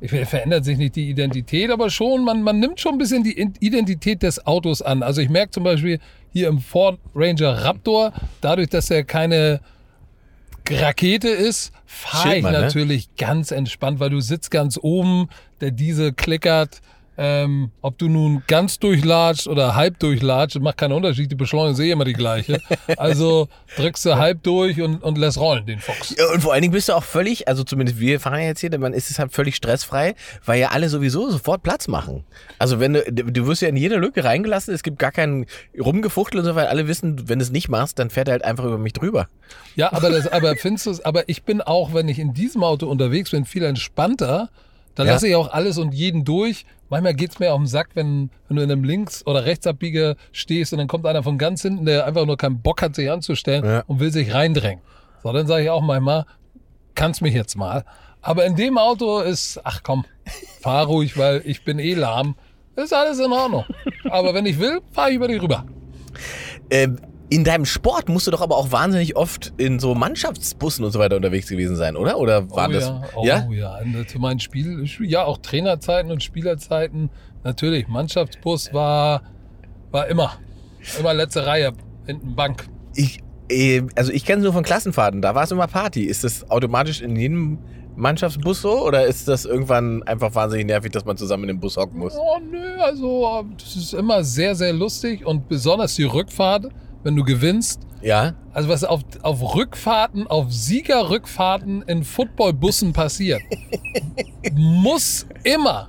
ich 0.00 0.12
will, 0.12 0.26
verändert 0.26 0.64
sich 0.64 0.76
nicht 0.76 0.96
die 0.96 1.08
Identität, 1.08 1.70
aber 1.70 1.88
schon, 1.90 2.24
man, 2.24 2.42
man 2.42 2.58
nimmt 2.58 2.80
schon 2.80 2.96
ein 2.96 2.98
bisschen 2.98 3.24
die 3.24 3.38
Identität 3.60 4.22
des 4.22 4.46
Autos 4.46 4.82
an. 4.82 5.02
Also 5.02 5.20
ich 5.20 5.30
merke 5.30 5.52
zum 5.52 5.64
Beispiel 5.64 6.00
hier 6.32 6.48
im 6.48 6.60
Ford 6.60 6.98
Ranger 7.14 7.64
Raptor, 7.64 8.12
dadurch, 8.40 8.68
dass 8.68 8.90
er 8.90 9.04
keine 9.04 9.60
Rakete 10.68 11.28
ist, 11.28 11.72
fahre 11.86 12.36
ich 12.36 12.44
ne? 12.44 12.52
natürlich 12.52 13.14
ganz 13.16 13.50
entspannt, 13.52 14.00
weil 14.00 14.10
du 14.10 14.20
sitzt 14.20 14.50
ganz 14.50 14.78
oben, 14.80 15.28
der 15.60 15.70
Diesel 15.70 16.12
klickert, 16.12 16.80
Ähm, 17.18 17.70
ob 17.80 17.98
du 17.98 18.08
nun 18.08 18.42
ganz 18.46 18.78
durchlatscht 18.78 19.46
oder 19.46 19.74
halb 19.74 19.98
durchlatscht, 19.98 20.60
macht 20.60 20.76
keinen 20.76 20.92
Unterschied. 20.92 21.30
Die 21.30 21.36
Beschleunigung 21.36 21.74
ist 21.74 21.80
eh 21.80 21.90
immer 21.90 22.04
die 22.04 22.12
gleiche. 22.12 22.60
Also 22.96 23.48
drückst 23.76 24.06
du 24.06 24.16
halb 24.16 24.42
durch 24.42 24.80
und, 24.80 25.02
und 25.02 25.18
lässt 25.18 25.38
rollen 25.38 25.66
den 25.66 25.78
Fuchs. 25.78 26.14
Ja, 26.16 26.26
und 26.32 26.42
vor 26.42 26.52
allen 26.52 26.62
Dingen 26.62 26.72
bist 26.72 26.88
du 26.88 26.94
auch 26.94 27.02
völlig, 27.02 27.48
also 27.48 27.64
zumindest 27.64 27.98
wir 27.98 28.20
fahren 28.20 28.40
ja 28.40 28.46
jetzt 28.46 28.60
hier, 28.60 28.76
man 28.78 28.92
ist 28.92 29.10
es 29.10 29.18
halt 29.18 29.32
völlig 29.32 29.56
stressfrei, 29.56 30.14
weil 30.44 30.60
ja 30.60 30.68
alle 30.68 30.88
sowieso 30.88 31.30
sofort 31.30 31.62
Platz 31.62 31.88
machen. 31.88 32.24
Also 32.58 32.80
wenn 32.80 32.94
du, 32.94 33.02
du 33.10 33.46
wirst 33.46 33.62
ja 33.62 33.68
in 33.68 33.76
jede 33.76 33.96
Lücke 33.96 34.24
reingelassen, 34.24 34.74
es 34.74 34.82
gibt 34.82 34.98
gar 34.98 35.12
keinen 35.12 35.46
Rumgefuchtel 35.78 36.40
und 36.40 36.46
so, 36.46 36.54
weil 36.54 36.66
alle 36.66 36.88
wissen, 36.88 37.28
wenn 37.28 37.38
du 37.38 37.44
es 37.44 37.50
nicht 37.50 37.68
machst, 37.68 37.98
dann 37.98 38.10
fährt 38.10 38.28
er 38.28 38.32
halt 38.32 38.44
einfach 38.44 38.64
über 38.64 38.78
mich 38.78 38.92
drüber. 38.92 39.28
Ja, 39.74 39.92
aber 39.92 40.10
das, 40.10 40.26
aber 40.26 40.54
findest 40.56 40.86
du 40.86 40.90
es, 40.90 41.04
aber 41.04 41.28
ich 41.28 41.42
bin 41.44 41.60
auch, 41.60 41.94
wenn 41.94 42.08
ich 42.08 42.18
in 42.18 42.34
diesem 42.34 42.62
Auto 42.62 42.86
unterwegs 42.86 43.30
bin, 43.30 43.44
viel 43.44 43.64
entspannter. 43.64 44.50
Da 44.96 45.04
Ja. 45.04 45.12
lasse 45.12 45.28
ich 45.28 45.36
auch 45.36 45.52
alles 45.52 45.78
und 45.78 45.94
jeden 45.94 46.24
durch. 46.24 46.64
Manchmal 46.88 47.14
geht's 47.14 47.38
mir 47.38 47.52
auf 47.52 47.58
den 47.60 47.66
Sack, 47.66 47.90
wenn, 47.94 48.30
wenn 48.48 48.56
du 48.56 48.62
in 48.62 48.70
einem 48.70 48.82
Links- 48.84 49.24
oder 49.26 49.44
Rechtsabbieger 49.44 50.16
stehst 50.32 50.72
und 50.72 50.78
dann 50.78 50.88
kommt 50.88 51.06
einer 51.06 51.22
von 51.22 51.38
ganz 51.38 51.62
hinten, 51.62 51.84
der 51.86 52.06
einfach 52.06 52.26
nur 52.26 52.36
keinen 52.36 52.60
Bock 52.62 52.82
hat, 52.82 52.94
sich 52.96 53.10
anzustellen 53.10 53.64
Ja. 53.64 53.84
und 53.86 54.00
will 54.00 54.10
sich 54.10 54.32
reindrängen. 54.34 54.82
So, 55.22 55.32
dann 55.32 55.46
sage 55.46 55.64
ich 55.64 55.70
auch 55.70 55.82
manchmal, 55.82 56.26
kannst 56.94 57.22
mich 57.22 57.34
jetzt 57.34 57.56
mal. 57.56 57.84
Aber 58.22 58.44
in 58.46 58.56
dem 58.56 58.78
Auto 58.78 59.20
ist, 59.20 59.60
ach 59.64 59.82
komm, 59.82 60.04
fahr 60.60 60.86
ruhig, 60.86 61.16
weil 61.18 61.42
ich 61.44 61.64
bin 61.64 61.78
eh 61.78 61.94
lahm. 61.94 62.34
Ist 62.76 62.92
alles 62.92 63.18
in 63.18 63.32
Ordnung. 63.32 63.64
Aber 64.10 64.34
wenn 64.34 64.46
ich 64.46 64.58
will, 64.58 64.80
fahre 64.92 65.10
ich 65.10 65.16
über 65.16 65.28
die 65.28 65.36
rüber. 65.36 65.64
Ähm, 66.70 66.98
in 67.28 67.44
deinem 67.44 67.64
Sport 67.64 68.08
musst 68.08 68.26
du 68.26 68.30
doch 68.30 68.40
aber 68.40 68.56
auch 68.56 68.70
wahnsinnig 68.70 69.16
oft 69.16 69.52
in 69.56 69.78
so 69.80 69.94
Mannschaftsbussen 69.94 70.84
und 70.84 70.92
so 70.92 70.98
weiter 70.98 71.16
unterwegs 71.16 71.48
gewesen 71.48 71.76
sein, 71.76 71.96
oder? 71.96 72.18
Oder 72.18 72.50
war 72.50 72.68
oh 72.68 72.72
das? 72.72 72.84
Ja, 72.84 73.02
oh 73.16 73.24
ja? 73.24 73.48
ja. 73.50 73.78
Und 73.78 74.08
Zu 74.08 74.18
meinen 74.18 74.38
Spiel, 74.38 74.84
ja, 75.00 75.24
auch 75.24 75.38
Trainerzeiten 75.38 76.12
und 76.12 76.22
Spielerzeiten. 76.22 77.10
Natürlich, 77.42 77.88
Mannschaftsbus 77.88 78.72
war, 78.72 79.22
war 79.90 80.06
immer. 80.08 80.34
Immer 81.00 81.14
letzte 81.14 81.46
Reihe, 81.46 81.72
hinten 82.06 82.36
Bank. 82.36 82.68
Ich, 82.94 83.20
äh, 83.50 83.82
also 83.96 84.12
ich 84.12 84.24
kenne 84.24 84.38
es 84.38 84.44
nur 84.44 84.52
von 84.52 84.62
Klassenfahrten, 84.62 85.20
da 85.20 85.34
war 85.34 85.44
es 85.44 85.50
immer 85.50 85.66
Party. 85.66 86.04
Ist 86.04 86.22
das 86.22 86.48
automatisch 86.48 87.00
in 87.00 87.16
jedem 87.16 87.58
Mannschaftsbus 87.96 88.62
so 88.62 88.86
oder 88.86 89.06
ist 89.06 89.26
das 89.26 89.46
irgendwann 89.46 90.02
einfach 90.04 90.34
wahnsinnig 90.34 90.66
nervig, 90.66 90.92
dass 90.92 91.04
man 91.04 91.16
zusammen 91.16 91.44
in 91.44 91.48
dem 91.48 91.60
Bus 91.60 91.76
hocken 91.76 91.98
muss? 91.98 92.14
Oh 92.16 92.38
nö, 92.38 92.76
also 92.78 93.46
das 93.58 93.74
ist 93.74 93.94
immer 93.94 94.22
sehr, 94.22 94.54
sehr 94.54 94.72
lustig 94.72 95.24
und 95.26 95.48
besonders 95.48 95.94
die 95.94 96.04
Rückfahrt, 96.04 96.68
wenn 97.06 97.14
du 97.14 97.22
gewinnst. 97.22 97.80
Ja? 98.02 98.34
Also 98.52 98.68
was 98.68 98.82
auf, 98.84 99.02
auf 99.22 99.54
Rückfahrten, 99.54 100.26
auf 100.26 100.52
Siegerrückfahrten 100.52 101.82
in 101.82 102.02
Footballbussen 102.02 102.92
passiert, 102.92 103.40
muss 104.52 105.24
immer 105.44 105.88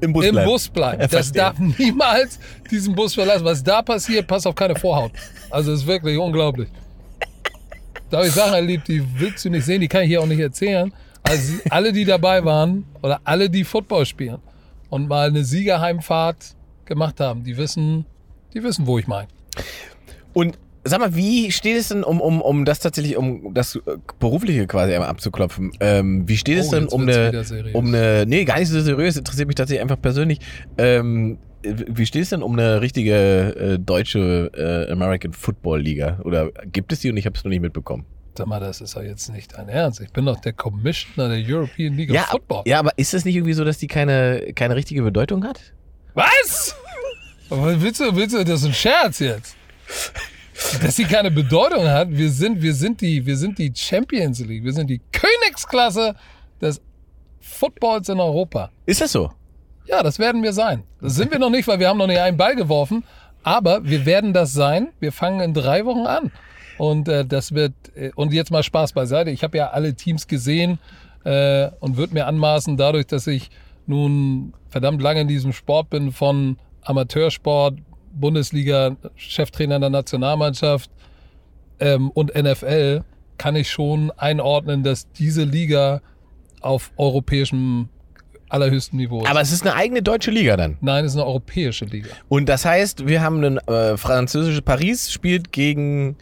Im 0.00 0.12
Bus 0.12 0.24
im 0.24 0.32
bleiben. 0.32 0.50
Bus 0.50 0.68
bleiben. 0.68 1.00
Ja, 1.00 1.06
das 1.06 1.30
darf 1.30 1.58
niemals 1.58 2.40
diesen 2.70 2.94
Bus 2.94 3.14
verlassen. 3.14 3.44
Was 3.44 3.62
da 3.62 3.80
passiert, 3.80 4.26
passt 4.26 4.46
auf 4.46 4.54
keine 4.56 4.74
Vorhaut. 4.74 5.12
Also 5.50 5.72
es 5.72 5.80
ist 5.80 5.86
wirklich 5.86 6.18
unglaublich. 6.18 6.68
Darf 8.10 8.26
ich 8.26 8.32
sagen, 8.32 8.52
Herr 8.52 8.62
Lieb, 8.62 8.84
die 8.84 9.02
willst 9.18 9.44
du 9.44 9.50
nicht 9.50 9.64
sehen, 9.64 9.80
die 9.80 9.88
kann 9.88 10.02
ich 10.02 10.08
hier 10.08 10.20
auch 10.20 10.26
nicht 10.26 10.40
erzählen. 10.40 10.92
Also 11.22 11.54
alle, 11.70 11.92
die 11.92 12.04
dabei 12.04 12.44
waren 12.44 12.84
oder 13.02 13.20
alle, 13.24 13.48
die 13.48 13.64
Football 13.64 14.04
spielen 14.04 14.38
und 14.90 15.08
mal 15.08 15.28
eine 15.28 15.44
Siegerheimfahrt 15.44 16.56
gemacht 16.84 17.20
haben, 17.20 17.44
die 17.44 17.56
wissen, 17.56 18.04
die 18.52 18.62
wissen, 18.62 18.86
wo 18.86 18.98
ich 18.98 19.06
meine. 19.06 19.28
Und 20.36 20.58
sag 20.84 21.00
mal, 21.00 21.16
wie 21.16 21.50
steht 21.50 21.78
es 21.78 21.88
denn, 21.88 22.04
um, 22.04 22.20
um, 22.20 22.42
um 22.42 22.66
das 22.66 22.78
tatsächlich, 22.80 23.16
um 23.16 23.54
das 23.54 23.76
äh, 23.76 23.80
Berufliche 24.18 24.66
quasi 24.66 24.92
einmal 24.92 25.08
abzuklopfen? 25.08 25.70
Ähm, 25.80 26.28
wie 26.28 26.36
steht 26.36 26.58
es 26.58 26.68
Oh, 26.68 26.72
denn 26.72 26.84
um 26.88 27.08
eine, 27.08 27.42
um 27.72 27.86
eine, 27.86 28.26
nee, 28.26 28.44
gar 28.44 28.58
nicht 28.58 28.68
so 28.68 28.78
seriös, 28.82 29.16
interessiert 29.16 29.46
mich 29.48 29.54
tatsächlich 29.54 29.80
einfach 29.80 29.98
persönlich. 29.98 30.40
Ähm, 30.76 31.38
wie 31.62 32.04
steht 32.04 32.24
es 32.24 32.28
denn 32.28 32.42
um 32.42 32.52
eine 32.52 32.82
richtige 32.82 33.14
äh, 33.56 33.78
deutsche 33.78 34.50
äh, 34.54 34.92
American 34.92 35.32
Football 35.32 35.80
Liga? 35.80 36.20
Oder 36.22 36.50
gibt 36.70 36.92
es 36.92 37.00
die 37.00 37.08
und 37.10 37.16
ich 37.16 37.24
habe 37.24 37.34
es 37.38 37.42
noch 37.42 37.48
nicht 37.48 37.62
mitbekommen? 37.62 38.04
Sag 38.36 38.46
mal, 38.46 38.60
das 38.60 38.82
ist 38.82 38.94
ja 38.94 39.00
jetzt 39.00 39.32
nicht 39.32 39.56
dein 39.56 39.70
Ernst. 39.70 40.02
Ich 40.02 40.12
bin 40.12 40.26
doch 40.26 40.38
der 40.38 40.52
Commissioner 40.52 41.30
der 41.34 41.42
European 41.42 41.94
League 41.94 42.10
of 42.10 42.14
Ja, 42.16 42.24
Football. 42.24 42.62
ja, 42.66 42.78
aber 42.78 42.90
ist 42.98 43.14
das 43.14 43.24
nicht 43.24 43.36
irgendwie 43.36 43.54
so, 43.54 43.64
dass 43.64 43.78
die 43.78 43.86
keine, 43.86 44.52
keine 44.54 44.76
richtige 44.76 45.00
Bedeutung 45.00 45.44
hat? 45.44 45.72
Was? 46.12 46.76
Willst 47.48 48.00
du, 48.00 48.14
willst 48.14 48.34
du, 48.34 48.44
das 48.44 48.60
ist 48.60 48.66
ein 48.66 48.74
Scherz 48.74 49.20
jetzt? 49.20 49.56
Dass 50.82 50.96
sie 50.96 51.04
keine 51.04 51.30
Bedeutung 51.30 51.86
hat. 51.86 52.08
Wir 52.10 52.30
sind, 52.30 52.62
wir 52.62 52.74
sind 52.74 53.00
die, 53.00 53.24
wir 53.24 53.36
sind 53.36 53.58
die 53.58 53.72
Champions 53.74 54.40
League. 54.40 54.64
Wir 54.64 54.72
sind 54.72 54.88
die 54.88 55.00
Königsklasse 55.12 56.14
des 56.60 56.80
Footballs 57.40 58.08
in 58.08 58.18
Europa. 58.18 58.70
Ist 58.86 59.00
das 59.00 59.12
so? 59.12 59.30
Ja, 59.86 60.02
das 60.02 60.18
werden 60.18 60.42
wir 60.42 60.52
sein. 60.52 60.82
Das 61.00 61.14
sind 61.14 61.30
wir 61.30 61.38
noch 61.38 61.50
nicht, 61.50 61.68
weil 61.68 61.78
wir 61.78 61.88
haben 61.88 61.98
noch 61.98 62.06
nicht 62.06 62.18
einen 62.18 62.36
Ball 62.36 62.56
geworfen. 62.56 63.04
Aber 63.42 63.84
wir 63.84 64.04
werden 64.06 64.32
das 64.32 64.52
sein. 64.52 64.88
Wir 64.98 65.12
fangen 65.12 65.40
in 65.40 65.54
drei 65.54 65.84
Wochen 65.84 66.06
an. 66.06 66.32
Und 66.78 67.08
äh, 67.08 67.24
das 67.24 67.52
wird, 67.52 67.72
äh, 67.94 68.10
und 68.16 68.32
jetzt 68.32 68.50
mal 68.50 68.62
Spaß 68.62 68.92
beiseite. 68.92 69.30
Ich 69.30 69.44
habe 69.44 69.56
ja 69.56 69.70
alle 69.70 69.94
Teams 69.94 70.26
gesehen 70.26 70.78
äh, 71.24 71.70
und 71.80 71.96
würde 71.96 72.14
mir 72.14 72.26
anmaßen, 72.26 72.76
dadurch, 72.76 73.06
dass 73.06 73.26
ich 73.26 73.50
nun 73.86 74.52
verdammt 74.68 75.00
lange 75.00 75.20
in 75.20 75.28
diesem 75.28 75.52
Sport 75.52 75.90
bin, 75.90 76.12
von 76.12 76.58
Amateursport, 76.82 77.78
Bundesliga, 78.20 78.96
Cheftrainer 79.14 79.78
der 79.78 79.90
Nationalmannschaft 79.90 80.90
ähm, 81.80 82.10
und 82.10 82.34
NFL, 82.34 83.02
kann 83.38 83.56
ich 83.56 83.70
schon 83.70 84.10
einordnen, 84.12 84.82
dass 84.82 85.10
diese 85.12 85.44
Liga 85.44 86.00
auf 86.60 86.90
europäischem 86.96 87.88
allerhöchstem 88.48 88.98
Niveau 88.98 89.22
ist. 89.22 89.30
Aber 89.30 89.40
es 89.40 89.52
ist 89.52 89.66
eine 89.66 89.74
eigene 89.74 90.02
deutsche 90.02 90.30
Liga 90.30 90.56
dann. 90.56 90.78
Nein, 90.80 91.04
es 91.04 91.12
ist 91.12 91.18
eine 91.18 91.26
europäische 91.26 91.84
Liga. 91.84 92.08
Und 92.28 92.48
das 92.48 92.64
heißt, 92.64 93.06
wir 93.06 93.20
haben 93.22 93.42
ein 93.44 93.58
äh, 93.58 93.96
französische 93.96 94.62
Paris 94.62 95.10
spielt 95.10 95.52
gegen 95.52 96.16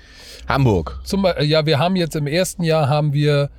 Hamburg. 0.48 1.00
Zum 1.04 1.22
Beispiel, 1.22 1.46
ja, 1.46 1.66
wir 1.66 1.78
haben 1.78 1.96
jetzt 1.96 2.16
im 2.16 2.26
ersten 2.26 2.62
Jahr 2.62 2.88
haben 2.88 3.12
wir, 3.12 3.50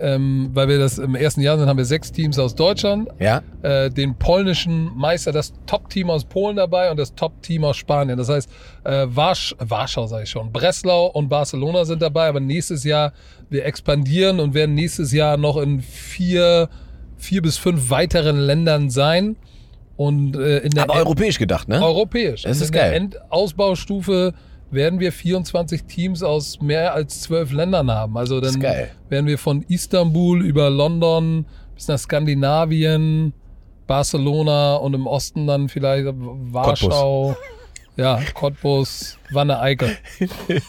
ähm, 0.00 0.50
weil 0.54 0.68
wir 0.68 0.78
das 0.78 0.98
im 0.98 1.14
ersten 1.14 1.40
Jahr 1.40 1.58
sind, 1.58 1.68
haben 1.68 1.76
wir 1.76 1.84
sechs 1.84 2.10
Teams 2.12 2.38
aus 2.38 2.54
Deutschland, 2.54 3.08
Ja? 3.18 3.42
äh, 3.62 3.90
den 3.90 4.14
polnischen 4.16 4.90
Meister, 4.96 5.32
das 5.32 5.52
Top-Team 5.66 6.10
aus 6.10 6.24
Polen 6.24 6.56
dabei 6.56 6.90
und 6.90 6.96
das 6.98 7.14
Top-Team 7.14 7.64
aus 7.64 7.76
Spanien. 7.76 8.16
Das 8.18 8.28
heißt, 8.28 8.50
äh, 8.84 9.06
Warsch, 9.08 9.54
Warschau 9.58 10.06
sage 10.06 10.24
ich 10.24 10.30
schon, 10.30 10.52
Breslau 10.52 11.06
und 11.06 11.28
Barcelona 11.28 11.84
sind 11.84 12.00
dabei, 12.02 12.28
aber 12.28 12.40
nächstes 12.40 12.84
Jahr, 12.84 13.12
wir 13.48 13.64
expandieren 13.64 14.40
und 14.40 14.54
werden 14.54 14.74
nächstes 14.74 15.12
Jahr 15.12 15.36
noch 15.36 15.56
in 15.56 15.80
vier, 15.80 16.68
vier 17.18 17.42
bis 17.42 17.56
fünf 17.58 17.90
weiteren 17.90 18.36
Ländern 18.38 18.90
sein. 18.90 19.36
Und 19.96 20.34
äh, 20.34 20.60
in 20.60 20.70
der 20.70 20.84
Aber 20.84 20.94
europäisch 20.94 21.38
gedacht, 21.38 21.68
ne? 21.68 21.82
Europäisch. 21.82 22.42
Das 22.44 22.58
ist 22.62 22.68
in 22.68 22.72
geil. 22.72 22.90
der 22.90 22.96
Endausbaustufe 23.50 24.32
werden 24.70 25.00
wir 25.00 25.12
24 25.12 25.84
Teams 25.84 26.22
aus 26.22 26.60
mehr 26.60 26.94
als 26.94 27.22
zwölf 27.22 27.52
Ländern 27.52 27.90
haben. 27.90 28.16
Also 28.16 28.40
dann 28.40 28.62
werden 28.62 29.26
wir 29.26 29.38
von 29.38 29.62
Istanbul 29.68 30.44
über 30.44 30.70
London 30.70 31.46
bis 31.74 31.88
nach 31.88 31.98
Skandinavien, 31.98 33.32
Barcelona 33.86 34.76
und 34.76 34.94
im 34.94 35.06
Osten 35.06 35.46
dann 35.46 35.68
vielleicht 35.68 36.06
Warschau, 36.14 37.36
ja, 37.96 38.20
Cottbus, 38.34 39.18
Wanne 39.32 39.58
Eickel. 39.60 39.96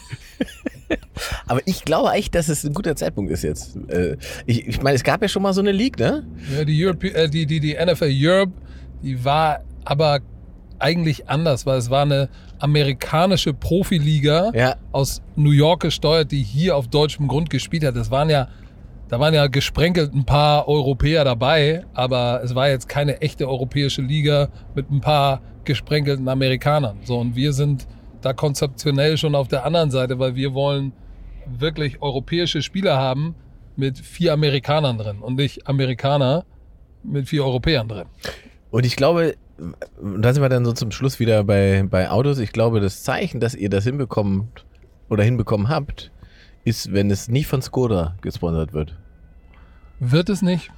Aber 1.46 1.60
ich 1.66 1.84
glaube 1.84 2.10
echt, 2.12 2.34
dass 2.34 2.48
es 2.48 2.64
ein 2.64 2.74
guter 2.74 2.96
Zeitpunkt 2.96 3.30
ist 3.30 3.42
jetzt. 3.42 3.76
Äh, 3.88 4.16
ich, 4.46 4.66
ich 4.66 4.82
meine, 4.82 4.96
es 4.96 5.04
gab 5.04 5.22
ja 5.22 5.28
schon 5.28 5.42
mal 5.42 5.52
so 5.52 5.60
eine 5.60 5.72
League, 5.72 5.98
ne? 5.98 6.26
Ja, 6.54 6.64
die, 6.64 6.84
Europe, 6.84 7.06
äh, 7.14 7.28
die, 7.28 7.46
die, 7.46 7.60
die 7.60 7.74
NFL 7.74 8.10
Europe, 8.12 8.52
die 9.02 9.24
war 9.24 9.60
aber 9.84 10.20
eigentlich 10.82 11.28
anders, 11.28 11.64
weil 11.66 11.78
es 11.78 11.88
war 11.90 12.02
eine 12.02 12.28
amerikanische 12.58 13.52
Profiliga 13.54 14.50
Ja. 14.54 14.76
aus 14.92 15.22
New 15.36 15.50
York 15.50 15.80
gesteuert, 15.82 16.30
die 16.32 16.42
hier 16.42 16.76
auf 16.76 16.88
deutschem 16.88 17.28
Grund 17.28 17.50
gespielt 17.50 17.84
hat. 17.84 17.96
Das 17.96 18.10
waren 18.10 18.28
ja, 18.30 18.48
da 19.08 19.20
waren 19.20 19.34
ja 19.34 19.46
gesprenkelt 19.46 20.12
ein 20.14 20.24
paar 20.24 20.68
Europäer 20.68 21.24
dabei, 21.24 21.84
aber 21.94 22.40
es 22.44 22.54
war 22.54 22.68
jetzt 22.68 22.88
keine 22.88 23.20
echte 23.20 23.48
europäische 23.48 24.02
Liga 24.02 24.48
mit 24.74 24.90
ein 24.90 25.00
paar 25.00 25.40
gesprenkelten 25.64 26.28
Amerikanern. 26.28 26.98
So, 27.04 27.18
und 27.18 27.36
wir 27.36 27.52
sind 27.52 27.86
da 28.20 28.32
konzeptionell 28.32 29.16
schon 29.16 29.34
auf 29.34 29.48
der 29.48 29.64
anderen 29.64 29.90
Seite, 29.90 30.18
weil 30.18 30.34
wir 30.34 30.54
wollen 30.54 30.92
wirklich 31.46 32.00
europäische 32.02 32.62
Spieler 32.62 32.96
haben 32.96 33.34
mit 33.76 33.98
vier 33.98 34.32
Amerikanern 34.32 34.98
drin 34.98 35.18
und 35.20 35.36
nicht 35.36 35.66
Amerikaner 35.66 36.44
mit 37.02 37.28
vier 37.28 37.44
Europäern 37.44 37.88
drin. 37.88 38.06
Und 38.70 38.86
ich 38.86 38.96
glaube, 38.96 39.34
da 40.20 40.32
sind 40.32 40.42
wir 40.42 40.48
dann 40.48 40.64
so 40.64 40.72
zum 40.72 40.90
Schluss 40.90 41.20
wieder 41.20 41.44
bei, 41.44 41.84
bei 41.88 42.10
Autos. 42.10 42.38
Ich 42.38 42.52
glaube, 42.52 42.80
das 42.80 43.02
Zeichen, 43.02 43.40
dass 43.40 43.54
ihr 43.54 43.70
das 43.70 43.84
hinbekommt 43.84 44.64
oder 45.08 45.22
hinbekommen 45.24 45.68
habt, 45.68 46.10
ist, 46.64 46.92
wenn 46.92 47.10
es 47.10 47.28
nicht 47.28 47.46
von 47.46 47.62
Skoda 47.62 48.16
gesponsert 48.22 48.72
wird. 48.72 48.96
Wird 50.00 50.28
es 50.28 50.42
nicht. 50.42 50.70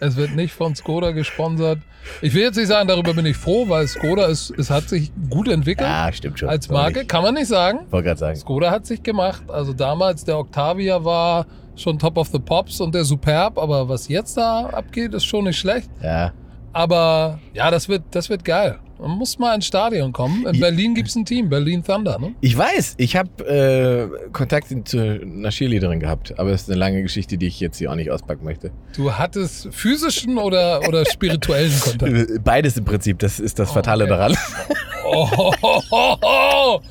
Es 0.00 0.16
wird 0.16 0.34
nicht 0.34 0.52
von 0.54 0.74
Skoda 0.74 1.10
gesponsert. 1.10 1.78
Ich 2.22 2.32
will 2.32 2.42
jetzt 2.42 2.56
nicht 2.56 2.68
sagen, 2.68 2.88
darüber 2.88 3.12
bin 3.12 3.26
ich 3.26 3.36
froh, 3.36 3.68
weil 3.68 3.86
Skoda 3.86 4.24
ist, 4.26 4.50
es 4.56 4.70
hat 4.70 4.88
sich 4.88 5.12
gut 5.28 5.48
entwickelt 5.48 5.86
Ja, 5.86 6.10
stimmt 6.12 6.38
schon. 6.38 6.48
als. 6.48 6.70
Marke, 6.70 7.04
kann 7.04 7.22
man 7.22 7.34
nicht 7.34 7.48
sagen. 7.48 7.80
Wollte 7.90 8.06
gerade 8.08 8.18
sagen. 8.20 8.36
Skoda 8.36 8.70
hat 8.70 8.86
sich 8.86 9.02
gemacht. 9.02 9.42
Also 9.48 9.74
damals 9.74 10.24
der 10.24 10.38
Octavia 10.38 11.04
war 11.04 11.46
schon 11.76 11.98
Top 11.98 12.16
of 12.16 12.28
the 12.28 12.38
Pops 12.38 12.80
und 12.80 12.94
der 12.94 13.04
Superb, 13.04 13.58
aber 13.58 13.88
was 13.88 14.08
jetzt 14.08 14.36
da 14.38 14.66
abgeht, 14.66 15.12
ist 15.12 15.24
schon 15.24 15.44
nicht 15.44 15.58
schlecht. 15.58 15.90
Ja. 16.02 16.32
Aber 16.72 17.38
ja, 17.54 17.70
das 17.70 17.88
wird, 17.88 18.02
das 18.10 18.28
wird 18.28 18.44
geil. 18.44 18.78
Man 19.00 19.12
muss 19.12 19.38
mal 19.38 19.54
ins 19.54 19.66
Stadion 19.66 20.12
kommen. 20.12 20.46
In. 20.46 20.60
Berlin 20.60 20.94
gibt's 20.94 21.16
ein 21.16 21.24
Team, 21.24 21.48
Berlin 21.48 21.82
Thunder. 21.82 22.18
Ne? 22.18 22.34
Ich 22.42 22.56
weiß, 22.56 22.94
ich 22.98 23.16
habe 23.16 23.46
äh, 23.46 24.30
Kontakt 24.32 24.66
zu 24.86 24.98
einer 25.00 25.48
Cheerleaderin 25.48 26.00
gehabt, 26.00 26.38
aber 26.38 26.50
es 26.50 26.62
ist 26.62 26.70
eine 26.70 26.78
lange 26.78 27.02
Geschichte, 27.02 27.38
die 27.38 27.46
ich 27.46 27.60
jetzt 27.60 27.78
hier 27.78 27.90
auch 27.90 27.94
nicht 27.94 28.10
auspacken 28.10 28.44
möchte. 28.44 28.70
Du 28.94 29.12
hattest 29.12 29.68
physischen 29.72 30.36
oder, 30.36 30.86
oder 30.86 31.06
spirituellen 31.06 31.72
Kontakt? 31.80 32.44
Beides 32.44 32.76
im 32.76 32.84
Prinzip, 32.84 33.18
das 33.20 33.40
ist 33.40 33.58
das 33.58 33.72
Fatale 33.72 34.04
okay. 34.04 34.12
daran. 34.12 34.36
Oh, 35.12 35.30
ho, 35.30 35.52
ho, 35.62 35.82
ho, 35.90 36.18
ho. 36.22 36.82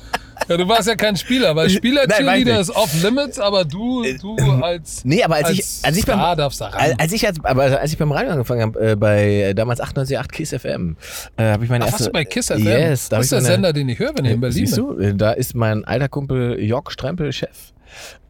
Ja, 0.50 0.56
du 0.56 0.66
warst 0.66 0.88
ja 0.88 0.96
kein 0.96 1.14
Spieler, 1.14 1.54
weil 1.54 1.70
Spieler 1.70 2.02
Nein, 2.08 2.26
weiß 2.26 2.34
Cheerleader 2.34 2.60
ist 2.60 2.70
off 2.70 3.02
limits, 3.04 3.38
aber 3.38 3.64
du, 3.64 4.02
du 4.20 4.34
als, 4.60 5.04
Nee, 5.04 5.22
aber 5.22 5.36
als, 5.36 5.46
als 5.46 5.58
ich, 5.58 5.84
als 5.84 5.96
ich 5.96 6.06
beim, 6.06 6.18
darfst 6.18 6.60
da 6.60 6.66
rein. 6.66 6.96
Als 6.98 7.12
ich, 7.12 7.24
als, 7.24 7.38
aber 7.44 7.62
als 7.62 7.92
ich 7.92 7.98
beim 7.98 8.10
Radio 8.10 8.32
angefangen 8.32 8.62
habe, 8.62 8.90
äh, 8.90 8.96
bei 8.96 9.42
äh, 9.42 9.54
damals 9.54 9.80
98.8 9.80 10.26
KISS 10.26 10.54
FM, 10.60 10.96
äh, 11.36 11.52
habe 11.52 11.62
ich 11.62 11.70
meine 11.70 11.84
Ach, 11.84 11.92
erste... 11.92 12.06
du 12.06 12.10
bei 12.10 12.24
KISS 12.24 12.48
FM? 12.48 12.66
Yes, 12.66 13.08
da 13.08 13.18
das 13.18 13.26
ist 13.26 13.32
der 13.32 13.42
Sender, 13.42 13.72
den 13.72 13.88
ich 13.88 14.00
höre, 14.00 14.12
wenn 14.18 14.24
ich 14.24 14.32
in 14.32 14.40
Berlin 14.40 14.66
Siehst 14.66 14.74
bin. 14.74 14.86
du, 14.86 14.98
äh, 14.98 15.14
da 15.14 15.30
ist 15.30 15.54
mein 15.54 15.84
alter 15.84 16.08
Kumpel 16.08 16.58
Jörg 16.58 16.90
Strempel 16.90 17.32
Chef. 17.32 17.72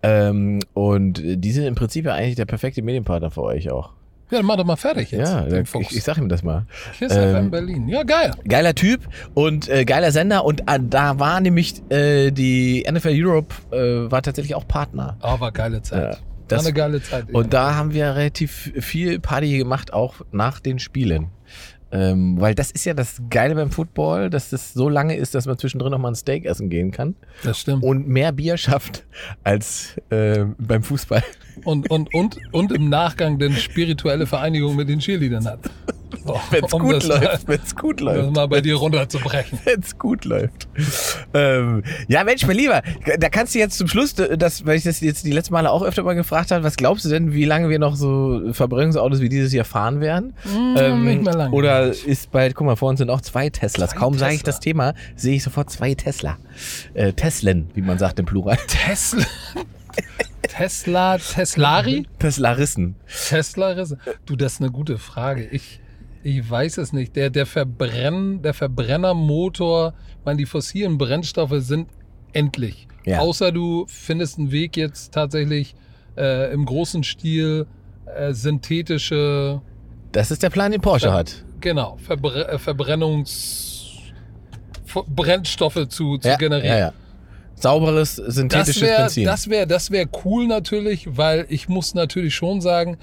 Ähm, 0.02 0.60
und 0.74 1.24
äh, 1.24 1.38
die 1.38 1.52
sind 1.52 1.64
im 1.64 1.74
Prinzip 1.74 2.04
ja 2.04 2.12
eigentlich 2.12 2.36
der 2.36 2.44
perfekte 2.44 2.82
Medienpartner 2.82 3.30
für 3.30 3.44
euch 3.44 3.70
auch. 3.70 3.92
Ja, 4.30 4.38
dann 4.38 4.46
mach 4.46 4.56
doch 4.56 4.64
mal 4.64 4.76
fertig 4.76 5.10
jetzt. 5.10 5.28
ja, 5.28 5.40
den 5.42 5.62
ich, 5.64 5.68
Fuchs. 5.68 5.92
ich 5.92 6.02
sag 6.04 6.16
ihm 6.18 6.28
das 6.28 6.42
mal. 6.42 6.66
KISS 6.98 7.14
ähm, 7.16 7.30
FM 7.36 7.50
Berlin. 7.50 7.88
Ja, 7.88 8.02
geil. 8.02 8.32
Geiler 8.48 8.74
Typ 8.74 9.00
und 9.34 9.68
äh, 9.68 9.84
geiler 9.84 10.12
Sender 10.12 10.44
und 10.44 10.62
äh, 10.70 10.78
da 10.80 11.18
war 11.18 11.40
nämlich 11.40 11.82
äh, 11.90 12.30
die 12.30 12.86
NFL 12.90 13.12
Europe 13.14 13.54
äh, 13.72 14.10
war 14.10 14.22
tatsächlich 14.22 14.54
auch 14.54 14.66
Partner. 14.68 15.16
Oh, 15.22 15.40
war 15.40 15.50
geile 15.52 15.82
Zeit. 15.82 16.02
Ja, 16.02 16.10
war 16.10 16.18
das- 16.48 16.64
eine 16.64 16.74
geile 16.74 17.02
Zeit. 17.02 17.30
Und 17.32 17.52
da 17.52 17.74
haben 17.74 17.92
wir 17.92 18.14
relativ 18.16 18.72
viel 18.80 19.18
Party 19.20 19.58
gemacht, 19.58 19.92
auch 19.92 20.16
nach 20.32 20.60
den 20.60 20.78
Spielen. 20.78 21.28
Ähm, 21.93 22.41
weil 22.41 22.55
das 22.55 22.70
ist 22.70 22.84
ja 22.84 22.95
das 22.95 23.20
Geile 23.30 23.55
beim 23.57 23.70
Football, 23.70 24.30
dass 24.30 24.51
das 24.51 24.72
so 24.72 24.88
lange 24.88 25.16
ist, 25.16 25.34
dass 25.34 25.47
man 25.47 25.59
zwischendrin 25.59 25.91
noch 25.91 25.99
mal 25.99 26.09
ein 26.09 26.14
Steak 26.14 26.45
essen 26.45 26.70
gehen 26.70 26.93
kann 26.93 27.16
das 27.43 27.59
stimmt. 27.59 27.82
und 27.82 28.07
mehr 28.07 28.30
Bier 28.30 28.57
schafft 28.57 29.05
als 29.43 29.97
äh, 30.11 30.45
beim 30.59 30.82
Fußball. 30.82 31.22
Und, 31.64 31.91
und, 31.91 32.14
und, 32.14 32.38
und 32.53 32.72
im 32.72 32.88
Nachgang 32.88 33.38
dann 33.38 33.53
spirituelle 33.53 34.26
Vereinigung 34.26 34.76
mit 34.76 34.88
den 34.88 35.01
Cheerleadern 35.01 35.47
hat. 35.47 35.70
Wenn 36.50 36.64
es 36.64 36.72
um 36.72 36.82
gut 36.82 37.04
läuft, 37.04 37.42
wenn 37.48 37.61
es 37.61 37.76
gut 37.76 38.00
das 38.00 38.04
läuft. 38.04 38.34
mal 38.34 38.46
bei 38.46 38.61
dir 38.61 38.76
runterzubrechen. 38.76 39.58
Wenn 39.64 39.80
es 39.80 39.98
gut 39.98 40.24
läuft. 40.24 40.68
Ähm, 41.34 41.82
ja, 42.08 42.24
Mensch, 42.24 42.46
mein 42.46 42.56
Lieber, 42.56 42.82
da 43.18 43.28
kannst 43.28 43.54
du 43.54 43.58
jetzt 43.58 43.76
zum 43.78 43.88
Schluss, 43.88 44.14
das, 44.14 44.66
weil 44.66 44.76
ich 44.76 44.84
das 44.84 45.00
jetzt 45.00 45.24
die 45.24 45.32
letzten 45.32 45.52
Male 45.52 45.70
auch 45.70 45.82
öfter 45.82 46.02
mal 46.02 46.14
gefragt 46.14 46.50
habe, 46.50 46.64
was 46.64 46.76
glaubst 46.76 47.04
du 47.04 47.08
denn, 47.08 47.32
wie 47.32 47.44
lange 47.44 47.68
wir 47.68 47.78
noch 47.78 47.96
so 47.96 48.52
Verbrennungsautos 48.52 49.20
wie 49.20 49.28
dieses 49.28 49.52
Jahr 49.52 49.64
fahren 49.64 50.00
werden? 50.00 50.34
Mm, 50.44 51.04
nicht 51.04 51.22
mehr 51.22 51.34
lange. 51.34 51.54
Oder 51.54 51.88
ist 51.88 52.30
bald, 52.30 52.54
guck 52.54 52.66
mal, 52.66 52.76
vor 52.76 52.90
uns 52.90 52.98
sind 52.98 53.11
auch 53.11 53.20
zwei 53.20 53.50
Teslas. 53.50 53.90
Zwei 53.90 53.98
Kaum 53.98 54.18
sage 54.18 54.34
ich 54.34 54.40
Tesla. 54.40 54.52
das 54.52 54.61
Thema, 54.61 54.94
sehe 55.16 55.36
ich 55.36 55.42
sofort 55.42 55.70
zwei 55.70 55.94
Tesla. 55.94 56.38
Äh, 56.94 57.12
Teslen, 57.12 57.70
wie 57.74 57.82
man 57.82 57.98
sagt 57.98 58.18
im 58.18 58.26
Plural. 58.26 58.58
Tesla. 58.66 59.24
Tesla, 60.42 61.18
Teslari? 61.18 62.06
Teslarissen. 62.18 62.96
Tesla? 63.28 63.74
Du, 64.26 64.36
das 64.36 64.54
ist 64.54 64.61
eine 64.61 64.70
gute 64.70 64.98
Frage. 64.98 65.44
Ich, 65.44 65.80
ich 66.22 66.48
weiß 66.50 66.78
es 66.78 66.92
nicht. 66.92 67.16
Der, 67.16 67.30
der, 67.30 67.46
Verbrenn, 67.46 68.42
der 68.42 68.54
Verbrennermotor, 68.54 69.94
ich 70.18 70.24
meine, 70.24 70.36
die 70.38 70.46
fossilen 70.46 70.98
Brennstoffe 70.98 71.54
sind 71.58 71.88
endlich. 72.32 72.86
Ja. 73.06 73.20
Außer 73.20 73.50
du 73.52 73.86
findest 73.88 74.38
einen 74.38 74.50
Weg 74.52 74.76
jetzt 74.76 75.12
tatsächlich 75.14 75.74
äh, 76.16 76.52
im 76.52 76.64
großen 76.66 77.02
Stil 77.02 77.66
äh, 78.06 78.32
synthetische, 78.34 79.60
Das 80.12 80.30
ist 80.30 80.42
der 80.42 80.50
Plan, 80.50 80.72
den 80.72 80.80
Porsche 80.80 81.06
Ja. 81.06 81.14
hat. 81.14 81.44
genau, 81.60 81.96
Verbre 82.04 82.48
äh, 82.48 82.58
Verbrennungs... 82.58 83.66
F- 84.86 85.04
Brennstoffe 85.06 85.86
zu, 85.88 86.18
zu 86.18 86.28
Ja, 86.28 86.36
generieren. 86.36 86.78
ja. 86.78 86.92
Sauberes, 87.54 88.16
Das 88.16 88.34
synthetisches 88.34 88.82
wäre 88.82 89.02
Benzin. 89.02 89.24
das 89.24 89.48
wär, 89.48 89.66
das 89.66 89.90
wär 89.90 90.06
cool 90.24 90.46
natürlich, 90.46 91.16
weil 91.16 91.46
ich 91.48 91.68
muss 91.68 91.94
natürlich 91.94 92.34
schon 92.34 92.60
sagen, 92.60 92.96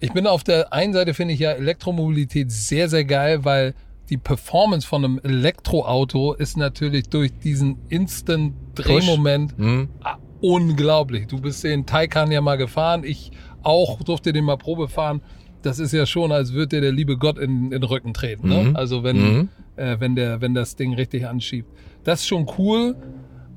ich 0.00 0.12
bin 0.12 0.26
auf 0.26 0.42
der 0.44 0.72
einen 0.72 0.92
Seite 0.92 1.14
finde 1.14 1.34
ich 1.34 1.40
ja 1.40 1.52
Elektromobilität 1.52 2.50
sehr, 2.50 2.88
sehr 2.88 3.04
geil, 3.04 3.44
weil 3.44 3.74
die 4.08 4.16
Performance 4.16 4.86
von 4.86 5.04
einem 5.04 5.20
Elektroauto 5.22 6.32
ist 6.34 6.56
natürlich 6.56 7.08
durch 7.08 7.32
diesen 7.38 7.76
Instant-Drehmoment 7.88 9.54
Hm? 9.56 9.88
ah, 10.02 10.16
unglaublich. 10.40 11.26
Du 11.26 11.40
bist 11.40 11.62
den 11.64 11.86
Taycan 11.86 12.30
ja 12.30 12.40
mal 12.40 12.56
gefahren, 12.56 13.04
ich 13.04 13.30
auch 13.62 14.02
durfte 14.02 14.32
den 14.32 14.44
mal 14.44 14.56
Probe 14.56 14.88
fahren. 14.88 15.20
Das 15.62 15.78
ist 15.78 15.92
ja 15.92 16.06
schon, 16.06 16.32
als 16.32 16.54
würde 16.54 16.76
dir 16.76 16.80
der 16.80 16.92
liebe 16.92 17.18
Gott 17.18 17.38
in, 17.38 17.64
in 17.64 17.70
den 17.70 17.82
Rücken 17.82 18.14
treten. 18.14 18.48
Ne? 18.48 18.64
Mhm. 18.70 18.76
Also 18.76 19.02
wenn, 19.04 19.16
Mhm. 19.16 19.48
äh, 19.76 19.96
wenn, 20.00 20.16
der, 20.16 20.40
wenn 20.40 20.54
das 20.54 20.74
Ding 20.76 20.94
richtig 20.94 21.26
anschiebt. 21.26 21.68
Das 22.04 22.20
ist 22.20 22.26
schon 22.26 22.50
cool. 22.58 22.96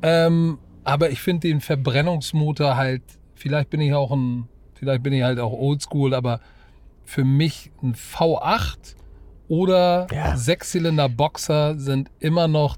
Ähm, 0.01 0.57
aber 0.83 1.09
ich 1.11 1.19
finde 1.21 1.47
den 1.47 1.61
Verbrennungsmotor 1.61 2.75
halt, 2.75 3.01
vielleicht 3.35 3.69
bin 3.69 3.79
ich 3.79 3.93
auch 3.93 4.11
ein, 4.11 4.49
vielleicht 4.83 5.03
bin 5.03 5.13
ich 5.13 5.23
halt 5.23 5.39
auch 5.39 5.53
oldschool, 5.53 6.13
aber 6.13 6.39
für 7.05 7.23
mich 7.23 7.71
ein 7.81 7.95
V8 7.95 8.95
oder 9.47 10.07
Ja. 10.11 10.37
Sechszylinder 10.37 11.09
Boxer 11.09 11.77
sind 11.77 12.09
immer 12.19 12.47
noch 12.47 12.77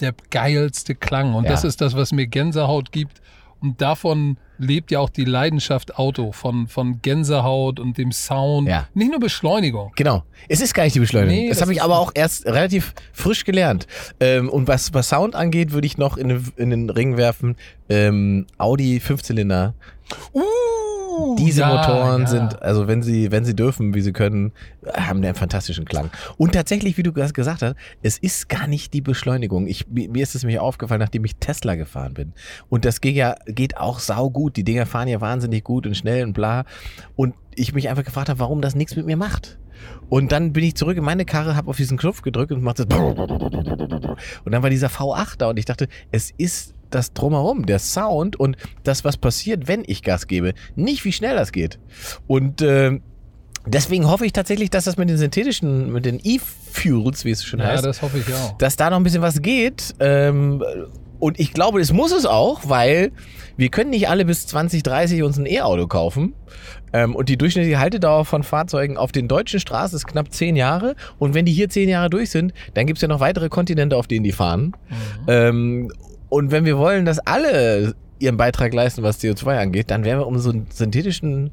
der 0.00 0.14
geilste 0.30 0.94
Klang. 0.94 1.34
Und 1.34 1.44
Ja. 1.44 1.50
das 1.50 1.64
ist 1.64 1.80
das, 1.80 1.94
was 1.96 2.12
mir 2.12 2.26
Gänsehaut 2.26 2.90
gibt. 2.92 3.20
Und 3.60 3.80
davon 3.80 4.36
lebt 4.58 4.90
ja 4.90 4.98
auch 5.00 5.08
die 5.08 5.24
Leidenschaft 5.24 5.96
Auto, 5.98 6.32
von, 6.32 6.66
von 6.68 7.00
Gänsehaut 7.00 7.80
und 7.80 7.96
dem 7.96 8.12
Sound. 8.12 8.68
Ja. 8.68 8.88
Nicht 8.92 9.10
nur 9.10 9.20
Beschleunigung. 9.20 9.92
Genau. 9.96 10.22
Es 10.48 10.60
ist 10.60 10.74
gar 10.74 10.84
nicht 10.84 10.94
die 10.96 11.00
Beschleunigung. 11.00 11.34
Nee, 11.44 11.48
das 11.48 11.58
das 11.58 11.62
habe 11.62 11.72
ich 11.72 11.82
aber 11.82 11.98
auch 11.98 12.12
erst 12.14 12.44
relativ 12.46 12.92
frisch 13.12 13.44
gelernt. 13.44 13.86
Ähm, 14.20 14.48
und 14.50 14.68
was, 14.68 14.92
was 14.92 15.08
Sound 15.08 15.34
angeht, 15.34 15.72
würde 15.72 15.86
ich 15.86 15.96
noch 15.96 16.16
in, 16.16 16.28
den- 16.28 16.52
in 16.56 16.70
den 16.70 16.90
Ring 16.90 17.16
werfen. 17.16 17.56
Ähm, 17.88 18.46
Audi 18.58 19.00
Fünfzylinder. 19.00 19.74
Diese 21.38 21.60
ja, 21.60 21.68
Motoren 21.68 22.22
ja. 22.22 22.28
sind, 22.28 22.62
also 22.62 22.86
wenn 22.86 23.02
sie, 23.02 23.30
wenn 23.30 23.44
sie 23.44 23.54
dürfen, 23.54 23.94
wie 23.94 24.00
sie 24.00 24.12
können, 24.12 24.52
haben 24.94 25.22
einen 25.22 25.34
fantastischen 25.34 25.84
Klang. 25.84 26.10
Und 26.36 26.52
tatsächlich, 26.52 26.96
wie 26.96 27.02
du 27.02 27.10
das 27.10 27.34
gesagt 27.34 27.62
hast, 27.62 27.76
es 28.02 28.18
ist 28.18 28.48
gar 28.48 28.66
nicht 28.66 28.92
die 28.94 29.00
Beschleunigung. 29.00 29.66
Ich, 29.66 29.88
mir 29.88 30.08
mir 30.08 30.22
ist 30.22 30.34
es 30.34 30.44
mir 30.44 30.62
aufgefallen, 30.62 31.00
nachdem 31.00 31.24
ich 31.24 31.36
Tesla 31.36 31.74
gefahren 31.74 32.14
bin. 32.14 32.32
Und 32.68 32.84
das 32.84 33.00
geht 33.00 33.16
ja, 33.16 33.36
geht 33.46 33.76
auch 33.76 33.98
saugut. 33.98 34.56
Die 34.56 34.64
Dinger 34.64 34.86
fahren 34.86 35.08
ja 35.08 35.20
wahnsinnig 35.20 35.64
gut 35.64 35.86
und 35.86 35.96
schnell 35.96 36.24
und 36.24 36.32
bla. 36.32 36.64
Und 37.16 37.34
ich 37.54 37.74
mich 37.74 37.88
einfach 37.88 38.04
gefragt 38.04 38.28
habe, 38.28 38.38
warum 38.40 38.60
das 38.60 38.74
nichts 38.74 38.96
mit 38.96 39.06
mir 39.06 39.16
macht. 39.16 39.58
Und 40.08 40.32
dann 40.32 40.52
bin 40.52 40.64
ich 40.64 40.74
zurück 40.74 40.96
in 40.96 41.04
meine 41.04 41.24
Karre, 41.24 41.56
habe 41.56 41.68
auf 41.68 41.76
diesen 41.76 41.98
Knopf 41.98 42.22
gedrückt 42.22 42.52
und 42.52 42.62
macht 42.62 42.78
das. 42.78 42.86
Und 42.86 44.52
dann 44.52 44.62
war 44.62 44.70
dieser 44.70 44.88
V8 44.88 45.38
da 45.38 45.48
und 45.48 45.58
ich 45.58 45.64
dachte, 45.64 45.88
es 46.10 46.30
ist 46.36 46.74
das 46.94 47.12
drumherum, 47.12 47.66
der 47.66 47.78
Sound 47.78 48.36
und 48.38 48.56
das, 48.82 49.04
was 49.04 49.16
passiert, 49.16 49.68
wenn 49.68 49.82
ich 49.86 50.02
Gas 50.02 50.26
gebe. 50.26 50.54
Nicht, 50.76 51.04
wie 51.04 51.12
schnell 51.12 51.34
das 51.36 51.52
geht. 51.52 51.78
Und 52.26 52.62
äh, 52.62 52.98
deswegen 53.66 54.08
hoffe 54.08 54.26
ich 54.26 54.32
tatsächlich, 54.32 54.70
dass 54.70 54.84
das 54.84 54.96
mit 54.96 55.08
den 55.08 55.18
synthetischen, 55.18 55.92
mit 55.92 56.04
den 56.04 56.20
E-Fuels, 56.22 57.24
wie 57.24 57.30
es 57.30 57.44
schon 57.44 57.60
Ja, 57.60 57.66
heißt, 57.66 57.84
das 57.84 58.02
hoffe 58.02 58.18
ich 58.18 58.34
auch. 58.34 58.56
dass 58.58 58.76
da 58.76 58.90
noch 58.90 58.96
ein 58.98 59.02
bisschen 59.02 59.22
was 59.22 59.42
geht. 59.42 59.94
Ähm, 60.00 60.62
und 61.20 61.40
ich 61.40 61.52
glaube, 61.54 61.80
es 61.80 61.92
muss 61.92 62.12
es 62.12 62.26
auch, 62.26 62.62
weil 62.68 63.12
wir 63.56 63.68
können 63.70 63.90
nicht 63.90 64.08
alle 64.08 64.24
bis 64.24 64.46
2030 64.48 65.22
uns 65.22 65.38
ein 65.38 65.46
E-Auto 65.46 65.86
kaufen. 65.86 66.34
Ähm, 66.92 67.14
und 67.14 67.28
die 67.28 67.36
durchschnittliche 67.38 67.78
Haltedauer 67.78 68.24
von 68.24 68.42
Fahrzeugen 68.42 68.96
auf 68.98 69.10
den 69.12 69.26
deutschen 69.28 69.58
Straßen 69.60 69.96
ist 69.96 70.06
knapp 70.06 70.32
zehn 70.32 70.54
Jahre. 70.56 70.96
Und 71.18 71.32
wenn 71.34 71.44
die 71.46 71.52
hier 71.52 71.68
zehn 71.68 71.88
Jahre 71.88 72.10
durch 72.10 72.30
sind, 72.30 72.52
dann 72.74 72.86
gibt 72.86 72.98
es 72.98 73.02
ja 73.02 73.08
noch 73.08 73.20
weitere 73.20 73.48
Kontinente, 73.48 73.96
auf 73.96 74.06
denen 74.06 74.24
die 74.24 74.32
fahren. 74.32 74.76
Ähm, 75.28 75.90
und 76.28 76.50
wenn 76.50 76.64
wir 76.64 76.78
wollen, 76.78 77.04
dass 77.04 77.18
alle 77.20 77.94
ihren 78.18 78.36
Beitrag 78.36 78.72
leisten, 78.72 79.02
was 79.02 79.20
CO2 79.20 79.58
angeht, 79.58 79.90
dann 79.90 80.04
werden 80.04 80.20
wir 80.20 80.26
um 80.26 80.38
so 80.38 80.50
einen 80.50 80.66
synthetischen 80.70 81.50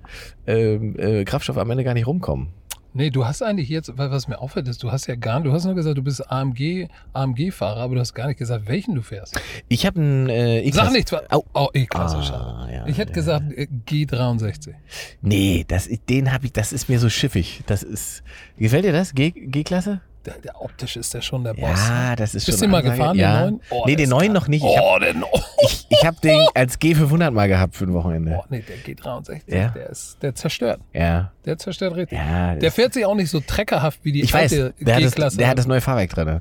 ähm, 0.48 0.96
äh, 0.98 1.24
Kraftstoff 1.26 1.58
am 1.58 1.70
Ende 1.72 1.84
gar 1.84 1.94
nicht 1.94 2.08
rumkommen. 2.08 2.50
Nee, 2.94 3.10
du 3.10 3.26
hast 3.26 3.42
eigentlich 3.42 3.70
jetzt, 3.70 3.98
weil 3.98 4.12
was 4.12 4.28
mir 4.28 4.40
auffällt, 4.42 4.68
ist, 4.68 4.84
du 4.84 4.92
hast 4.92 5.08
ja 5.08 5.16
gar 5.16 5.40
du 5.40 5.54
hast 5.54 5.64
nur 5.64 5.76
gesagt, 5.76 5.98
du 5.98 6.04
bist 6.04 6.30
AMG, 6.30 6.90
AMG-Fahrer, 7.14 7.80
aber 7.80 7.96
du 7.96 8.02
hast 8.02 8.14
gar 8.14 8.28
nicht 8.28 8.38
gesagt, 8.38 8.68
welchen 8.68 8.96
du 8.96 9.02
fährst. 9.02 9.40
Ich 9.70 9.86
habe 9.86 10.02
einen 10.02 10.28
äh, 10.28 10.60
E-Klasse- 10.60 10.86
Sag 10.88 10.94
nichts. 10.94 11.14
Au. 11.30 11.46
Oh, 11.54 11.70
E-Klasse, 11.74 12.18
Ah, 12.18 12.24
schade. 12.24 12.74
ja, 12.74 12.86
ich 12.88 12.98
hätte 12.98 13.12
ja, 13.12 13.16
gesagt 13.16 13.54
äh, 13.54 13.68
G63. 13.88 14.74
Nee, 15.22 15.64
das, 15.68 15.90
den 16.10 16.34
habe 16.34 16.46
ich, 16.48 16.52
das 16.52 16.74
ist 16.74 16.90
mir 16.90 17.00
so 17.00 17.08
schiffig. 17.10 17.62
Das 17.66 17.82
ist, 17.82 18.24
gefällt 18.58 18.84
dir 18.84 18.92
das? 18.92 19.14
G- 19.16 19.32
G-Klasse? 19.32 20.02
Der, 20.26 20.36
der 20.38 20.62
optisch 20.62 20.98
ist 20.98 21.14
der 21.16 21.22
schon 21.22 21.44
der 21.44 21.56
Boss. 21.56 21.80
Ja, 21.90 22.16
das 22.16 22.36
ist 22.36 22.46
Bist 22.46 22.60
schon 22.60 22.68
du 22.68 22.72
mal 22.74 22.84
gefahren, 22.84 23.18
den 23.18 23.22
ja. 23.22 23.42
neuen? 23.42 23.62
Oh, 23.72 23.84
nee, 23.88 23.96
den 23.96 24.10
neuen 24.10 24.32
noch 24.32 24.48
nicht. 24.48 24.64
Ich 24.64 24.78
habe 24.78 24.88
Oh, 24.96 25.00
den, 25.00 25.24
oh, 25.24 25.40
ich, 25.64 25.88
ich 25.90 26.06
hab 26.06 26.22
den 26.22 26.46
als 26.54 26.80
G500 26.80 27.32
mal 27.32 27.48
gehabt 27.48 27.76
für 27.76 27.86
ein 27.86 27.94
Wochenende. 27.94 28.38
oh, 28.40 28.44
nee, 28.50 28.62
der 28.62 28.78
G63, 28.78 29.42
Ja. 29.48 29.70
der 29.70 29.90
ist, 29.90 30.18
der 30.22 30.36
zerstört. 30.36 30.80
Ja, 30.94 31.32
Der 31.46 31.58
zerstört 31.58 31.96
richtig. 31.96 32.18
ja. 32.20 32.54
Der 32.54 32.72
fährt 32.72 32.94
sich 32.94 33.04
auch 33.06 33.16
nicht 33.16 33.32
so 33.32 33.40
treckerhaft 33.40 34.00
wie 34.04 34.12
die 34.12 34.22
ich 34.22 34.32
weiß, 34.32 34.54
alte 34.54 34.74
der 34.80 34.96
hat, 34.96 35.04
das, 35.04 35.12
G-Klasse. 35.14 35.38
der 35.38 35.48
hat 35.48 35.58
das 35.58 35.66
neue 35.66 35.82
Fahrwerk 35.82 36.12
drin. 36.12 36.40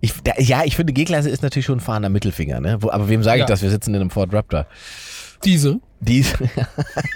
Ich, 0.00 0.14
der, 0.22 0.40
ja, 0.40 0.62
ich 0.64 0.74
finde, 0.76 0.94
G-Klasse 0.94 1.28
ist 1.28 1.42
natürlich 1.42 1.66
schon 1.66 1.78
ein 1.78 1.82
fahrender 1.82 2.08
Mittelfinger, 2.08 2.60
ne? 2.60 2.78
Wo, 2.80 2.90
aber 2.90 3.10
wem 3.10 3.22
sage 3.22 3.38
ich 3.38 3.40
Ja. 3.42 3.46
das? 3.46 3.60
Wir 3.60 3.68
sitzen 3.70 3.94
in 3.94 4.00
einem 4.00 4.10
Ford 4.10 4.32
Raptor. 4.32 4.64
Diesel. 5.44 5.80
Die, 6.00 6.24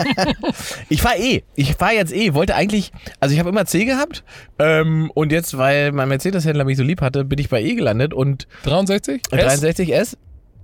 ich 0.88 1.02
fahre 1.02 1.18
eh. 1.18 1.42
Ich 1.54 1.74
fahre 1.74 1.94
jetzt 1.94 2.12
eh. 2.12 2.34
Wollte 2.34 2.54
eigentlich, 2.56 2.90
also 3.20 3.32
ich 3.32 3.38
habe 3.38 3.50
immer 3.50 3.64
C 3.64 3.84
gehabt 3.84 4.24
ähm, 4.58 5.10
und 5.14 5.30
jetzt, 5.30 5.56
weil 5.56 5.92
mein 5.92 6.08
Mercedes-Händler 6.08 6.64
mich 6.64 6.76
so 6.76 6.82
lieb 6.82 7.00
hatte, 7.00 7.24
bin 7.24 7.38
ich 7.38 7.48
bei 7.48 7.62
E 7.62 7.74
gelandet 7.74 8.12
und 8.12 8.48
63? 8.64 9.22
S? 9.30 9.62
63S. 9.62 10.16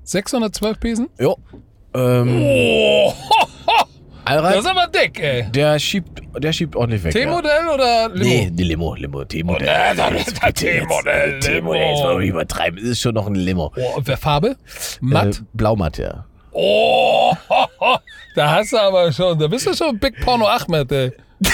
612 0.02 0.80
Pesen? 0.80 1.08
Jo. 1.20 1.36
Ähm, 1.94 2.40
Oh, 2.42 3.12
Allrad, 4.24 4.56
das 4.56 4.64
ist 4.64 4.70
aber 4.70 4.88
dick, 4.88 5.20
ey. 5.20 5.50
der 5.52 5.78
schiebt, 5.78 6.20
der 6.38 6.52
schiebt 6.52 6.76
ordentlich 6.76 7.02
weg. 7.04 7.14
Ja. 7.14 7.20
T-Modell 7.22 7.68
oder 7.72 8.08
Limo? 8.12 8.24
Nee, 8.24 8.50
die 8.52 8.64
Limo, 8.64 8.94
Limo, 8.94 9.24
T-Modell. 9.24 9.68
Oh. 9.96 10.50
T-Modell, 10.52 11.38
T-Modell, 11.40 11.88
jetzt 11.88 12.02
wir 12.02 12.18
übertreiben. 12.18 12.78
Es 12.78 12.84
ist 12.90 13.00
schon 13.00 13.14
noch 13.14 13.26
ein 13.26 13.36
Limo. 13.36 13.72
Oh, 13.76 13.96
und 13.96 14.06
wer 14.06 14.18
Farbe? 14.18 14.56
Matt? 15.00 15.38
Äh, 15.38 15.44
Blaumatt, 15.54 15.96
ja. 15.96 16.26
Oh, 16.60 17.32
da 18.34 18.50
hast 18.50 18.72
du 18.72 18.78
aber 18.78 19.12
schon, 19.12 19.38
da 19.38 19.46
bist 19.46 19.64
du 19.64 19.74
schon 19.74 19.96
Big 19.96 20.20
Porno 20.20 20.48
Ahmed, 20.48 20.90
ey. 20.90 21.12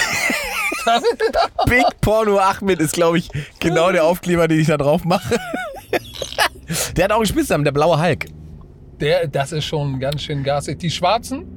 Big 1.67 1.85
Porno 2.01 2.39
Ahmed 2.39 2.79
ist, 2.79 2.93
glaube 2.93 3.19
ich, 3.19 3.29
genau 3.59 3.91
der 3.91 4.03
Aufkleber, 4.03 4.47
den 4.47 4.59
ich 4.59 4.65
da 4.65 4.77
drauf 4.77 5.05
mache. 5.05 5.37
Der 6.97 7.03
hat 7.03 7.11
auch 7.11 7.17
einen 7.17 7.27
Spitznamen, 7.27 7.63
der 7.63 7.71
blaue 7.71 8.01
Hulk. 8.01 8.25
Der, 8.99 9.27
das 9.27 9.51
ist 9.51 9.65
schon 9.65 9.99
ganz 9.99 10.23
schön 10.23 10.43
gasig. 10.43 10.79
Die 10.79 10.89
schwarzen? 10.89 11.54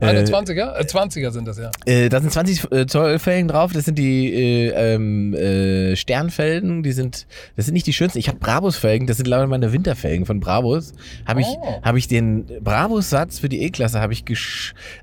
Äh, 0.00 0.06
21er? 0.06 0.76
Äh, 0.76 0.84
20er 0.84 1.30
sind 1.30 1.48
das 1.48 1.58
ja. 1.58 1.70
Äh, 1.86 2.08
da 2.08 2.20
sind 2.20 2.32
20 2.32 2.72
äh, 2.72 2.86
Zoll 2.86 3.18
Felgen 3.18 3.48
drauf. 3.48 3.72
Das 3.72 3.84
sind 3.84 3.98
die 3.98 4.32
äh, 4.32 4.94
ähm, 4.94 5.34
äh, 5.34 5.96
Sternfelgen. 5.96 6.82
Die 6.82 6.92
sind, 6.92 7.26
das 7.56 7.64
sind 7.66 7.74
nicht 7.74 7.86
die 7.86 7.92
schönsten. 7.92 8.18
Ich 8.18 8.28
habe 8.28 8.38
Brabus-Felgen. 8.38 9.06
Das 9.06 9.16
sind 9.16 9.26
leider 9.26 9.46
meine 9.46 9.72
Winterfelgen 9.72 10.26
von 10.26 10.40
Brabus. 10.40 10.92
Habe 11.26 11.40
ich, 11.40 11.46
Oh. 11.48 11.82
habe 11.82 11.98
ich 11.98 12.08
den 12.08 12.46
Brabus-Satz 12.62 13.38
für 13.38 13.48
die 13.48 13.62
E-Klasse 13.62 14.00
habe 14.00 14.12
ich 14.12 14.24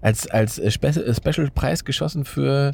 als 0.01 0.27
als 0.27 0.59
äh, 0.59 0.71
Spe 0.71 0.87
äh, 0.87 1.13
Special-Preis 1.13 1.85
geschossen 1.85 2.25
für, 2.25 2.73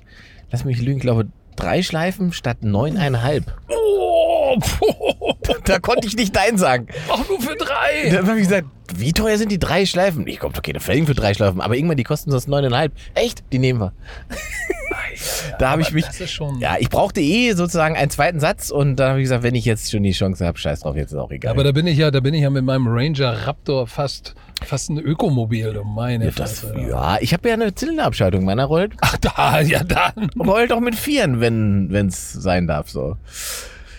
lass 0.51 0.65
mich 0.65 0.81
lügen, 0.81 0.99
glaube 0.99 1.27
drei 1.55 1.83
Schleifen 1.83 2.31
statt 2.33 2.57
neuneinhalb. 2.61 3.45
Oh, 3.69 4.57
Da 5.65 5.79
konnte 5.79 6.07
ich 6.07 6.15
nicht 6.15 6.33
Nein 6.35 6.57
sagen. 6.57 6.87
auch 7.09 7.27
nur 7.27 7.39
für 7.41 7.55
drei. 7.55 8.09
Dann 8.11 8.27
habe 8.27 8.39
ich 8.39 8.47
gesagt, 8.47 8.67
wie 8.95 9.13
teuer 9.13 9.37
sind 9.37 9.51
die 9.51 9.59
drei 9.59 9.85
Schleifen? 9.85 10.27
Ich 10.27 10.39
komme 10.39 10.53
doch 10.53 10.61
keine 10.61 10.79
Felgen 10.79 11.07
für 11.07 11.15
drei 11.15 11.33
Schleifen, 11.33 11.61
aber 11.61 11.75
irgendwann 11.75 11.97
die 11.97 12.03
kosten 12.03 12.31
sonst 12.31 12.47
neuneinhalb. 12.47 12.91
Echt? 13.15 13.43
Die 13.51 13.59
nehmen 13.59 13.79
wir. 13.79 13.93
da 15.59 15.71
habe 15.71 15.81
ich 15.81 15.91
mich. 15.91 16.05
Das 16.05 16.19
ist 16.19 16.31
schon. 16.31 16.59
Ja, 16.59 16.75
ich 16.79 16.89
brauchte 16.89 17.21
eh 17.21 17.53
sozusagen 17.53 17.95
einen 17.95 18.09
zweiten 18.09 18.39
Satz 18.39 18.69
und 18.69 18.97
da 18.97 19.09
habe 19.09 19.19
ich 19.19 19.25
gesagt, 19.25 19.43
wenn 19.43 19.55
ich 19.55 19.65
jetzt 19.65 19.91
schon 19.91 20.03
die 20.03 20.11
Chance 20.11 20.45
habe, 20.45 20.57
scheiß 20.57 20.81
drauf, 20.81 20.95
jetzt 20.95 21.11
ist 21.11 21.17
auch 21.17 21.31
egal. 21.31 21.51
Aber 21.53 21.63
da 21.63 21.71
bin 21.71 21.87
ich 21.87 21.97
ja, 21.97 22.11
da 22.11 22.19
bin 22.19 22.33
ich 22.33 22.41
ja 22.41 22.49
mit 22.49 22.65
meinem 22.65 22.87
Ranger 22.87 23.47
Raptor 23.47 23.87
fast, 23.87 24.35
fast 24.63 24.89
ein 24.89 24.99
Ökomobil, 24.99 25.73
du 25.73 25.83
meine 25.83 26.25
ja, 26.25 26.31
das, 26.31 26.59
Fresse. 26.61 26.75
ja, 26.89 27.17
ich 27.21 27.33
habe 27.33 27.47
ja 27.47 27.53
eine 27.53 27.73
Zylinderabschaltung. 27.73 28.43
Meiner 28.43 28.65
rollt, 28.65 28.93
Ach 29.01 29.17
da, 29.17 29.61
ja 29.61 29.83
dann. 29.83 30.29
rollt 30.39 30.71
auch 30.71 30.79
mit 30.79 30.95
Vieren, 30.95 31.39
wenn 31.39 32.07
es 32.07 32.33
sein 32.33 32.67
darf. 32.67 32.89
So. 32.89 33.17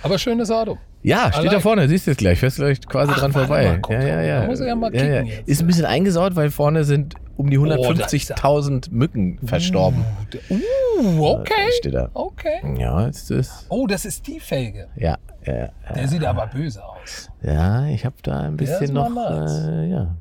Aber 0.03 0.19
schönes 0.19 0.51
Auto. 0.51 0.79
Ja, 1.03 1.29
steht 1.33 1.41
Allein- 1.41 1.53
da 1.53 1.61
vorne, 1.61 1.89
siehst 1.89 2.07
du 2.07 2.13
es 2.13 2.17
gleich, 2.17 2.39
fährst 2.39 2.57
gleich 2.57 2.81
quasi 2.81 3.13
Ach, 3.15 3.19
dran 3.19 3.33
vorbei. 3.33 3.79
guck 3.83 3.93
ja, 3.93 4.03
ja, 4.03 4.23
ja. 4.23 4.41
Da 4.43 4.47
muss 4.47 4.61
ja 4.61 4.75
mal 4.77 4.95
ja, 4.95 5.05
ja. 5.05 5.23
jetzt. 5.23 5.49
Ist 5.49 5.61
ein 5.61 5.67
bisschen 5.67 5.85
eingesaut, 5.85 6.37
weil 6.37 6.51
vorne 6.51 6.85
sind 6.85 7.15
um 7.37 7.51
die 7.51 7.59
150.000 7.59 8.91
Mücken 8.93 9.39
verstorben. 9.45 10.05
Uh, 10.49 11.25
okay. 11.25 11.71
Steht 11.79 11.95
da. 11.95 12.11
Okay. 12.15 12.61
Ja, 12.79 13.07
ist 13.07 13.31
das. 13.31 13.67
Oh, 13.69 13.87
das 13.87 14.05
ist 14.05 14.27
die 14.27 14.39
Felge. 14.39 14.89
Ja, 14.97 15.19
ja, 15.45 15.55
ja. 15.57 15.69
Der 15.95 16.07
sieht 16.09 16.25
aber 16.25 16.47
böse 16.47 16.85
aus. 16.85 17.31
Ja, 17.43 17.87
ich 17.87 18.05
habe 18.05 18.15
da 18.23 18.41
ein 18.41 18.57
bisschen 18.57 18.95
noch. 18.95 19.09
nice. 19.09 19.67
Äh, 19.69 19.91
ja. 19.91 20.15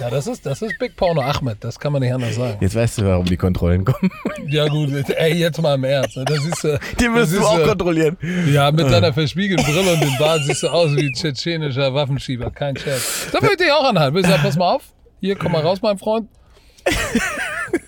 Ja, 0.00 0.10
das 0.10 0.26
ist, 0.26 0.44
das 0.46 0.62
ist 0.62 0.78
Big 0.78 0.96
Porno 0.96 1.20
Ahmed, 1.20 1.58
das 1.60 1.78
kann 1.78 1.92
man 1.92 2.02
nicht 2.02 2.12
anders 2.12 2.34
sagen. 2.36 2.58
Jetzt 2.60 2.74
weißt 2.74 2.98
du, 2.98 3.06
warum 3.06 3.24
die 3.26 3.36
Kontrollen 3.36 3.84
kommen. 3.84 4.10
Ja 4.48 4.68
gut, 4.68 4.90
ey, 5.10 5.34
jetzt 5.34 5.60
mal 5.60 5.74
im 5.74 5.84
Ernst. 5.84 6.16
ne? 6.16 6.24
Das 6.24 6.44
ist, 6.44 6.64
äh, 6.64 6.78
wirst 7.14 7.32
du 7.32 7.38
ist, 7.38 7.44
auch 7.44 7.58
äh, 7.58 7.64
kontrollieren. 7.66 8.16
Ja, 8.46 8.70
mit 8.70 8.90
deiner 8.90 9.12
verspiegelten 9.12 9.64
Brille 9.64 9.92
und 9.94 10.00
dem 10.02 10.16
Bart 10.18 10.42
siehst 10.44 10.62
du 10.62 10.68
aus 10.68 10.94
wie 10.96 11.06
ein 11.06 11.12
tschetschenischer 11.12 11.92
Waffenschieber. 11.94 12.50
Kein 12.50 12.76
Scherz. 12.76 13.28
Da 13.32 13.40
würde 13.42 13.64
ich 13.64 13.72
auch 13.72 13.84
anhalten. 13.84 14.16
Ich 14.18 14.26
sagen, 14.26 14.42
pass 14.42 14.56
mal 14.56 14.74
auf. 14.74 14.82
Hier, 15.20 15.36
komm 15.36 15.52
mal 15.52 15.62
raus, 15.62 15.78
mein 15.82 15.98
Freund. 15.98 16.28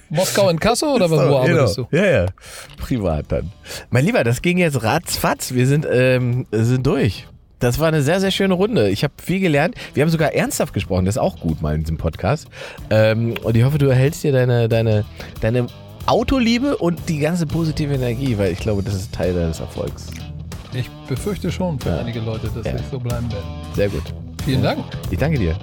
Moskau 0.08 0.48
in 0.48 0.58
Kassel 0.58 0.88
oder 0.88 1.10
wo 1.10 1.16
So, 1.16 1.36
arbeitest 1.38 1.76
genau. 1.76 1.88
du? 1.90 1.96
Ja, 1.96 2.06
ja. 2.06 2.26
Privat 2.78 3.26
dann. 3.30 3.52
Mein 3.90 4.04
Lieber, 4.04 4.24
das 4.24 4.40
ging 4.40 4.58
jetzt 4.58 4.82
ratzfatz. 4.82 5.52
Wir 5.52 5.66
sind, 5.66 5.86
ähm, 5.90 6.46
sind 6.52 6.86
durch. 6.86 7.26
Das 7.58 7.78
war 7.78 7.88
eine 7.88 8.02
sehr, 8.02 8.20
sehr 8.20 8.30
schöne 8.30 8.54
Runde. 8.54 8.90
Ich 8.90 9.02
habe 9.02 9.14
viel 9.22 9.40
gelernt. 9.40 9.74
Wir 9.94 10.02
haben 10.02 10.10
sogar 10.10 10.34
ernsthaft 10.34 10.74
gesprochen. 10.74 11.04
Das 11.06 11.16
ist 11.16 11.20
auch 11.22 11.40
gut 11.40 11.62
mal 11.62 11.74
in 11.74 11.80
diesem 11.82 11.96
Podcast. 11.96 12.48
Ähm, 12.90 13.34
und 13.42 13.56
ich 13.56 13.64
hoffe, 13.64 13.78
du 13.78 13.86
erhältst 13.86 14.22
dir 14.24 14.32
deine, 14.32 14.68
deine, 14.68 15.04
deine 15.40 15.66
Autoliebe 16.06 16.76
und 16.76 17.08
die 17.08 17.18
ganze 17.18 17.46
positive 17.46 17.94
Energie, 17.94 18.36
weil 18.38 18.52
ich 18.52 18.58
glaube, 18.60 18.82
das 18.82 18.94
ist 18.94 19.12
Teil 19.14 19.34
deines 19.34 19.60
Erfolgs. 19.60 20.06
Ich 20.74 20.90
befürchte 21.08 21.50
schon 21.50 21.80
für 21.80 21.88
Ja. 21.90 21.98
einige 21.98 22.20
Leute, 22.20 22.48
dass 22.54 22.66
Ja. 22.66 22.74
ich 22.76 22.82
so 22.90 22.98
bleiben 23.00 23.30
werde. 23.32 23.44
Sehr 23.74 23.88
gut. 23.88 24.02
Vielen 24.44 24.62
Dank. 24.62 24.84
Ich 25.10 25.18
danke 25.18 25.38
dir. 25.38 25.56